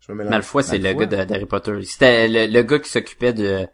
Je 0.00 0.12
me. 0.12 0.24
Malfoy, 0.24 0.62
c'est 0.62 0.78
le 0.78 0.92
gars 0.92 1.06
de- 1.06 1.24
d'Harry 1.24 1.46
Potter. 1.46 1.82
C'était 1.84 2.28
le, 2.28 2.52
le 2.52 2.62
gars 2.62 2.78
qui 2.78 2.90
s'occupait 2.90 3.32
de, 3.32 3.66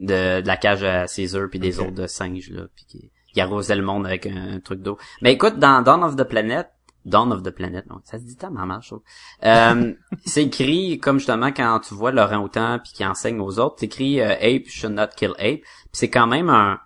de 0.00 0.40
de 0.40 0.46
la 0.46 0.56
cage 0.56 0.84
à 0.84 1.06
Caesar 1.06 1.48
puis 1.50 1.58
des 1.58 1.80
autres 1.80 1.92
de 1.92 2.06
singes 2.06 2.50
là, 2.50 2.62
puis 2.74 2.84
qui, 2.86 3.10
qui 3.32 3.40
arrosait 3.40 3.76
le 3.76 3.82
monde 3.82 4.06
avec 4.06 4.26
un, 4.26 4.54
un 4.54 4.60
truc 4.60 4.80
d'eau. 4.80 4.98
Mais 5.22 5.32
écoute, 5.32 5.58
dans 5.58 5.82
Dawn 5.82 6.02
of 6.04 6.16
the 6.16 6.24
Planet, 6.24 6.68
Dawn 7.06 7.32
of 7.32 7.42
the 7.42 7.50
Planet, 7.50 7.86
non, 7.88 8.00
ça 8.04 8.18
se 8.18 8.24
dit 8.24 8.36
tellement 8.36 8.66
mal, 8.66 8.80
je 8.82 8.88
trouve. 8.88 9.02
Euh, 9.44 9.94
c'est 10.26 10.44
écrit 10.44 10.98
comme 10.98 11.18
justement 11.18 11.52
quand 11.52 11.80
tu 11.80 11.94
vois 11.94 12.10
Laurent 12.10 12.42
Houtan 12.42 12.80
puis 12.80 12.92
qui 12.92 13.06
enseigne 13.06 13.40
aux 13.40 13.58
autres, 13.58 13.76
c'est 13.78 13.86
écrit 13.86 14.20
euh, 14.20 14.32
ape 14.32 14.66
should 14.66 14.92
not 14.92 15.08
kill 15.16 15.32
ape. 15.38 15.60
C'est 15.92 16.10
quand 16.10 16.26
même 16.26 16.50
un 16.50 16.80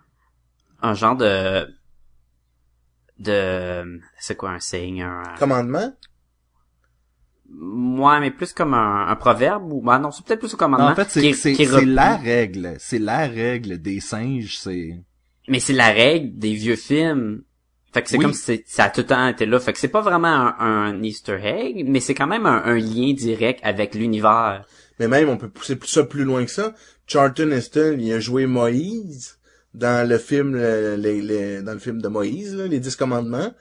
un 0.83 0.93
genre 0.93 1.15
de 1.15 1.67
de 3.17 3.99
c'est 4.19 4.35
quoi 4.35 4.51
un 4.51 4.59
saying 4.59 5.01
un 5.01 5.23
Commandement? 5.39 5.93
Ouais, 7.59 8.19
mais 8.19 8.31
plus 8.31 8.53
comme 8.53 8.73
un, 8.73 9.07
un 9.07 9.15
proverbe 9.15 9.71
ou 9.71 9.81
bah 9.81 9.99
non, 9.99 10.11
c'est 10.11 10.25
peut-être 10.25 10.39
plus 10.39 10.53
un 10.53 10.57
commandement. 10.57 10.85
Non, 10.87 10.91
en 10.93 10.95
fait, 10.95 11.09
c'est 11.09 11.33
c'est 11.33 11.85
la 11.85 12.15
règle, 12.17 12.75
c'est 12.79 12.99
la 12.99 13.27
règle 13.27 13.77
des 13.79 13.99
singes, 13.99 14.57
c'est 14.57 14.95
Mais 15.47 15.59
c'est 15.59 15.73
la 15.73 15.89
règle 15.89 16.37
des 16.37 16.53
vieux 16.53 16.75
films. 16.75 17.43
Fait 17.93 18.01
que 18.01 18.09
c'est 18.09 18.17
Oui. 18.17 18.23
comme 18.23 18.33
si 18.33 18.63
ça 18.65 18.85
a 18.85 18.89
tout 18.89 19.01
le 19.01 19.07
temps 19.07 19.27
été 19.27 19.45
là. 19.45 19.59
Fait 19.59 19.73
que 19.73 19.79
c'est 19.79 19.89
pas 19.89 20.01
vraiment 20.01 20.27
un, 20.27 20.55
un 20.59 21.03
Easter 21.03 21.37
egg, 21.43 21.85
mais 21.87 21.99
c'est 21.99 22.13
quand 22.13 22.27
même 22.27 22.45
un, 22.45 22.63
un 22.63 22.77
lien 22.77 23.13
direct 23.13 23.59
avec 23.63 23.95
l'univers. 23.95 24.63
Mais 24.99 25.09
même, 25.09 25.27
on 25.29 25.37
peut 25.37 25.49
pousser 25.49 25.77
ça 25.83 26.03
plus 26.05 26.23
loin 26.23 26.45
que 26.45 26.51
ça. 26.51 26.73
Charlton 27.05 27.51
Heston, 27.51 27.97
il 27.99 28.13
a 28.13 28.19
joué 28.21 28.45
Moïse 28.45 29.39
dans 29.73 30.07
le 30.07 30.17
film, 30.17 30.53
dans 30.53 31.73
le 31.73 31.79
film 31.79 32.01
de 32.01 32.07
Moïse, 32.07 32.55
là, 32.55 32.67
les 32.67 32.79
Dix 32.79 32.95
Commandements. 32.95 33.51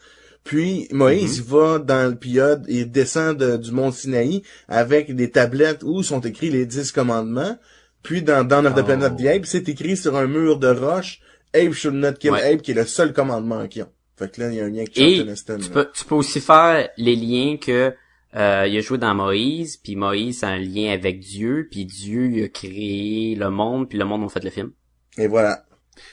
Puis 0.45 0.89
Moïse, 0.91 1.39
il 1.39 1.43
va 1.45 1.79
dans 1.79 2.09
le 2.09 2.17
piode, 2.17 2.65
il 2.69 2.91
descend 2.91 3.37
de- 3.37 3.57
du 3.57 3.73
mont 3.73 3.93
Sinaï 3.93 4.43
avec 4.69 5.15
des 5.15 5.31
tablettes 5.31 5.83
où 5.83 6.03
sont 6.03 6.21
écrits 6.21 6.51
les 6.51 6.67
Dix 6.67 6.93
Commandements. 6.93 7.59
Puis 8.03 8.23
dans 8.23 8.45
Dawn 8.45 8.67
of 8.67 8.75
the 8.75 8.79
Oh. 8.81 8.85
Planet 8.85 9.13
of 9.13 9.17
the 9.19 9.27
Apes, 9.27 9.45
c'est 9.47 9.69
écrit 9.69 9.97
sur 9.97 10.17
un 10.17 10.27
mur 10.27 10.59
de 10.59 10.69
roche, 10.69 11.21
Ape 11.55 11.73
should 11.73 11.95
not 11.95 12.15
kill 12.15 12.31
Ouais. 12.33 12.55
Ape, 12.55 12.63
qui 12.63 12.71
est 12.71 12.75
le 12.75 12.87
seul 12.87 13.13
commandement 13.13 13.67
qu'ils 13.69 13.83
ont. 13.83 13.93
Fait 14.17 14.31
que 14.33 14.41
là, 14.41 14.49
il 14.51 14.57
y 14.57 14.61
a 14.61 14.65
un 14.65 14.69
lien 14.71 14.79
avec 14.79 14.99
Et 14.99 15.17
Charlton 15.17 15.33
Heston. 15.33 15.57
tu 15.59 15.69
là. 15.69 15.69
peux, 15.85 15.89
tu 15.95 16.05
peux 16.05 16.15
aussi 16.15 16.41
faire 16.41 16.89
les 16.97 17.17
liens 17.17 17.57
que 17.59 17.93
euh, 18.37 18.67
il 18.69 18.77
a 18.79 18.81
joué 18.81 18.97
dans 18.99 19.15
Moïse, 19.15 19.77
puis 19.77 19.97
Moïse 19.97 20.45
a 20.45 20.49
un 20.49 20.59
lien 20.59 20.93
avec 20.93 21.21
Dieu, 21.21 21.69
puis 21.71 21.85
Dieu 21.85 22.31
il 22.33 22.45
a 22.45 22.49
créé 22.49 23.35
le 23.35 23.51
monde, 23.51 23.89
puis 23.89 23.99
le 23.99 24.05
monde 24.05 24.25
a 24.25 24.29
fait 24.29 24.45
le 24.45 24.51
film. 24.51 24.71
Et 25.19 25.27
voilà. 25.27 25.65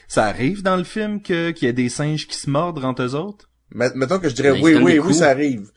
ça 0.08 0.24
arrive 0.26 0.62
dans 0.62 0.76
le 0.76 0.84
film 0.84 1.22
que 1.22 1.50
qu'il 1.52 1.66
y 1.66 1.68
a 1.68 1.72
des 1.72 1.88
singes 1.88 2.26
qui 2.26 2.36
se 2.36 2.50
mordent 2.50 2.84
entre 2.84 3.02
eux 3.02 3.14
autres? 3.14 3.48
Met- 3.74 3.92
Mettons 3.94 4.18
que 4.18 4.28
je 4.28 4.34
dirais 4.34 4.52
Ben, 4.52 4.60
oui, 4.62 4.74
oui, 4.80 4.98
oui, 4.98 5.14
ça 5.14 5.28
arrive. 5.30 5.68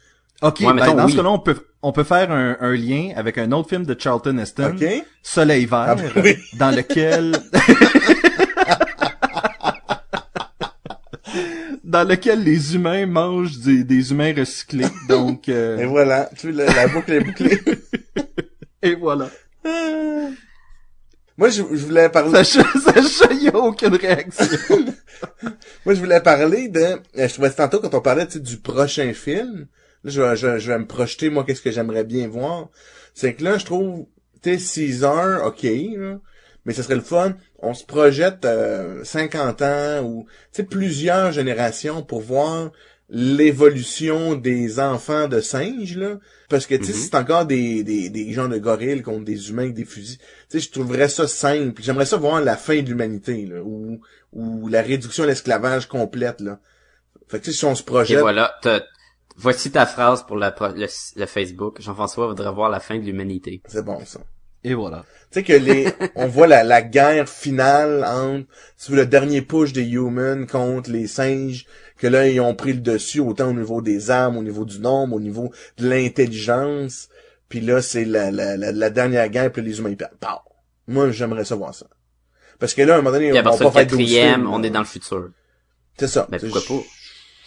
Ok, 0.42 0.60
Ouais, 0.62 0.74
ben, 0.74 0.96
dans 0.96 1.06
oui. 1.06 1.12
ce 1.12 1.18
cas-là, 1.18 1.30
on 1.30 1.40
peut 1.40 1.58
on 1.84 1.92
peut 1.92 2.04
faire 2.04 2.32
un, 2.32 2.58
un 2.60 2.76
lien 2.76 3.12
avec 3.16 3.38
un 3.38 3.52
autre 3.52 3.70
film 3.70 3.86
de 3.86 3.96
Charlton 3.98 4.38
Heston, 4.38 4.76
OK? 4.80 5.04
Soleil 5.24 5.66
vert, 5.66 5.86
Ah, 5.90 5.96
ben 5.96 6.12
oui. 6.24 6.36
dans 6.58 6.72
lequel 6.72 7.36
dans 11.84 12.08
lequel 12.08 12.44
les 12.44 12.76
humains 12.76 13.06
mangent 13.06 13.58
des, 13.60 13.84
des 13.84 14.12
humains 14.12 14.34
recyclés. 14.36 14.86
Donc 15.10 15.50
euh, 15.50 15.78
Et 15.80 15.86
voilà. 15.86 16.30
Tu 16.38 16.52
vois, 16.52 16.66
la, 16.66 16.74
la 16.74 16.88
boucle 16.88 17.12
est 17.12 17.20
bouclée. 17.22 17.60
et 18.82 18.96
voilà. 18.96 19.30
Moi, 21.38 21.50
je, 21.50 21.64
je 21.72 21.86
voulais 21.86 22.10
parler. 22.10 22.44
Sacha, 22.44 22.64
Sacha, 22.80 23.32
il 23.34 23.44
y 23.44 23.48
a 23.50 23.56
aucune 23.56 23.96
réaction. 23.96 24.46
Moi, 25.86 25.96
je 25.96 26.00
voulais 26.00 26.22
parler 26.22 26.68
de. 26.70 26.80
euh, 26.82 26.98
Je 27.16 27.34
trouvais 27.34 27.50
tantôt 27.52 27.80
quand 27.80 27.94
on 27.94 28.02
parlait 28.02 28.26
tu 28.28 28.34
sais, 28.34 28.40
du 28.40 28.58
prochain 28.58 29.14
film. 29.14 29.68
là, 30.04 30.12
je 30.12 30.22
vais, 30.22 30.36
je, 30.36 30.60
je 30.60 30.72
vais 30.72 30.80
me 30.80 30.86
projeter, 30.88 31.30
moi, 31.30 31.44
qu'est-ce 31.46 31.62
que 31.62 31.72
j'aimerais 31.72 32.04
bien 32.04 32.28
voir. 32.28 32.70
C'est 33.14 33.34
que 33.34 33.44
là, 33.44 33.58
je 33.58 33.66
trouve, 33.66 34.06
tu 34.42 34.52
sais, 34.54 34.58
6 34.60 35.04
heures, 35.04 35.46
ok, 35.46 35.64
là, 35.64 36.20
mais 36.66 36.74
ce 36.74 36.84
serait 36.84 36.96
le 36.96 37.02
fun. 37.02 37.36
On 37.60 37.74
se 37.74 37.84
projette 37.86 38.46
euh, 38.46 39.04
50 39.04 39.62
ans 39.62 40.02
ou, 40.04 40.26
tu 40.54 40.58
sais, 40.58 40.64
plusieurs 40.64 41.32
générations 41.32 42.04
pour 42.04 42.22
voir 42.22 42.72
l'évolution 43.12 44.36
des 44.36 44.80
enfants 44.80 45.28
de 45.28 45.40
singes, 45.42 45.98
là. 45.98 46.18
Parce 46.50 46.66
que, 46.66 46.76
tu 46.76 46.86
sais, 46.86 46.92
Mhm. 46.94 46.98
c'est 47.00 47.16
encore 47.16 47.46
des, 47.46 47.84
des, 47.84 48.10
des 48.10 48.34
gens 48.34 48.48
de 48.48 48.58
gorilles 48.58 49.02
contre 49.02 49.26
des 49.26 49.50
humains 49.50 49.64
avec 49.64 49.74
des 49.76 49.86
fusils. 49.86 50.18
Tu 50.18 50.26
sais, 50.50 50.60
je 50.60 50.72
trouverais 50.72 51.08
ça 51.10 51.28
simple. 51.28 51.82
J'aimerais 51.82 52.06
ça 52.06 52.18
voir 52.18 52.42
la 52.42 52.58
fin 52.58 52.82
de 52.82 52.88
l'humanité, 52.90 53.46
là, 53.46 53.62
ou, 53.64 54.02
ou 54.34 54.68
la 54.68 54.82
réduction 54.82 55.24
à 55.24 55.28
l'esclavage 55.28 55.88
complète, 55.88 56.42
là. 56.42 56.60
Fait 57.28 57.40
que, 57.40 57.46
tu 57.46 57.52
sais, 57.52 57.58
si 57.60 57.66
on 57.66 57.76
se 57.76 57.84
Et 57.84 57.86
projette... 57.86 58.20
voilà, 58.20 58.54
t'as- 58.62 58.84
voici 59.38 59.72
ta 59.72 59.86
phrase 59.86 60.26
pour 60.26 60.36
la 60.38 60.52
pro- 60.52 60.74
le, 60.76 60.88
le 61.16 61.26
Facebook. 61.26 61.80
Jean-François 61.82 62.28
voudrait 62.28 62.52
voir 62.54 62.70
la 62.70 62.80
fin 62.80 62.98
de 62.98 63.04
l'humanité. 63.04 63.62
C'est 63.68 63.84
bon, 63.86 64.04
ça. 64.06 64.20
Et 64.64 64.74
voilà. 64.76 65.06
Tu 65.32 65.40
sais 65.40 65.44
que 65.44 65.54
les, 65.54 65.88
on 66.16 66.28
voit 66.28 66.46
la, 66.48 66.64
la 66.64 66.82
guerre 66.82 67.28
finale 67.30 68.04
entre, 68.06 68.46
si 68.78 68.88
tu 68.88 68.92
veux, 68.92 68.98
le 69.00 69.06
dernier 69.08 69.42
push 69.42 69.72
des 69.74 69.84
humans 69.90 70.46
contre 70.46 70.92
les 70.92 71.08
singes, 71.08 71.66
que 72.02 72.08
là, 72.08 72.28
ils 72.28 72.42
ont 72.42 72.56
pris 72.56 72.74
le 72.74 72.80
dessus 72.82 73.20
autant 73.20 73.50
au 73.50 73.54
niveau 73.54 73.82
des 73.82 74.10
armes, 74.12 74.38
au 74.38 74.44
niveau 74.44 74.66
du 74.66 74.80
nombre, 74.80 75.16
au 75.16 75.20
niveau 75.20 75.52
de 75.78 75.88
l'intelligence. 75.88 77.10
Puis 77.50 77.62
là, 77.62 77.82
c'est 77.82 78.06
la, 78.06 78.32
la, 78.32 78.58
la, 78.58 78.72
la 78.72 78.90
dernière 78.90 79.28
guerre, 79.30 79.52
puis 79.52 79.62
les 79.62 79.80
humains, 79.80 79.90
ils 79.92 79.98
perdent. 79.98 80.18
Pow! 80.20 80.40
Moi, 80.88 81.12
j'aimerais 81.12 81.46
ça 81.46 81.56
voir 81.56 81.74
ça. 81.76 81.86
Parce 82.60 82.74
que 82.74 82.82
là, 82.82 82.96
à 82.96 82.98
un 82.98 83.02
moment 83.02 83.12
donné, 83.12 83.32
on 83.32 83.36
va 83.36 83.44
pas 83.44 83.58
faire 83.58 83.72
12 83.72 83.74
quatrième, 83.98 84.42
films. 84.42 84.54
on 84.54 84.64
est 84.64 84.70
dans 84.70 84.80
le 84.80 84.86
futur. 84.86 85.30
C'est 85.98 86.08
ça. 86.08 86.28
Ben, 86.30 86.40
Tu 86.40 86.48
sais, 86.48 86.52
pourquoi 86.52 86.78
pas? 86.78 86.84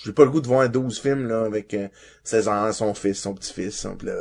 J'ai 0.04 0.12
pas 0.12 0.24
le 0.24 0.30
goût 0.30 0.40
de 0.40 0.46
voir 0.46 0.68
12 0.68 1.00
films, 1.00 1.26
là, 1.28 1.44
avec 1.44 1.72
euh, 1.74 1.88
16 2.24 2.48
ans, 2.48 2.72
son 2.72 2.92
fils, 2.94 3.18
son 3.20 3.34
petit-fils. 3.34 3.74
son- 3.78 3.96
là. 4.02 4.14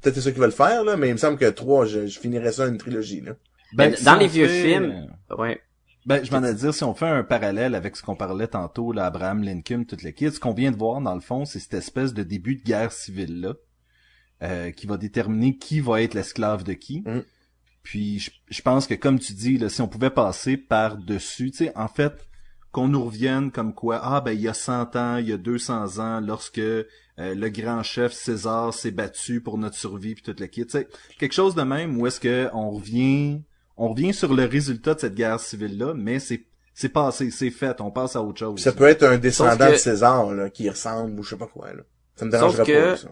Peut-être 0.00 0.14
c'est 0.16 0.20
ça 0.20 0.30
qu'ils 0.32 0.40
veulent 0.40 0.52
faire, 0.52 0.84
là, 0.84 0.96
mais 0.96 1.08
il 1.08 1.12
me 1.12 1.18
semble 1.18 1.38
que 1.38 1.46
3, 1.48 1.86
je, 1.86 2.06
je 2.06 2.18
finirais 2.18 2.52
ça 2.52 2.66
une 2.66 2.78
trilogie, 2.78 3.20
là. 3.20 3.32
Ben, 3.74 3.94
si 3.96 4.04
dans 4.04 4.16
les 4.16 4.26
vieux 4.28 4.48
films, 4.48 5.08
ouais. 5.38 5.60
Ben, 6.04 6.24
je 6.24 6.32
m'en 6.32 6.42
ai 6.42 6.52
dire, 6.54 6.74
si 6.74 6.82
on 6.82 6.94
fait 6.94 7.06
un 7.06 7.22
parallèle 7.22 7.74
avec 7.74 7.96
ce 7.96 8.02
qu'on 8.02 8.16
parlait 8.16 8.48
tantôt, 8.48 8.92
là, 8.92 9.06
Abraham 9.06 9.42
Lincoln, 9.42 9.84
toutes 9.84 10.02
les 10.02 10.12
kids, 10.12 10.32
ce 10.32 10.40
qu'on 10.40 10.52
vient 10.52 10.72
de 10.72 10.76
voir, 10.76 11.00
dans 11.00 11.14
le 11.14 11.20
fond, 11.20 11.44
c'est 11.44 11.60
cette 11.60 11.74
espèce 11.74 12.12
de 12.12 12.22
début 12.24 12.56
de 12.56 12.62
guerre 12.62 12.90
civile-là, 12.90 13.54
euh, 14.42 14.70
qui 14.72 14.86
va 14.86 14.96
déterminer 14.96 15.56
qui 15.56 15.80
va 15.80 16.02
être 16.02 16.14
l'esclave 16.14 16.64
de 16.64 16.72
qui. 16.72 17.02
Mm. 17.02 17.22
Puis, 17.84 18.18
je, 18.18 18.30
je 18.48 18.62
pense 18.62 18.86
que, 18.86 18.94
comme 18.94 19.20
tu 19.20 19.32
dis, 19.32 19.58
là, 19.58 19.68
si 19.68 19.80
on 19.80 19.88
pouvait 19.88 20.10
passer 20.10 20.56
par-dessus, 20.56 21.52
tu 21.52 21.58
sais, 21.58 21.72
en 21.76 21.88
fait, 21.88 22.26
qu'on 22.72 22.88
nous 22.88 23.04
revienne 23.04 23.52
comme 23.52 23.74
quoi, 23.74 24.00
ah, 24.02 24.20
ben, 24.20 24.32
il 24.32 24.40
y 24.40 24.48
a 24.48 24.54
100 24.54 24.96
ans, 24.96 25.16
il 25.18 25.28
y 25.28 25.32
a 25.32 25.36
200 25.36 25.98
ans, 25.98 26.20
lorsque 26.20 26.58
euh, 26.58 26.84
le 27.18 27.48
grand 27.50 27.82
chef 27.82 28.12
César 28.12 28.74
s'est 28.74 28.90
battu 28.90 29.40
pour 29.40 29.58
notre 29.58 29.76
survie, 29.76 30.14
puis 30.14 30.24
toute 30.24 30.44
kit, 30.48 30.64
tu 30.64 30.70
sais, 30.70 30.88
quelque 31.18 31.34
chose 31.34 31.54
de 31.54 31.62
même, 31.62 32.00
où 32.00 32.06
est-ce 32.06 32.18
que 32.18 32.48
on 32.54 32.70
revient 32.70 33.42
on 33.76 33.88
revient 33.88 34.12
sur 34.14 34.34
le 34.34 34.44
résultat 34.44 34.94
de 34.94 35.00
cette 35.00 35.14
guerre 35.14 35.40
civile-là, 35.40 35.94
mais 35.94 36.18
c'est 36.18 36.44
c'est 36.74 36.88
passé, 36.88 37.30
c'est 37.30 37.50
fait, 37.50 37.80
on 37.82 37.90
passe 37.90 38.16
à 38.16 38.22
autre 38.22 38.38
chose. 38.38 38.54
Puis 38.54 38.62
ça 38.64 38.72
peut 38.72 38.86
être 38.86 39.02
un 39.02 39.18
descendant 39.18 39.66
que- 39.66 39.72
de 39.72 39.76
César, 39.76 40.32
là, 40.32 40.48
qui 40.48 40.70
ressemble 40.70 41.20
ou 41.20 41.22
je 41.22 41.30
sais 41.30 41.36
pas 41.36 41.46
quoi, 41.46 41.72
là. 41.74 41.82
Ça 42.16 42.24
me 42.24 42.30
Sauf 42.30 42.40
dérangerait 42.40 42.64
que- 42.66 42.90
pas, 42.92 42.96
ça. 42.96 43.08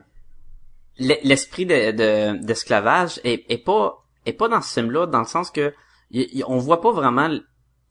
L'e- 0.98 1.18
L'esprit 1.24 1.66
de, 1.66 1.90
de- 1.92 2.42
d'esclavage 2.44 3.20
est, 3.24 3.44
est 3.50 3.58
pas 3.64 4.02
est 4.26 4.32
pas 4.34 4.48
dans 4.48 4.60
ce 4.62 4.72
film-là, 4.80 5.06
dans 5.06 5.20
le 5.20 5.26
sens 5.26 5.50
que 5.50 5.72
y- 6.10 6.38
y- 6.38 6.44
on 6.46 6.56
voit 6.58 6.80
pas 6.80 6.92
vraiment 6.92 7.28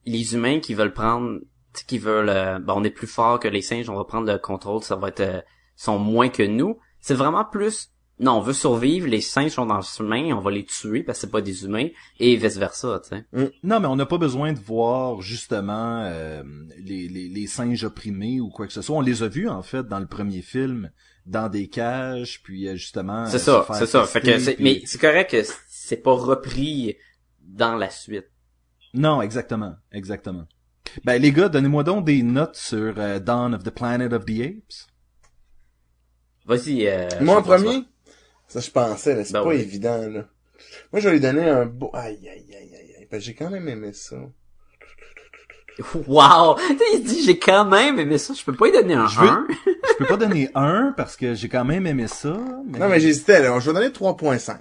les 0.05 0.33
humains 0.35 0.59
qui 0.59 0.73
veulent 0.73 0.93
prendre, 0.93 1.39
tu 1.73 1.81
sais, 1.81 1.85
qui 1.85 1.97
veulent, 1.99 2.29
euh, 2.29 2.59
ben, 2.59 2.73
on 2.75 2.83
est 2.83 2.89
plus 2.91 3.07
fort 3.07 3.39
que 3.39 3.47
les 3.47 3.61
singes, 3.61 3.89
on 3.89 3.95
va 3.95 4.03
prendre 4.05 4.31
le 4.31 4.37
contrôle, 4.39 4.81
ça 4.83 4.95
va 4.95 5.09
être, 5.09 5.19
euh, 5.21 5.41
sont 5.75 5.97
moins 5.99 6.29
que 6.29 6.43
nous. 6.43 6.77
C'est 6.99 7.13
vraiment 7.15 7.45
plus, 7.45 7.89
non, 8.19 8.33
on 8.33 8.41
veut 8.41 8.53
survivre, 8.53 9.07
les 9.07 9.21
singes 9.21 9.51
sont 9.51 9.65
dans 9.65 9.77
le 9.77 9.81
chemin, 9.83 10.33
on 10.35 10.41
va 10.41 10.51
les 10.51 10.65
tuer 10.65 11.03
parce 11.03 11.19
que 11.19 11.21
c'est 11.27 11.31
pas 11.31 11.41
des 11.41 11.63
humains, 11.63 11.87
et 12.19 12.35
vice 12.35 12.57
versa, 12.57 13.01
tu 13.03 13.15
sais. 13.15 13.51
Non, 13.63 13.79
mais 13.79 13.87
on 13.87 13.95
n'a 13.95 14.05
pas 14.05 14.17
besoin 14.17 14.51
de 14.53 14.59
voir 14.59 15.21
justement 15.21 16.01
euh, 16.03 16.43
les, 16.77 17.07
les, 17.07 17.29
les 17.29 17.47
singes 17.47 17.83
opprimés 17.85 18.41
ou 18.41 18.49
quoi 18.49 18.67
que 18.67 18.73
ce 18.73 18.81
soit. 18.81 18.97
On 18.97 19.01
les 19.01 19.23
a 19.23 19.27
vus 19.27 19.47
en 19.47 19.61
fait 19.63 19.87
dans 19.87 19.99
le 19.99 20.07
premier 20.07 20.41
film, 20.41 20.91
dans 21.25 21.47
des 21.49 21.67
cages, 21.69 22.41
puis 22.43 22.67
euh, 22.67 22.75
justement. 22.75 23.25
C'est 23.27 23.35
euh, 23.37 23.63
ça, 23.63 23.67
c'est 23.73 23.85
ça. 23.85 24.03
Fait 24.05 24.19
que 24.19 24.25
tester, 24.25 24.43
c'est, 24.43 24.55
puis- 24.55 24.63
mais 24.63 24.81
c'est 24.85 24.99
correct 24.99 25.31
que 25.31 25.41
c'est 25.69 26.03
pas 26.03 26.13
repris 26.13 26.97
dans 27.41 27.75
la 27.75 27.89
suite. 27.89 28.27
Non, 28.93 29.21
exactement, 29.21 29.75
exactement. 29.91 30.45
Ben 31.03 31.21
les 31.21 31.31
gars, 31.31 31.47
donnez-moi 31.49 31.83
donc 31.83 32.03
des 32.05 32.23
notes 32.23 32.55
sur 32.55 32.95
euh, 32.97 33.19
Dawn 33.19 33.53
of 33.53 33.63
the 33.63 33.69
Planet 33.69 34.11
of 34.11 34.25
the 34.25 34.41
Apes. 34.41 34.87
Vas-y. 36.45 36.87
Euh, 36.87 37.07
Moi, 37.21 37.37
en 37.37 37.43
premier? 37.43 37.83
Ça, 38.49 38.59
je 38.59 38.69
pensais, 38.69 39.15
là. 39.15 39.23
C'est 39.23 39.31
Ben 39.33 39.43
pas 39.43 39.49
oui. 39.49 39.55
évident, 39.61 39.97
là. 40.09 40.25
Moi, 40.91 40.99
je 40.99 41.07
vais 41.07 41.13
lui 41.13 41.19
donner 41.21 41.47
un 41.47 41.65
beau... 41.65 41.89
Aïe, 41.93 42.19
aïe, 42.29 42.45
aïe, 42.49 42.55
aïe, 42.75 42.95
aïe. 42.99 43.07
Que 43.09 43.19
j'ai 43.19 43.33
quand 43.33 43.49
même 43.49 43.67
aimé 43.69 43.91
ça. 43.93 44.17
Wow! 46.07 46.57
Il 46.93 47.03
dit, 47.03 47.23
j'ai 47.23 47.39
quand 47.39 47.63
même 47.63 47.99
aimé 47.99 48.17
ça, 48.17 48.33
je 48.33 48.43
peux 48.43 48.53
pas 48.53 48.67
y 48.67 48.71
donner 48.73 48.95
un 48.95 49.07
Je 49.07 49.19
veux- 49.21 49.27
1. 49.29 49.47
Je 49.65 49.93
peux 49.97 50.05
pas 50.05 50.17
donner 50.17 50.49
un 50.53 50.93
parce 50.97 51.15
que 51.15 51.33
j'ai 51.35 51.47
quand 51.47 51.63
même 51.63 51.87
aimé 51.87 52.07
ça. 52.07 52.37
Mais... 52.65 52.79
Non, 52.79 52.89
mais 52.89 52.99
j'hésitais, 52.99 53.41
là. 53.41 53.57
Je 53.59 53.67
vais 53.71 53.73
donner 53.73 53.89
3.5. 53.93 54.57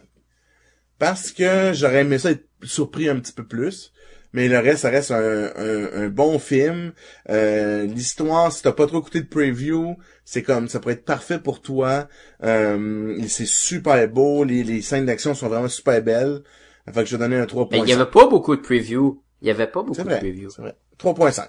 Parce 0.98 1.32
que 1.32 1.72
j'aurais 1.74 2.00
aimé 2.02 2.18
ça 2.18 2.30
être 2.30 2.44
surpris 2.62 3.08
un 3.08 3.18
petit 3.18 3.32
peu 3.32 3.44
plus. 3.44 3.92
Mais 4.32 4.46
le 4.48 4.58
reste, 4.58 4.82
ça 4.82 4.90
reste 4.90 5.10
un, 5.10 5.50
un, 5.56 6.04
un 6.04 6.08
bon 6.08 6.38
film. 6.38 6.92
Euh, 7.30 7.84
L'histoire, 7.86 8.52
si 8.52 8.62
t'as 8.62 8.72
pas 8.72 8.86
trop 8.86 8.98
écouté 9.00 9.20
de 9.22 9.26
preview, 9.28 9.96
c'est 10.30 10.42
comme 10.42 10.68
ça 10.68 10.78
pourrait 10.78 10.92
être 10.92 11.06
parfait 11.06 11.38
pour 11.38 11.62
toi. 11.62 12.06
Euh, 12.42 13.18
c'est 13.28 13.46
super 13.46 14.06
beau. 14.10 14.44
Les, 14.44 14.62
les 14.62 14.82
scènes 14.82 15.06
d'action 15.06 15.32
sont 15.32 15.48
vraiment 15.48 15.68
super 15.68 16.02
belles. 16.02 16.42
Fait 16.92 17.02
que 17.02 17.06
je 17.06 17.16
vais 17.16 17.22
donner 17.26 17.36
un 17.36 17.46
3.5. 17.46 17.68
Mais 17.70 17.78
il 17.78 17.88
y 17.88 17.94
avait 17.94 18.04
pas 18.04 18.26
beaucoup 18.26 18.54
de 18.54 18.60
preview. 18.60 19.22
Il 19.40 19.48
y 19.48 19.50
avait 19.50 19.66
pas 19.66 19.82
beaucoup 19.82 19.96
de 19.96 20.02
vrai, 20.02 20.18
preview. 20.18 20.50
c'est 20.50 20.60
vrai. 20.60 20.76
3.5. 21.00 21.48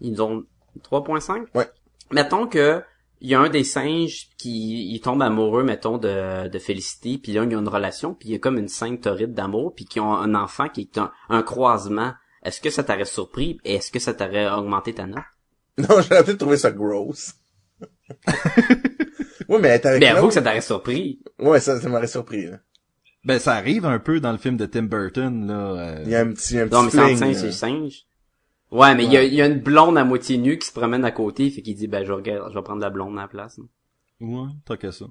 Ils 0.00 0.22
ont 0.22 0.44
3.5? 0.80 1.46
Ouais. 1.56 1.68
Mettons 2.12 2.46
que 2.46 2.80
il 3.20 3.30
y 3.30 3.34
a 3.34 3.40
un 3.40 3.48
des 3.48 3.64
singes 3.64 4.28
qui 4.38 4.92
il 4.94 5.00
tombe 5.00 5.22
amoureux, 5.22 5.64
mettons, 5.64 5.98
de, 5.98 6.46
de 6.46 6.58
Félicité, 6.60 7.18
puis 7.18 7.32
là, 7.32 7.42
il 7.42 7.50
y 7.50 7.54
a 7.56 7.58
une 7.58 7.68
relation, 7.68 8.14
puis 8.14 8.28
il 8.28 8.32
y 8.32 8.36
a 8.36 8.38
comme 8.38 8.58
une 8.58 8.68
scène 8.68 9.00
torride 9.00 9.34
d'amour, 9.34 9.74
puis 9.74 9.86
qui 9.86 9.98
ont 9.98 10.14
un 10.14 10.36
enfant 10.36 10.68
qui 10.68 10.82
est 10.82 10.98
un, 10.98 11.10
un 11.30 11.42
croisement. 11.42 12.12
Est-ce 12.44 12.60
que 12.60 12.70
ça 12.70 12.84
t'aurait 12.84 13.04
surpris? 13.06 13.58
Et 13.64 13.74
est-ce 13.74 13.90
que 13.90 13.98
ça 13.98 14.14
t'aurait 14.14 14.48
augmenté 14.48 14.94
ta 14.94 15.06
note? 15.06 15.18
Non, 15.78 15.88
j'aurais 16.00 16.22
peut-être 16.22 16.38
trouvé 16.38 16.56
ça 16.58 16.70
gross. 16.70 17.34
Oui, 19.48 19.58
mais 19.60 19.70
avec 19.84 20.00
Mais 20.00 20.08
avoue 20.08 20.28
que 20.28 20.34
ça 20.34 20.42
t'aurait 20.42 20.60
surpris. 20.60 21.20
Ouais, 21.38 21.60
ça, 21.60 21.80
ça 21.80 21.88
m'aurait 21.88 22.06
surpris, 22.06 22.46
là. 22.46 22.58
Ben 23.22 23.38
ça 23.38 23.52
arrive 23.54 23.84
un 23.84 23.98
peu 23.98 24.18
dans 24.18 24.32
le 24.32 24.38
film 24.38 24.56
de 24.56 24.64
Tim 24.64 24.84
Burton 24.84 25.46
là. 25.46 25.54
euh, 25.98 26.02
Il 26.06 26.10
y 26.10 26.14
a 26.14 26.20
un 26.20 26.32
petit, 26.32 26.58
un 26.58 26.66
petit 26.66 26.74
Non, 26.74 26.84
mais 26.84 26.90
c'est 26.90 27.16
singe 27.16 27.42
là. 27.42 27.48
et 27.48 27.52
singe. 27.52 28.06
Ouais, 28.70 28.94
mais 28.94 29.04
il 29.04 29.12
y 29.12 29.16
a, 29.18 29.22
il 29.24 29.34
y 29.34 29.42
a 29.42 29.46
une 29.46 29.58
blonde 29.60 29.98
à 29.98 30.04
moitié 30.04 30.38
nue 30.38 30.58
qui 30.58 30.66
se 30.66 30.72
promène 30.72 31.04
à 31.04 31.10
côté, 31.10 31.50
fait 31.50 31.60
qu'il 31.60 31.74
dit, 31.74 31.86
ben, 31.86 32.02
je 32.04 32.12
regarde, 32.12 32.50
je 32.50 32.54
vais 32.58 32.62
prendre 32.62 32.80
la 32.80 32.88
blonde 32.88 33.18
à 33.18 33.22
la 33.22 33.28
place. 33.28 33.60
Ouais, 34.20 34.48
tant 34.64 34.76
que 34.78 34.90
ça. 34.90 35.04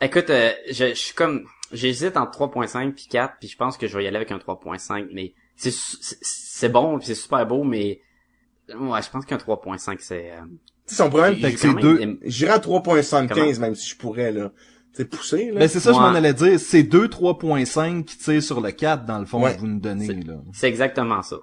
Écoute, 0.00 0.30
euh, 0.30 0.50
je, 0.70 0.90
je 0.90 0.94
suis 0.94 1.14
comme, 1.14 1.44
j'hésite 1.72 2.16
entre 2.16 2.38
3.5 2.38 2.92
puis 2.92 3.06
4, 3.10 3.34
puis 3.40 3.48
je 3.48 3.56
pense 3.56 3.76
que 3.76 3.86
je 3.88 3.96
vais 3.96 4.04
y 4.04 4.06
aller 4.06 4.16
avec 4.16 4.30
un 4.30 4.38
3.5, 4.38 5.08
mais 5.12 5.34
c'est, 5.56 5.72
c'est- 5.72 6.18
c'est 6.22 6.68
bon, 6.68 6.98
puis 6.98 7.06
c'est 7.08 7.14
super 7.16 7.44
beau, 7.46 7.64
mais, 7.64 8.00
ouais, 8.68 9.02
je 9.02 9.10
pense 9.10 9.24
qu'un 9.26 9.38
3.5, 9.38 9.96
c'est, 10.00 10.30
euh, 10.32 10.42
son 10.94 11.08
problème, 11.08 11.36
fait 11.36 11.52
que 11.52 11.58
c'est 11.60 11.74
deux- 11.74 12.18
j'irais 12.24 12.52
à 12.52 12.58
3.75, 12.58 13.28
Comment? 13.34 13.58
même 13.66 13.74
si 13.74 13.88
je 13.90 13.96
pourrais, 13.96 14.32
là. 14.32 14.52
C'est 14.92 15.04
poussé, 15.08 15.50
là. 15.52 15.60
Ben 15.60 15.68
c'est 15.68 15.78
ça, 15.80 15.92
je 15.92 15.96
Ouais. 15.96 16.02
m'en 16.02 16.14
allais 16.14 16.34
dire. 16.34 16.58
C'est 16.58 16.82
2 16.82 17.06
3.5 17.08 18.04
qui 18.04 18.18
tirent 18.18 18.42
sur 18.42 18.60
le 18.60 18.72
4 18.72 19.04
dans 19.06 19.18
le 19.20 19.24
fond 19.26 19.42
Ouais. 19.42 19.54
que 19.54 19.60
vous 19.60 19.68
nous 19.68 19.78
donnez 19.80 20.06
C'est- 20.06 20.26
là. 20.26 20.34
C'est 20.52 20.68
exactement 20.68 21.22
ça. 21.22 21.36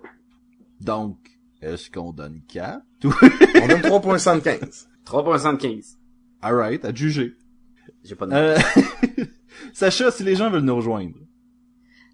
Donc, 0.81 1.17
est-ce 1.61 1.89
qu'on 1.89 2.11
donne 2.11 2.41
4 2.47 2.81
On 3.03 3.67
donne 3.67 3.81
3.75. 3.81 4.87
3.75. 5.05 5.97
Alright, 6.41 6.83
à 6.85 6.93
juger. 6.93 7.33
J'ai 8.03 8.15
pas 8.15 8.27
de 8.27 8.33
Euh... 8.33 8.57
Sacha, 9.73 10.11
si 10.11 10.23
les 10.23 10.35
gens 10.35 10.49
veulent 10.49 10.61
nous 10.63 10.75
rejoindre. 10.75 11.15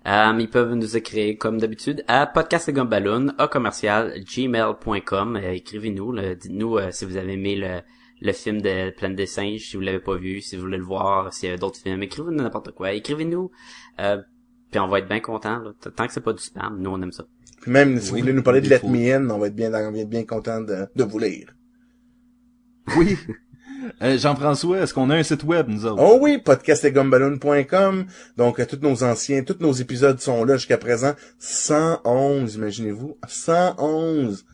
Euh, 0.06 0.38
ils 0.38 0.50
peuvent 0.50 0.74
nous 0.74 0.98
écrire 0.98 1.38
comme 1.40 1.60
d'habitude 1.60 2.04
à 2.08 2.28
podcastgumballoon 2.28 3.30
à 3.38 3.48
commercial 3.48 4.14
gmail.com. 4.20 5.38
Euh, 5.38 5.52
Écrivez-nous, 5.54 6.12
là, 6.12 6.36
dites-nous 6.36 6.78
euh, 6.78 6.92
si 6.92 7.06
vous 7.06 7.16
avez 7.16 7.34
aimé 7.34 7.56
le, 7.56 7.80
le 8.20 8.34
film 8.34 8.62
de 8.62 8.90
Planète 8.92 9.18
des 9.18 9.26
singes, 9.26 9.62
si 9.62 9.78
vous 9.78 9.82
l'avez 9.82 10.00
pas 10.02 10.16
vu, 10.18 10.42
si 10.42 10.58
vous 10.58 10.64
voulez 10.64 10.78
le 10.78 10.84
voir, 10.84 11.34
s'il 11.34 11.50
y 11.50 11.54
a 11.54 11.58
d'autres 11.58 11.80
films. 11.80 12.04
Écrivez-nous 12.04 12.44
n'importe 12.44 12.72
quoi. 12.72 12.92
Écrivez-nous. 12.92 13.50
Euh, 14.02 14.22
puis 14.72 14.80
on 14.80 14.88
va 14.88 15.00
être 15.00 15.08
bien 15.08 15.22
content. 15.22 15.64
Tant 15.96 16.08
que 16.08 16.12
c'est 16.14 16.22
pas 16.22 16.34
du 16.34 16.44
spam, 16.44 16.82
nous 16.82 16.90
on 16.90 17.02
aime 17.02 17.12
ça. 17.12 17.26
Puis 17.62 17.72
même, 17.72 17.98
si 18.00 18.12
Oui, 18.12 18.20
vous 18.20 18.26
voulez 18.26 18.34
nous 18.34 18.44
parler 18.44 18.60
de 18.60 18.68
Let. 18.68 18.82
Me 18.84 19.14
In, 19.16 19.30
on 19.30 19.40
va 19.40 19.48
être 19.48 19.56
bien, 19.56 19.70
on 19.70 19.92
va 19.92 19.98
être 20.00 20.10
bien 20.10 20.26
content 20.26 20.60
de, 20.60 20.86
de 20.94 21.04
vous 21.06 21.20
lire. 21.20 21.56
Oui. 22.98 23.18
Euh, 24.02 24.18
Jean-François, 24.18 24.80
est-ce 24.80 24.94
qu'on 24.94 25.10
a 25.10 25.16
un 25.16 25.24
site 25.24 25.44
web, 25.44 25.68
nous 25.68 25.86
autres? 25.86 26.02
Oh 26.02 26.18
oui, 26.22 26.38
podcastetgumballoon.com. 26.38 28.06
Donc, 28.38 28.60
euh, 28.60 28.66
tous 28.66 28.80
nos 28.82 29.04
anciens, 29.04 29.44
tous 29.44 29.58
nos 29.60 29.74
épisodes 29.74 30.20
sont 30.20 30.44
là 30.46 30.56
jusqu'à 30.56 30.78
présent. 30.78 31.14
111, 31.40 32.56
imaginez-vous. 32.56 33.18
111. 33.28 34.46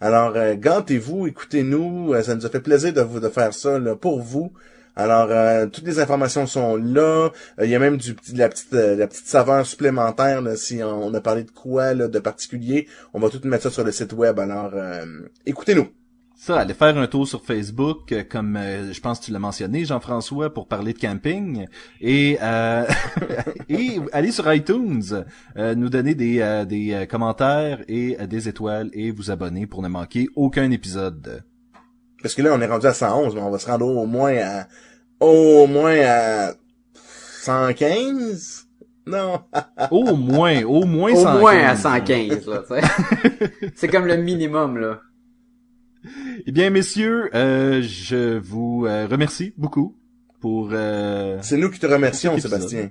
Alors, 0.00 0.32
euh, 0.36 0.54
gâtez-vous, 0.56 1.26
écoutez-nous. 1.26 2.14
Euh, 2.14 2.22
ça 2.22 2.34
nous 2.34 2.46
a 2.46 2.48
fait 2.48 2.60
plaisir 2.60 2.92
de 2.92 3.02
vous 3.02 3.20
de 3.20 3.28
faire 3.28 3.52
ça 3.52 3.78
pour 4.00 4.20
vous. 4.20 4.52
Alors, 4.96 5.28
toutes 5.70 5.86
les 5.86 5.98
informations 5.98 6.46
sont 6.46 6.76
là. 6.76 7.30
Il 7.62 7.70
y 7.70 7.74
a 7.74 7.78
même 7.78 7.96
du 7.96 8.12
de 8.12 8.38
la 8.38 8.48
petite, 8.48 8.74
saveur 9.24 9.64
supplémentaire. 9.64 10.42
si 10.56 10.82
on, 10.82 11.06
on 11.06 11.14
a 11.14 11.20
parlé 11.20 11.44
de 11.44 11.50
quoi 11.50 11.94
là, 11.94 12.08
de 12.08 12.18
particulier, 12.18 12.86
on 13.14 13.20
va 13.20 13.30
tout 13.30 13.40
mettre 13.44 13.62
ça 13.62 13.70
sur 13.70 13.84
le 13.84 13.92
site 13.92 14.12
web. 14.12 14.38
Alors, 14.38 14.72
écoutez-nous. 15.46 15.88
Ça, 16.42 16.58
allez 16.58 16.72
faire 16.72 16.96
un 16.96 17.06
tour 17.06 17.28
sur 17.28 17.44
Facebook, 17.44 18.12
euh, 18.12 18.22
comme 18.26 18.56
euh, 18.56 18.94
je 18.94 19.00
pense 19.02 19.20
que 19.20 19.26
tu 19.26 19.30
l'as 19.30 19.38
mentionné, 19.38 19.84
Jean-François, 19.84 20.54
pour 20.54 20.68
parler 20.68 20.94
de 20.94 20.98
camping. 20.98 21.66
Et, 22.00 22.38
euh, 22.40 22.86
et 23.68 24.00
allez 24.14 24.32
sur 24.32 24.50
iTunes, 24.50 25.02
euh, 25.58 25.74
nous 25.74 25.90
donner 25.90 26.14
des, 26.14 26.40
euh, 26.40 26.64
des 26.64 26.94
euh, 26.94 27.04
commentaires 27.04 27.80
et 27.88 28.16
euh, 28.18 28.26
des 28.26 28.48
étoiles 28.48 28.88
et 28.94 29.10
vous 29.10 29.30
abonner 29.30 29.66
pour 29.66 29.82
ne 29.82 29.88
manquer 29.88 30.28
aucun 30.34 30.70
épisode. 30.70 31.44
Parce 32.22 32.34
que 32.34 32.40
là, 32.40 32.54
on 32.54 32.60
est 32.62 32.66
rendu 32.66 32.86
à 32.86 32.94
111, 32.94 33.34
mais 33.34 33.42
on 33.42 33.50
va 33.50 33.58
se 33.58 33.66
rendre 33.66 33.86
au 33.86 34.06
moins 34.06 34.34
à 34.38 34.66
au 35.20 35.66
moins 35.66 36.00
à 36.00 36.54
115. 37.42 38.66
Non. 39.06 39.42
Au 39.90 40.16
moins, 40.16 40.62
au 40.62 40.86
moins 40.86 41.12
Au 41.12 41.22
115. 41.22 41.40
moins 41.40 41.58
à 41.58 41.76
115, 41.76 42.46
là, 42.46 42.62
tu 42.66 42.74
sais. 42.74 43.70
C'est 43.74 43.88
comme 43.88 44.06
le 44.06 44.16
minimum, 44.16 44.78
là. 44.78 45.00
Eh 46.46 46.52
bien, 46.52 46.70
messieurs, 46.70 47.28
euh, 47.34 47.82
je 47.82 48.38
vous 48.38 48.86
euh, 48.86 49.06
remercie 49.06 49.52
beaucoup 49.56 49.96
pour... 50.40 50.70
euh, 50.72 51.38
C'est 51.42 51.56
nous 51.56 51.70
qui 51.70 51.78
te 51.78 51.86
remercions. 51.86 52.38
Sébastien. 52.38 52.90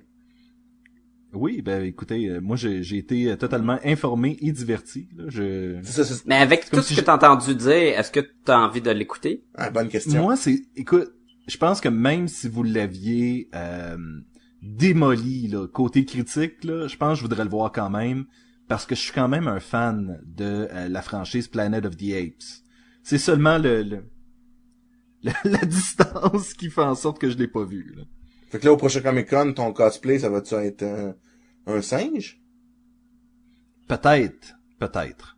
Oui, 1.32 1.62
ben 1.62 1.84
écoutez, 1.84 2.28
euh, 2.28 2.40
moi 2.42 2.56
j'ai 2.56 2.82
j'ai 2.82 2.98
été 2.98 3.30
euh, 3.32 3.36
totalement 3.36 3.78
informé 3.86 4.36
et 4.42 4.52
diverti. 4.52 5.08
là. 5.16 5.26
Je... 5.28 5.78
C'est 5.84 6.04
ça, 6.04 6.04
c'est 6.04 6.26
Mais 6.26 6.36
avec 6.38 6.70
tout 6.72 6.82
si 6.82 6.96
ce 6.96 7.00
que 7.02 7.06
t'as 7.06 7.16
entendu 7.16 7.54
dire, 7.54 7.70
est-ce 8.00 8.12
que 8.12 8.22
t'as 8.46 8.58
envie 8.58 8.82
de 8.82 8.90
l'écouter? 8.90 9.44
ah, 9.56 9.70
bonne 9.70 9.90
question. 9.90 10.24
Moi, 10.24 10.36
c'est, 10.36 10.60
écoute, 10.76 11.12
je 11.48 11.58
pense 11.58 11.82
que 11.82 11.90
même 11.90 12.28
si 12.28 12.48
vous 12.50 12.64
l'aviez 12.64 13.48
euh, 13.54 13.96
démoli 14.64 15.48
là, 15.50 15.68
côté 15.68 16.04
critique, 16.04 16.64
là, 16.64 16.88
je 16.88 16.98
pense 16.98 17.12
que 17.12 17.18
je 17.18 17.22
voudrais 17.22 17.44
le 17.44 17.50
voir 17.52 17.72
quand 17.72 17.92
même 17.92 18.26
parce 18.68 18.88
que 18.88 18.96
je 18.96 19.02
suis 19.02 19.14
quand 19.14 19.28
même 19.28 19.48
un 19.48 19.60
fan 19.60 20.20
de 20.26 20.68
euh, 20.72 20.90
la 20.90 21.02
franchise 21.04 21.48
Planet 21.48 21.86
of 21.86 21.96
the 21.96 22.12
Apes. 22.14 22.64
C'est 23.10 23.18
seulement 23.18 23.58
le, 23.58 23.82
le- 23.82 24.04
le- 25.24 25.32
la 25.50 25.66
distance 25.66 26.54
qui 26.54 26.70
fait 26.70 26.84
en 26.84 26.94
sorte 26.94 27.18
que 27.18 27.28
je 27.28 27.38
l'ai 27.38 27.48
pas 27.48 27.64
vu. 27.66 27.92
Là. 27.98 28.04
Fait 28.52 28.60
que 28.60 28.66
là, 28.68 28.72
au 28.72 28.78
prochain 28.78 29.02
Comic 29.02 29.28
Con, 29.28 29.52
ton 29.54 29.74
cosplay, 29.74 30.20
ça 30.20 30.30
va-tu 30.30 30.54
être 30.54 30.84
un, 30.84 31.16
un 31.66 31.82
singe? 31.82 32.40
Peut-être, 33.88 34.54
peut-être. 34.80 35.38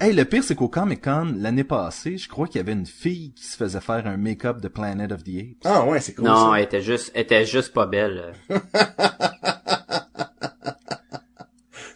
Hey, 0.00 0.12
le 0.14 0.24
pire, 0.24 0.42
c'est 0.42 0.56
qu'au 0.56 0.66
Comic 0.66 1.04
Con, 1.04 1.32
l'année 1.36 1.62
passée, 1.62 2.16
je 2.18 2.28
crois 2.28 2.48
qu'il 2.48 2.56
y 2.56 2.60
avait 2.60 2.72
une 2.72 2.86
fille 2.86 3.32
qui 3.34 3.44
se 3.44 3.56
faisait 3.56 3.80
faire 3.80 4.04
un 4.08 4.16
make-up 4.16 4.60
de 4.60 4.66
Planet 4.66 5.12
of 5.12 5.22
the 5.22 5.28
Apes. 5.28 5.62
Ah 5.64 5.86
ouais, 5.86 6.00
c'est 6.00 6.14
cool 6.14 6.24
non, 6.24 6.50
ça. 6.50 6.58
elle 6.58 6.64
était 6.64 6.82
juste, 6.82 7.12
elle 7.14 7.22
était 7.22 7.46
juste 7.46 7.72
pas 7.72 7.86
belle. 7.86 8.32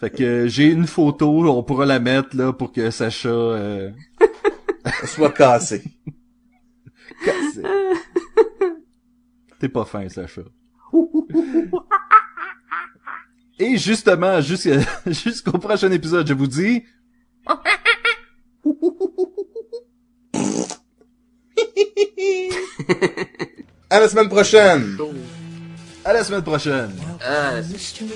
Fait 0.00 0.10
que 0.10 0.22
euh, 0.22 0.46
j'ai 0.46 0.66
une 0.70 0.86
photo, 0.86 1.48
on 1.48 1.64
pourra 1.64 1.84
la 1.84 1.98
mettre 1.98 2.36
là 2.36 2.52
pour 2.52 2.70
que 2.70 2.90
Sacha 2.92 3.28
euh, 3.28 3.90
Soit 5.04 5.30
cassé. 5.32 5.82
casse. 7.24 7.58
T'es 9.60 9.68
pas 9.68 9.84
fin, 9.84 10.08
Sacha. 10.08 10.42
Et 13.58 13.76
justement, 13.76 14.40
jusqu'à- 14.40 14.80
jusqu'au 15.06 15.58
prochain 15.58 15.90
épisode, 15.90 16.26
je 16.28 16.34
vous 16.34 16.46
dis 16.46 16.84
À 23.90 24.00
la 24.00 24.08
semaine 24.08 24.28
prochaine! 24.28 24.96
à 26.04 26.12
la 26.12 26.24
semaine 26.24 26.42
prochaine. 26.42 26.92
Euh, 27.26 27.62
mystery. 27.70 28.08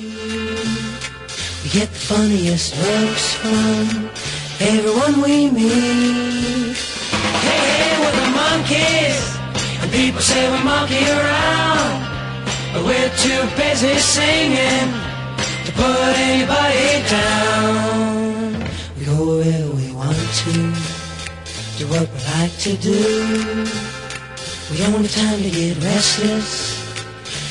We 1.64 1.72
get 1.72 1.88
everyone 4.62 5.20
we 5.22 5.50
meet. 5.50 6.76
Hey, 7.46 7.62
hey, 7.78 7.94
we're 8.02 8.16
the 8.22 8.28
monkeys, 8.42 9.18
and 9.82 9.90
people 9.90 10.20
say 10.20 10.42
we 10.50 10.58
monkey 10.62 11.02
around, 11.10 12.06
but 12.72 12.84
we're 12.84 13.12
too 13.18 13.42
busy 13.58 13.98
singing 13.98 14.88
to 15.66 15.70
put 15.72 16.14
anybody 16.30 17.02
down. 17.10 18.62
We 18.98 19.04
go 19.04 19.38
where 19.42 19.66
we 19.74 19.92
want 19.92 20.16
to, 20.42 20.52
do 21.78 21.84
what 21.90 22.06
we 22.12 22.18
like 22.38 22.54
to 22.66 22.76
do. 22.76 23.00
We 24.70 24.78
don't 24.78 24.94
have 24.94 25.10
time 25.10 25.42
to 25.42 25.50
get 25.50 25.76
restless. 25.82 26.78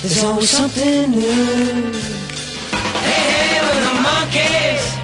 There's 0.02 0.24
always 0.24 0.50
something 0.50 1.12
new. 1.12 1.92
Hey, 3.06 3.28
hey, 3.36 3.60
we're 3.62 3.84
the 3.90 3.96
monkeys, 4.02 5.01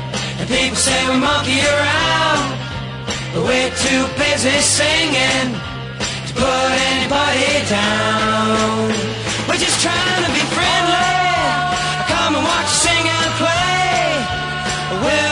People 0.47 0.77
say 0.77 1.09
we 1.09 1.17
monkey 1.19 1.59
around, 1.59 2.55
but 3.33 3.43
we're 3.43 3.73
too 3.83 4.03
busy 4.15 4.57
singing 4.63 5.51
to 6.27 6.33
put 6.39 6.71
anybody 6.87 7.67
down. 7.67 8.87
We're 9.47 9.59
just 9.59 9.81
trying 9.83 10.23
to 10.23 10.31
be 10.31 10.43
friendly. 10.55 11.11
Come 12.07 12.35
and 12.39 12.45
watch 12.47 12.63
us 12.63 12.79
sing 12.79 13.05
and 13.19 13.31
play. 13.43 14.07
We're 15.03 15.26